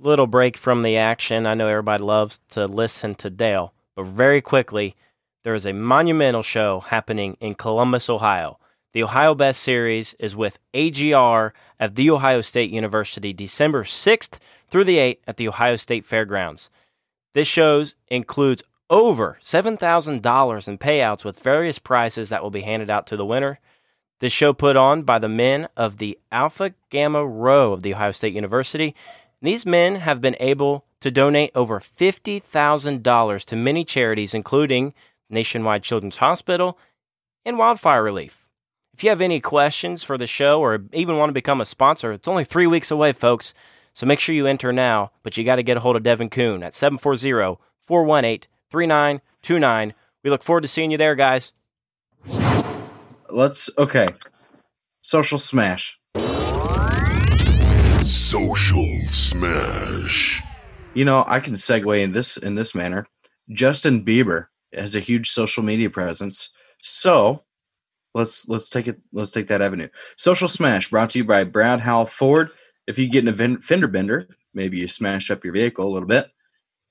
Little 0.00 0.26
break 0.26 0.56
from 0.56 0.82
the 0.82 0.96
action. 0.96 1.46
I 1.46 1.54
know 1.54 1.68
everybody 1.68 2.02
loves 2.02 2.40
to 2.50 2.66
listen 2.66 3.14
to 3.16 3.30
Dale, 3.30 3.74
but 3.94 4.06
very 4.06 4.40
quickly, 4.40 4.96
there 5.44 5.54
is 5.54 5.66
a 5.66 5.72
monumental 5.72 6.42
show 6.42 6.80
happening 6.80 7.36
in 7.38 7.54
Columbus, 7.54 8.08
Ohio. 8.08 8.58
The 8.94 9.02
Ohio 9.02 9.34
Best 9.34 9.62
Series 9.62 10.14
is 10.18 10.34
with 10.34 10.58
AGR 10.72 11.52
at 11.78 11.94
The 11.94 12.10
Ohio 12.10 12.40
State 12.40 12.70
University, 12.70 13.32
December 13.32 13.84
6th 13.84 14.38
through 14.70 14.84
the 14.84 14.96
8th 14.96 15.18
at 15.26 15.36
the 15.36 15.48
Ohio 15.48 15.76
State 15.76 16.06
Fairgrounds. 16.06 16.70
This 17.34 17.46
show 17.46 17.84
includes 18.08 18.62
over 18.88 19.38
$7,000 19.44 20.68
in 20.68 20.78
payouts 20.78 21.24
with 21.24 21.40
various 21.40 21.78
prizes 21.78 22.30
that 22.30 22.42
will 22.42 22.50
be 22.50 22.62
handed 22.62 22.88
out 22.88 23.06
to 23.08 23.16
the 23.16 23.26
winner. 23.26 23.60
This 24.20 24.32
show 24.32 24.52
put 24.52 24.76
on 24.76 25.02
by 25.02 25.18
the 25.18 25.28
men 25.28 25.68
of 25.76 25.98
the 25.98 26.18
Alpha 26.32 26.72
Gamma 26.88 27.26
Rho 27.26 27.72
of 27.72 27.82
The 27.82 27.92
Ohio 27.92 28.12
State 28.12 28.32
University. 28.32 28.94
These 29.42 29.66
men 29.66 29.96
have 29.96 30.22
been 30.22 30.36
able 30.40 30.86
to 31.00 31.10
donate 31.10 31.50
over 31.54 31.80
$50,000 31.80 33.44
to 33.44 33.56
many 33.56 33.84
charities, 33.84 34.32
including 34.32 34.94
Nationwide 35.30 35.82
Children's 35.82 36.16
Hospital 36.16 36.78
and 37.44 37.58
Wildfire 37.58 38.02
Relief. 38.02 38.44
If 38.94 39.02
you 39.02 39.10
have 39.10 39.20
any 39.20 39.40
questions 39.40 40.02
for 40.02 40.16
the 40.16 40.26
show 40.26 40.60
or 40.60 40.84
even 40.92 41.16
want 41.16 41.30
to 41.30 41.34
become 41.34 41.60
a 41.60 41.64
sponsor, 41.64 42.12
it's 42.12 42.28
only 42.28 42.44
three 42.44 42.66
weeks 42.66 42.90
away, 42.90 43.12
folks. 43.12 43.52
So 43.94 44.06
make 44.06 44.20
sure 44.20 44.34
you 44.34 44.46
enter 44.46 44.72
now, 44.72 45.10
but 45.22 45.36
you 45.36 45.44
got 45.44 45.56
to 45.56 45.62
get 45.62 45.76
a 45.76 45.80
hold 45.80 45.96
of 45.96 46.02
Devin 46.02 46.30
Coon 46.30 46.62
at 46.62 46.74
740 46.74 47.60
418 47.86 48.48
3929. 48.70 49.94
We 50.22 50.30
look 50.30 50.42
forward 50.42 50.62
to 50.62 50.68
seeing 50.68 50.90
you 50.90 50.98
there, 50.98 51.14
guys. 51.14 51.52
Let's 53.30 53.70
okay. 53.78 54.08
Social 55.00 55.38
smash. 55.38 55.98
Social 58.04 58.86
smash. 59.08 60.42
You 60.94 61.04
know, 61.04 61.24
I 61.26 61.40
can 61.40 61.54
segue 61.54 62.02
in 62.02 62.12
this 62.12 62.36
in 62.36 62.54
this 62.54 62.74
manner. 62.74 63.06
Justin 63.50 64.04
Bieber 64.04 64.46
has 64.78 64.94
a 64.94 65.00
huge 65.00 65.30
social 65.30 65.62
media 65.62 65.90
presence. 65.90 66.50
So 66.82 67.42
let's 68.14 68.48
let's 68.48 68.68
take 68.68 68.88
it 68.88 69.00
let's 69.12 69.30
take 69.30 69.48
that 69.48 69.62
avenue. 69.62 69.88
Social 70.16 70.48
Smash 70.48 70.90
brought 70.90 71.10
to 71.10 71.18
you 71.18 71.24
by 71.24 71.44
Brad 71.44 71.80
Howell 71.80 72.06
Ford. 72.06 72.50
If 72.86 72.98
you 72.98 73.08
get 73.08 73.24
an 73.24 73.28
event 73.28 73.64
fender 73.64 73.88
bender, 73.88 74.28
maybe 74.52 74.78
you 74.78 74.88
smash 74.88 75.30
up 75.30 75.44
your 75.44 75.54
vehicle 75.54 75.86
a 75.86 75.92
little 75.92 76.08
bit, 76.08 76.28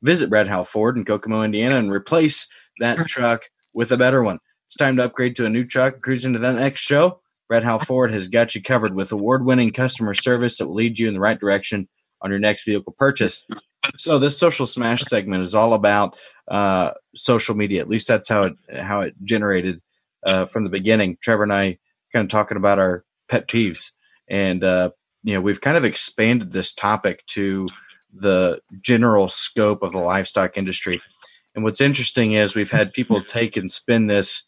Visit 0.02 0.30
Brad 0.30 0.48
Howell 0.48 0.66
Ford 0.66 0.98
in 0.98 1.06
Kokomo, 1.06 1.44
Indiana, 1.44 1.78
and 1.78 1.92
replace 1.92 2.48
that 2.80 3.08
truck 3.08 3.50
with 3.74 3.92
a 3.92 3.98
better 3.98 4.22
one. 4.22 4.40
It's 4.68 4.76
time 4.76 4.98
to 4.98 5.04
upgrade 5.04 5.36
to 5.38 5.46
a 5.46 5.50
new 5.50 5.64
truck. 5.64 6.02
Cruising 6.02 6.34
to 6.34 6.40
that 6.40 6.56
next 6.56 6.82
show. 6.82 7.22
Brad 7.48 7.64
Howell 7.64 7.80
Ford 7.80 8.12
has 8.14 8.28
got 8.28 8.56
you 8.56 8.62
covered 8.62 8.96
with 8.96 9.12
award-winning 9.12 9.72
customer 9.72 10.14
service 10.14 10.58
that 10.58 10.68
will 10.68 10.76
lead 10.76 10.98
you 10.98 11.08
in 11.08 11.14
the 11.14 11.20
right 11.20 11.40
direction 11.40 11.88
on 12.22 12.32
your 12.32 12.40
next 12.40 12.66
vehicle 12.66 12.96
purchase. 12.98 13.46
So 13.98 14.18
this 14.18 14.38
social 14.38 14.66
smash 14.66 15.02
segment 15.04 15.44
is 15.44 15.56
all 15.56 15.74
about 15.74 16.18
uh, 16.50 16.92
social 17.16 17.56
media. 17.56 17.82
At 17.82 17.90
least 17.90 18.08
that's 18.08 18.30
how 18.30 18.44
it 18.44 18.54
how 18.82 19.02
it 19.02 19.14
generated 19.24 19.82
uh, 20.26 20.46
from 20.46 20.64
the 20.64 20.70
beginning. 20.70 21.18
Trevor 21.22 21.44
and 21.44 21.54
I 21.54 21.78
kind 22.12 22.24
of 22.24 22.30
talking 22.30 22.58
about 22.58 22.80
our 22.80 23.04
pet 23.30 23.48
peeves, 23.48 23.92
and 24.28 24.64
uh, 24.64 24.92
you 25.24 25.34
know 25.34 25.42
we've 25.42 25.62
kind 25.62 25.78
of 25.78 25.86
expanded 25.86 26.52
this 26.52 26.74
topic 26.74 27.26
to 27.28 27.68
the 28.14 28.62
general 28.82 29.28
scope 29.28 29.84
of 29.84 29.92
the 29.92 30.00
livestock 30.00 30.58
industry. 30.58 31.02
And 31.56 31.64
what's 31.64 31.82
interesting 31.82 32.34
is 32.34 32.56
we've 32.56 32.72
had 32.72 32.94
people 32.94 33.24
take 33.28 33.58
and 33.58 33.70
spin 33.70 34.08
this 34.08 34.44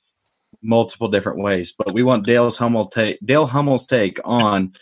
multiple 0.61 1.07
different 1.07 1.41
ways, 1.41 1.73
but 1.77 1.93
we 1.93 2.03
want 2.03 2.25
Dale's 2.25 2.57
Hummel 2.57 2.87
take 2.87 3.19
Dale 3.23 3.47
Hummel's 3.47 3.85
take 3.85 4.19
on 4.23 4.73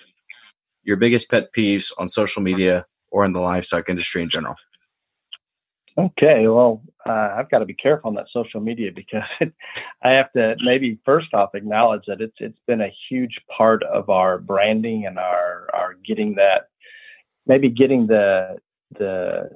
your 0.84 0.98
biggest 0.98 1.30
pet 1.32 1.54
peeves 1.54 1.92
on 1.98 2.08
social 2.08 2.42
media 2.42 2.86
or 3.14 3.24
in 3.24 3.32
the 3.32 3.40
livestock 3.40 3.88
industry 3.88 4.22
in 4.22 4.30
general. 4.30 4.56
Okay, 5.96 6.48
well, 6.48 6.82
uh, 7.06 7.36
I've 7.38 7.52
got 7.52 7.60
to 7.60 7.66
be 7.66 7.76
careful 7.76 8.10
on 8.10 8.16
that 8.16 8.26
social 8.34 8.60
media 8.60 8.90
because 8.94 9.22
I 10.04 10.10
have 10.10 10.34
to 10.34 10.56
maybe 10.66 11.00
first 11.06 11.34
off 11.36 11.54
acknowledge 11.54 12.02
that 12.08 12.20
it's 12.20 12.36
it's 12.40 12.58
been 12.68 12.82
a 12.82 12.92
huge 13.10 13.40
part 13.56 13.84
of 13.84 14.10
our 14.10 14.40
branding 14.40 15.06
and 15.06 15.20
our 15.20 15.70
our 15.72 15.94
getting 16.06 16.34
that 16.36 16.70
maybe 17.46 17.70
getting 17.70 18.08
the 18.08 18.58
the 18.98 19.50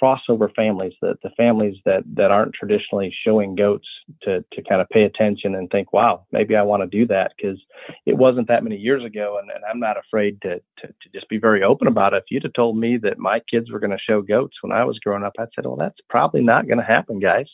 crossover 0.00 0.52
families, 0.54 0.92
the, 1.00 1.14
the 1.22 1.30
families 1.30 1.76
that, 1.84 2.02
that 2.14 2.30
aren't 2.30 2.54
traditionally 2.54 3.14
showing 3.24 3.54
goats 3.54 3.86
to, 4.22 4.44
to 4.52 4.62
kind 4.62 4.80
of 4.80 4.88
pay 4.88 5.02
attention 5.02 5.54
and 5.54 5.70
think, 5.70 5.92
wow, 5.92 6.24
maybe 6.32 6.56
I 6.56 6.62
want 6.62 6.82
to 6.82 6.98
do 6.98 7.06
that 7.06 7.32
because 7.36 7.58
it 8.06 8.16
wasn't 8.16 8.48
that 8.48 8.64
many 8.64 8.76
years 8.76 9.04
ago. 9.04 9.38
And, 9.40 9.50
and 9.50 9.64
I'm 9.64 9.80
not 9.80 9.96
afraid 9.96 10.40
to, 10.42 10.56
to, 10.78 10.86
to, 10.86 11.08
just 11.14 11.28
be 11.28 11.38
very 11.38 11.62
open 11.62 11.88
about 11.88 12.14
it. 12.14 12.18
If 12.18 12.30
you'd 12.30 12.44
have 12.44 12.52
told 12.52 12.78
me 12.78 12.96
that 12.98 13.18
my 13.18 13.40
kids 13.50 13.70
were 13.70 13.80
going 13.80 13.90
to 13.90 13.98
show 13.98 14.22
goats 14.22 14.56
when 14.60 14.72
I 14.72 14.84
was 14.84 14.98
growing 14.98 15.24
up, 15.24 15.34
I'd 15.38 15.48
said, 15.54 15.66
well, 15.66 15.76
that's 15.76 15.98
probably 16.08 16.42
not 16.42 16.66
going 16.66 16.78
to 16.78 16.84
happen, 16.84 17.18
guys. 17.18 17.46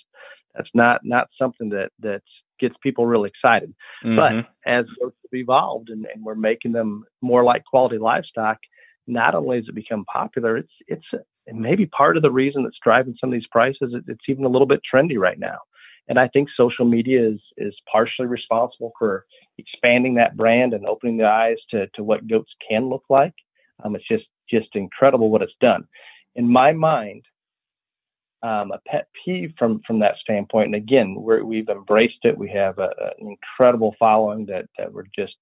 That's 0.55 0.71
not, 0.75 1.01
not 1.05 1.29
something 1.39 1.71
that, 1.71 1.91
that 2.01 2.23
gets 2.59 2.75
people 2.83 3.07
really 3.07 3.29
excited. 3.29 3.75
Mm-hmm. 4.05 4.17
But 4.17 4.47
as 4.67 4.87
goats 5.01 5.17
have 5.25 5.39
evolved 5.39 5.91
and, 5.91 6.07
and 6.07 6.25
we're 6.25 6.35
making 6.35 6.73
them 6.73 7.05
more 7.21 7.45
like 7.45 7.65
quality 7.65 7.99
livestock, 7.99 8.59
not 9.09 9.35
only 9.35 9.57
has 9.57 9.69
it 9.69 9.75
become 9.75 10.05
popular, 10.05 10.59
it's 10.59 10.73
it's 10.87 11.07
maybe 11.53 11.87
part 11.87 12.17
of 12.17 12.23
the 12.23 12.31
reason 12.31 12.63
that's 12.63 12.79
driving 12.83 13.17
some 13.21 13.31
of 13.31 13.33
these 13.33 13.47
prices. 13.47 13.95
It's 14.07 14.29
even 14.29 14.45
a 14.45 14.49
little 14.49 14.67
bit 14.67 14.81
trendy 14.93 15.19
right 15.19 15.39
now, 15.39 15.59
and 16.09 16.19
I 16.19 16.29
think 16.29 16.49
social 16.57 16.85
media 16.85 17.27
is 17.29 17.41
is 17.57 17.75
partially 17.91 18.27
responsible 18.27 18.93
for 18.99 19.27
expanding 19.59 20.15
that 20.15 20.37
brand 20.37 20.75
and 20.75 20.87
opening 20.87 21.17
the 21.17 21.27
eyes 21.27 21.59
to 21.71 21.87
to 21.95 22.03
what 22.03 22.27
goats 22.27 22.53
can 22.69 22.89
look 22.89 23.05
like. 23.09 23.35
Um, 23.83 23.97
it's 23.97 24.09
just 24.09 24.27
just 24.51 24.75
incredible 24.75 25.31
what 25.31 25.43
it's 25.43 25.53
done. 25.61 25.87
In 26.35 26.51
my 26.51 26.73
mind, 26.73 27.25
um, 28.43 28.71
a 28.73 28.81
pet 28.87 29.09
peeve 29.25 29.53
from 29.59 29.81
from 29.87 29.99
that 30.01 30.17
standpoint. 30.19 30.67
And 30.67 30.75
again, 30.75 31.17
we 31.19 31.59
have 31.59 31.77
embraced 31.77 32.25
it. 32.25 32.39
We 32.39 32.51
have 32.51 32.79
a, 32.79 32.91
an 33.21 33.37
incredible 33.37 33.95
following 33.99 34.47
that 34.47 34.67
that 34.79 34.93
we're 34.93 35.05
just 35.17 35.37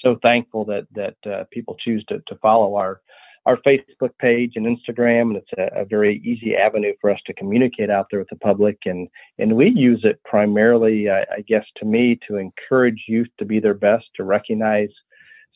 so 0.00 0.18
thankful 0.22 0.64
that 0.66 0.86
that 0.94 1.16
uh, 1.30 1.44
people 1.50 1.76
choose 1.78 2.04
to, 2.06 2.22
to 2.28 2.36
follow 2.36 2.76
our 2.76 3.00
our 3.46 3.56
Facebook 3.58 4.10
page 4.18 4.52
and 4.56 4.66
Instagram, 4.66 5.22
and 5.22 5.36
it's 5.36 5.50
a, 5.56 5.80
a, 5.80 5.84
very 5.84 6.18
easy 6.24 6.56
avenue 6.56 6.92
for 7.00 7.10
us 7.10 7.20
to 7.26 7.34
communicate 7.34 7.90
out 7.90 8.06
there 8.10 8.20
with 8.20 8.28
the 8.28 8.36
public. 8.36 8.78
And 8.84 9.08
and 9.38 9.56
we 9.56 9.70
use 9.70 10.00
it 10.04 10.20
primarily, 10.24 11.08
I, 11.08 11.20
I 11.22 11.40
guess, 11.46 11.64
to 11.76 11.86
me, 11.86 12.18
to 12.28 12.36
encourage 12.36 13.04
youth 13.08 13.28
to 13.38 13.44
be 13.44 13.58
their 13.58 13.74
best, 13.74 14.06
to 14.16 14.24
recognize 14.24 14.90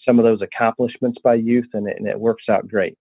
some 0.04 0.18
of 0.18 0.24
those 0.24 0.40
accomplishments 0.40 1.18
by 1.22 1.34
youth, 1.34 1.68
and 1.74 1.86
it, 1.86 1.96
and 1.98 2.08
it 2.08 2.18
works 2.18 2.44
out 2.48 2.68
great. 2.68 2.96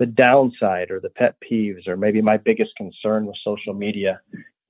The 0.00 0.06
downside, 0.06 0.90
or 0.90 0.98
the 0.98 1.10
pet 1.10 1.36
peeves, 1.40 1.86
or 1.86 1.96
maybe 1.96 2.20
my 2.20 2.36
biggest 2.36 2.72
concern 2.76 3.26
with 3.26 3.36
social 3.44 3.74
media, 3.74 4.20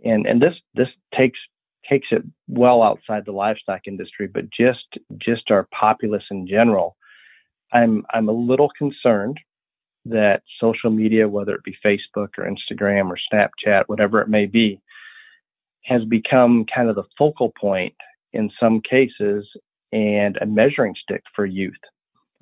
and 0.04 0.26
and 0.26 0.40
this 0.40 0.54
this 0.74 0.88
takes 1.16 1.38
takes 1.88 2.08
it 2.10 2.22
well 2.46 2.82
outside 2.82 3.24
the 3.24 3.32
livestock 3.32 3.82
industry, 3.86 4.26
but 4.26 4.50
just 4.50 4.98
just 5.18 5.50
our 5.50 5.66
populace 5.72 6.24
in 6.30 6.46
general 6.46 6.96
I'm 7.74 8.04
I'm 8.14 8.28
a 8.28 8.32
little 8.32 8.70
concerned 8.78 9.38
that 10.06 10.42
social 10.60 10.90
media, 10.90 11.28
whether 11.28 11.54
it 11.54 11.64
be 11.64 11.76
Facebook 11.84 12.28
or 12.38 12.48
Instagram 12.48 13.10
or 13.10 13.18
Snapchat, 13.32 13.84
whatever 13.86 14.20
it 14.20 14.28
may 14.28 14.46
be, 14.46 14.80
has 15.84 16.04
become 16.04 16.64
kind 16.72 16.88
of 16.88 16.96
the 16.96 17.04
focal 17.18 17.52
point 17.58 17.94
in 18.32 18.50
some 18.58 18.80
cases 18.80 19.46
and 19.92 20.36
a 20.40 20.46
measuring 20.46 20.94
stick 21.00 21.22
for 21.34 21.46
youth 21.46 21.72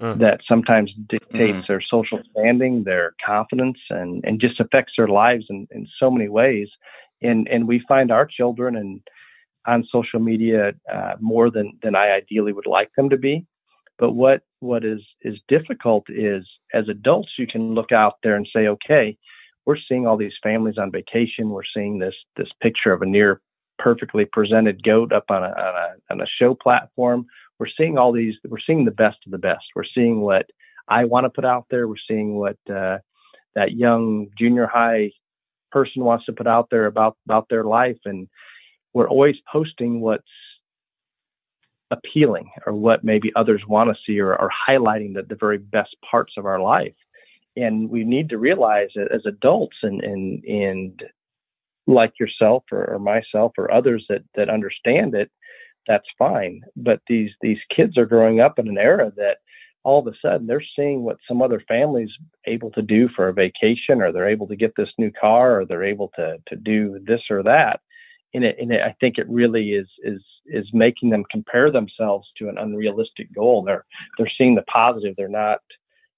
mm. 0.00 0.18
that 0.18 0.40
sometimes 0.48 0.92
dictates 1.08 1.58
mm. 1.58 1.66
their 1.68 1.82
social 1.82 2.18
standing, 2.30 2.82
their 2.84 3.14
confidence, 3.24 3.78
and, 3.90 4.24
and 4.24 4.40
just 4.40 4.58
affects 4.58 4.94
their 4.96 5.08
lives 5.08 5.44
in, 5.50 5.66
in 5.70 5.86
so 6.00 6.10
many 6.10 6.28
ways. 6.28 6.68
And, 7.20 7.46
and 7.48 7.68
we 7.68 7.84
find 7.86 8.10
our 8.10 8.26
children 8.26 8.76
and 8.76 9.00
on 9.66 9.86
social 9.92 10.18
media 10.18 10.72
uh, 10.92 11.12
more 11.20 11.50
than, 11.50 11.78
than 11.82 11.94
I 11.94 12.10
ideally 12.10 12.52
would 12.52 12.66
like 12.66 12.90
them 12.96 13.10
to 13.10 13.16
be. 13.16 13.46
But 14.02 14.14
what 14.14 14.42
what 14.58 14.84
is 14.84 15.00
is 15.20 15.38
difficult 15.46 16.06
is 16.08 16.44
as 16.74 16.88
adults 16.88 17.34
you 17.38 17.46
can 17.46 17.72
look 17.72 17.92
out 17.92 18.14
there 18.24 18.34
and 18.34 18.48
say, 18.52 18.66
okay, 18.66 19.16
we're 19.64 19.78
seeing 19.88 20.08
all 20.08 20.16
these 20.16 20.32
families 20.42 20.76
on 20.76 20.90
vacation. 20.90 21.50
We're 21.50 21.62
seeing 21.72 22.00
this 22.00 22.16
this 22.36 22.48
picture 22.60 22.92
of 22.92 23.02
a 23.02 23.06
near 23.06 23.40
perfectly 23.78 24.24
presented 24.24 24.82
goat 24.82 25.12
up 25.12 25.26
on 25.30 25.44
a, 25.44 25.50
on 25.50 25.74
a 25.76 25.94
on 26.10 26.20
a 26.20 26.26
show 26.40 26.52
platform. 26.52 27.26
We're 27.60 27.68
seeing 27.78 27.96
all 27.96 28.10
these. 28.10 28.34
We're 28.44 28.58
seeing 28.66 28.84
the 28.84 28.90
best 28.90 29.18
of 29.24 29.30
the 29.30 29.38
best. 29.38 29.66
We're 29.76 29.84
seeing 29.94 30.20
what 30.20 30.46
I 30.88 31.04
want 31.04 31.26
to 31.26 31.30
put 31.30 31.44
out 31.44 31.66
there. 31.70 31.86
We're 31.86 32.08
seeing 32.08 32.34
what 32.34 32.58
uh, 32.68 32.98
that 33.54 33.76
young 33.76 34.30
junior 34.36 34.66
high 34.66 35.12
person 35.70 36.02
wants 36.02 36.24
to 36.24 36.32
put 36.32 36.48
out 36.48 36.70
there 36.72 36.86
about 36.86 37.16
about 37.28 37.46
their 37.48 37.62
life, 37.62 38.00
and 38.04 38.26
we're 38.94 39.08
always 39.08 39.36
posting 39.52 40.00
what's 40.00 40.24
appealing 41.92 42.50
or 42.66 42.72
what 42.72 43.04
maybe 43.04 43.30
others 43.36 43.62
want 43.68 43.90
to 43.90 44.02
see 44.04 44.18
or, 44.18 44.34
or 44.34 44.50
highlighting 44.68 45.14
the, 45.14 45.22
the 45.22 45.36
very 45.36 45.58
best 45.58 45.94
parts 46.10 46.32
of 46.36 46.46
our 46.46 46.58
life. 46.58 46.94
And 47.54 47.90
we 47.90 48.02
need 48.02 48.30
to 48.30 48.38
realize 48.38 48.88
that 48.96 49.12
as 49.12 49.20
adults 49.26 49.76
and, 49.82 50.02
and, 50.02 50.42
and 50.44 51.02
like 51.86 52.14
yourself 52.18 52.64
or, 52.72 52.94
or 52.94 52.98
myself 52.98 53.52
or 53.58 53.70
others 53.70 54.06
that, 54.08 54.22
that 54.34 54.48
understand 54.48 55.14
it, 55.14 55.30
that's 55.86 56.06
fine. 56.18 56.62
But 56.76 57.00
these, 57.06 57.30
these 57.42 57.58
kids 57.74 57.98
are 57.98 58.06
growing 58.06 58.40
up 58.40 58.58
in 58.58 58.68
an 58.68 58.78
era 58.78 59.12
that 59.16 59.38
all 59.84 59.98
of 60.00 60.06
a 60.06 60.16
sudden 60.22 60.46
they're 60.46 60.64
seeing 60.74 61.02
what 61.02 61.18
some 61.28 61.42
other 61.42 61.62
families 61.68 62.10
able 62.46 62.70
to 62.70 62.82
do 62.82 63.08
for 63.14 63.28
a 63.28 63.34
vacation 63.34 64.00
or 64.00 64.12
they're 64.12 64.30
able 64.30 64.46
to 64.46 64.56
get 64.56 64.72
this 64.76 64.90
new 64.96 65.10
car 65.10 65.60
or 65.60 65.66
they're 65.66 65.84
able 65.84 66.10
to, 66.16 66.36
to 66.46 66.56
do 66.56 66.98
this 67.06 67.20
or 67.28 67.42
that 67.42 67.80
and 68.34 68.44
it, 68.44 68.56
and 68.60 68.72
it, 68.72 68.80
I 68.82 68.94
think 69.00 69.18
it 69.18 69.28
really 69.28 69.72
is 69.72 69.88
is 70.02 70.22
is 70.46 70.66
making 70.72 71.10
them 71.10 71.24
compare 71.30 71.70
themselves 71.70 72.28
to 72.38 72.48
an 72.48 72.58
unrealistic 72.58 73.32
goal. 73.34 73.62
They're 73.62 73.84
they're 74.18 74.30
seeing 74.36 74.54
the 74.54 74.62
positive. 74.62 75.14
They're 75.16 75.28
not 75.28 75.60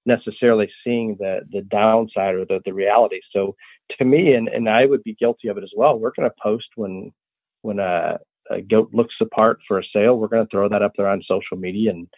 necessarily 0.06 0.70
seeing 0.82 1.16
the 1.18 1.40
the 1.50 1.62
downside 1.62 2.34
or 2.34 2.44
the 2.44 2.60
the 2.64 2.72
reality. 2.72 3.20
So 3.32 3.56
to 3.98 4.04
me, 4.04 4.34
and 4.34 4.48
and 4.48 4.68
I 4.68 4.86
would 4.86 5.02
be 5.02 5.14
guilty 5.14 5.48
of 5.48 5.58
it 5.58 5.64
as 5.64 5.72
well. 5.76 5.98
We're 5.98 6.12
going 6.16 6.28
to 6.28 6.42
post 6.42 6.68
when 6.76 7.12
when 7.62 7.78
a, 7.78 8.18
a 8.50 8.60
goat 8.60 8.90
looks 8.92 9.14
apart 9.20 9.60
for 9.66 9.78
a 9.78 9.84
sale. 9.92 10.18
We're 10.18 10.28
going 10.28 10.44
to 10.44 10.50
throw 10.50 10.68
that 10.68 10.82
up 10.82 10.92
there 10.96 11.08
on 11.08 11.22
social 11.26 11.56
media 11.56 11.90
and 11.90 12.08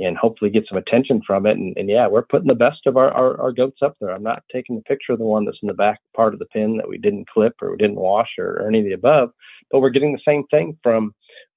and 0.00 0.16
hopefully 0.16 0.50
get 0.50 0.66
some 0.68 0.78
attention 0.78 1.20
from 1.26 1.46
it. 1.46 1.56
And, 1.56 1.76
and 1.76 1.88
yeah, 1.88 2.06
we're 2.06 2.22
putting 2.22 2.48
the 2.48 2.54
best 2.54 2.86
of 2.86 2.96
our, 2.96 3.10
our, 3.10 3.40
our, 3.40 3.52
goats 3.52 3.80
up 3.82 3.96
there. 4.00 4.10
I'm 4.10 4.22
not 4.22 4.42
taking 4.52 4.76
the 4.76 4.82
picture 4.82 5.12
of 5.12 5.18
the 5.18 5.24
one 5.24 5.44
that's 5.44 5.58
in 5.62 5.68
the 5.68 5.74
back 5.74 6.00
part 6.16 6.32
of 6.32 6.38
the 6.38 6.46
pen 6.46 6.78
that 6.78 6.88
we 6.88 6.98
didn't 6.98 7.28
clip 7.28 7.54
or 7.60 7.70
we 7.70 7.76
didn't 7.76 7.96
wash 7.96 8.30
or, 8.38 8.60
or 8.60 8.68
any 8.68 8.78
of 8.78 8.84
the 8.86 8.92
above, 8.92 9.30
but 9.70 9.80
we're 9.80 9.90
getting 9.90 10.12
the 10.12 10.20
same 10.24 10.44
thing 10.50 10.76
from 10.82 11.14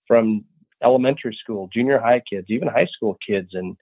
from 0.07 0.44
elementary 0.84 1.38
school, 1.41 1.70
junior 1.74 1.98
high 1.98 2.22
kids, 2.30 2.48
even 2.49 2.68
high 2.68 2.88
school 2.88 3.18
kids. 3.26 3.49
And 3.53 3.78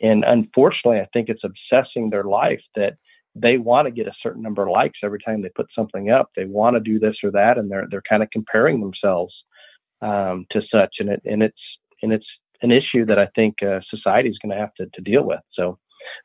and 0.00 0.24
unfortunately, 0.24 1.00
I 1.00 1.08
think 1.12 1.28
it's 1.28 1.44
obsessing 1.44 2.10
their 2.10 2.24
life 2.24 2.62
that 2.74 2.94
they 3.34 3.58
want 3.58 3.86
to 3.86 3.92
get 3.92 4.06
a 4.06 4.14
certain 4.22 4.42
number 4.42 4.62
of 4.62 4.70
likes 4.70 4.98
every 5.04 5.18
time 5.20 5.42
they 5.42 5.50
put 5.50 5.68
something 5.74 6.10
up. 6.10 6.30
They 6.34 6.46
want 6.46 6.74
to 6.74 6.80
do 6.80 6.98
this 6.98 7.16
or 7.22 7.30
that, 7.32 7.58
and 7.58 7.70
they're 7.70 7.86
they're 7.90 8.02
kind 8.08 8.22
of 8.22 8.30
comparing 8.30 8.80
themselves 8.80 9.34
um, 10.00 10.46
to 10.50 10.62
such. 10.70 10.96
And 11.00 11.10
it 11.10 11.22
and 11.26 11.42
it's 11.42 11.60
and 12.02 12.12
it's 12.12 12.26
an 12.62 12.70
issue 12.70 13.04
that 13.06 13.18
I 13.18 13.26
think 13.34 13.62
uh, 13.62 13.80
society 13.90 14.28
is 14.28 14.38
going 14.38 14.50
to 14.50 14.58
have 14.58 14.74
to, 14.74 14.86
to 14.86 15.00
deal 15.00 15.24
with. 15.24 15.40
So 15.52 15.78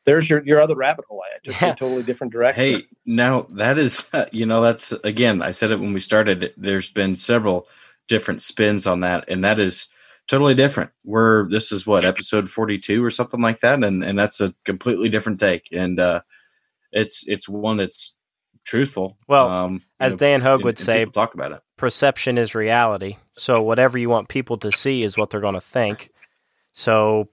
there's 0.06 0.28
your, 0.28 0.44
your 0.44 0.60
other 0.60 0.74
rabbit 0.74 1.04
hole. 1.08 1.22
I 1.22 1.38
just 1.44 1.60
yeah. 1.60 1.72
a 1.72 1.76
totally 1.76 2.02
different 2.02 2.32
direction. 2.32 2.62
Hey, 2.62 2.82
now 3.04 3.46
that 3.50 3.78
is, 3.78 4.08
you 4.32 4.46
know, 4.46 4.62
that's 4.62 4.92
again, 5.04 5.42
I 5.42 5.50
said 5.50 5.70
it 5.70 5.80
when 5.80 5.92
we 5.92 6.00
started, 6.00 6.52
there's 6.56 6.90
been 6.90 7.16
several 7.16 7.68
different 8.08 8.42
spins 8.42 8.86
on 8.86 9.00
that. 9.00 9.28
And 9.28 9.44
that 9.44 9.58
is 9.58 9.88
totally 10.28 10.54
different. 10.54 10.90
We're, 11.04 11.48
this 11.48 11.72
is 11.72 11.86
what 11.86 12.04
episode 12.04 12.48
42 12.48 13.04
or 13.04 13.10
something 13.10 13.40
like 13.40 13.60
that. 13.60 13.82
And, 13.82 14.04
and 14.04 14.18
that's 14.18 14.40
a 14.40 14.54
completely 14.64 15.08
different 15.08 15.40
take. 15.40 15.68
And, 15.72 15.98
uh, 15.98 16.20
it's, 16.92 17.24
it's 17.26 17.48
one 17.48 17.78
that's 17.78 18.14
truthful. 18.64 19.18
Well, 19.28 19.48
um, 19.48 19.82
as 19.98 20.12
know, 20.12 20.18
Dan 20.18 20.40
Hogue 20.40 20.60
and, 20.60 20.64
would 20.64 20.78
and 20.78 20.86
say, 20.86 21.04
talk 21.06 21.34
about 21.34 21.52
it. 21.52 21.60
Perception 21.76 22.38
is 22.38 22.54
reality. 22.54 23.16
So 23.36 23.62
whatever 23.62 23.98
you 23.98 24.08
want 24.08 24.28
people 24.28 24.58
to 24.58 24.70
see 24.70 25.02
is 25.02 25.16
what 25.16 25.30
they're 25.30 25.40
going 25.40 25.54
to 25.54 25.60
think. 25.60 26.11
So 26.72 27.28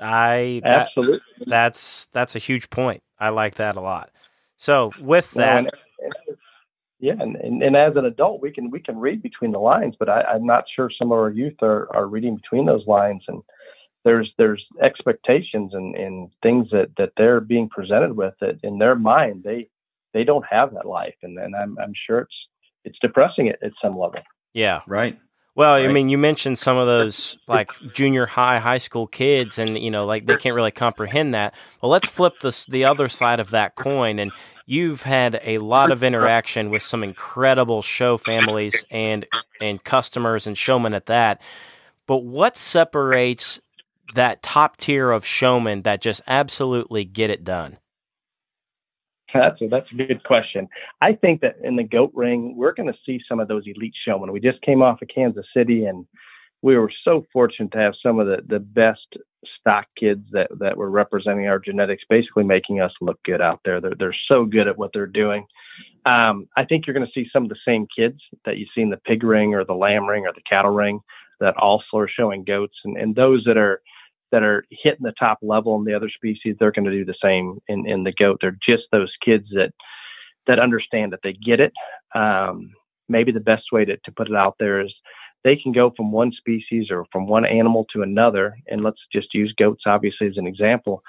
I 0.00 0.60
that, 0.64 0.88
absolutely 0.88 1.20
that's 1.46 2.08
that's 2.12 2.36
a 2.36 2.40
huge 2.40 2.70
point. 2.70 3.02
I 3.18 3.30
like 3.30 3.56
that 3.56 3.76
a 3.76 3.80
lot. 3.80 4.10
So 4.58 4.92
with 5.00 5.30
that, 5.32 5.58
and, 5.58 5.70
and, 6.00 6.36
yeah, 6.98 7.14
and, 7.18 7.36
and, 7.36 7.62
and, 7.62 7.76
as 7.76 7.94
an 7.96 8.06
adult, 8.06 8.40
we 8.40 8.50
can 8.50 8.70
we 8.70 8.80
can 8.80 8.98
read 8.98 9.22
between 9.22 9.52
the 9.52 9.58
lines, 9.58 9.96
but 9.98 10.08
I, 10.08 10.22
I'm 10.22 10.46
not 10.46 10.64
sure 10.74 10.90
some 10.90 11.12
of 11.12 11.18
our 11.18 11.30
youth 11.30 11.62
are, 11.62 11.94
are 11.94 12.06
reading 12.06 12.36
between 12.36 12.64
those 12.64 12.86
lines, 12.86 13.22
and 13.28 13.42
there's 14.04 14.32
there's 14.38 14.64
expectations 14.82 15.74
and, 15.74 15.94
and 15.94 16.30
things 16.42 16.68
that, 16.72 16.90
that 16.96 17.12
they're 17.16 17.40
being 17.40 17.68
presented 17.68 18.16
with 18.16 18.34
that 18.40 18.58
in 18.62 18.78
their 18.78 18.94
mind 18.94 19.42
they 19.44 19.68
they 20.14 20.24
don't 20.24 20.44
have 20.50 20.72
that 20.72 20.86
life, 20.86 21.16
and, 21.22 21.38
and 21.38 21.54
I'm 21.54 21.78
I'm 21.78 21.92
sure 22.06 22.20
it's 22.20 22.36
it's 22.84 22.98
depressing 23.00 23.48
at, 23.48 23.62
at 23.62 23.72
some 23.82 23.98
level. 23.98 24.20
Yeah, 24.54 24.80
right. 24.86 25.18
Well, 25.56 25.72
right. 25.72 25.88
I 25.88 25.92
mean, 25.92 26.10
you 26.10 26.18
mentioned 26.18 26.58
some 26.58 26.76
of 26.76 26.86
those 26.86 27.38
like 27.48 27.72
junior 27.92 28.26
high, 28.26 28.58
high 28.58 28.78
school 28.78 29.06
kids, 29.06 29.58
and 29.58 29.76
you 29.76 29.90
know, 29.90 30.04
like 30.04 30.26
they 30.26 30.36
can't 30.36 30.54
really 30.54 30.70
comprehend 30.70 31.34
that. 31.34 31.54
Well, 31.82 31.90
let's 31.90 32.08
flip 32.08 32.34
this 32.40 32.66
the 32.66 32.84
other 32.84 33.08
side 33.08 33.40
of 33.40 33.50
that 33.50 33.74
coin, 33.74 34.18
and 34.18 34.30
you've 34.66 35.02
had 35.02 35.40
a 35.42 35.58
lot 35.58 35.90
of 35.90 36.04
interaction 36.04 36.70
with 36.70 36.82
some 36.82 37.02
incredible 37.02 37.82
show 37.82 38.18
families 38.18 38.84
and 38.90 39.26
and 39.60 39.82
customers 39.82 40.46
and 40.46 40.56
showmen 40.56 40.92
at 40.92 41.06
that. 41.06 41.40
But 42.06 42.18
what 42.18 42.56
separates 42.56 43.60
that 44.14 44.42
top 44.42 44.76
tier 44.76 45.10
of 45.10 45.24
showmen 45.24 45.82
that 45.82 46.02
just 46.02 46.20
absolutely 46.26 47.04
get 47.04 47.30
it 47.30 47.44
done? 47.44 47.78
That's 49.34 49.60
a, 49.60 49.68
that's 49.68 49.90
a 49.92 49.96
good 49.96 50.22
question. 50.24 50.68
I 51.00 51.12
think 51.12 51.40
that 51.42 51.56
in 51.62 51.76
the 51.76 51.82
goat 51.82 52.12
ring, 52.14 52.56
we're 52.56 52.72
going 52.72 52.90
to 52.90 52.98
see 53.04 53.20
some 53.28 53.40
of 53.40 53.48
those 53.48 53.64
elite 53.66 53.94
showmen. 54.04 54.32
We 54.32 54.40
just 54.40 54.62
came 54.62 54.82
off 54.82 55.02
of 55.02 55.08
Kansas 55.08 55.44
City, 55.54 55.84
and 55.84 56.06
we 56.62 56.76
were 56.76 56.90
so 57.04 57.26
fortunate 57.32 57.72
to 57.72 57.78
have 57.78 57.94
some 58.02 58.18
of 58.18 58.26
the, 58.26 58.38
the 58.46 58.60
best 58.60 59.16
stock 59.60 59.86
kids 59.98 60.24
that, 60.32 60.48
that 60.58 60.76
were 60.76 60.90
representing 60.90 61.48
our 61.48 61.58
genetics, 61.58 62.04
basically 62.08 62.44
making 62.44 62.80
us 62.80 62.92
look 63.00 63.22
good 63.24 63.42
out 63.42 63.60
there. 63.64 63.80
They're, 63.80 63.94
they're 63.98 64.16
so 64.28 64.44
good 64.44 64.68
at 64.68 64.78
what 64.78 64.92
they're 64.94 65.06
doing. 65.06 65.46
Um, 66.06 66.48
I 66.56 66.64
think 66.64 66.86
you're 66.86 66.94
going 66.94 67.06
to 67.06 67.12
see 67.12 67.28
some 67.32 67.42
of 67.42 67.48
the 67.48 67.56
same 67.66 67.86
kids 67.94 68.20
that 68.44 68.58
you 68.58 68.66
see 68.74 68.80
in 68.80 68.90
the 68.90 68.96
pig 68.96 69.22
ring 69.22 69.54
or 69.54 69.64
the 69.64 69.74
lamb 69.74 70.06
ring 70.06 70.24
or 70.24 70.32
the 70.32 70.40
cattle 70.48 70.72
ring 70.72 71.00
that 71.40 71.56
also 71.56 71.98
are 71.98 72.08
showing 72.08 72.44
goats, 72.44 72.76
and, 72.84 72.96
and 72.96 73.14
those 73.14 73.44
that 73.44 73.56
are– 73.56 73.82
that 74.32 74.42
are 74.42 74.64
hitting 74.70 75.04
the 75.04 75.12
top 75.18 75.38
level 75.42 75.76
in 75.76 75.84
the 75.84 75.94
other 75.94 76.10
species, 76.10 76.56
they're 76.58 76.72
going 76.72 76.84
to 76.84 76.90
do 76.90 77.04
the 77.04 77.14
same 77.22 77.58
in, 77.68 77.88
in 77.88 78.04
the 78.04 78.12
goat. 78.12 78.38
They're 78.40 78.58
just 78.66 78.84
those 78.92 79.12
kids 79.24 79.46
that 79.54 79.72
that 80.46 80.60
understand 80.60 81.12
that 81.12 81.20
they 81.22 81.32
get 81.32 81.60
it. 81.60 81.72
Um, 82.14 82.70
maybe 83.08 83.32
the 83.32 83.40
best 83.40 83.64
way 83.72 83.84
to, 83.84 83.96
to 83.96 84.12
put 84.12 84.28
it 84.28 84.36
out 84.36 84.56
there 84.58 84.80
is 84.80 84.92
they 85.44 85.56
can 85.56 85.72
go 85.72 85.92
from 85.96 86.12
one 86.12 86.32
species 86.32 86.88
or 86.90 87.04
from 87.12 87.26
one 87.26 87.44
animal 87.44 87.86
to 87.92 88.02
another. 88.02 88.56
And 88.68 88.82
let's 88.82 89.00
just 89.12 89.34
use 89.34 89.54
goats, 89.58 89.84
obviously, 89.86 90.26
as 90.26 90.36
an 90.36 90.46
example. 90.46 91.02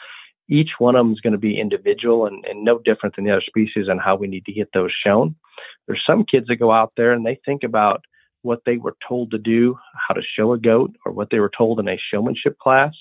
Each 0.49 0.72
one 0.80 0.95
of 0.95 1.06
them 1.06 1.14
is 1.14 1.22
going 1.22 1.34
to 1.34 1.39
be 1.39 1.60
individual 1.60 2.26
and, 2.26 2.45
and 2.45 2.64
no 2.64 2.80
different 2.80 3.15
than 3.15 3.26
the 3.26 3.31
other 3.31 3.44
species 3.45 3.88
and 3.89 3.99
how 3.99 4.15
we 4.15 4.27
need 4.27 4.45
to 4.45 4.53
get 4.53 4.69
those 4.73 4.91
shown. 5.06 5.35
There's 5.88 6.03
some 6.06 6.23
kids 6.23 6.48
that 6.48 6.57
go 6.57 6.72
out 6.72 6.94
there 6.95 7.14
and 7.14 7.26
they 7.26 7.39
think 7.45 7.64
about 7.64 8.06
what 8.47 8.61
they 8.65 8.77
were 8.77 8.95
told 9.07 9.31
to 9.31 9.37
do, 9.37 9.77
how 10.07 10.13
to 10.13 10.21
show 10.21 10.53
a 10.53 10.57
goat, 10.57 10.95
or 11.05 11.11
what 11.11 11.29
they 11.29 11.39
were 11.39 11.51
told 11.55 11.79
in 11.79 11.87
a 11.89 11.99
showmanship 12.11 12.57
class. 12.59 12.95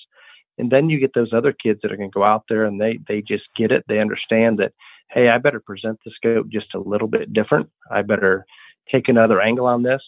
And 0.59 0.70
then 0.70 0.90
you 0.90 0.98
get 0.98 1.14
those 1.14 1.32
other 1.32 1.52
kids 1.52 1.81
that 1.82 1.93
are 1.93 1.97
going 1.97 2.10
to 2.10 2.14
go 2.14 2.24
out 2.24 2.44
there 2.48 2.64
and 2.64 2.81
they 2.81 2.98
they 3.06 3.23
just 3.23 3.44
get 3.56 3.70
it. 3.70 3.85
They 3.86 4.01
understand 4.01 4.59
that, 4.59 4.73
hey, 5.10 5.28
I 5.28 5.39
better 5.39 5.60
present 5.60 6.01
the 6.05 6.10
scope 6.10 6.48
just 6.48 6.74
a 6.74 6.81
little 6.81 7.09
bit 7.09 7.32
different. 7.32 7.70
I 7.90 8.02
better 8.02 8.44
take 8.90 9.09
another 9.09 9.40
angle 9.40 9.66
on 9.66 9.82
this. 9.82 10.02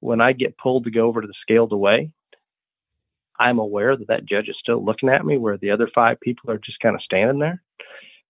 When 0.00 0.20
I 0.20 0.32
get 0.32 0.58
pulled 0.58 0.84
to 0.84 0.90
go 0.90 1.06
over 1.06 1.20
to 1.20 1.26
the 1.26 1.34
scaled 1.42 1.72
away, 1.72 2.10
I'm 3.38 3.58
aware 3.58 3.96
that 3.96 4.08
that 4.08 4.26
judge 4.26 4.48
is 4.48 4.56
still 4.60 4.84
looking 4.84 5.08
at 5.08 5.24
me, 5.24 5.38
where 5.38 5.56
the 5.56 5.70
other 5.70 5.88
five 5.94 6.20
people 6.20 6.50
are 6.50 6.58
just 6.58 6.80
kind 6.80 6.94
of 6.94 7.02
standing 7.02 7.38
there. 7.38 7.62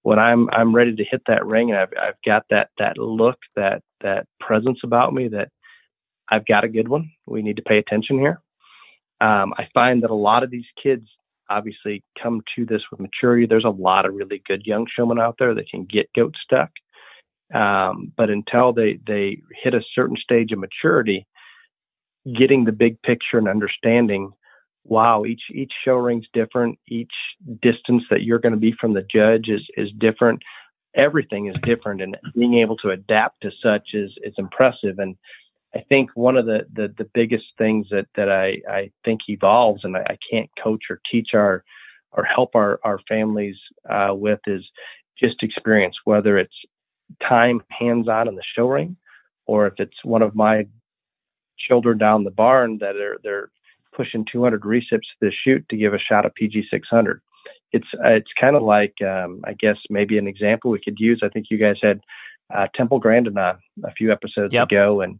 When 0.02 0.18
I'm 0.18 0.50
I'm 0.50 0.74
ready 0.74 0.94
to 0.94 1.04
hit 1.04 1.22
that 1.28 1.46
ring 1.46 1.70
and 1.70 1.78
I've 1.78 1.94
I've 2.00 2.22
got 2.26 2.44
that 2.50 2.70
that 2.78 2.98
look 2.98 3.38
that 3.56 3.82
that 4.00 4.26
presence 4.40 4.80
about 4.84 5.14
me 5.14 5.28
that 5.28 5.48
I've 6.30 6.46
got 6.46 6.64
a 6.64 6.68
good 6.68 6.88
one. 6.88 7.10
We 7.26 7.42
need 7.42 7.56
to 7.56 7.62
pay 7.62 7.78
attention 7.78 8.18
here. 8.18 8.40
Um, 9.20 9.54
I 9.56 9.68
find 9.72 10.02
that 10.02 10.10
a 10.10 10.14
lot 10.14 10.42
of 10.42 10.50
these 10.50 10.66
kids 10.82 11.06
obviously 11.48 12.02
come 12.20 12.40
to 12.56 12.64
this 12.64 12.82
with 12.90 13.00
maturity. 13.00 13.46
There's 13.46 13.64
a 13.64 13.68
lot 13.68 14.06
of 14.06 14.14
really 14.14 14.42
good 14.46 14.66
young 14.66 14.86
showmen 14.94 15.20
out 15.20 15.36
there 15.38 15.54
that 15.54 15.68
can 15.68 15.84
get 15.84 16.10
goat 16.14 16.34
stuck. 16.42 16.70
Um, 17.54 18.12
but 18.16 18.30
until 18.30 18.72
they, 18.72 18.98
they 19.06 19.42
hit 19.62 19.74
a 19.74 19.84
certain 19.94 20.16
stage 20.16 20.52
of 20.52 20.58
maturity, 20.58 21.26
getting 22.38 22.64
the 22.64 22.72
big 22.72 23.00
picture 23.02 23.38
and 23.38 23.48
understanding, 23.48 24.32
wow, 24.84 25.24
each 25.24 25.42
each 25.52 25.72
show 25.84 25.94
ring's 25.94 26.26
different. 26.32 26.78
Each 26.88 27.12
distance 27.62 28.04
that 28.10 28.22
you're 28.22 28.38
going 28.38 28.54
to 28.54 28.58
be 28.58 28.74
from 28.80 28.94
the 28.94 29.02
judge 29.02 29.48
is 29.48 29.62
is 29.76 29.90
different. 29.98 30.42
Everything 30.94 31.46
is 31.46 31.56
different, 31.62 32.00
and 32.00 32.16
being 32.34 32.54
able 32.54 32.76
to 32.78 32.90
adapt 32.90 33.42
to 33.42 33.50
such 33.62 33.88
is 33.92 34.12
is 34.22 34.34
impressive. 34.38 34.98
And 34.98 35.16
I 35.74 35.84
think 35.88 36.10
one 36.14 36.36
of 36.36 36.46
the, 36.46 36.66
the, 36.72 36.94
the 36.96 37.08
biggest 37.14 37.46
things 37.58 37.88
that, 37.90 38.06
that 38.14 38.30
I, 38.30 38.60
I 38.70 38.90
think 39.04 39.22
evolves 39.28 39.84
and 39.84 39.96
I, 39.96 40.00
I 40.00 40.18
can't 40.30 40.50
coach 40.62 40.84
or 40.88 41.00
teach 41.10 41.30
our 41.34 41.64
or 42.12 42.22
help 42.22 42.54
our, 42.54 42.78
our 42.84 43.00
families 43.08 43.56
uh, 43.90 44.14
with 44.14 44.38
is 44.46 44.64
just 45.18 45.42
experience, 45.42 45.96
whether 46.04 46.38
it's 46.38 46.54
time 47.26 47.60
hands 47.70 48.08
on 48.08 48.28
in 48.28 48.36
the 48.36 48.42
show 48.56 48.68
ring 48.68 48.96
or 49.46 49.66
if 49.66 49.74
it's 49.78 50.04
one 50.04 50.22
of 50.22 50.34
my 50.34 50.66
children 51.58 51.98
down 51.98 52.24
the 52.24 52.30
barn 52.30 52.78
that 52.80 52.96
are 52.96 53.18
they're 53.22 53.50
pushing 53.94 54.24
200 54.30 54.62
recips 54.62 54.82
to 54.90 54.98
the 55.20 55.32
chute 55.44 55.64
to 55.68 55.76
give 55.76 55.94
a 55.94 55.98
shot 55.98 56.26
of 56.26 56.34
PG 56.34 56.66
600. 56.70 57.20
It's 57.72 57.86
it's 58.04 58.30
kind 58.40 58.56
of 58.56 58.62
like 58.62 58.94
um, 59.02 59.42
I 59.44 59.54
guess 59.54 59.76
maybe 59.90 60.18
an 60.18 60.28
example 60.28 60.70
we 60.70 60.80
could 60.82 60.98
use. 60.98 61.20
I 61.22 61.28
think 61.28 61.46
you 61.50 61.58
guys 61.58 61.76
had 61.82 62.00
uh, 62.54 62.66
Temple 62.74 62.98
Grandin 62.98 63.36
on 63.38 63.58
a 63.84 63.92
few 63.92 64.12
episodes 64.12 64.54
yep. 64.54 64.68
ago, 64.68 65.00
and 65.00 65.18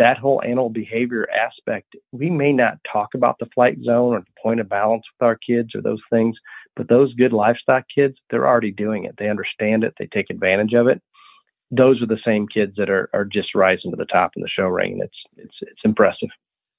that 0.00 0.16
whole 0.16 0.42
animal 0.42 0.70
behavior 0.70 1.28
aspect, 1.30 1.94
we 2.10 2.30
may 2.30 2.54
not 2.54 2.78
talk 2.90 3.10
about 3.14 3.36
the 3.38 3.48
flight 3.54 3.76
zone 3.84 4.14
or 4.14 4.20
the 4.20 4.40
point 4.42 4.58
of 4.58 4.68
balance 4.68 5.04
with 5.12 5.24
our 5.24 5.36
kids 5.36 5.74
or 5.74 5.82
those 5.82 6.00
things, 6.08 6.36
but 6.74 6.88
those 6.88 7.12
good 7.14 7.34
livestock 7.34 7.84
kids, 7.94 8.16
they're 8.30 8.48
already 8.48 8.72
doing 8.72 9.04
it. 9.04 9.14
They 9.18 9.28
understand 9.28 9.84
it, 9.84 9.92
they 9.98 10.06
take 10.06 10.30
advantage 10.30 10.72
of 10.72 10.88
it. 10.88 11.02
Those 11.70 12.02
are 12.02 12.06
the 12.06 12.18
same 12.24 12.48
kids 12.48 12.72
that 12.78 12.88
are, 12.88 13.10
are 13.12 13.26
just 13.26 13.54
rising 13.54 13.90
to 13.90 13.96
the 13.96 14.06
top 14.06 14.32
in 14.36 14.42
the 14.42 14.48
show 14.48 14.64
ring. 14.64 14.94
And 14.94 15.02
it's 15.02 15.18
it's 15.36 15.56
it's 15.60 15.80
impressive. 15.84 16.30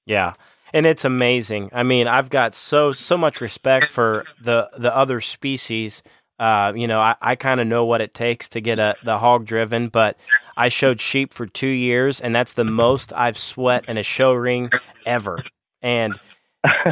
Yeah. 0.08 0.34
And 0.74 0.86
it's 0.86 1.06
amazing. 1.06 1.70
I 1.74 1.84
mean, 1.84 2.08
I've 2.08 2.30
got 2.30 2.56
so 2.56 2.92
so 2.92 3.18
much 3.18 3.40
respect 3.40 3.90
for 3.90 4.26
the 4.44 4.70
the 4.78 4.94
other 4.96 5.22
species 5.22 6.02
uh, 6.42 6.74
you 6.76 6.88
know, 6.88 7.00
I, 7.00 7.16
I 7.22 7.36
kind 7.36 7.62
of 7.62 7.68
know 7.68 7.86
what 7.86 8.02
it 8.02 8.16
takes 8.16 8.50
to 8.50 8.62
get 8.62 8.80
a 8.80 8.96
the 9.06 9.20
hog 9.20 9.46
driven, 9.46 9.90
but 9.90 10.18
I 10.58 10.70
showed 10.70 11.00
sheep 11.00 11.36
for 11.36 11.46
two 11.46 11.68
years, 11.68 12.20
and 12.20 12.36
that's 12.36 12.54
the 12.54 12.64
most 12.64 13.14
I've 13.14 13.38
sweat 13.38 13.88
in 13.88 13.96
a 13.98 14.04
show 14.04 14.34
ring 14.34 14.72
ever. 15.06 15.44
And 15.84 16.20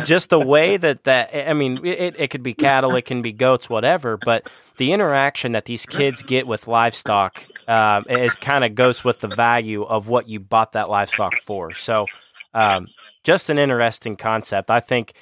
just 0.05 0.29
the 0.29 0.39
way 0.39 0.77
that 0.77 1.03
that 1.05 1.31
I 1.33 1.53
mean, 1.53 1.83
it, 1.83 2.13
it 2.19 2.29
could 2.29 2.43
be 2.43 2.53
cattle, 2.53 2.95
it 2.95 3.05
can 3.05 3.23
be 3.23 3.31
goats, 3.31 3.67
whatever, 3.67 4.17
but 4.23 4.47
the 4.77 4.93
interaction 4.93 5.53
that 5.53 5.65
these 5.65 5.83
kids 5.87 6.21
get 6.21 6.45
with 6.45 6.67
livestock 6.67 7.43
um, 7.67 8.05
is 8.07 8.35
kind 8.35 8.63
of 8.63 8.75
goes 8.75 9.03
with 9.03 9.19
the 9.19 9.27
value 9.35 9.81
of 9.81 10.07
what 10.07 10.29
you 10.29 10.39
bought 10.39 10.73
that 10.73 10.89
livestock 10.89 11.33
for. 11.47 11.73
So, 11.73 12.05
um, 12.53 12.87
just 13.23 13.49
an 13.49 13.57
interesting 13.57 14.15
concept. 14.15 14.69
I 14.69 14.79
think 14.79 15.13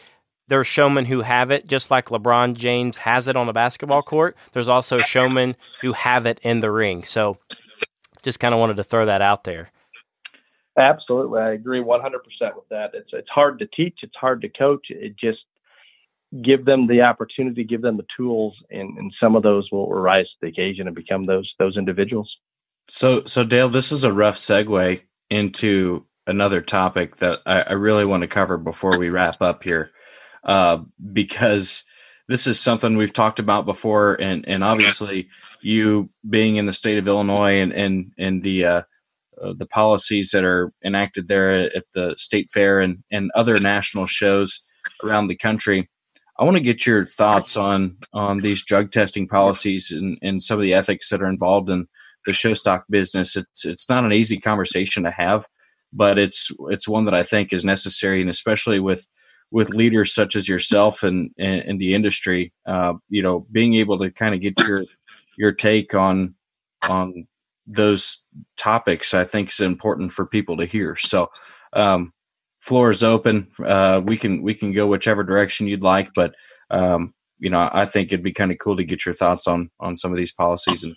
there's 0.48 0.68
showmen 0.68 1.06
who 1.06 1.22
have 1.22 1.52
it, 1.52 1.68
just 1.68 1.91
like 1.91 2.07
LeBron 2.07 2.56
James 2.56 2.98
has 2.99 3.28
it 3.28 3.36
on 3.36 3.48
the 3.48 3.53
basketball 3.53 4.02
court. 4.02 4.36
There's 4.53 4.69
also 4.69 5.02
showmen 5.02 5.56
who 5.82 5.94
have 5.94 6.26
it 6.26 6.40
in 6.44 6.61
the 6.61 6.72
ring. 6.72 7.03
So 7.03 7.38
just 8.24 8.40
kind 8.40 8.53
of 8.53 8.60
wanted 8.60 8.78
to 8.78 8.84
throw 8.84 9.06
that 9.06 9.22
out 9.22 9.44
there. 9.44 9.72
Absolutely. 10.78 11.41
I 11.41 11.53
agree 11.53 11.82
100% 11.82 12.11
with 12.56 12.69
that. 12.69 12.91
It's, 12.94 13.10
it's 13.11 13.30
hard 13.30 13.60
to 13.60 13.68
teach. 13.68 13.99
It's 14.03 14.15
hard 14.15 14.41
to 14.41 14.49
coach. 14.49 14.88
It 14.90 15.18
just 15.18 15.40
give 16.44 16.65
them 16.65 16.88
the 16.88 17.02
opportunity, 17.02 17.64
give 17.64 17.82
them 17.82 17.98
the 17.98 18.06
tools, 18.15 18.53
and, 18.69 18.98
and 18.98 19.14
some 19.19 19.36
of 19.36 19.44
those 19.44 19.69
will 19.72 19.90
rise 19.90 20.26
to 20.26 20.36
the 20.41 20.48
occasion 20.48 20.88
and 20.88 20.95
become 20.95 21.26
those, 21.26 21.52
those 21.57 21.78
individuals. 21.78 22.30
So, 22.90 23.26
so 23.26 23.44
Dale, 23.44 23.69
this 23.69 23.91
is 23.91 24.03
a 24.03 24.14
rough 24.14 24.36
segue 24.36 25.02
into 25.30 26.06
another 26.28 26.61
topic 26.61 27.18
that 27.18 27.40
I, 27.45 27.61
I 27.61 27.74
really 27.74 28.06
want 28.06 28.22
to 28.22 28.28
cover 28.28 28.57
before 28.57 28.98
we 28.98 29.10
wrap 29.10 29.41
up 29.41 29.64
here 29.64 29.91
uh, 30.43 30.80
because 31.14 31.84
this 32.27 32.47
is 32.47 32.59
something 32.59 32.97
we've 32.97 33.14
talked 33.14 33.39
about 33.39 33.65
before, 33.65 34.15
and 34.15 34.47
and 34.47 34.64
obviously 34.64 35.30
you 35.61 36.09
being 36.30 36.57
in 36.57 36.65
the 36.65 36.73
state 36.73 36.97
of 36.97 37.07
Illinois 37.07 37.61
and 37.61 37.72
and 37.73 38.11
and 38.18 38.43
the 38.43 38.65
uh, 38.65 38.81
uh, 39.41 39.53
the 39.57 39.65
policies 39.65 40.31
that 40.31 40.43
are 40.43 40.72
enacted 40.84 41.27
there 41.27 41.51
at 41.76 41.85
the 41.93 42.15
state 42.18 42.49
fair 42.51 42.80
and 42.80 43.03
and 43.11 43.31
other 43.35 43.59
national 43.59 44.05
shows 44.05 44.61
around 45.03 45.27
the 45.27 45.35
country. 45.35 45.89
I 46.39 46.43
want 46.43 46.55
to 46.57 46.64
get 46.64 46.85
your 46.85 47.05
thoughts 47.05 47.57
on 47.57 47.97
on 48.14 48.41
these 48.41 48.64
drug 48.64 48.91
testing 48.91 49.27
policies 49.27 49.91
and, 49.91 50.18
and 50.22 50.41
some 50.41 50.57
of 50.57 50.64
the 50.64 50.73
ethics 50.73 51.09
that 51.09 51.22
are 51.22 51.30
involved 51.30 51.69
in 51.69 51.88
the 52.26 52.34
show 52.34 52.53
stock 52.53 52.85
business. 52.89 53.35
It's 53.35 53.65
it's 53.65 53.89
not 53.89 54.03
an 54.03 54.14
easy 54.14 54.39
conversation 54.39 55.03
to 55.03 55.11
have, 55.11 55.47
but 55.93 56.19
it's 56.19 56.51
it's 56.69 56.88
one 56.88 57.05
that 57.05 57.14
I 57.14 57.23
think 57.23 57.53
is 57.53 57.65
necessary, 57.65 58.22
and 58.22 58.30
especially 58.30 58.80
with 58.80 59.07
with 59.52 59.69
leaders 59.69 60.14
such 60.14 60.36
as 60.36 60.49
yourself 60.49 61.03
and 61.03 61.32
in 61.38 61.78
the 61.78 61.94
industry, 61.94 62.53
uh, 62.65 62.94
you 63.10 63.22
know, 63.22 63.45
being 63.52 63.76
able 63.76 63.98
to 63.99 64.11
kind 64.11 64.36
of 64.36 64.41
get 64.41 64.60
your 64.60 64.84
your 65.38 65.52
take 65.52 65.94
on 65.94 66.36
on 66.82 67.28
those 67.65 68.24
topics, 68.57 69.14
I 69.14 69.24
think 69.24 69.49
is 69.49 69.60
important 69.60 70.11
for 70.11 70.26
people 70.26 70.57
to 70.57 70.65
hear. 70.65 70.95
So, 70.95 71.30
um, 71.74 72.14
floor 72.60 72.90
is 72.90 73.03
open. 73.03 73.48
Uh, 73.64 74.02
we 74.03 74.18
can 74.18 74.41
we 74.41 74.53
can 74.53 74.74
go 74.74 74.88
whichever 74.88 75.24
direction 75.24 75.68
you'd 75.68 75.84
like, 75.84 76.10
but 76.15 76.34
um, 76.69 77.14
you 77.40 77.49
know, 77.49 77.69
I 77.72 77.86
think 77.86 78.10
it'd 78.11 78.24
be 78.24 78.34
kind 78.34 78.52
of 78.52 78.57
cool 78.60 78.76
to 78.78 78.84
get 78.84 79.06
your 79.06 79.15
thoughts 79.15 79.48
on 79.48 79.69
on 79.80 79.95
some 79.95 80.11
of 80.11 80.18
these 80.18 80.34
policies 80.34 80.84
and 80.84 80.95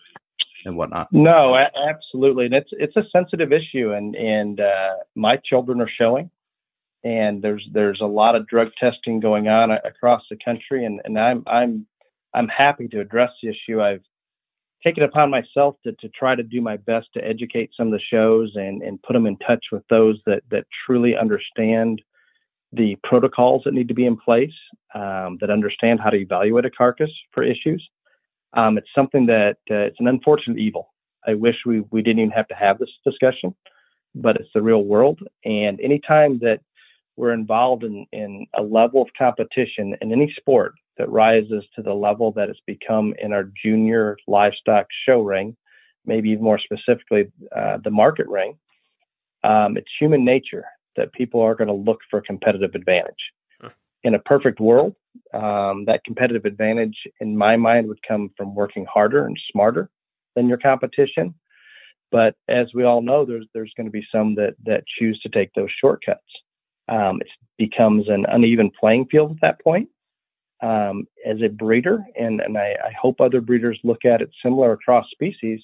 and 0.64 0.76
whatnot. 0.76 1.08
No, 1.12 1.56
absolutely, 1.56 2.46
and 2.46 2.54
it's 2.54 2.70
it's 2.72 2.96
a 2.96 3.04
sensitive 3.12 3.52
issue, 3.52 3.92
and 3.92 4.14
and 4.16 4.60
uh, 4.60 4.94
my 5.14 5.36
children 5.44 5.80
are 5.80 5.90
showing 5.98 6.30
and 7.04 7.42
there's 7.42 7.66
there's 7.72 8.00
a 8.00 8.06
lot 8.06 8.36
of 8.36 8.46
drug 8.46 8.68
testing 8.78 9.20
going 9.20 9.48
on 9.48 9.70
across 9.70 10.22
the 10.30 10.36
country, 10.44 10.84
and, 10.84 11.00
and 11.04 11.18
I'm 11.18 11.42
I'm 11.46 11.86
I'm 12.34 12.48
happy 12.48 12.88
to 12.88 13.00
address 13.00 13.30
the 13.42 13.48
issue. 13.50 13.80
I've 13.80 14.02
taken 14.82 15.02
upon 15.02 15.30
myself 15.30 15.76
to, 15.84 15.92
to 15.92 16.08
try 16.08 16.34
to 16.34 16.42
do 16.42 16.60
my 16.60 16.76
best 16.76 17.08
to 17.14 17.24
educate 17.24 17.70
some 17.76 17.88
of 17.88 17.92
the 17.92 18.00
shows 18.10 18.52
and, 18.54 18.82
and 18.82 19.02
put 19.02 19.12
them 19.12 19.26
in 19.26 19.36
touch 19.38 19.66
with 19.72 19.82
those 19.90 20.20
that, 20.26 20.42
that 20.50 20.64
truly 20.86 21.16
understand 21.16 22.00
the 22.72 22.96
protocols 23.02 23.62
that 23.64 23.74
need 23.74 23.88
to 23.88 23.94
be 23.94 24.06
in 24.06 24.16
place, 24.16 24.54
um, 24.94 25.38
that 25.40 25.50
understand 25.50 26.00
how 26.00 26.08
to 26.08 26.16
evaluate 26.16 26.64
a 26.64 26.70
carcass 26.70 27.10
for 27.32 27.42
issues. 27.42 27.86
Um, 28.54 28.78
it's 28.78 28.88
something 28.94 29.26
that 29.26 29.58
uh, 29.70 29.74
it's 29.74 30.00
an 30.00 30.08
unfortunate 30.08 30.58
evil. 30.58 30.92
I 31.26 31.34
wish 31.34 31.56
we, 31.66 31.80
we 31.90 32.02
didn't 32.02 32.20
even 32.20 32.30
have 32.30 32.48
to 32.48 32.54
have 32.54 32.78
this 32.78 32.90
discussion, 33.04 33.54
but 34.14 34.36
it's 34.36 34.48
the 34.54 34.62
real 34.62 34.84
world. 34.84 35.20
And 35.44 35.78
anytime 35.80 36.38
that 36.38 36.60
we're 37.20 37.34
involved 37.34 37.84
in, 37.84 38.06
in 38.12 38.46
a 38.54 38.62
level 38.62 39.02
of 39.02 39.08
competition 39.16 39.94
in 40.00 40.10
any 40.10 40.32
sport 40.38 40.72
that 40.96 41.10
rises 41.10 41.62
to 41.76 41.82
the 41.82 41.92
level 41.92 42.32
that 42.32 42.48
it's 42.48 42.62
become 42.66 43.12
in 43.20 43.30
our 43.34 43.50
junior 43.62 44.16
livestock 44.26 44.86
show 45.06 45.20
ring, 45.20 45.54
maybe 46.06 46.30
even 46.30 46.42
more 46.42 46.58
specifically, 46.58 47.30
uh, 47.54 47.76
the 47.84 47.90
market 47.90 48.26
ring. 48.26 48.56
Um, 49.44 49.76
it's 49.76 49.90
human 50.00 50.24
nature 50.24 50.64
that 50.96 51.12
people 51.12 51.42
are 51.42 51.54
going 51.54 51.68
to 51.68 51.74
look 51.74 51.98
for 52.10 52.22
competitive 52.22 52.74
advantage. 52.74 53.22
In 54.02 54.14
a 54.14 54.18
perfect 54.18 54.58
world, 54.58 54.94
um, 55.34 55.84
that 55.84 56.04
competitive 56.06 56.46
advantage, 56.46 56.96
in 57.20 57.36
my 57.36 57.54
mind, 57.54 57.86
would 57.88 58.02
come 58.08 58.30
from 58.34 58.54
working 58.54 58.86
harder 58.86 59.26
and 59.26 59.38
smarter 59.52 59.90
than 60.36 60.48
your 60.48 60.56
competition. 60.56 61.34
But 62.10 62.34
as 62.48 62.68
we 62.74 62.84
all 62.84 63.02
know, 63.02 63.26
there's 63.26 63.46
there's 63.52 63.72
going 63.76 63.86
to 63.86 63.92
be 63.92 64.06
some 64.10 64.34
that 64.36 64.54
that 64.64 64.84
choose 64.98 65.20
to 65.20 65.28
take 65.28 65.52
those 65.52 65.68
shortcuts 65.80 66.24
um, 66.90 67.20
it 67.20 67.28
becomes 67.56 68.08
an 68.08 68.26
uneven 68.28 68.70
playing 68.78 69.06
field 69.10 69.30
at 69.30 69.40
that 69.40 69.60
point. 69.62 69.88
Um, 70.62 71.04
as 71.26 71.38
a 71.42 71.48
breeder, 71.48 72.04
and, 72.18 72.42
and 72.42 72.58
I, 72.58 72.76
I, 72.84 72.92
hope 73.00 73.18
other 73.18 73.40
breeders 73.40 73.78
look 73.82 74.04
at 74.04 74.20
it 74.20 74.28
similar 74.42 74.72
across 74.72 75.06
species, 75.10 75.58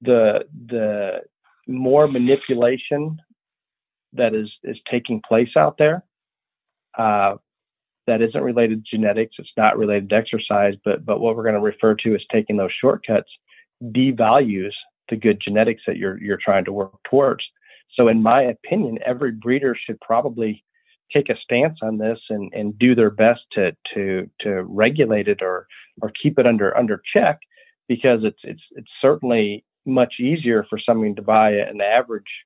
the 0.00 0.40
the 0.66 1.20
more 1.68 2.08
manipulation 2.08 3.18
that 4.14 4.34
is 4.34 4.50
is 4.64 4.76
taking 4.90 5.22
place 5.28 5.50
out 5.56 5.78
there, 5.78 6.04
uh, 6.98 7.36
that 8.08 8.20
isn't 8.20 8.42
related 8.42 8.84
to 8.84 8.96
genetics. 8.96 9.36
It's 9.38 9.48
not 9.56 9.78
related 9.78 10.08
to 10.08 10.16
exercise, 10.16 10.74
but 10.84 11.04
but 11.04 11.20
what 11.20 11.36
we're 11.36 11.44
going 11.44 11.54
to 11.54 11.60
refer 11.60 11.94
to 11.94 12.14
as 12.16 12.22
taking 12.32 12.56
those 12.56 12.72
shortcuts 12.80 13.30
devalues 13.80 14.72
the 15.10 15.16
good 15.16 15.40
genetics 15.40 15.82
that 15.86 15.96
you're 15.96 16.20
you're 16.20 16.40
trying 16.42 16.64
to 16.64 16.72
work 16.72 16.98
towards. 17.08 17.44
So, 17.94 18.08
in 18.08 18.22
my 18.22 18.42
opinion, 18.42 18.98
every 19.04 19.32
breeder 19.32 19.76
should 19.76 20.00
probably 20.00 20.64
take 21.12 21.28
a 21.28 21.38
stance 21.38 21.78
on 21.82 21.98
this 21.98 22.18
and, 22.28 22.52
and 22.54 22.78
do 22.78 22.94
their 22.94 23.10
best 23.10 23.42
to 23.52 23.72
to 23.94 24.28
to 24.40 24.62
regulate 24.64 25.28
it 25.28 25.42
or 25.42 25.66
or 26.02 26.12
keep 26.22 26.38
it 26.38 26.46
under 26.46 26.76
under 26.76 27.02
check 27.12 27.38
because 27.88 28.20
it's 28.24 28.40
it's 28.42 28.62
it's 28.72 28.90
certainly 29.00 29.64
much 29.86 30.14
easier 30.20 30.66
for 30.68 30.78
someone 30.78 31.14
to 31.14 31.22
buy 31.22 31.50
an 31.52 31.80
average 31.80 32.44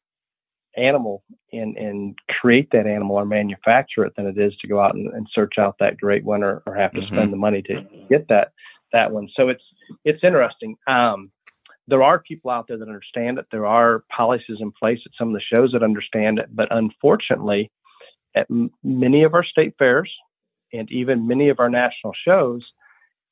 animal 0.77 1.23
and 1.53 1.77
and 1.77 2.19
create 2.41 2.69
that 2.73 2.87
animal 2.87 3.17
or 3.17 3.27
manufacture 3.27 4.05
it 4.05 4.13
than 4.17 4.27
it 4.27 4.39
is 4.39 4.57
to 4.59 4.69
go 4.69 4.81
out 4.81 4.95
and, 4.95 5.13
and 5.13 5.27
search 5.33 5.55
out 5.59 5.77
that 5.79 5.99
great 5.99 6.25
one 6.25 6.43
or, 6.43 6.63
or 6.67 6.75
have 6.75 6.93
to 6.93 7.01
mm-hmm. 7.01 7.15
spend 7.15 7.33
the 7.33 7.37
money 7.37 7.63
to 7.63 7.85
get 8.09 8.27
that 8.29 8.53
that 8.93 9.11
one. 9.11 9.29
So 9.37 9.49
it's 9.49 9.65
it's 10.05 10.23
interesting. 10.23 10.77
Um, 10.87 11.31
there 11.89 12.03
are 12.03 12.19
people 12.21 12.51
out 12.51 12.69
there 12.69 12.79
that 12.79 12.89
understand 12.89 13.39
it. 13.39 13.47
There 13.51 13.67
are 13.67 14.05
policies 14.15 14.59
in 14.61 14.73
place 14.73 15.01
at 15.05 15.13
some 15.19 15.29
of 15.29 15.35
the 15.35 15.41
shows 15.41 15.73
that 15.73 15.83
understand 15.83 16.39
it, 16.39 16.49
but 16.55 16.69
unfortunately, 16.71 17.71
at 18.35 18.47
m- 18.51 18.71
many 18.83 19.25
of 19.25 19.35
our 19.35 19.45
state 19.45 19.75
fairs 19.79 20.13
and 20.73 20.91
even 20.91 21.27
many 21.27 21.49
of 21.49 21.61
our 21.61 21.69
national 21.69 22.15
shows, 22.27 22.73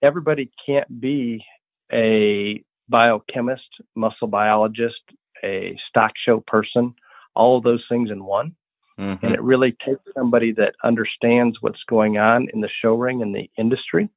everybody 0.02 0.50
can't 0.66 1.00
be 1.00 1.44
a 1.92 2.62
biochemist, 2.88 3.68
muscle 3.94 4.28
biologist, 4.28 5.00
a 5.44 5.76
stock 5.88 6.12
show 6.22 6.40
person, 6.46 6.94
all 7.34 7.56
of 7.56 7.64
those 7.64 7.84
things 7.88 8.10
in 8.10 8.24
one. 8.24 8.54
Mm-hmm. 8.98 9.24
And 9.24 9.34
it 9.34 9.42
really 9.42 9.76
takes 9.84 10.02
somebody 10.14 10.52
that 10.52 10.74
understands 10.84 11.58
what's 11.60 11.82
going 11.88 12.18
on 12.18 12.48
in 12.52 12.60
the 12.60 12.68
show 12.82 12.94
ring 12.94 13.22
and 13.22 13.34
the 13.34 13.48
industry. 13.56 14.10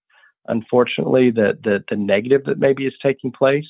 Unfortunately, 0.47 1.31
the, 1.31 1.57
the, 1.63 1.83
the 1.89 1.95
negative 1.95 2.43
that 2.45 2.59
maybe 2.59 2.85
is 2.85 2.93
taking 3.01 3.31
place, 3.31 3.67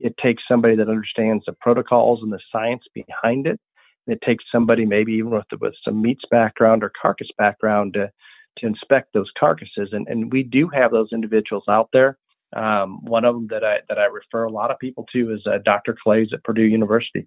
it 0.00 0.16
takes 0.22 0.42
somebody 0.48 0.76
that 0.76 0.88
understands 0.88 1.44
the 1.46 1.52
protocols 1.52 2.22
and 2.22 2.32
the 2.32 2.40
science 2.52 2.84
behind 2.94 3.46
it. 3.46 3.60
It 4.06 4.20
takes 4.22 4.44
somebody 4.50 4.86
maybe 4.86 5.12
even 5.14 5.30
with, 5.30 5.46
with 5.60 5.74
some 5.84 6.00
meats 6.00 6.24
background 6.30 6.82
or 6.82 6.92
carcass 7.00 7.28
background 7.36 7.94
to, 7.94 8.10
to 8.58 8.66
inspect 8.66 9.12
those 9.12 9.30
carcasses. 9.38 9.90
And, 9.92 10.08
and 10.08 10.32
we 10.32 10.42
do 10.42 10.68
have 10.68 10.90
those 10.90 11.12
individuals 11.12 11.64
out 11.68 11.90
there. 11.92 12.16
Um, 12.56 13.04
one 13.04 13.26
of 13.26 13.34
them 13.34 13.48
that 13.50 13.62
I 13.62 13.80
that 13.90 13.98
I 13.98 14.06
refer 14.06 14.44
a 14.44 14.50
lot 14.50 14.70
of 14.70 14.78
people 14.78 15.06
to 15.12 15.34
is 15.34 15.46
uh, 15.46 15.58
Dr. 15.62 15.94
Claeys 16.02 16.32
at 16.32 16.42
Purdue 16.44 16.62
University. 16.62 17.26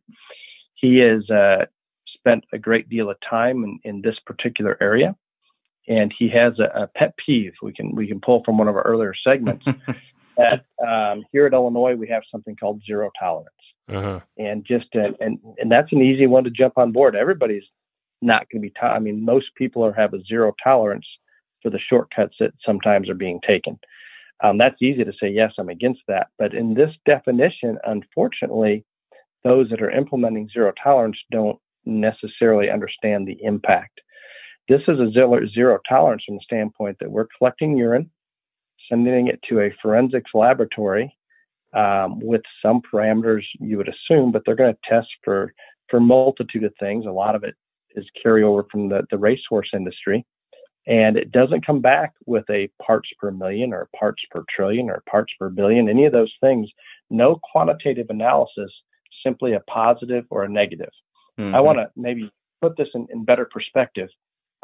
He 0.73 0.98
has 0.98 1.30
uh, 1.30 1.65
spent 2.07 2.43
a 2.52 2.57
great 2.57 2.89
deal 2.89 3.10
of 3.11 3.18
time 3.27 3.64
in, 3.64 3.80
in 3.84 4.02
this 4.02 4.18
particular 4.26 4.77
area, 4.81 5.15
and 5.88 6.11
he 6.18 6.27
has 6.30 6.57
a, 6.57 6.84
a, 6.84 6.88
pet 6.88 7.14
peeve 7.23 7.53
we 7.61 7.72
can 7.72 7.93
we 7.93 8.07
can 8.07 8.19
pull 8.19 8.43
from 8.43 8.57
one 8.57 8.68
of 8.68 8.76
our 8.76 8.81
earlier 8.81 9.14
segments. 9.14 9.65
that 10.37 10.65
um, 10.85 11.23
here 11.31 11.45
at 11.45 11.53
Illinois 11.53 11.95
we 11.95 12.07
have 12.07 12.23
something 12.31 12.55
called 12.55 12.81
zero 12.85 13.11
tolerance, 13.19 13.49
uh-huh. 13.89 14.19
and 14.37 14.65
just 14.65 14.87
uh, 14.95 15.11
and 15.19 15.39
and 15.57 15.71
that's 15.71 15.91
an 15.91 16.01
easy 16.01 16.27
one 16.27 16.43
to 16.43 16.49
jump 16.49 16.77
on 16.77 16.91
board. 16.91 17.15
Everybody's 17.15 17.63
not 18.21 18.47
going 18.49 18.61
to 18.61 18.67
be. 18.67 18.73
To- 18.79 18.85
I 18.85 18.99
mean, 18.99 19.23
most 19.23 19.47
people 19.55 19.85
are 19.85 19.93
have 19.93 20.13
a 20.13 20.23
zero 20.23 20.53
tolerance 20.63 21.05
for 21.61 21.69
the 21.69 21.79
shortcuts 21.79 22.35
that 22.39 22.53
sometimes 22.65 23.09
are 23.09 23.15
being 23.15 23.39
taken. 23.45 23.79
Um, 24.43 24.57
that's 24.57 24.81
easy 24.81 25.03
to 25.03 25.13
say, 25.19 25.29
yes, 25.29 25.53
I'm 25.57 25.69
against 25.69 26.01
that. 26.07 26.27
But 26.39 26.53
in 26.53 26.73
this 26.73 26.91
definition, 27.05 27.77
unfortunately, 27.85 28.83
those 29.43 29.69
that 29.69 29.81
are 29.81 29.91
implementing 29.91 30.49
zero 30.49 30.73
tolerance 30.83 31.17
don't 31.31 31.59
necessarily 31.85 32.69
understand 32.69 33.27
the 33.27 33.37
impact. 33.43 34.01
This 34.67 34.81
is 34.87 34.99
a 34.99 35.11
zero, 35.11 35.47
zero 35.47 35.79
tolerance 35.87 36.23
from 36.25 36.35
the 36.35 36.43
standpoint 36.43 36.97
that 36.99 37.11
we're 37.11 37.27
collecting 37.37 37.77
urine, 37.77 38.09
sending 38.89 39.27
it 39.27 39.41
to 39.49 39.61
a 39.61 39.75
forensics 39.81 40.31
laboratory 40.33 41.15
um, 41.73 42.19
with 42.19 42.41
some 42.61 42.81
parameters 42.81 43.43
you 43.59 43.77
would 43.77 43.89
assume, 43.89 44.31
but 44.31 44.43
they're 44.45 44.55
going 44.55 44.73
to 44.73 44.89
test 44.89 45.09
for 45.23 45.53
for 45.89 45.99
multitude 45.99 46.63
of 46.63 46.73
things. 46.79 47.05
A 47.05 47.11
lot 47.11 47.35
of 47.35 47.43
it 47.43 47.55
is 47.95 48.05
carryover 48.25 48.63
from 48.71 48.87
the, 48.87 49.03
the 49.11 49.17
racehorse 49.17 49.69
industry 49.73 50.25
and 50.87 51.15
it 51.15 51.31
doesn't 51.31 51.65
come 51.65 51.79
back 51.79 52.13
with 52.25 52.49
a 52.49 52.69
parts 52.81 53.09
per 53.19 53.31
million 53.31 53.73
or 53.73 53.87
parts 53.97 54.23
per 54.31 54.43
trillion 54.53 54.89
or 54.89 55.03
parts 55.09 55.31
per 55.37 55.49
billion, 55.49 55.87
any 55.87 56.05
of 56.05 56.11
those 56.11 56.33
things. 56.41 56.69
No 57.09 57.39
quantitative 57.51 58.07
analysis, 58.09 58.71
simply 59.23 59.53
a 59.53 59.59
positive 59.61 60.25
or 60.29 60.43
a 60.43 60.49
negative. 60.49 60.89
Mm-hmm. 61.39 61.53
I 61.53 61.59
want 61.59 61.77
to 61.77 61.89
maybe 61.95 62.31
put 62.61 62.77
this 62.77 62.87
in, 62.95 63.07
in 63.11 63.25
better 63.25 63.45
perspective. 63.45 64.09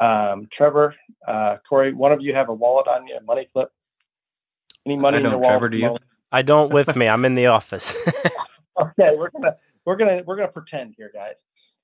Um, 0.00 0.48
Trevor, 0.56 0.94
uh, 1.26 1.56
Corey, 1.68 1.92
one 1.92 2.12
of 2.12 2.20
you 2.20 2.34
have 2.34 2.48
a 2.48 2.54
wallet 2.54 2.88
on 2.88 3.06
you, 3.06 3.16
a 3.16 3.22
money 3.22 3.48
clip? 3.52 3.70
Any 4.88 4.96
money 4.96 5.18
I 5.18 5.20
in 5.20 5.26
your 5.26 5.32
wallet? 5.32 5.48
Trevor, 5.48 5.68
do 5.68 5.76
you? 5.76 5.96
I 6.32 6.40
don't 6.40 6.72
with 6.72 6.96
me. 6.96 7.08
I'm 7.08 7.26
in 7.26 7.34
the 7.34 7.46
office. 7.46 7.94
okay, 8.80 9.10
we're 9.16 9.28
gonna 9.28 9.54
we're 9.84 9.96
gonna 9.96 10.22
we're 10.24 10.36
gonna 10.36 10.48
pretend 10.48 10.94
here, 10.96 11.10
guys. 11.12 11.34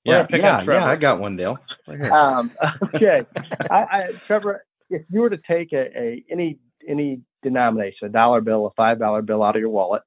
Yeah, 0.03 0.25
yeah, 0.31 0.63
yeah. 0.63 0.87
I 0.87 0.95
got 0.95 1.19
one, 1.19 1.35
Dale. 1.35 1.59
Right 1.87 2.09
um, 2.09 2.51
okay, 2.95 3.21
I, 3.69 3.75
I, 3.75 4.11
Trevor, 4.25 4.65
if 4.89 5.03
you 5.11 5.21
were 5.21 5.29
to 5.29 5.37
take 5.47 5.71
a, 5.71 5.85
a 5.95 6.23
any 6.31 6.57
any 6.87 7.21
denomination, 7.43 8.07
a 8.07 8.09
dollar 8.09 8.41
bill, 8.41 8.65
a 8.65 8.71
five 8.71 8.97
dollar 8.97 9.21
bill 9.21 9.43
out 9.43 9.55
of 9.55 9.59
your 9.59 9.69
wallet, 9.69 10.01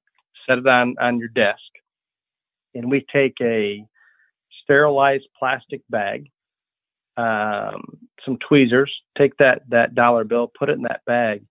set 0.48 0.58
it 0.58 0.66
on 0.66 0.96
on 1.00 1.20
your 1.20 1.28
desk, 1.28 1.60
and 2.74 2.90
we 2.90 3.06
take 3.12 3.34
a 3.40 3.86
sterilized 4.64 5.28
plastic 5.38 5.82
bag, 5.88 6.30
um, 7.16 7.96
some 8.24 8.38
tweezers, 8.48 8.92
take 9.16 9.36
that 9.36 9.62
that 9.68 9.94
dollar 9.94 10.24
bill, 10.24 10.50
put 10.58 10.68
it 10.68 10.78
in 10.78 10.82
that 10.82 11.04
bag, 11.06 11.42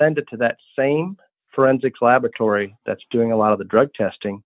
send 0.00 0.18
it 0.18 0.26
to 0.30 0.36
that 0.38 0.56
same 0.78 1.16
forensics 1.54 2.00
laboratory 2.00 2.76
that's 2.86 3.02
doing 3.10 3.32
a 3.32 3.36
lot 3.36 3.52
of 3.52 3.58
the 3.58 3.64
drug 3.64 3.92
testing, 3.94 4.42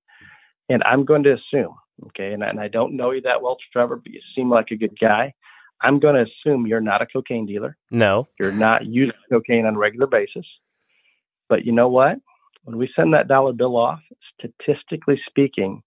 and 0.69 0.83
I'm 0.85 1.05
going 1.05 1.23
to 1.25 1.35
assume 1.35 1.77
Okay. 2.05 2.33
And, 2.33 2.43
and 2.43 2.61
I 2.61 2.69
don't 2.69 2.97
know 2.97 3.11
you 3.11 3.23
that 3.23 3.43
well, 3.43 3.57
Trevor, 3.73 3.97
but 3.97 4.13
you 4.13 4.21
seem 4.35 4.51
like 4.51 4.71
a 4.71 4.77
good 4.77 4.99
guy. 4.99 5.35
I'm 5.81 5.99
going 5.99 6.15
to 6.15 6.31
assume 6.31 6.67
you're 6.67 6.81
not 6.81 7.03
a 7.03 7.07
cocaine 7.07 7.47
dealer. 7.47 7.77
No. 7.91 8.29
You're 8.39 8.53
not 8.53 8.87
using 8.87 9.15
cocaine 9.31 9.67
on 9.67 9.77
a 9.77 9.79
regular 9.79 10.07
basis. 10.07 10.47
But 11.49 11.65
you 11.65 11.73
know 11.73 11.89
what? 11.89 12.19
When 12.65 12.79
we 12.79 12.91
send 12.97 13.15
that 13.15 13.29
dollar 13.29 13.53
bill 13.53 13.77
off, 13.77 14.01
statistically 14.39 15.21
speaking, 15.29 15.83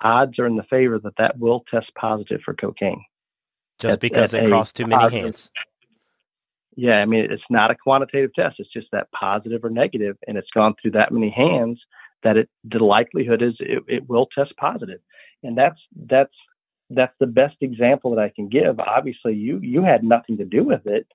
odds 0.00 0.38
are 0.38 0.46
in 0.46 0.56
the 0.56 0.62
favor 0.64 0.98
that 1.00 1.16
that 1.18 1.38
will 1.38 1.64
test 1.70 1.90
positive 1.98 2.40
for 2.44 2.54
cocaine. 2.54 3.04
Just 3.80 3.94
at, 3.94 4.00
because 4.00 4.34
at 4.34 4.44
it 4.44 4.48
crossed 4.48 4.76
too 4.76 4.86
many 4.86 5.00
positive, 5.00 5.24
hands. 5.24 5.50
Yeah, 6.76 6.96
I 6.96 7.04
mean, 7.04 7.26
it's 7.30 7.42
not 7.50 7.70
a 7.70 7.76
quantitative 7.76 8.34
test. 8.34 8.56
It's 8.58 8.72
just 8.72 8.88
that 8.92 9.10
positive 9.12 9.64
or 9.64 9.70
negative, 9.70 10.16
and 10.26 10.36
it's 10.36 10.50
gone 10.54 10.74
through 10.80 10.92
that 10.92 11.12
many 11.12 11.30
hands 11.30 11.80
that 12.22 12.36
it 12.36 12.48
the 12.64 12.78
likelihood 12.78 13.42
is 13.42 13.54
it, 13.60 13.84
it 13.86 14.08
will 14.08 14.28
test 14.34 14.56
positive 14.56 15.00
and 15.44 15.56
that's 15.56 15.78
that's 16.08 16.34
that's 16.90 17.14
the 17.20 17.26
best 17.26 17.56
example 17.60 18.14
that 18.14 18.22
I 18.22 18.32
can 18.34 18.48
give. 18.48 18.80
Obviously, 18.80 19.34
you 19.34 19.60
you 19.62 19.82
had 19.82 20.02
nothing 20.02 20.36
to 20.38 20.44
do 20.44 20.64
with 20.64 20.86
it, 20.86 21.06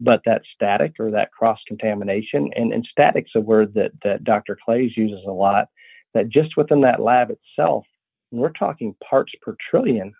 but 0.00 0.20
that 0.26 0.42
static 0.54 0.94
or 0.98 1.10
that 1.12 1.32
cross 1.32 1.58
contamination 1.66 2.50
and, 2.54 2.72
and 2.72 2.86
static's 2.90 3.32
a 3.34 3.40
word 3.40 3.72
that 3.74 3.92
that 4.04 4.24
Dr. 4.24 4.58
Claeys 4.66 4.96
uses 4.96 5.24
a 5.26 5.32
lot. 5.32 5.68
That 6.14 6.28
just 6.28 6.56
within 6.56 6.80
that 6.82 7.00
lab 7.00 7.30
itself, 7.30 7.84
we're 8.30 8.52
talking 8.52 8.94
parts 9.08 9.32
per 9.42 9.56
trillion. 9.70 10.12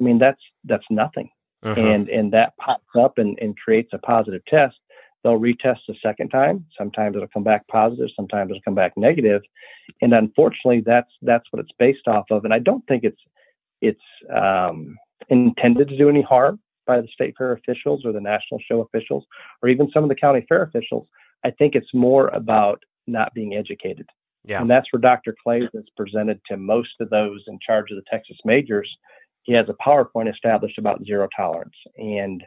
I 0.00 0.04
mean, 0.04 0.18
that's 0.18 0.40
that's 0.64 0.86
nothing, 0.90 1.30
uh-huh. 1.62 1.80
and 1.80 2.08
and 2.08 2.32
that 2.32 2.56
pops 2.56 2.94
up 2.98 3.18
and, 3.18 3.38
and 3.40 3.58
creates 3.58 3.90
a 3.92 3.98
positive 3.98 4.44
test. 4.46 4.76
They'll 5.24 5.40
retest 5.40 5.80
a 5.88 5.94
second 6.00 6.28
time. 6.28 6.64
Sometimes 6.76 7.16
it'll 7.16 7.28
come 7.28 7.42
back 7.42 7.66
positive. 7.68 8.08
Sometimes 8.14 8.50
it'll 8.50 8.62
come 8.62 8.76
back 8.76 8.92
negative. 8.96 9.42
And 10.00 10.12
unfortunately, 10.12 10.82
that's 10.84 11.10
that's 11.22 11.46
what 11.50 11.60
it's 11.60 11.72
based 11.78 12.06
off 12.06 12.26
of. 12.30 12.44
And 12.44 12.54
I 12.54 12.60
don't 12.60 12.86
think 12.86 13.04
it's 13.04 13.20
it's 13.80 14.00
um, 14.34 14.96
intended 15.28 15.88
to 15.88 15.96
do 15.96 16.08
any 16.08 16.22
harm 16.22 16.60
by 16.86 17.00
the 17.00 17.08
state 17.08 17.34
fair 17.36 17.52
officials 17.52 18.04
or 18.04 18.12
the 18.12 18.20
national 18.20 18.60
show 18.66 18.80
officials 18.80 19.24
or 19.62 19.68
even 19.68 19.90
some 19.90 20.02
of 20.02 20.08
the 20.08 20.14
county 20.14 20.44
fair 20.48 20.62
officials. 20.62 21.06
I 21.44 21.50
think 21.50 21.74
it's 21.74 21.92
more 21.92 22.28
about 22.28 22.82
not 23.06 23.34
being 23.34 23.54
educated. 23.54 24.08
Yeah. 24.44 24.60
And 24.60 24.70
that's 24.70 24.86
where 24.92 25.00
Dr. 25.00 25.34
Clay 25.42 25.68
has 25.74 25.84
presented 25.96 26.40
to 26.48 26.56
most 26.56 27.00
of 27.00 27.10
those 27.10 27.44
in 27.48 27.58
charge 27.64 27.90
of 27.90 27.96
the 27.96 28.04
Texas 28.10 28.36
majors. 28.44 28.88
He 29.48 29.54
has 29.54 29.66
a 29.70 29.82
PowerPoint 29.82 30.30
established 30.30 30.76
about 30.76 31.02
zero 31.06 31.26
tolerance. 31.34 31.74
And 31.96 32.44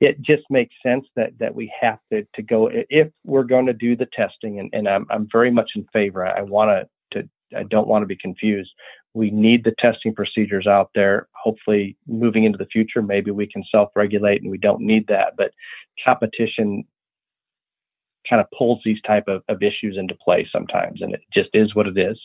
it 0.00 0.20
just 0.22 0.42
makes 0.50 0.74
sense 0.84 1.06
that 1.14 1.30
that 1.38 1.54
we 1.54 1.72
have 1.80 2.00
to 2.12 2.26
to 2.34 2.42
go 2.42 2.68
if 2.72 3.08
we're 3.24 3.44
going 3.44 3.66
to 3.66 3.72
do 3.72 3.94
the 3.94 4.08
testing 4.12 4.58
and, 4.58 4.68
and 4.72 4.88
I'm 4.88 5.06
I'm 5.08 5.28
very 5.30 5.52
much 5.52 5.70
in 5.76 5.86
favor. 5.92 6.26
I 6.26 6.42
want 6.42 6.88
to 7.12 7.20
to 7.22 7.28
I 7.56 7.62
don't 7.62 7.86
want 7.86 8.02
to 8.02 8.06
be 8.06 8.16
confused. 8.16 8.72
We 9.14 9.30
need 9.30 9.62
the 9.62 9.74
testing 9.78 10.16
procedures 10.16 10.66
out 10.66 10.90
there. 10.96 11.28
Hopefully, 11.32 11.96
moving 12.08 12.42
into 12.42 12.58
the 12.58 12.66
future, 12.66 13.02
maybe 13.02 13.30
we 13.30 13.46
can 13.46 13.62
self-regulate 13.70 14.42
and 14.42 14.50
we 14.50 14.58
don't 14.58 14.82
need 14.82 15.06
that. 15.06 15.34
But 15.38 15.52
competition 16.04 16.84
kind 18.28 18.40
of 18.40 18.50
pulls 18.58 18.80
these 18.84 19.00
type 19.02 19.28
of, 19.28 19.44
of 19.48 19.62
issues 19.62 19.96
into 19.96 20.16
play 20.16 20.48
sometimes, 20.50 21.00
and 21.00 21.14
it 21.14 21.20
just 21.32 21.50
is 21.54 21.76
what 21.76 21.86
it 21.86 21.96
is. 21.96 22.18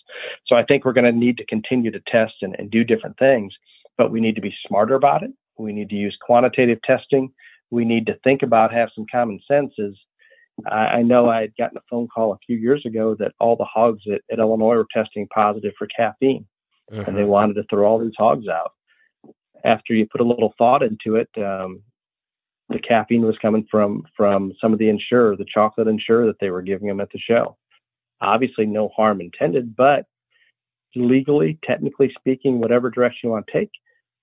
So 0.48 0.56
I 0.56 0.64
think 0.64 0.84
we're 0.84 0.94
going 0.94 1.06
to 1.14 1.26
need 1.26 1.38
to 1.38 1.46
continue 1.46 1.92
to 1.92 2.02
test 2.08 2.34
and, 2.42 2.56
and 2.58 2.72
do 2.72 2.84
different 2.84 3.20
things, 3.20 3.54
but 3.98 4.12
we 4.12 4.20
need 4.20 4.36
to 4.36 4.42
be 4.42 4.56
smarter 4.68 4.96
about 4.96 5.24
it. 5.24 5.32
We 5.58 5.74
need 5.74 5.90
to 5.90 5.96
use 5.96 6.18
quantitative 6.22 6.82
testing 6.84 7.32
we 7.72 7.86
need 7.86 8.06
to 8.08 8.20
think 8.24 8.44
about, 8.44 8.74
have 8.74 8.90
some 8.94 9.06
common 9.12 9.40
sense 9.48 9.74
is 9.78 9.96
I, 10.70 10.76
I 10.76 11.02
know 11.02 11.30
I 11.30 11.42
had 11.42 11.56
gotten 11.58 11.78
a 11.78 11.84
phone 11.90 12.08
call 12.14 12.34
a 12.34 12.40
few 12.46 12.58
years 12.58 12.86
ago 12.86 13.16
that 13.18 13.32
all 13.40 13.56
the 13.56 13.66
hogs 13.66 14.04
at, 14.12 14.22
at 14.32 14.40
Illinois 14.40 14.76
were 14.76 14.88
testing 14.94 15.28
positive 15.34 15.74
for 15.78 15.88
caffeine 15.88 16.46
mm-hmm. 16.92 17.02
and 17.02 17.18
they 17.18 17.22
mm-hmm. 17.22 17.32
wanted 17.32 17.54
to 17.56 17.64
throw 17.70 17.88
all 17.88 17.98
these 17.98 18.12
hogs 18.18 18.48
out. 18.48 18.74
After 19.64 19.94
you 19.94 20.06
put 20.12 20.22
a 20.22 20.26
little 20.26 20.54
thought 20.58 20.84
into 20.84 21.16
it, 21.16 21.30
um, 21.38 21.82
the 22.70 22.80
caffeine 22.80 23.24
was 23.24 23.38
coming 23.42 23.66
from 23.70 24.04
from 24.16 24.54
some 24.60 24.74
of 24.74 24.80
the 24.80 24.90
Ensure, 24.90 25.36
the 25.36 25.46
chocolate 25.46 25.88
Ensure 25.88 26.26
that 26.26 26.40
they 26.40 26.50
were 26.50 26.62
giving 26.62 26.88
them 26.88 27.02
at 27.02 27.12
the 27.12 27.20
show. 27.20 27.58
Obviously, 28.22 28.66
no 28.66 28.90
harm 28.90 29.22
intended, 29.22 29.76
but 29.76 30.06
legally, 30.96 31.60
technically 31.64 32.12
speaking, 32.18 32.60
whatever 32.60 32.90
direction 32.90 33.28
you 33.28 33.30
want 33.32 33.46
to 33.48 33.60
take, 33.60 33.72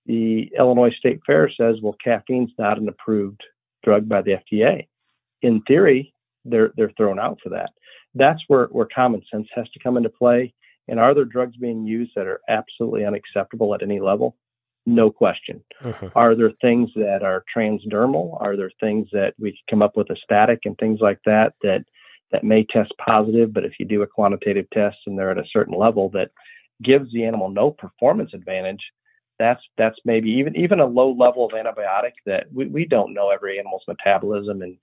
the 0.06 0.50
Illinois 0.58 0.90
State 0.90 1.20
Fair 1.26 1.50
says, 1.50 1.76
well, 1.82 1.96
caffeine's 2.02 2.52
not 2.58 2.78
an 2.78 2.88
approved 2.88 3.42
drug 3.84 4.08
by 4.08 4.22
the 4.22 4.36
FDA. 4.52 4.86
In 5.42 5.62
theory, 5.62 6.14
they're 6.44 6.72
they're 6.76 6.92
thrown 6.96 7.18
out 7.18 7.38
for 7.42 7.50
that. 7.50 7.70
That's 8.14 8.40
where 8.48 8.66
where 8.66 8.88
common 8.92 9.22
sense 9.30 9.48
has 9.54 9.68
to 9.70 9.80
come 9.82 9.96
into 9.96 10.08
play. 10.08 10.54
And 10.88 10.98
are 10.98 11.14
there 11.14 11.26
drugs 11.26 11.56
being 11.56 11.84
used 11.84 12.12
that 12.16 12.26
are 12.26 12.40
absolutely 12.48 13.04
unacceptable 13.04 13.74
at 13.74 13.82
any 13.82 14.00
level? 14.00 14.36
No 14.86 15.10
question. 15.10 15.62
Mm-hmm. 15.84 16.06
Are 16.14 16.34
there 16.34 16.52
things 16.62 16.90
that 16.96 17.22
are 17.22 17.44
transdermal? 17.54 18.40
Are 18.40 18.56
there 18.56 18.70
things 18.80 19.06
that 19.12 19.34
we 19.38 19.50
can 19.50 19.58
come 19.68 19.82
up 19.82 19.96
with 19.98 20.08
a 20.08 20.16
static 20.16 20.60
and 20.64 20.76
things 20.78 21.00
like 21.00 21.20
that 21.26 21.52
that 21.62 21.84
that 22.32 22.44
may 22.44 22.64
test 22.64 22.92
positive, 23.04 23.52
but 23.52 23.64
if 23.64 23.72
you 23.78 23.86
do 23.86 24.02
a 24.02 24.06
quantitative 24.06 24.66
test 24.72 24.98
and 25.06 25.18
they're 25.18 25.30
at 25.30 25.38
a 25.38 25.48
certain 25.50 25.74
level 25.74 26.10
that 26.10 26.30
gives 26.82 27.12
the 27.12 27.24
animal 27.24 27.48
no 27.48 27.70
performance 27.70 28.32
advantage, 28.34 28.82
that's 29.38 29.62
that's 29.76 29.98
maybe 30.05 30.30
even 30.30 30.56
even 30.56 30.80
a 30.80 30.86
low 30.86 31.12
level 31.12 31.46
of 31.46 31.52
antibiotic 31.52 32.12
that 32.26 32.46
we, 32.52 32.66
we 32.66 32.84
don't 32.84 33.14
know 33.14 33.30
every 33.30 33.59
animal's 33.59 33.84
metabolism 33.86 34.62
and 34.62 34.76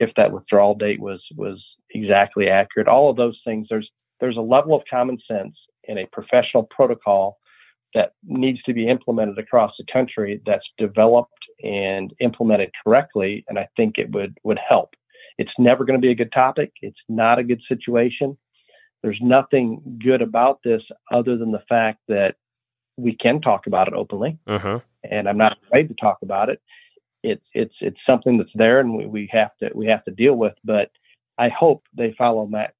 if 0.00 0.10
that 0.16 0.32
withdrawal 0.32 0.74
date 0.74 1.00
was 1.00 1.22
was 1.36 1.62
exactly 1.90 2.48
accurate. 2.48 2.88
All 2.88 3.10
of 3.10 3.16
those 3.16 3.38
things. 3.44 3.66
There's 3.70 3.90
there's 4.20 4.36
a 4.36 4.40
level 4.40 4.74
of 4.74 4.82
common 4.90 5.18
sense 5.26 5.56
in 5.84 5.98
a 5.98 6.06
professional 6.06 6.64
protocol 6.64 7.38
that 7.94 8.12
needs 8.24 8.62
to 8.62 8.72
be 8.72 8.88
implemented 8.88 9.38
across 9.38 9.72
the 9.78 9.84
country 9.92 10.40
that's 10.46 10.66
developed 10.78 11.32
and 11.62 12.12
implemented 12.20 12.70
correctly 12.82 13.44
and 13.48 13.58
i 13.58 13.68
think 13.76 13.98
it 13.98 14.10
would 14.10 14.36
would 14.42 14.58
help 14.66 14.94
it's 15.38 15.52
never 15.58 15.84
going 15.84 15.98
to 15.98 16.04
be 16.04 16.10
a 16.10 16.14
good 16.14 16.32
topic 16.32 16.72
it's 16.80 16.98
not 17.08 17.38
a 17.38 17.44
good 17.44 17.60
situation 17.68 18.36
there's 19.02 19.18
nothing 19.20 19.98
good 20.02 20.22
about 20.22 20.60
this 20.64 20.82
other 21.10 21.36
than 21.36 21.52
the 21.52 21.62
fact 21.68 22.00
that 22.08 22.36
we 22.96 23.16
can 23.16 23.40
talk 23.40 23.66
about 23.66 23.88
it 23.88 23.94
openly 23.94 24.38
uh-huh. 24.46 24.80
and 25.10 25.28
i'm 25.28 25.38
not 25.38 25.56
afraid 25.66 25.88
to 25.88 25.94
talk 25.94 26.18
about 26.22 26.48
it 26.48 26.60
it's 27.22 27.44
it's 27.54 27.74
it's 27.80 28.00
something 28.06 28.38
that's 28.38 28.50
there 28.54 28.80
and 28.80 28.94
we, 28.94 29.06
we 29.06 29.28
have 29.32 29.56
to 29.58 29.70
we 29.74 29.86
have 29.86 30.04
to 30.04 30.10
deal 30.10 30.34
with 30.34 30.54
but 30.64 30.90
i 31.38 31.48
hope 31.48 31.84
they 31.96 32.14
follow 32.18 32.46
matt 32.46 32.74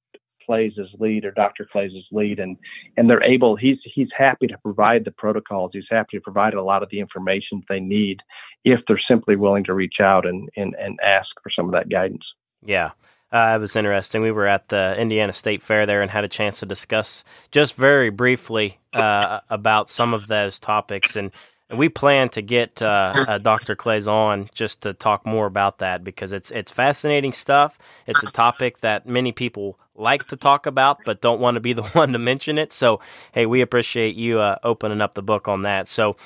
Claeys' 0.49 0.77
lead 0.99 1.25
or 1.25 1.31
Dr. 1.31 1.67
Claeys' 1.73 2.05
lead, 2.11 2.39
and 2.39 2.57
and 2.97 3.09
they're 3.09 3.23
able. 3.23 3.57
He's 3.57 3.79
he's 3.85 4.09
happy 4.17 4.47
to 4.49 4.59
provide 4.59 5.05
the 5.05 5.11
protocols. 5.11 5.71
He's 5.73 5.87
happy 5.91 6.17
to 6.17 6.21
provide 6.21 6.55
a 6.55 6.63
lot 6.63 6.83
of 6.83 6.91
the 6.91 7.01
information 7.01 7.63
they 7.69 7.81
need 7.81 8.21
if 8.65 8.81
they're 8.87 9.01
simply 9.09 9.37
willing 9.37 9.65
to 9.65 9.75
reach 9.75 10.01
out 10.01 10.27
and 10.27 10.49
and 10.57 10.75
and 10.79 10.99
ask 11.05 11.29
for 11.43 11.51
some 11.51 11.67
of 11.67 11.73
that 11.73 11.89
guidance. 11.89 12.25
Yeah. 12.65 12.91
Uh, 13.33 13.55
it 13.57 13.61
was 13.61 13.77
interesting. 13.77 14.23
We 14.23 14.33
were 14.33 14.47
at 14.47 14.69
the 14.69 14.97
Indiana 14.99 15.33
State 15.33 15.63
Fair 15.63 15.87
there 15.87 16.03
and 16.03 16.11
had 16.11 16.25
a 16.25 16.29
chance 16.29 16.61
to 16.61 16.67
discuss 16.67 17.25
just 17.53 17.75
very 17.75 18.11
briefly 18.11 18.81
uh, 18.93 19.41
about 19.51 19.91
some 19.91 20.15
of 20.15 20.29
those 20.29 20.59
topics. 20.59 21.17
And 21.17 21.33
we 21.75 21.89
plan 21.89 22.29
to 22.31 22.43
get 22.43 22.83
uh, 22.83 23.15
uh, 23.29 23.39
Dr. 23.39 23.77
Claeys 23.77 24.09
on 24.09 24.49
just 24.55 24.83
to 24.83 24.95
talk 24.95 25.27
more 25.27 25.47
about 25.47 25.79
that 25.79 26.05
because 26.05 26.33
it's 26.33 26.51
it's 26.51 26.71
fascinating 26.71 27.33
stuff. 27.33 27.79
It's 28.07 28.23
a 28.23 28.29
topic 28.29 28.81
that 28.81 29.07
many 29.07 29.33
people 29.33 29.79
like 29.95 30.27
to 30.29 30.37
talk 30.37 30.67
about 30.67 30.99
but 31.05 31.21
don't 31.21 31.41
want 31.41 31.57
to 31.57 31.61
be 31.61 31.73
the 31.73 31.83
one 31.93 32.13
to 32.13 32.19
mention 32.19 32.59
it. 32.59 32.73
So, 32.73 33.01
hey, 33.33 33.47
we 33.47 33.61
appreciate 33.61 34.17
you 34.17 34.41
uh, 34.41 34.59
opening 34.63 35.01
up 35.01 35.15
the 35.15 35.23
book 35.23 35.49
on 35.49 35.63
that. 35.63 35.89
So, 35.89 36.17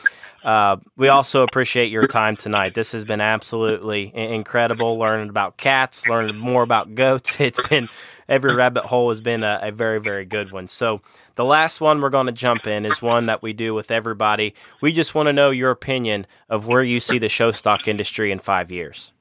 uh, 0.44 0.76
we 0.96 1.08
also 1.08 1.42
appreciate 1.42 1.90
your 1.90 2.06
time 2.06 2.36
tonight. 2.36 2.74
This 2.74 2.92
has 2.92 3.04
been 3.04 3.20
absolutely 3.20 4.12
incredible 4.14 4.96
learning 4.96 5.28
about 5.28 5.56
cats, 5.56 6.06
learning 6.06 6.36
more 6.36 6.62
about 6.62 6.94
goats. 6.94 7.36
It's 7.40 7.58
been 7.68 7.88
every 8.28 8.54
rabbit 8.54 8.84
hole 8.84 9.08
has 9.08 9.20
been 9.20 9.42
a, 9.42 9.58
a 9.62 9.72
very, 9.72 10.00
very 10.00 10.24
good 10.24 10.52
one. 10.52 10.68
So, 10.68 11.00
the 11.34 11.44
last 11.44 11.80
one 11.80 12.00
we're 12.00 12.10
going 12.10 12.26
to 12.26 12.32
jump 12.32 12.66
in 12.66 12.86
is 12.86 13.02
one 13.02 13.26
that 13.26 13.42
we 13.42 13.52
do 13.52 13.74
with 13.74 13.90
everybody. 13.90 14.54
We 14.80 14.92
just 14.92 15.14
want 15.14 15.26
to 15.26 15.32
know 15.32 15.50
your 15.50 15.70
opinion 15.70 16.26
of 16.48 16.66
where 16.66 16.82
you 16.82 17.00
see 17.00 17.18
the 17.18 17.28
show 17.28 17.52
stock 17.52 17.88
industry 17.88 18.30
in 18.32 18.38
five 18.38 18.70
years. 18.70 19.12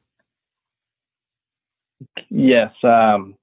Yes, 2.29 2.71
um, 2.83 3.35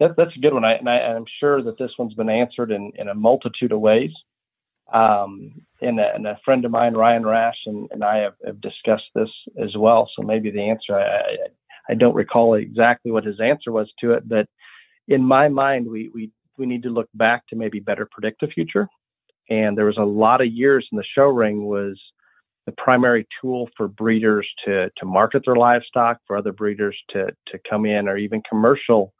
that, 0.00 0.16
that's 0.16 0.34
a 0.36 0.40
good 0.40 0.54
one. 0.54 0.64
I, 0.64 0.74
and 0.74 0.88
I, 0.88 1.14
am 1.14 1.26
sure 1.38 1.62
that 1.62 1.78
this 1.78 1.92
one's 1.98 2.14
been 2.14 2.30
answered 2.30 2.72
in, 2.72 2.90
in 2.96 3.08
a 3.08 3.14
multitude 3.14 3.72
of 3.72 3.80
ways. 3.80 4.10
Um, 4.92 5.62
and, 5.80 6.00
a, 6.00 6.14
and, 6.14 6.26
a, 6.26 6.40
friend 6.44 6.64
of 6.64 6.72
mine, 6.72 6.94
Ryan 6.94 7.24
Rash, 7.24 7.58
and, 7.66 7.88
and 7.92 8.02
I 8.02 8.16
have, 8.18 8.34
have, 8.44 8.60
discussed 8.60 9.04
this 9.14 9.30
as 9.62 9.76
well. 9.76 10.10
So 10.16 10.22
maybe 10.22 10.50
the 10.50 10.68
answer, 10.68 10.96
I, 10.96 11.04
I, 11.04 11.36
I, 11.90 11.94
don't 11.94 12.14
recall 12.14 12.54
exactly 12.54 13.12
what 13.12 13.24
his 13.24 13.38
answer 13.38 13.70
was 13.70 13.88
to 14.00 14.14
it, 14.14 14.28
but 14.28 14.48
in 15.06 15.22
my 15.22 15.48
mind, 15.48 15.88
we, 15.88 16.08
we, 16.12 16.30
we 16.58 16.66
need 16.66 16.82
to 16.82 16.90
look 16.90 17.08
back 17.14 17.46
to 17.48 17.56
maybe 17.56 17.78
better 17.78 18.08
predict 18.10 18.40
the 18.40 18.48
future. 18.48 18.88
And 19.48 19.78
there 19.78 19.84
was 19.84 19.98
a 19.98 20.04
lot 20.04 20.40
of 20.40 20.48
years 20.48 20.88
in 20.90 20.98
the 20.98 21.04
show 21.14 21.26
ring 21.26 21.66
was 21.66 22.00
the 22.66 22.72
primary 22.72 23.28
tool 23.40 23.70
for 23.76 23.86
breeders 23.86 24.48
to, 24.64 24.90
to 24.96 25.06
market 25.06 25.44
their 25.46 25.56
livestock, 25.56 26.18
for 26.26 26.36
other 26.36 26.52
breeders 26.52 26.96
to, 27.10 27.26
to 27.46 27.60
come 27.68 27.86
in, 27.86 28.08
or 28.08 28.16
even 28.16 28.42
commercial 28.48 29.12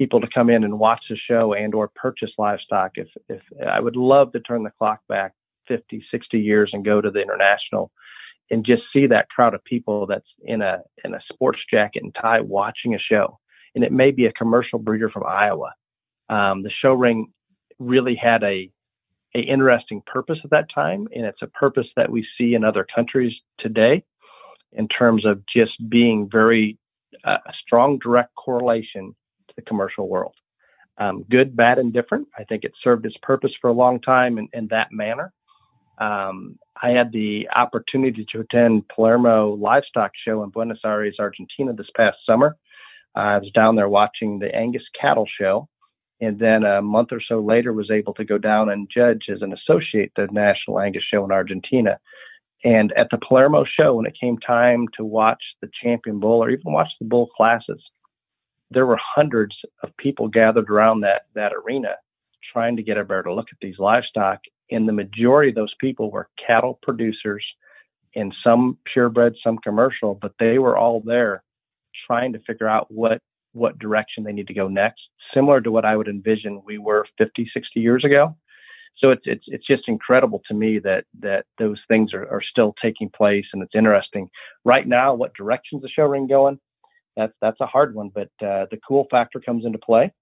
people 0.00 0.18
to 0.18 0.28
come 0.34 0.48
in 0.48 0.64
and 0.64 0.78
watch 0.78 1.04
the 1.10 1.16
show 1.28 1.52
and 1.52 1.74
or 1.74 1.86
purchase 1.94 2.30
livestock. 2.38 2.92
If 2.94 3.08
if 3.28 3.42
I 3.68 3.80
would 3.80 3.96
love 3.96 4.32
to 4.32 4.40
turn 4.40 4.62
the 4.62 4.70
clock 4.70 5.00
back 5.10 5.34
50 5.68 6.02
60 6.10 6.40
years 6.40 6.70
and 6.72 6.82
go 6.82 7.02
to 7.02 7.10
the 7.10 7.20
international 7.20 7.92
and 8.50 8.64
just 8.64 8.82
see 8.94 9.06
that 9.08 9.28
crowd 9.28 9.52
of 9.52 9.62
people 9.62 10.06
that's 10.06 10.32
in 10.42 10.62
a 10.62 10.78
in 11.04 11.12
a 11.12 11.20
sports 11.30 11.60
jacket 11.70 12.02
and 12.02 12.16
tie 12.18 12.40
watching 12.40 12.94
a 12.94 12.98
show. 12.98 13.38
And 13.74 13.84
it 13.84 13.92
may 13.92 14.10
be 14.10 14.24
a 14.24 14.32
commercial 14.32 14.78
breeder 14.78 15.10
from 15.10 15.24
Iowa. 15.26 15.74
Um, 16.30 16.62
the 16.62 16.70
show 16.80 16.94
ring 16.94 17.30
really 17.78 18.14
had 18.14 18.42
a 18.42 18.70
a 19.36 19.40
interesting 19.40 20.02
purpose 20.06 20.38
at 20.42 20.50
that 20.50 20.68
time 20.74 21.08
and 21.14 21.26
it's 21.26 21.42
a 21.42 21.46
purpose 21.46 21.86
that 21.96 22.10
we 22.10 22.26
see 22.38 22.54
in 22.54 22.64
other 22.64 22.86
countries 22.96 23.34
today 23.58 24.02
in 24.72 24.88
terms 24.88 25.26
of 25.26 25.42
just 25.54 25.72
being 25.90 26.26
very 26.32 26.78
uh, 27.22 27.36
a 27.46 27.52
strong 27.64 27.98
direct 27.98 28.34
correlation 28.34 29.14
the 29.60 29.68
commercial 29.68 30.08
world. 30.08 30.34
Um, 30.98 31.24
good, 31.30 31.56
bad, 31.56 31.78
and 31.78 31.92
different. 31.92 32.28
I 32.36 32.44
think 32.44 32.64
it 32.64 32.72
served 32.82 33.06
its 33.06 33.16
purpose 33.22 33.52
for 33.60 33.70
a 33.70 33.74
long 33.74 34.00
time 34.00 34.38
in, 34.38 34.48
in 34.52 34.68
that 34.68 34.88
manner. 34.92 35.32
Um, 35.98 36.58
I 36.82 36.90
had 36.90 37.12
the 37.12 37.48
opportunity 37.54 38.26
to 38.32 38.40
attend 38.40 38.88
Palermo 38.88 39.54
Livestock 39.54 40.12
Show 40.26 40.42
in 40.42 40.50
Buenos 40.50 40.80
Aires, 40.84 41.16
Argentina 41.18 41.72
this 41.72 41.90
past 41.94 42.18
summer. 42.26 42.56
Uh, 43.16 43.20
I 43.20 43.38
was 43.38 43.50
down 43.52 43.76
there 43.76 43.88
watching 43.88 44.38
the 44.38 44.54
Angus 44.54 44.84
Cattle 44.98 45.26
Show, 45.38 45.68
and 46.20 46.38
then 46.38 46.64
a 46.64 46.80
month 46.80 47.08
or 47.12 47.20
so 47.26 47.40
later 47.40 47.72
was 47.72 47.90
able 47.90 48.14
to 48.14 48.24
go 48.24 48.38
down 48.38 48.70
and 48.70 48.88
judge 48.94 49.24
as 49.30 49.42
an 49.42 49.52
associate 49.52 50.12
the 50.16 50.28
National 50.30 50.80
Angus 50.80 51.04
Show 51.12 51.24
in 51.24 51.32
Argentina. 51.32 51.98
And 52.62 52.92
at 52.92 53.08
the 53.10 53.18
Palermo 53.18 53.64
Show, 53.64 53.94
when 53.94 54.06
it 54.06 54.18
came 54.20 54.38
time 54.38 54.86
to 54.96 55.04
watch 55.04 55.42
the 55.62 55.70
champion 55.82 56.20
bull 56.20 56.42
or 56.42 56.50
even 56.50 56.72
watch 56.72 56.90
the 56.98 57.06
bull 57.06 57.28
classes, 57.36 57.82
there 58.70 58.86
were 58.86 58.98
hundreds 59.16 59.56
of 59.82 59.96
people 59.96 60.28
gathered 60.28 60.70
around 60.70 61.00
that 61.00 61.22
that 61.34 61.52
arena 61.52 61.96
trying 62.52 62.76
to 62.76 62.82
get 62.82 62.98
a 62.98 63.04
better 63.04 63.32
look 63.32 63.48
at 63.52 63.58
these 63.60 63.78
livestock 63.78 64.40
and 64.70 64.88
the 64.88 64.92
majority 64.92 65.50
of 65.50 65.56
those 65.56 65.74
people 65.80 66.10
were 66.10 66.28
cattle 66.44 66.78
producers 66.82 67.44
and 68.16 68.34
some 68.44 68.78
purebred 68.92 69.36
some 69.44 69.58
commercial 69.58 70.14
but 70.20 70.32
they 70.38 70.58
were 70.58 70.76
all 70.76 71.00
there 71.04 71.42
trying 72.06 72.32
to 72.32 72.40
figure 72.40 72.68
out 72.68 72.86
what 72.90 73.20
what 73.52 73.78
direction 73.78 74.24
they 74.24 74.32
need 74.32 74.46
to 74.46 74.54
go 74.54 74.68
next 74.68 75.02
similar 75.34 75.60
to 75.60 75.70
what 75.70 75.84
i 75.84 75.96
would 75.96 76.08
envision 76.08 76.62
we 76.64 76.78
were 76.78 77.06
50 77.18 77.50
60 77.52 77.80
years 77.80 78.04
ago. 78.04 78.36
So 78.98 79.10
it's 79.10 79.22
it's 79.24 79.44
it's 79.48 79.66
just 79.66 79.88
incredible 79.88 80.42
to 80.48 80.54
me 80.54 80.78
that 80.80 81.04
that 81.20 81.46
those 81.58 81.78
things 81.88 82.12
are, 82.14 82.28
are 82.28 82.42
still 82.42 82.74
taking 82.82 83.08
place 83.10 83.46
and 83.52 83.62
it's 83.62 83.74
interesting. 83.74 84.28
Right 84.64 84.86
now 84.86 85.14
what 85.14 85.34
directions 85.34 85.82
the 85.82 85.88
show 85.88 86.04
ring 86.04 86.26
going 86.26 86.58
that's 87.16 87.32
that's 87.40 87.60
a 87.60 87.66
hard 87.66 87.94
one, 87.94 88.10
but 88.14 88.30
uh, 88.42 88.66
the 88.70 88.78
cool 88.86 89.06
factor 89.10 89.40
comes 89.40 89.64
into 89.64 89.78
play, 89.78 90.12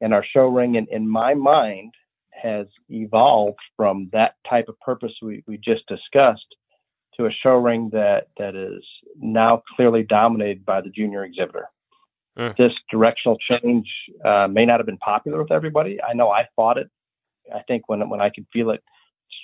and 0.00 0.12
our 0.14 0.24
show 0.24 0.46
ring, 0.46 0.74
in, 0.76 0.86
in 0.90 1.08
my 1.08 1.34
mind, 1.34 1.92
has 2.30 2.66
evolved 2.88 3.58
from 3.76 4.08
that 4.12 4.34
type 4.48 4.68
of 4.68 4.78
purpose 4.80 5.12
we, 5.22 5.44
we 5.46 5.58
just 5.58 5.86
discussed 5.86 6.56
to 7.16 7.26
a 7.26 7.30
show 7.30 7.56
ring 7.56 7.90
that 7.92 8.28
that 8.38 8.56
is 8.56 8.82
now 9.18 9.62
clearly 9.76 10.02
dominated 10.02 10.64
by 10.64 10.80
the 10.80 10.88
junior 10.88 11.24
exhibitor. 11.24 11.68
Mm. 12.38 12.56
This 12.56 12.72
directional 12.90 13.36
change 13.38 13.86
uh, 14.24 14.48
may 14.48 14.64
not 14.64 14.80
have 14.80 14.86
been 14.86 14.98
popular 14.98 15.42
with 15.42 15.52
everybody. 15.52 15.98
I 16.02 16.14
know 16.14 16.30
I 16.30 16.48
fought 16.56 16.78
it. 16.78 16.90
I 17.54 17.60
think 17.68 17.88
when 17.88 18.08
when 18.08 18.20
I 18.20 18.30
could 18.30 18.46
feel 18.52 18.70
it 18.70 18.82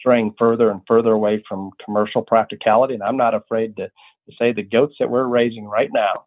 straying 0.01 0.35
further 0.39 0.71
and 0.71 0.81
further 0.87 1.13
away 1.13 1.43
from 1.49 1.71
commercial 1.85 2.23
practicality, 2.23 2.95
and 2.95 3.03
I'm 3.03 3.17
not 3.19 3.35
afraid 3.35 3.77
to 3.77 3.89
to 3.89 4.37
say 4.39 4.53
the 4.53 4.63
goats 4.63 4.97
that 4.99 5.11
we're 5.11 5.27
raising 5.27 5.67
right 5.67 5.91
now 5.93 6.25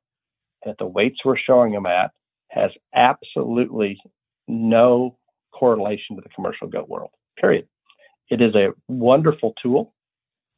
at 0.66 0.78
the 0.78 0.86
weights 0.86 1.20
we're 1.26 1.38
showing 1.38 1.74
them 1.74 1.86
at 1.86 2.12
has 2.50 2.72
absolutely 2.94 4.00
no 4.48 5.18
correlation 5.52 6.16
to 6.16 6.22
the 6.22 6.30
commercial 6.30 6.68
goat 6.68 6.90
world, 6.90 7.12
period. 7.40 7.68
It 8.30 8.42
is 8.42 8.56
a 8.56 8.70
wonderful 8.88 9.54
tool 9.62 9.94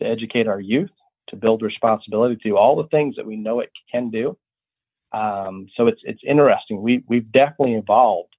to 0.01 0.07
educate 0.07 0.47
our 0.47 0.59
youth, 0.59 0.91
to 1.30 1.35
build 1.35 1.61
responsibility, 1.61 2.35
to 2.35 2.49
do 2.49 2.57
all 2.57 2.75
the 2.75 2.88
things 2.89 3.15
that 3.15 3.25
we 3.25 3.35
know 3.35 3.59
it 3.59 3.71
can 3.91 4.09
do. 4.09 4.38
Um, 5.11 5.67
so 5.75 5.88
it's 5.88 6.01
it's 6.03 6.21
interesting. 6.27 6.81
We 6.81 7.03
we've 7.07 7.31
definitely 7.31 7.75
evolved 7.75 8.35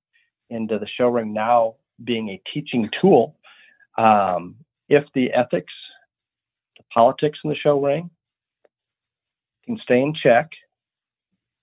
into 0.51 0.78
the 0.78 0.89
show 0.89 1.09
ring 1.09 1.32
now 1.32 1.77
being 2.03 2.28
a 2.31 2.43
teaching 2.53 2.91
tool. 3.01 3.36
Um, 3.97 4.57
if 4.89 5.05
the 5.15 5.32
ethics, 5.32 5.73
the 6.77 6.85
politics 6.93 7.39
in 7.45 7.51
the 7.51 7.57
show 7.57 7.81
ring 7.81 8.11
can 9.65 9.78
stay 9.82 10.01
in 10.01 10.15
check, 10.15 10.51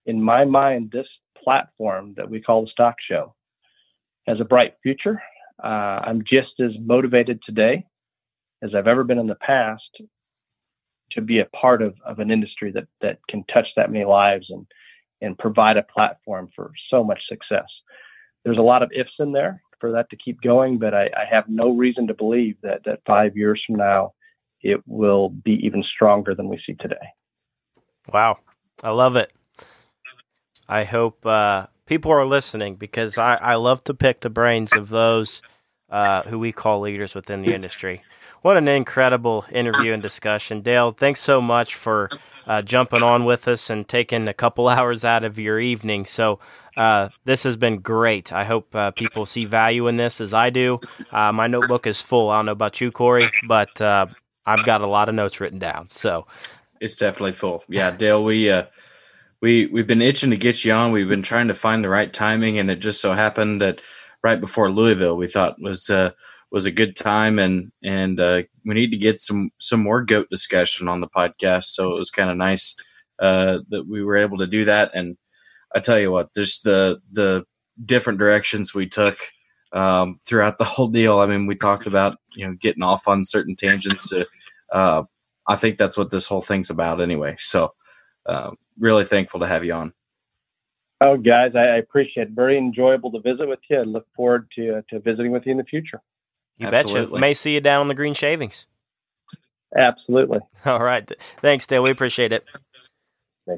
in 0.06 0.22
my 0.22 0.46
mind, 0.46 0.92
this 0.92 1.08
platform 1.44 2.14
that 2.18 2.30
we 2.30 2.42
call 2.42 2.64
the 2.64 2.72
stock 2.72 2.96
show 3.08 3.36
has 4.28 4.40
a 4.40 4.46
bright 4.46 4.76
future. 4.84 5.22
Uh, 5.64 5.68
I'm 5.68 6.22
just 6.22 6.60
as 6.60 6.72
motivated 6.80 7.40
today 7.46 7.86
as 8.64 8.76
I've 8.76 8.88
ever 8.88 9.04
been 9.04 9.20
in 9.20 9.28
the 9.28 9.36
past 9.36 10.02
to 11.12 11.22
be 11.22 11.40
a 11.40 11.46
part 11.46 11.82
of, 11.82 11.96
of 12.06 12.20
an 12.20 12.32
industry 12.32 12.72
that, 12.72 12.88
that 13.02 13.20
can 13.30 13.44
touch 13.46 13.68
that 13.76 13.92
many 13.92 14.06
lives 14.06 14.48
and, 14.50 14.66
and 15.22 15.38
provide 15.38 15.78
a 15.78 15.84
platform 15.84 16.50
for 16.56 16.72
so 16.90 17.04
much 17.04 17.20
success. 17.28 17.68
There's 18.44 18.58
a 18.58 18.62
lot 18.62 18.82
of 18.82 18.92
ifs 18.96 19.12
in 19.20 19.32
there 19.34 19.62
for 19.80 19.92
that 19.92 20.10
to 20.12 20.16
keep 20.16 20.42
going, 20.42 20.78
but 20.78 20.94
I, 20.94 21.06
I 21.06 21.26
have 21.30 21.46
no 21.48 21.76
reason 21.76 22.08
to 22.08 22.14
believe 22.14 22.56
that, 22.64 22.82
that 22.86 23.02
five 23.06 23.36
years 23.36 23.62
from 23.66 23.76
now, 23.76 24.14
it 24.62 24.82
will 24.86 25.30
be 25.30 25.60
even 25.64 25.84
stronger 25.84 26.34
than 26.36 26.48
we 26.48 26.62
see 26.66 26.76
today. 26.76 26.96
Wow. 28.12 28.38
I 28.84 28.92
love 28.92 29.16
it. 29.16 29.32
I 30.72 30.86
hope 30.86 31.26
uh, 31.26 31.68
people 31.86 32.14
are 32.14 32.26
listening 32.26 32.78
because 32.78 33.18
I, 33.18 33.36
I 33.36 33.56
love 33.56 33.84
to 33.84 33.94
pick 33.94 34.22
the 34.22 34.30
brains 34.30 34.72
of 34.72 34.88
those 34.88 35.42
uh, 35.90 36.22
who 36.24 36.40
we 36.40 36.54
call 36.54 36.80
leaders 36.80 37.14
within 37.14 37.42
the 37.42 37.54
industry. 37.54 38.04
What 38.42 38.56
an 38.56 38.70
incredible 38.70 39.44
interview 39.52 39.92
and 39.92 40.02
discussion. 40.02 40.62
Dale, 40.62 40.94
thanks 40.94 41.20
so 41.20 41.42
much 41.42 41.76
for 41.76 42.10
uh, 42.48 42.62
jumping 42.62 43.04
on 43.04 43.26
with 43.26 43.50
us 43.50 43.70
and 43.70 43.86
taking 43.86 44.30
a 44.30 44.34
couple 44.34 44.70
hours 44.70 45.04
out 45.04 45.26
of 45.26 45.38
your 45.38 45.60
evening. 45.60 46.06
So, 46.06 46.40
uh, 46.78 47.10
this 47.26 47.44
has 47.44 47.58
been 47.58 47.80
great. 47.80 48.32
I 48.32 48.46
hope 48.46 48.74
uh, 48.74 48.92
people 48.92 49.26
see 49.26 49.44
value 49.44 49.90
in 49.90 49.98
this 49.98 50.22
as 50.22 50.34
I 50.34 50.52
do. 50.52 50.80
Uh, 51.12 51.34
my 51.34 51.48
notebook 51.48 51.86
is 51.86 52.00
full. 52.00 52.30
I 52.30 52.38
don't 52.38 52.46
know 52.46 52.54
about 52.54 52.80
you, 52.80 52.94
Corey, 52.94 53.30
but 53.46 53.82
uh, 53.82 54.06
I've 54.46 54.66
got 54.66 54.80
a 54.80 54.88
lot 54.88 55.10
of 55.10 55.16
notes 55.16 55.42
written 55.42 55.60
down. 55.60 55.90
So, 55.90 56.28
it's 56.80 56.96
definitely 56.96 57.34
full. 57.34 57.66
Yeah, 57.68 57.92
Dale, 57.92 58.24
we 58.24 58.50
uh, 58.50 58.68
we 59.42 59.66
we've 59.68 59.88
been 59.88 60.02
itching 60.02 60.30
to 60.30 60.38
get 60.38 60.64
you 60.64 60.72
on. 60.72 60.92
We've 60.92 61.10
been 61.10 61.24
trying 61.24 61.48
to 61.48 61.56
find 61.56 61.84
the 61.84 61.90
right 61.90 62.12
timing, 62.12 62.60
and 62.60 62.70
it 62.70 62.78
just 62.80 63.02
so 63.02 63.14
happened 63.14 63.62
that 63.62 63.82
right 64.24 64.40
before 64.40 64.72
Louisville, 64.72 65.18
we 65.18 65.28
thought 65.28 65.62
was 65.62 65.90
uh, 65.90 66.12
was 66.52 66.66
a 66.66 66.72
good 66.72 66.96
time, 66.96 67.40
and 67.40 67.72
and 67.84 68.20
uh, 68.20 68.44
we 68.66 68.76
need 68.76 68.92
to 68.92 68.98
get 68.98 69.20
some 69.20 69.50
some 69.58 69.82
more 69.82 70.04
goat 70.04 70.28
discussion 70.30 70.88
on 70.88 71.02
the 71.02 71.08
podcast. 71.08 71.66
So 71.66 71.92
it 71.92 71.98
was 71.98 72.12
kind 72.12 72.30
of 72.30 72.38
nice 72.38 72.76
uh, 73.20 73.60
that 73.70 73.88
we 73.88 74.04
were 74.04 74.18
able 74.18 74.38
to 74.38 74.48
do 74.48 74.66
that. 74.66 74.92
And 74.94 75.18
I 75.74 75.80
tell 75.80 76.00
you 76.00 76.12
what, 76.12 76.34
just 76.36 76.64
the 76.64 77.00
the 77.12 77.44
different 77.84 78.20
directions 78.20 78.74
we 78.74 78.88
took 78.88 79.20
um, 79.74 80.20
throughout 80.26 80.60
the 80.60 80.64
whole 80.66 80.90
deal. 80.90 81.20
I 81.20 81.26
mean, 81.26 81.48
we 81.48 81.56
talked 81.56 81.88
about 81.88 82.18
you 82.36 82.48
know 82.48 82.54
getting 82.54 82.84
off 82.84 83.08
on 83.08 83.26
certain 83.26 83.56
tangents. 83.56 84.14
Uh, 84.72 85.04
I 85.48 85.56
think 85.56 85.78
that's 85.78 85.98
what 85.98 86.12
this 86.12 86.28
whole 86.28 86.42
thing's 86.42 86.70
about, 86.70 87.02
anyway. 87.02 87.36
So 87.40 87.74
uh, 88.26 88.52
really 88.80 89.06
thankful 89.06 89.40
to 89.42 89.48
have 89.48 89.64
you 89.64 89.74
on. 89.74 89.94
Oh, 91.02 91.18
guys, 91.18 91.54
I, 91.56 91.78
appreciate 91.78 92.28
it. 92.28 92.34
Very 92.34 92.58
enjoyable 92.58 93.12
to 93.12 93.20
visit 93.20 93.48
with 93.48 93.60
you. 93.70 93.80
I 93.80 93.84
look 93.84 94.06
forward 94.16 94.48
to 94.56 94.78
uh, 94.78 94.82
to 94.90 95.00
visiting 95.00 95.32
with 95.32 95.46
you 95.48 95.54
in 95.54 95.58
the 95.58 95.64
future. 95.64 96.00
You 96.58 96.68
Absolutely. 96.68 97.14
betcha. 97.14 97.20
May 97.20 97.34
see 97.34 97.54
you 97.54 97.62
down 97.62 97.82
on 97.82 97.88
the 97.88 97.96
green 97.96 98.14
shavings. 98.14 98.68
Absolutely. 99.76 100.40
All 100.66 100.84
right. 100.84 101.10
Thanks, 101.42 101.66
Dale. 101.66 101.82
We 101.82 101.90
appreciate 101.90 102.32
it. 102.32 102.44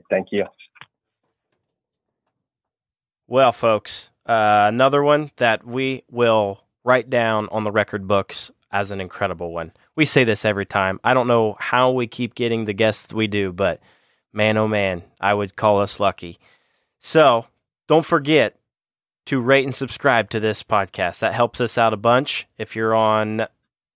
Thank 0.10 0.28
you. 0.32 0.46
Well, 3.28 3.52
folks, 3.52 4.10
uh, 4.28 4.68
another 4.68 5.04
one 5.04 5.32
that 5.38 5.66
we 5.66 6.04
will 6.10 6.62
write 6.84 7.10
down 7.10 7.50
on 7.52 7.64
the 7.64 7.72
record 7.72 8.08
books 8.08 8.52
as 8.72 8.92
an 8.92 9.02
incredible 9.02 9.54
one. 9.54 9.72
We 9.96 10.06
say 10.06 10.24
this 10.24 10.46
every 10.46 10.66
time. 10.66 11.00
I 11.04 11.14
don't 11.14 11.28
know 11.28 11.56
how 11.60 11.92
we 11.92 12.08
keep 12.08 12.36
getting 12.36 12.66
the 12.66 12.74
guests 12.74 13.14
we 13.14 13.28
do, 13.28 13.52
but 13.52 13.82
man, 14.34 14.58
oh 14.58 14.68
man, 14.68 15.04
I 15.22 15.34
would 15.34 15.56
call 15.56 15.82
us 15.82 16.00
lucky. 16.00 16.40
So 17.00 17.46
don't 17.88 18.06
forget 18.06 18.60
to 19.28 19.40
rate 19.40 19.66
and 19.66 19.76
subscribe 19.76 20.30
to 20.32 20.40
this 20.40 20.64
podcast. 20.64 21.20
That 21.20 21.34
helps 21.34 21.62
us 21.62 21.78
out 21.78 21.94
a 21.94 21.98
bunch. 21.98 22.48
If 22.58 22.76
you're 22.76 22.96
on 22.96 23.48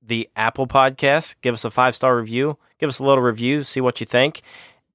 the 0.02 0.30
Apple 0.36 0.68
podcast, 0.68 1.36
give 1.42 1.54
us 1.54 1.66
a 1.66 1.72
five 1.72 1.96
star 1.96 2.16
review, 2.16 2.58
give 2.80 2.88
us 2.88 3.00
a 3.00 3.04
little 3.04 3.24
review, 3.24 3.64
see 3.64 3.82
what 3.82 4.00
you 4.00 4.06
think. 4.06 4.42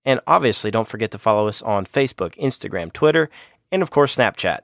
And 0.05 0.21
obviously, 0.27 0.71
don't 0.71 0.89
forget 0.89 1.11
to 1.13 1.19
follow 1.19 1.49
us 1.49 1.63
on 1.63 1.87
Facebook, 1.87 2.37
Instagram, 2.37 2.93
Twitter, 2.93 3.31
and 3.71 3.83
of 3.83 3.91
course, 3.91 4.17
Snapchat. 4.17 4.61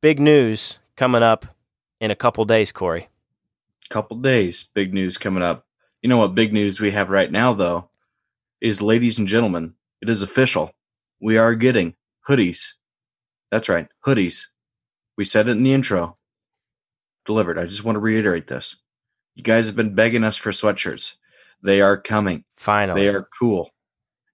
Big 0.00 0.20
news 0.20 0.78
coming 0.96 1.22
up 1.22 1.46
in 2.00 2.10
a 2.10 2.16
couple 2.16 2.44
days, 2.44 2.72
Corey. 2.72 3.08
Couple 3.90 4.16
days, 4.18 4.64
big 4.74 4.94
news 4.94 5.18
coming 5.18 5.42
up. 5.42 5.66
You 6.02 6.08
know 6.08 6.18
what 6.18 6.34
big 6.34 6.52
news 6.52 6.80
we 6.80 6.90
have 6.92 7.10
right 7.10 7.30
now, 7.30 7.52
though, 7.52 7.90
is 8.60 8.80
ladies 8.80 9.18
and 9.18 9.26
gentlemen, 9.26 9.74
it 10.00 10.08
is 10.08 10.22
official. 10.22 10.72
We 11.20 11.36
are 11.36 11.54
getting 11.54 11.94
hoodies. 12.28 12.72
That's 13.50 13.68
right, 13.68 13.88
hoodies. 14.06 14.44
We 15.16 15.24
said 15.24 15.48
it 15.48 15.52
in 15.52 15.62
the 15.62 15.72
intro. 15.72 16.16
Delivered. 17.26 17.58
I 17.58 17.66
just 17.66 17.84
want 17.84 17.96
to 17.96 18.00
reiterate 18.00 18.46
this. 18.46 18.76
You 19.34 19.42
guys 19.42 19.66
have 19.66 19.76
been 19.76 19.94
begging 19.94 20.24
us 20.24 20.36
for 20.36 20.50
sweatshirts. 20.50 21.14
They 21.62 21.80
are 21.80 21.96
coming. 21.96 22.44
Finally. 22.56 23.02
They 23.02 23.08
are 23.08 23.28
cool. 23.38 23.70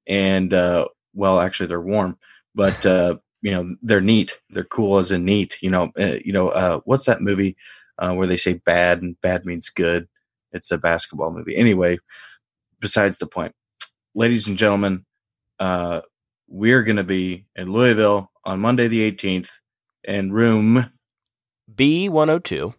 And 0.07 0.53
uh 0.53 0.89
well, 1.15 1.41
actually 1.41 1.67
they're 1.67 1.81
warm, 1.81 2.19
but 2.55 2.85
uh 2.87 3.17
you 3.43 3.51
know, 3.51 3.77
they're 3.83 4.01
neat. 4.01 4.41
They're 4.51 4.65
cool 4.65 4.99
as 4.99 5.13
in 5.13 5.25
neat. 5.25 5.59
You 5.63 5.71
know, 5.71 5.93
uh, 5.99 6.17
you 6.25 6.33
know, 6.33 6.49
uh 6.49 6.81
what's 6.85 7.07
that 7.07 7.21
movie 7.23 7.57
uh 7.99 8.13
where 8.13 8.27
they 8.27 8.37
say 8.37 8.55
bad 8.55 9.03
and 9.03 9.21
bad 9.21 9.45
means 9.47 9.69
good? 9.69 10.09
It's 10.53 10.71
a 10.71 10.79
basketball 10.79 11.33
movie. 11.33 11.57
Anyway, 11.57 11.99
besides 12.81 13.19
the 13.19 13.27
point. 13.27 13.55
Ladies 14.15 14.47
and 14.47 14.57
gentlemen, 14.57 15.05
uh, 15.59 16.01
we're 16.49 16.83
going 16.83 16.97
to 16.97 17.05
be 17.05 17.47
in 17.57 17.73
Louisville 17.73 18.31
on 18.45 18.61
Monday 18.61 18.89
the 18.89 19.11
18th 19.11 19.51
in 20.05 20.33
room 20.33 20.91
B102. 21.73 22.75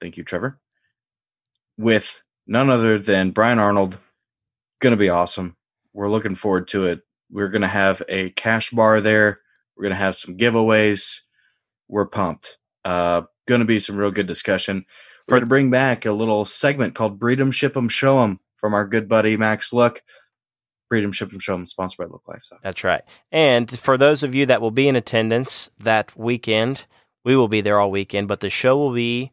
Thank 0.00 0.16
you, 0.16 0.24
Trevor. 0.24 0.58
With 1.78 2.22
none 2.46 2.70
other 2.70 2.98
than 2.98 3.30
Brian 3.30 3.58
Arnold. 3.58 3.98
Going 4.80 4.92
to 4.92 4.96
be 4.96 5.08
awesome. 5.08 5.56
We're 5.92 6.10
looking 6.10 6.34
forward 6.34 6.68
to 6.68 6.86
it. 6.86 7.00
We're 7.30 7.48
going 7.48 7.62
to 7.62 7.68
have 7.68 8.02
a 8.08 8.30
cash 8.30 8.70
bar 8.70 9.00
there. 9.00 9.40
We're 9.76 9.84
going 9.84 9.94
to 9.94 9.96
have 9.96 10.16
some 10.16 10.36
giveaways. 10.36 11.20
We're 11.88 12.06
pumped. 12.06 12.58
Uh, 12.84 13.22
going 13.46 13.60
to 13.60 13.64
be 13.64 13.78
some 13.78 13.96
real 13.96 14.10
good 14.10 14.26
discussion. 14.26 14.84
We're 15.26 15.32
going 15.32 15.42
to 15.42 15.46
bring 15.48 15.70
back 15.70 16.06
a 16.06 16.12
little 16.12 16.44
segment 16.44 16.94
called 16.94 17.18
Breed 17.18 17.40
'em, 17.40 17.50
Ship 17.50 17.76
'em, 17.76 17.88
Show 17.88 18.22
'em 18.22 18.40
from 18.56 18.74
our 18.74 18.86
good 18.86 19.08
buddy 19.08 19.36
Max 19.36 19.72
Look. 19.72 20.02
Freedom 20.88 21.12
Ship 21.12 21.30
and 21.30 21.42
Show 21.42 21.52
them 21.52 21.66
sponsored 21.66 22.06
by 22.06 22.12
Look 22.12 22.22
Lifestyle. 22.28 22.58
That's 22.62 22.84
right. 22.84 23.02
And 23.32 23.70
for 23.78 23.98
those 23.98 24.22
of 24.22 24.34
you 24.34 24.46
that 24.46 24.60
will 24.60 24.70
be 24.70 24.88
in 24.88 24.96
attendance 24.96 25.70
that 25.80 26.16
weekend, 26.16 26.84
we 27.24 27.36
will 27.36 27.48
be 27.48 27.60
there 27.60 27.80
all 27.80 27.90
weekend, 27.90 28.28
but 28.28 28.40
the 28.40 28.50
show 28.50 28.76
will 28.76 28.94
be 28.94 29.32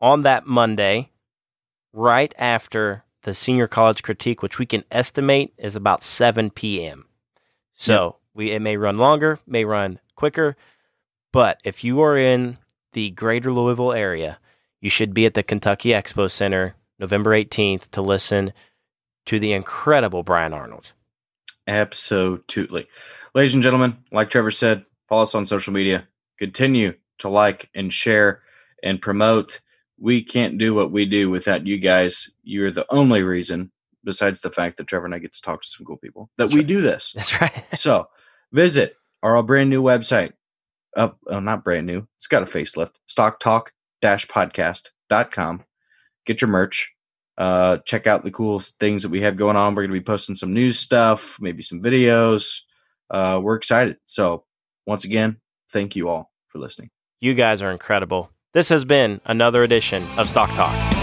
on 0.00 0.22
that 0.22 0.46
Monday, 0.46 1.10
right 1.92 2.34
after 2.38 3.04
the 3.22 3.34
senior 3.34 3.66
college 3.66 4.02
critique, 4.02 4.42
which 4.42 4.58
we 4.58 4.66
can 4.66 4.84
estimate 4.90 5.52
is 5.58 5.76
about 5.76 6.02
7 6.02 6.50
p.m. 6.50 7.06
So 7.74 8.04
yep. 8.04 8.14
we 8.34 8.50
it 8.52 8.60
may 8.60 8.76
run 8.76 8.98
longer, 8.98 9.38
may 9.46 9.64
run 9.64 10.00
quicker, 10.14 10.56
but 11.32 11.60
if 11.64 11.84
you 11.84 12.00
are 12.00 12.16
in 12.16 12.58
the 12.92 13.10
greater 13.10 13.52
Louisville 13.52 13.92
area, 13.92 14.38
you 14.80 14.90
should 14.90 15.14
be 15.14 15.26
at 15.26 15.34
the 15.34 15.42
Kentucky 15.42 15.90
Expo 15.90 16.30
Center 16.30 16.74
November 16.98 17.30
18th 17.30 17.90
to 17.92 18.02
listen 18.02 18.52
to 19.28 19.38
the 19.38 19.52
incredible 19.52 20.22
Brian 20.22 20.54
Arnold. 20.54 20.90
Absolutely. 21.66 22.86
Ladies 23.34 23.52
and 23.52 23.62
gentlemen, 23.62 23.98
like 24.10 24.30
Trevor 24.30 24.50
said, 24.50 24.86
follow 25.06 25.22
us 25.22 25.34
on 25.34 25.44
social 25.44 25.74
media. 25.74 26.08
Continue 26.38 26.94
to 27.18 27.28
like 27.28 27.68
and 27.74 27.92
share 27.92 28.40
and 28.82 29.02
promote. 29.02 29.60
We 29.98 30.22
can't 30.22 30.56
do 30.56 30.74
what 30.74 30.92
we 30.92 31.04
do 31.04 31.28
without 31.28 31.66
you 31.66 31.76
guys. 31.76 32.30
You're 32.42 32.70
the 32.70 32.86
only 32.88 33.22
reason, 33.22 33.70
besides 34.02 34.40
the 34.40 34.50
fact 34.50 34.78
that 34.78 34.86
Trevor 34.86 35.04
and 35.04 35.14
I 35.14 35.18
get 35.18 35.34
to 35.34 35.42
talk 35.42 35.60
to 35.60 35.68
some 35.68 35.84
cool 35.84 35.98
people, 35.98 36.30
that 36.38 36.44
That's 36.44 36.54
we 36.54 36.60
right. 36.60 36.66
do 36.66 36.80
this. 36.80 37.12
That's 37.12 37.38
right. 37.38 37.64
so 37.74 38.08
visit 38.52 38.96
our 39.22 39.42
brand 39.42 39.68
new 39.68 39.82
website. 39.82 40.32
Up, 40.96 41.18
oh, 41.26 41.40
not 41.40 41.64
brand 41.64 41.86
new. 41.86 42.08
It's 42.16 42.28
got 42.28 42.42
a 42.42 42.46
facelift. 42.46 42.92
Stock 43.06 43.40
Talk 43.40 43.72
podcast.com. 44.02 45.64
Get 46.24 46.40
your 46.40 46.48
merch 46.48 46.94
Uh, 47.38 47.78
check 47.86 48.08
out 48.08 48.24
the 48.24 48.32
cool 48.32 48.58
things 48.58 49.04
that 49.04 49.10
we 49.10 49.20
have 49.20 49.36
going 49.36 49.56
on. 49.56 49.74
We're 49.74 49.82
going 49.82 49.94
to 49.94 50.00
be 50.00 50.04
posting 50.04 50.34
some 50.34 50.52
news 50.52 50.78
stuff, 50.78 51.38
maybe 51.40 51.62
some 51.62 51.80
videos. 51.80 52.58
Uh, 53.08 53.40
we're 53.40 53.54
excited. 53.54 53.96
So, 54.06 54.44
once 54.86 55.04
again, 55.04 55.36
thank 55.70 55.94
you 55.94 56.08
all 56.08 56.32
for 56.48 56.58
listening. 56.58 56.90
You 57.20 57.34
guys 57.34 57.62
are 57.62 57.70
incredible. 57.70 58.30
This 58.54 58.68
has 58.70 58.84
been 58.84 59.20
another 59.24 59.62
edition 59.62 60.04
of 60.16 60.28
Stock 60.28 60.50
Talk. 60.50 60.97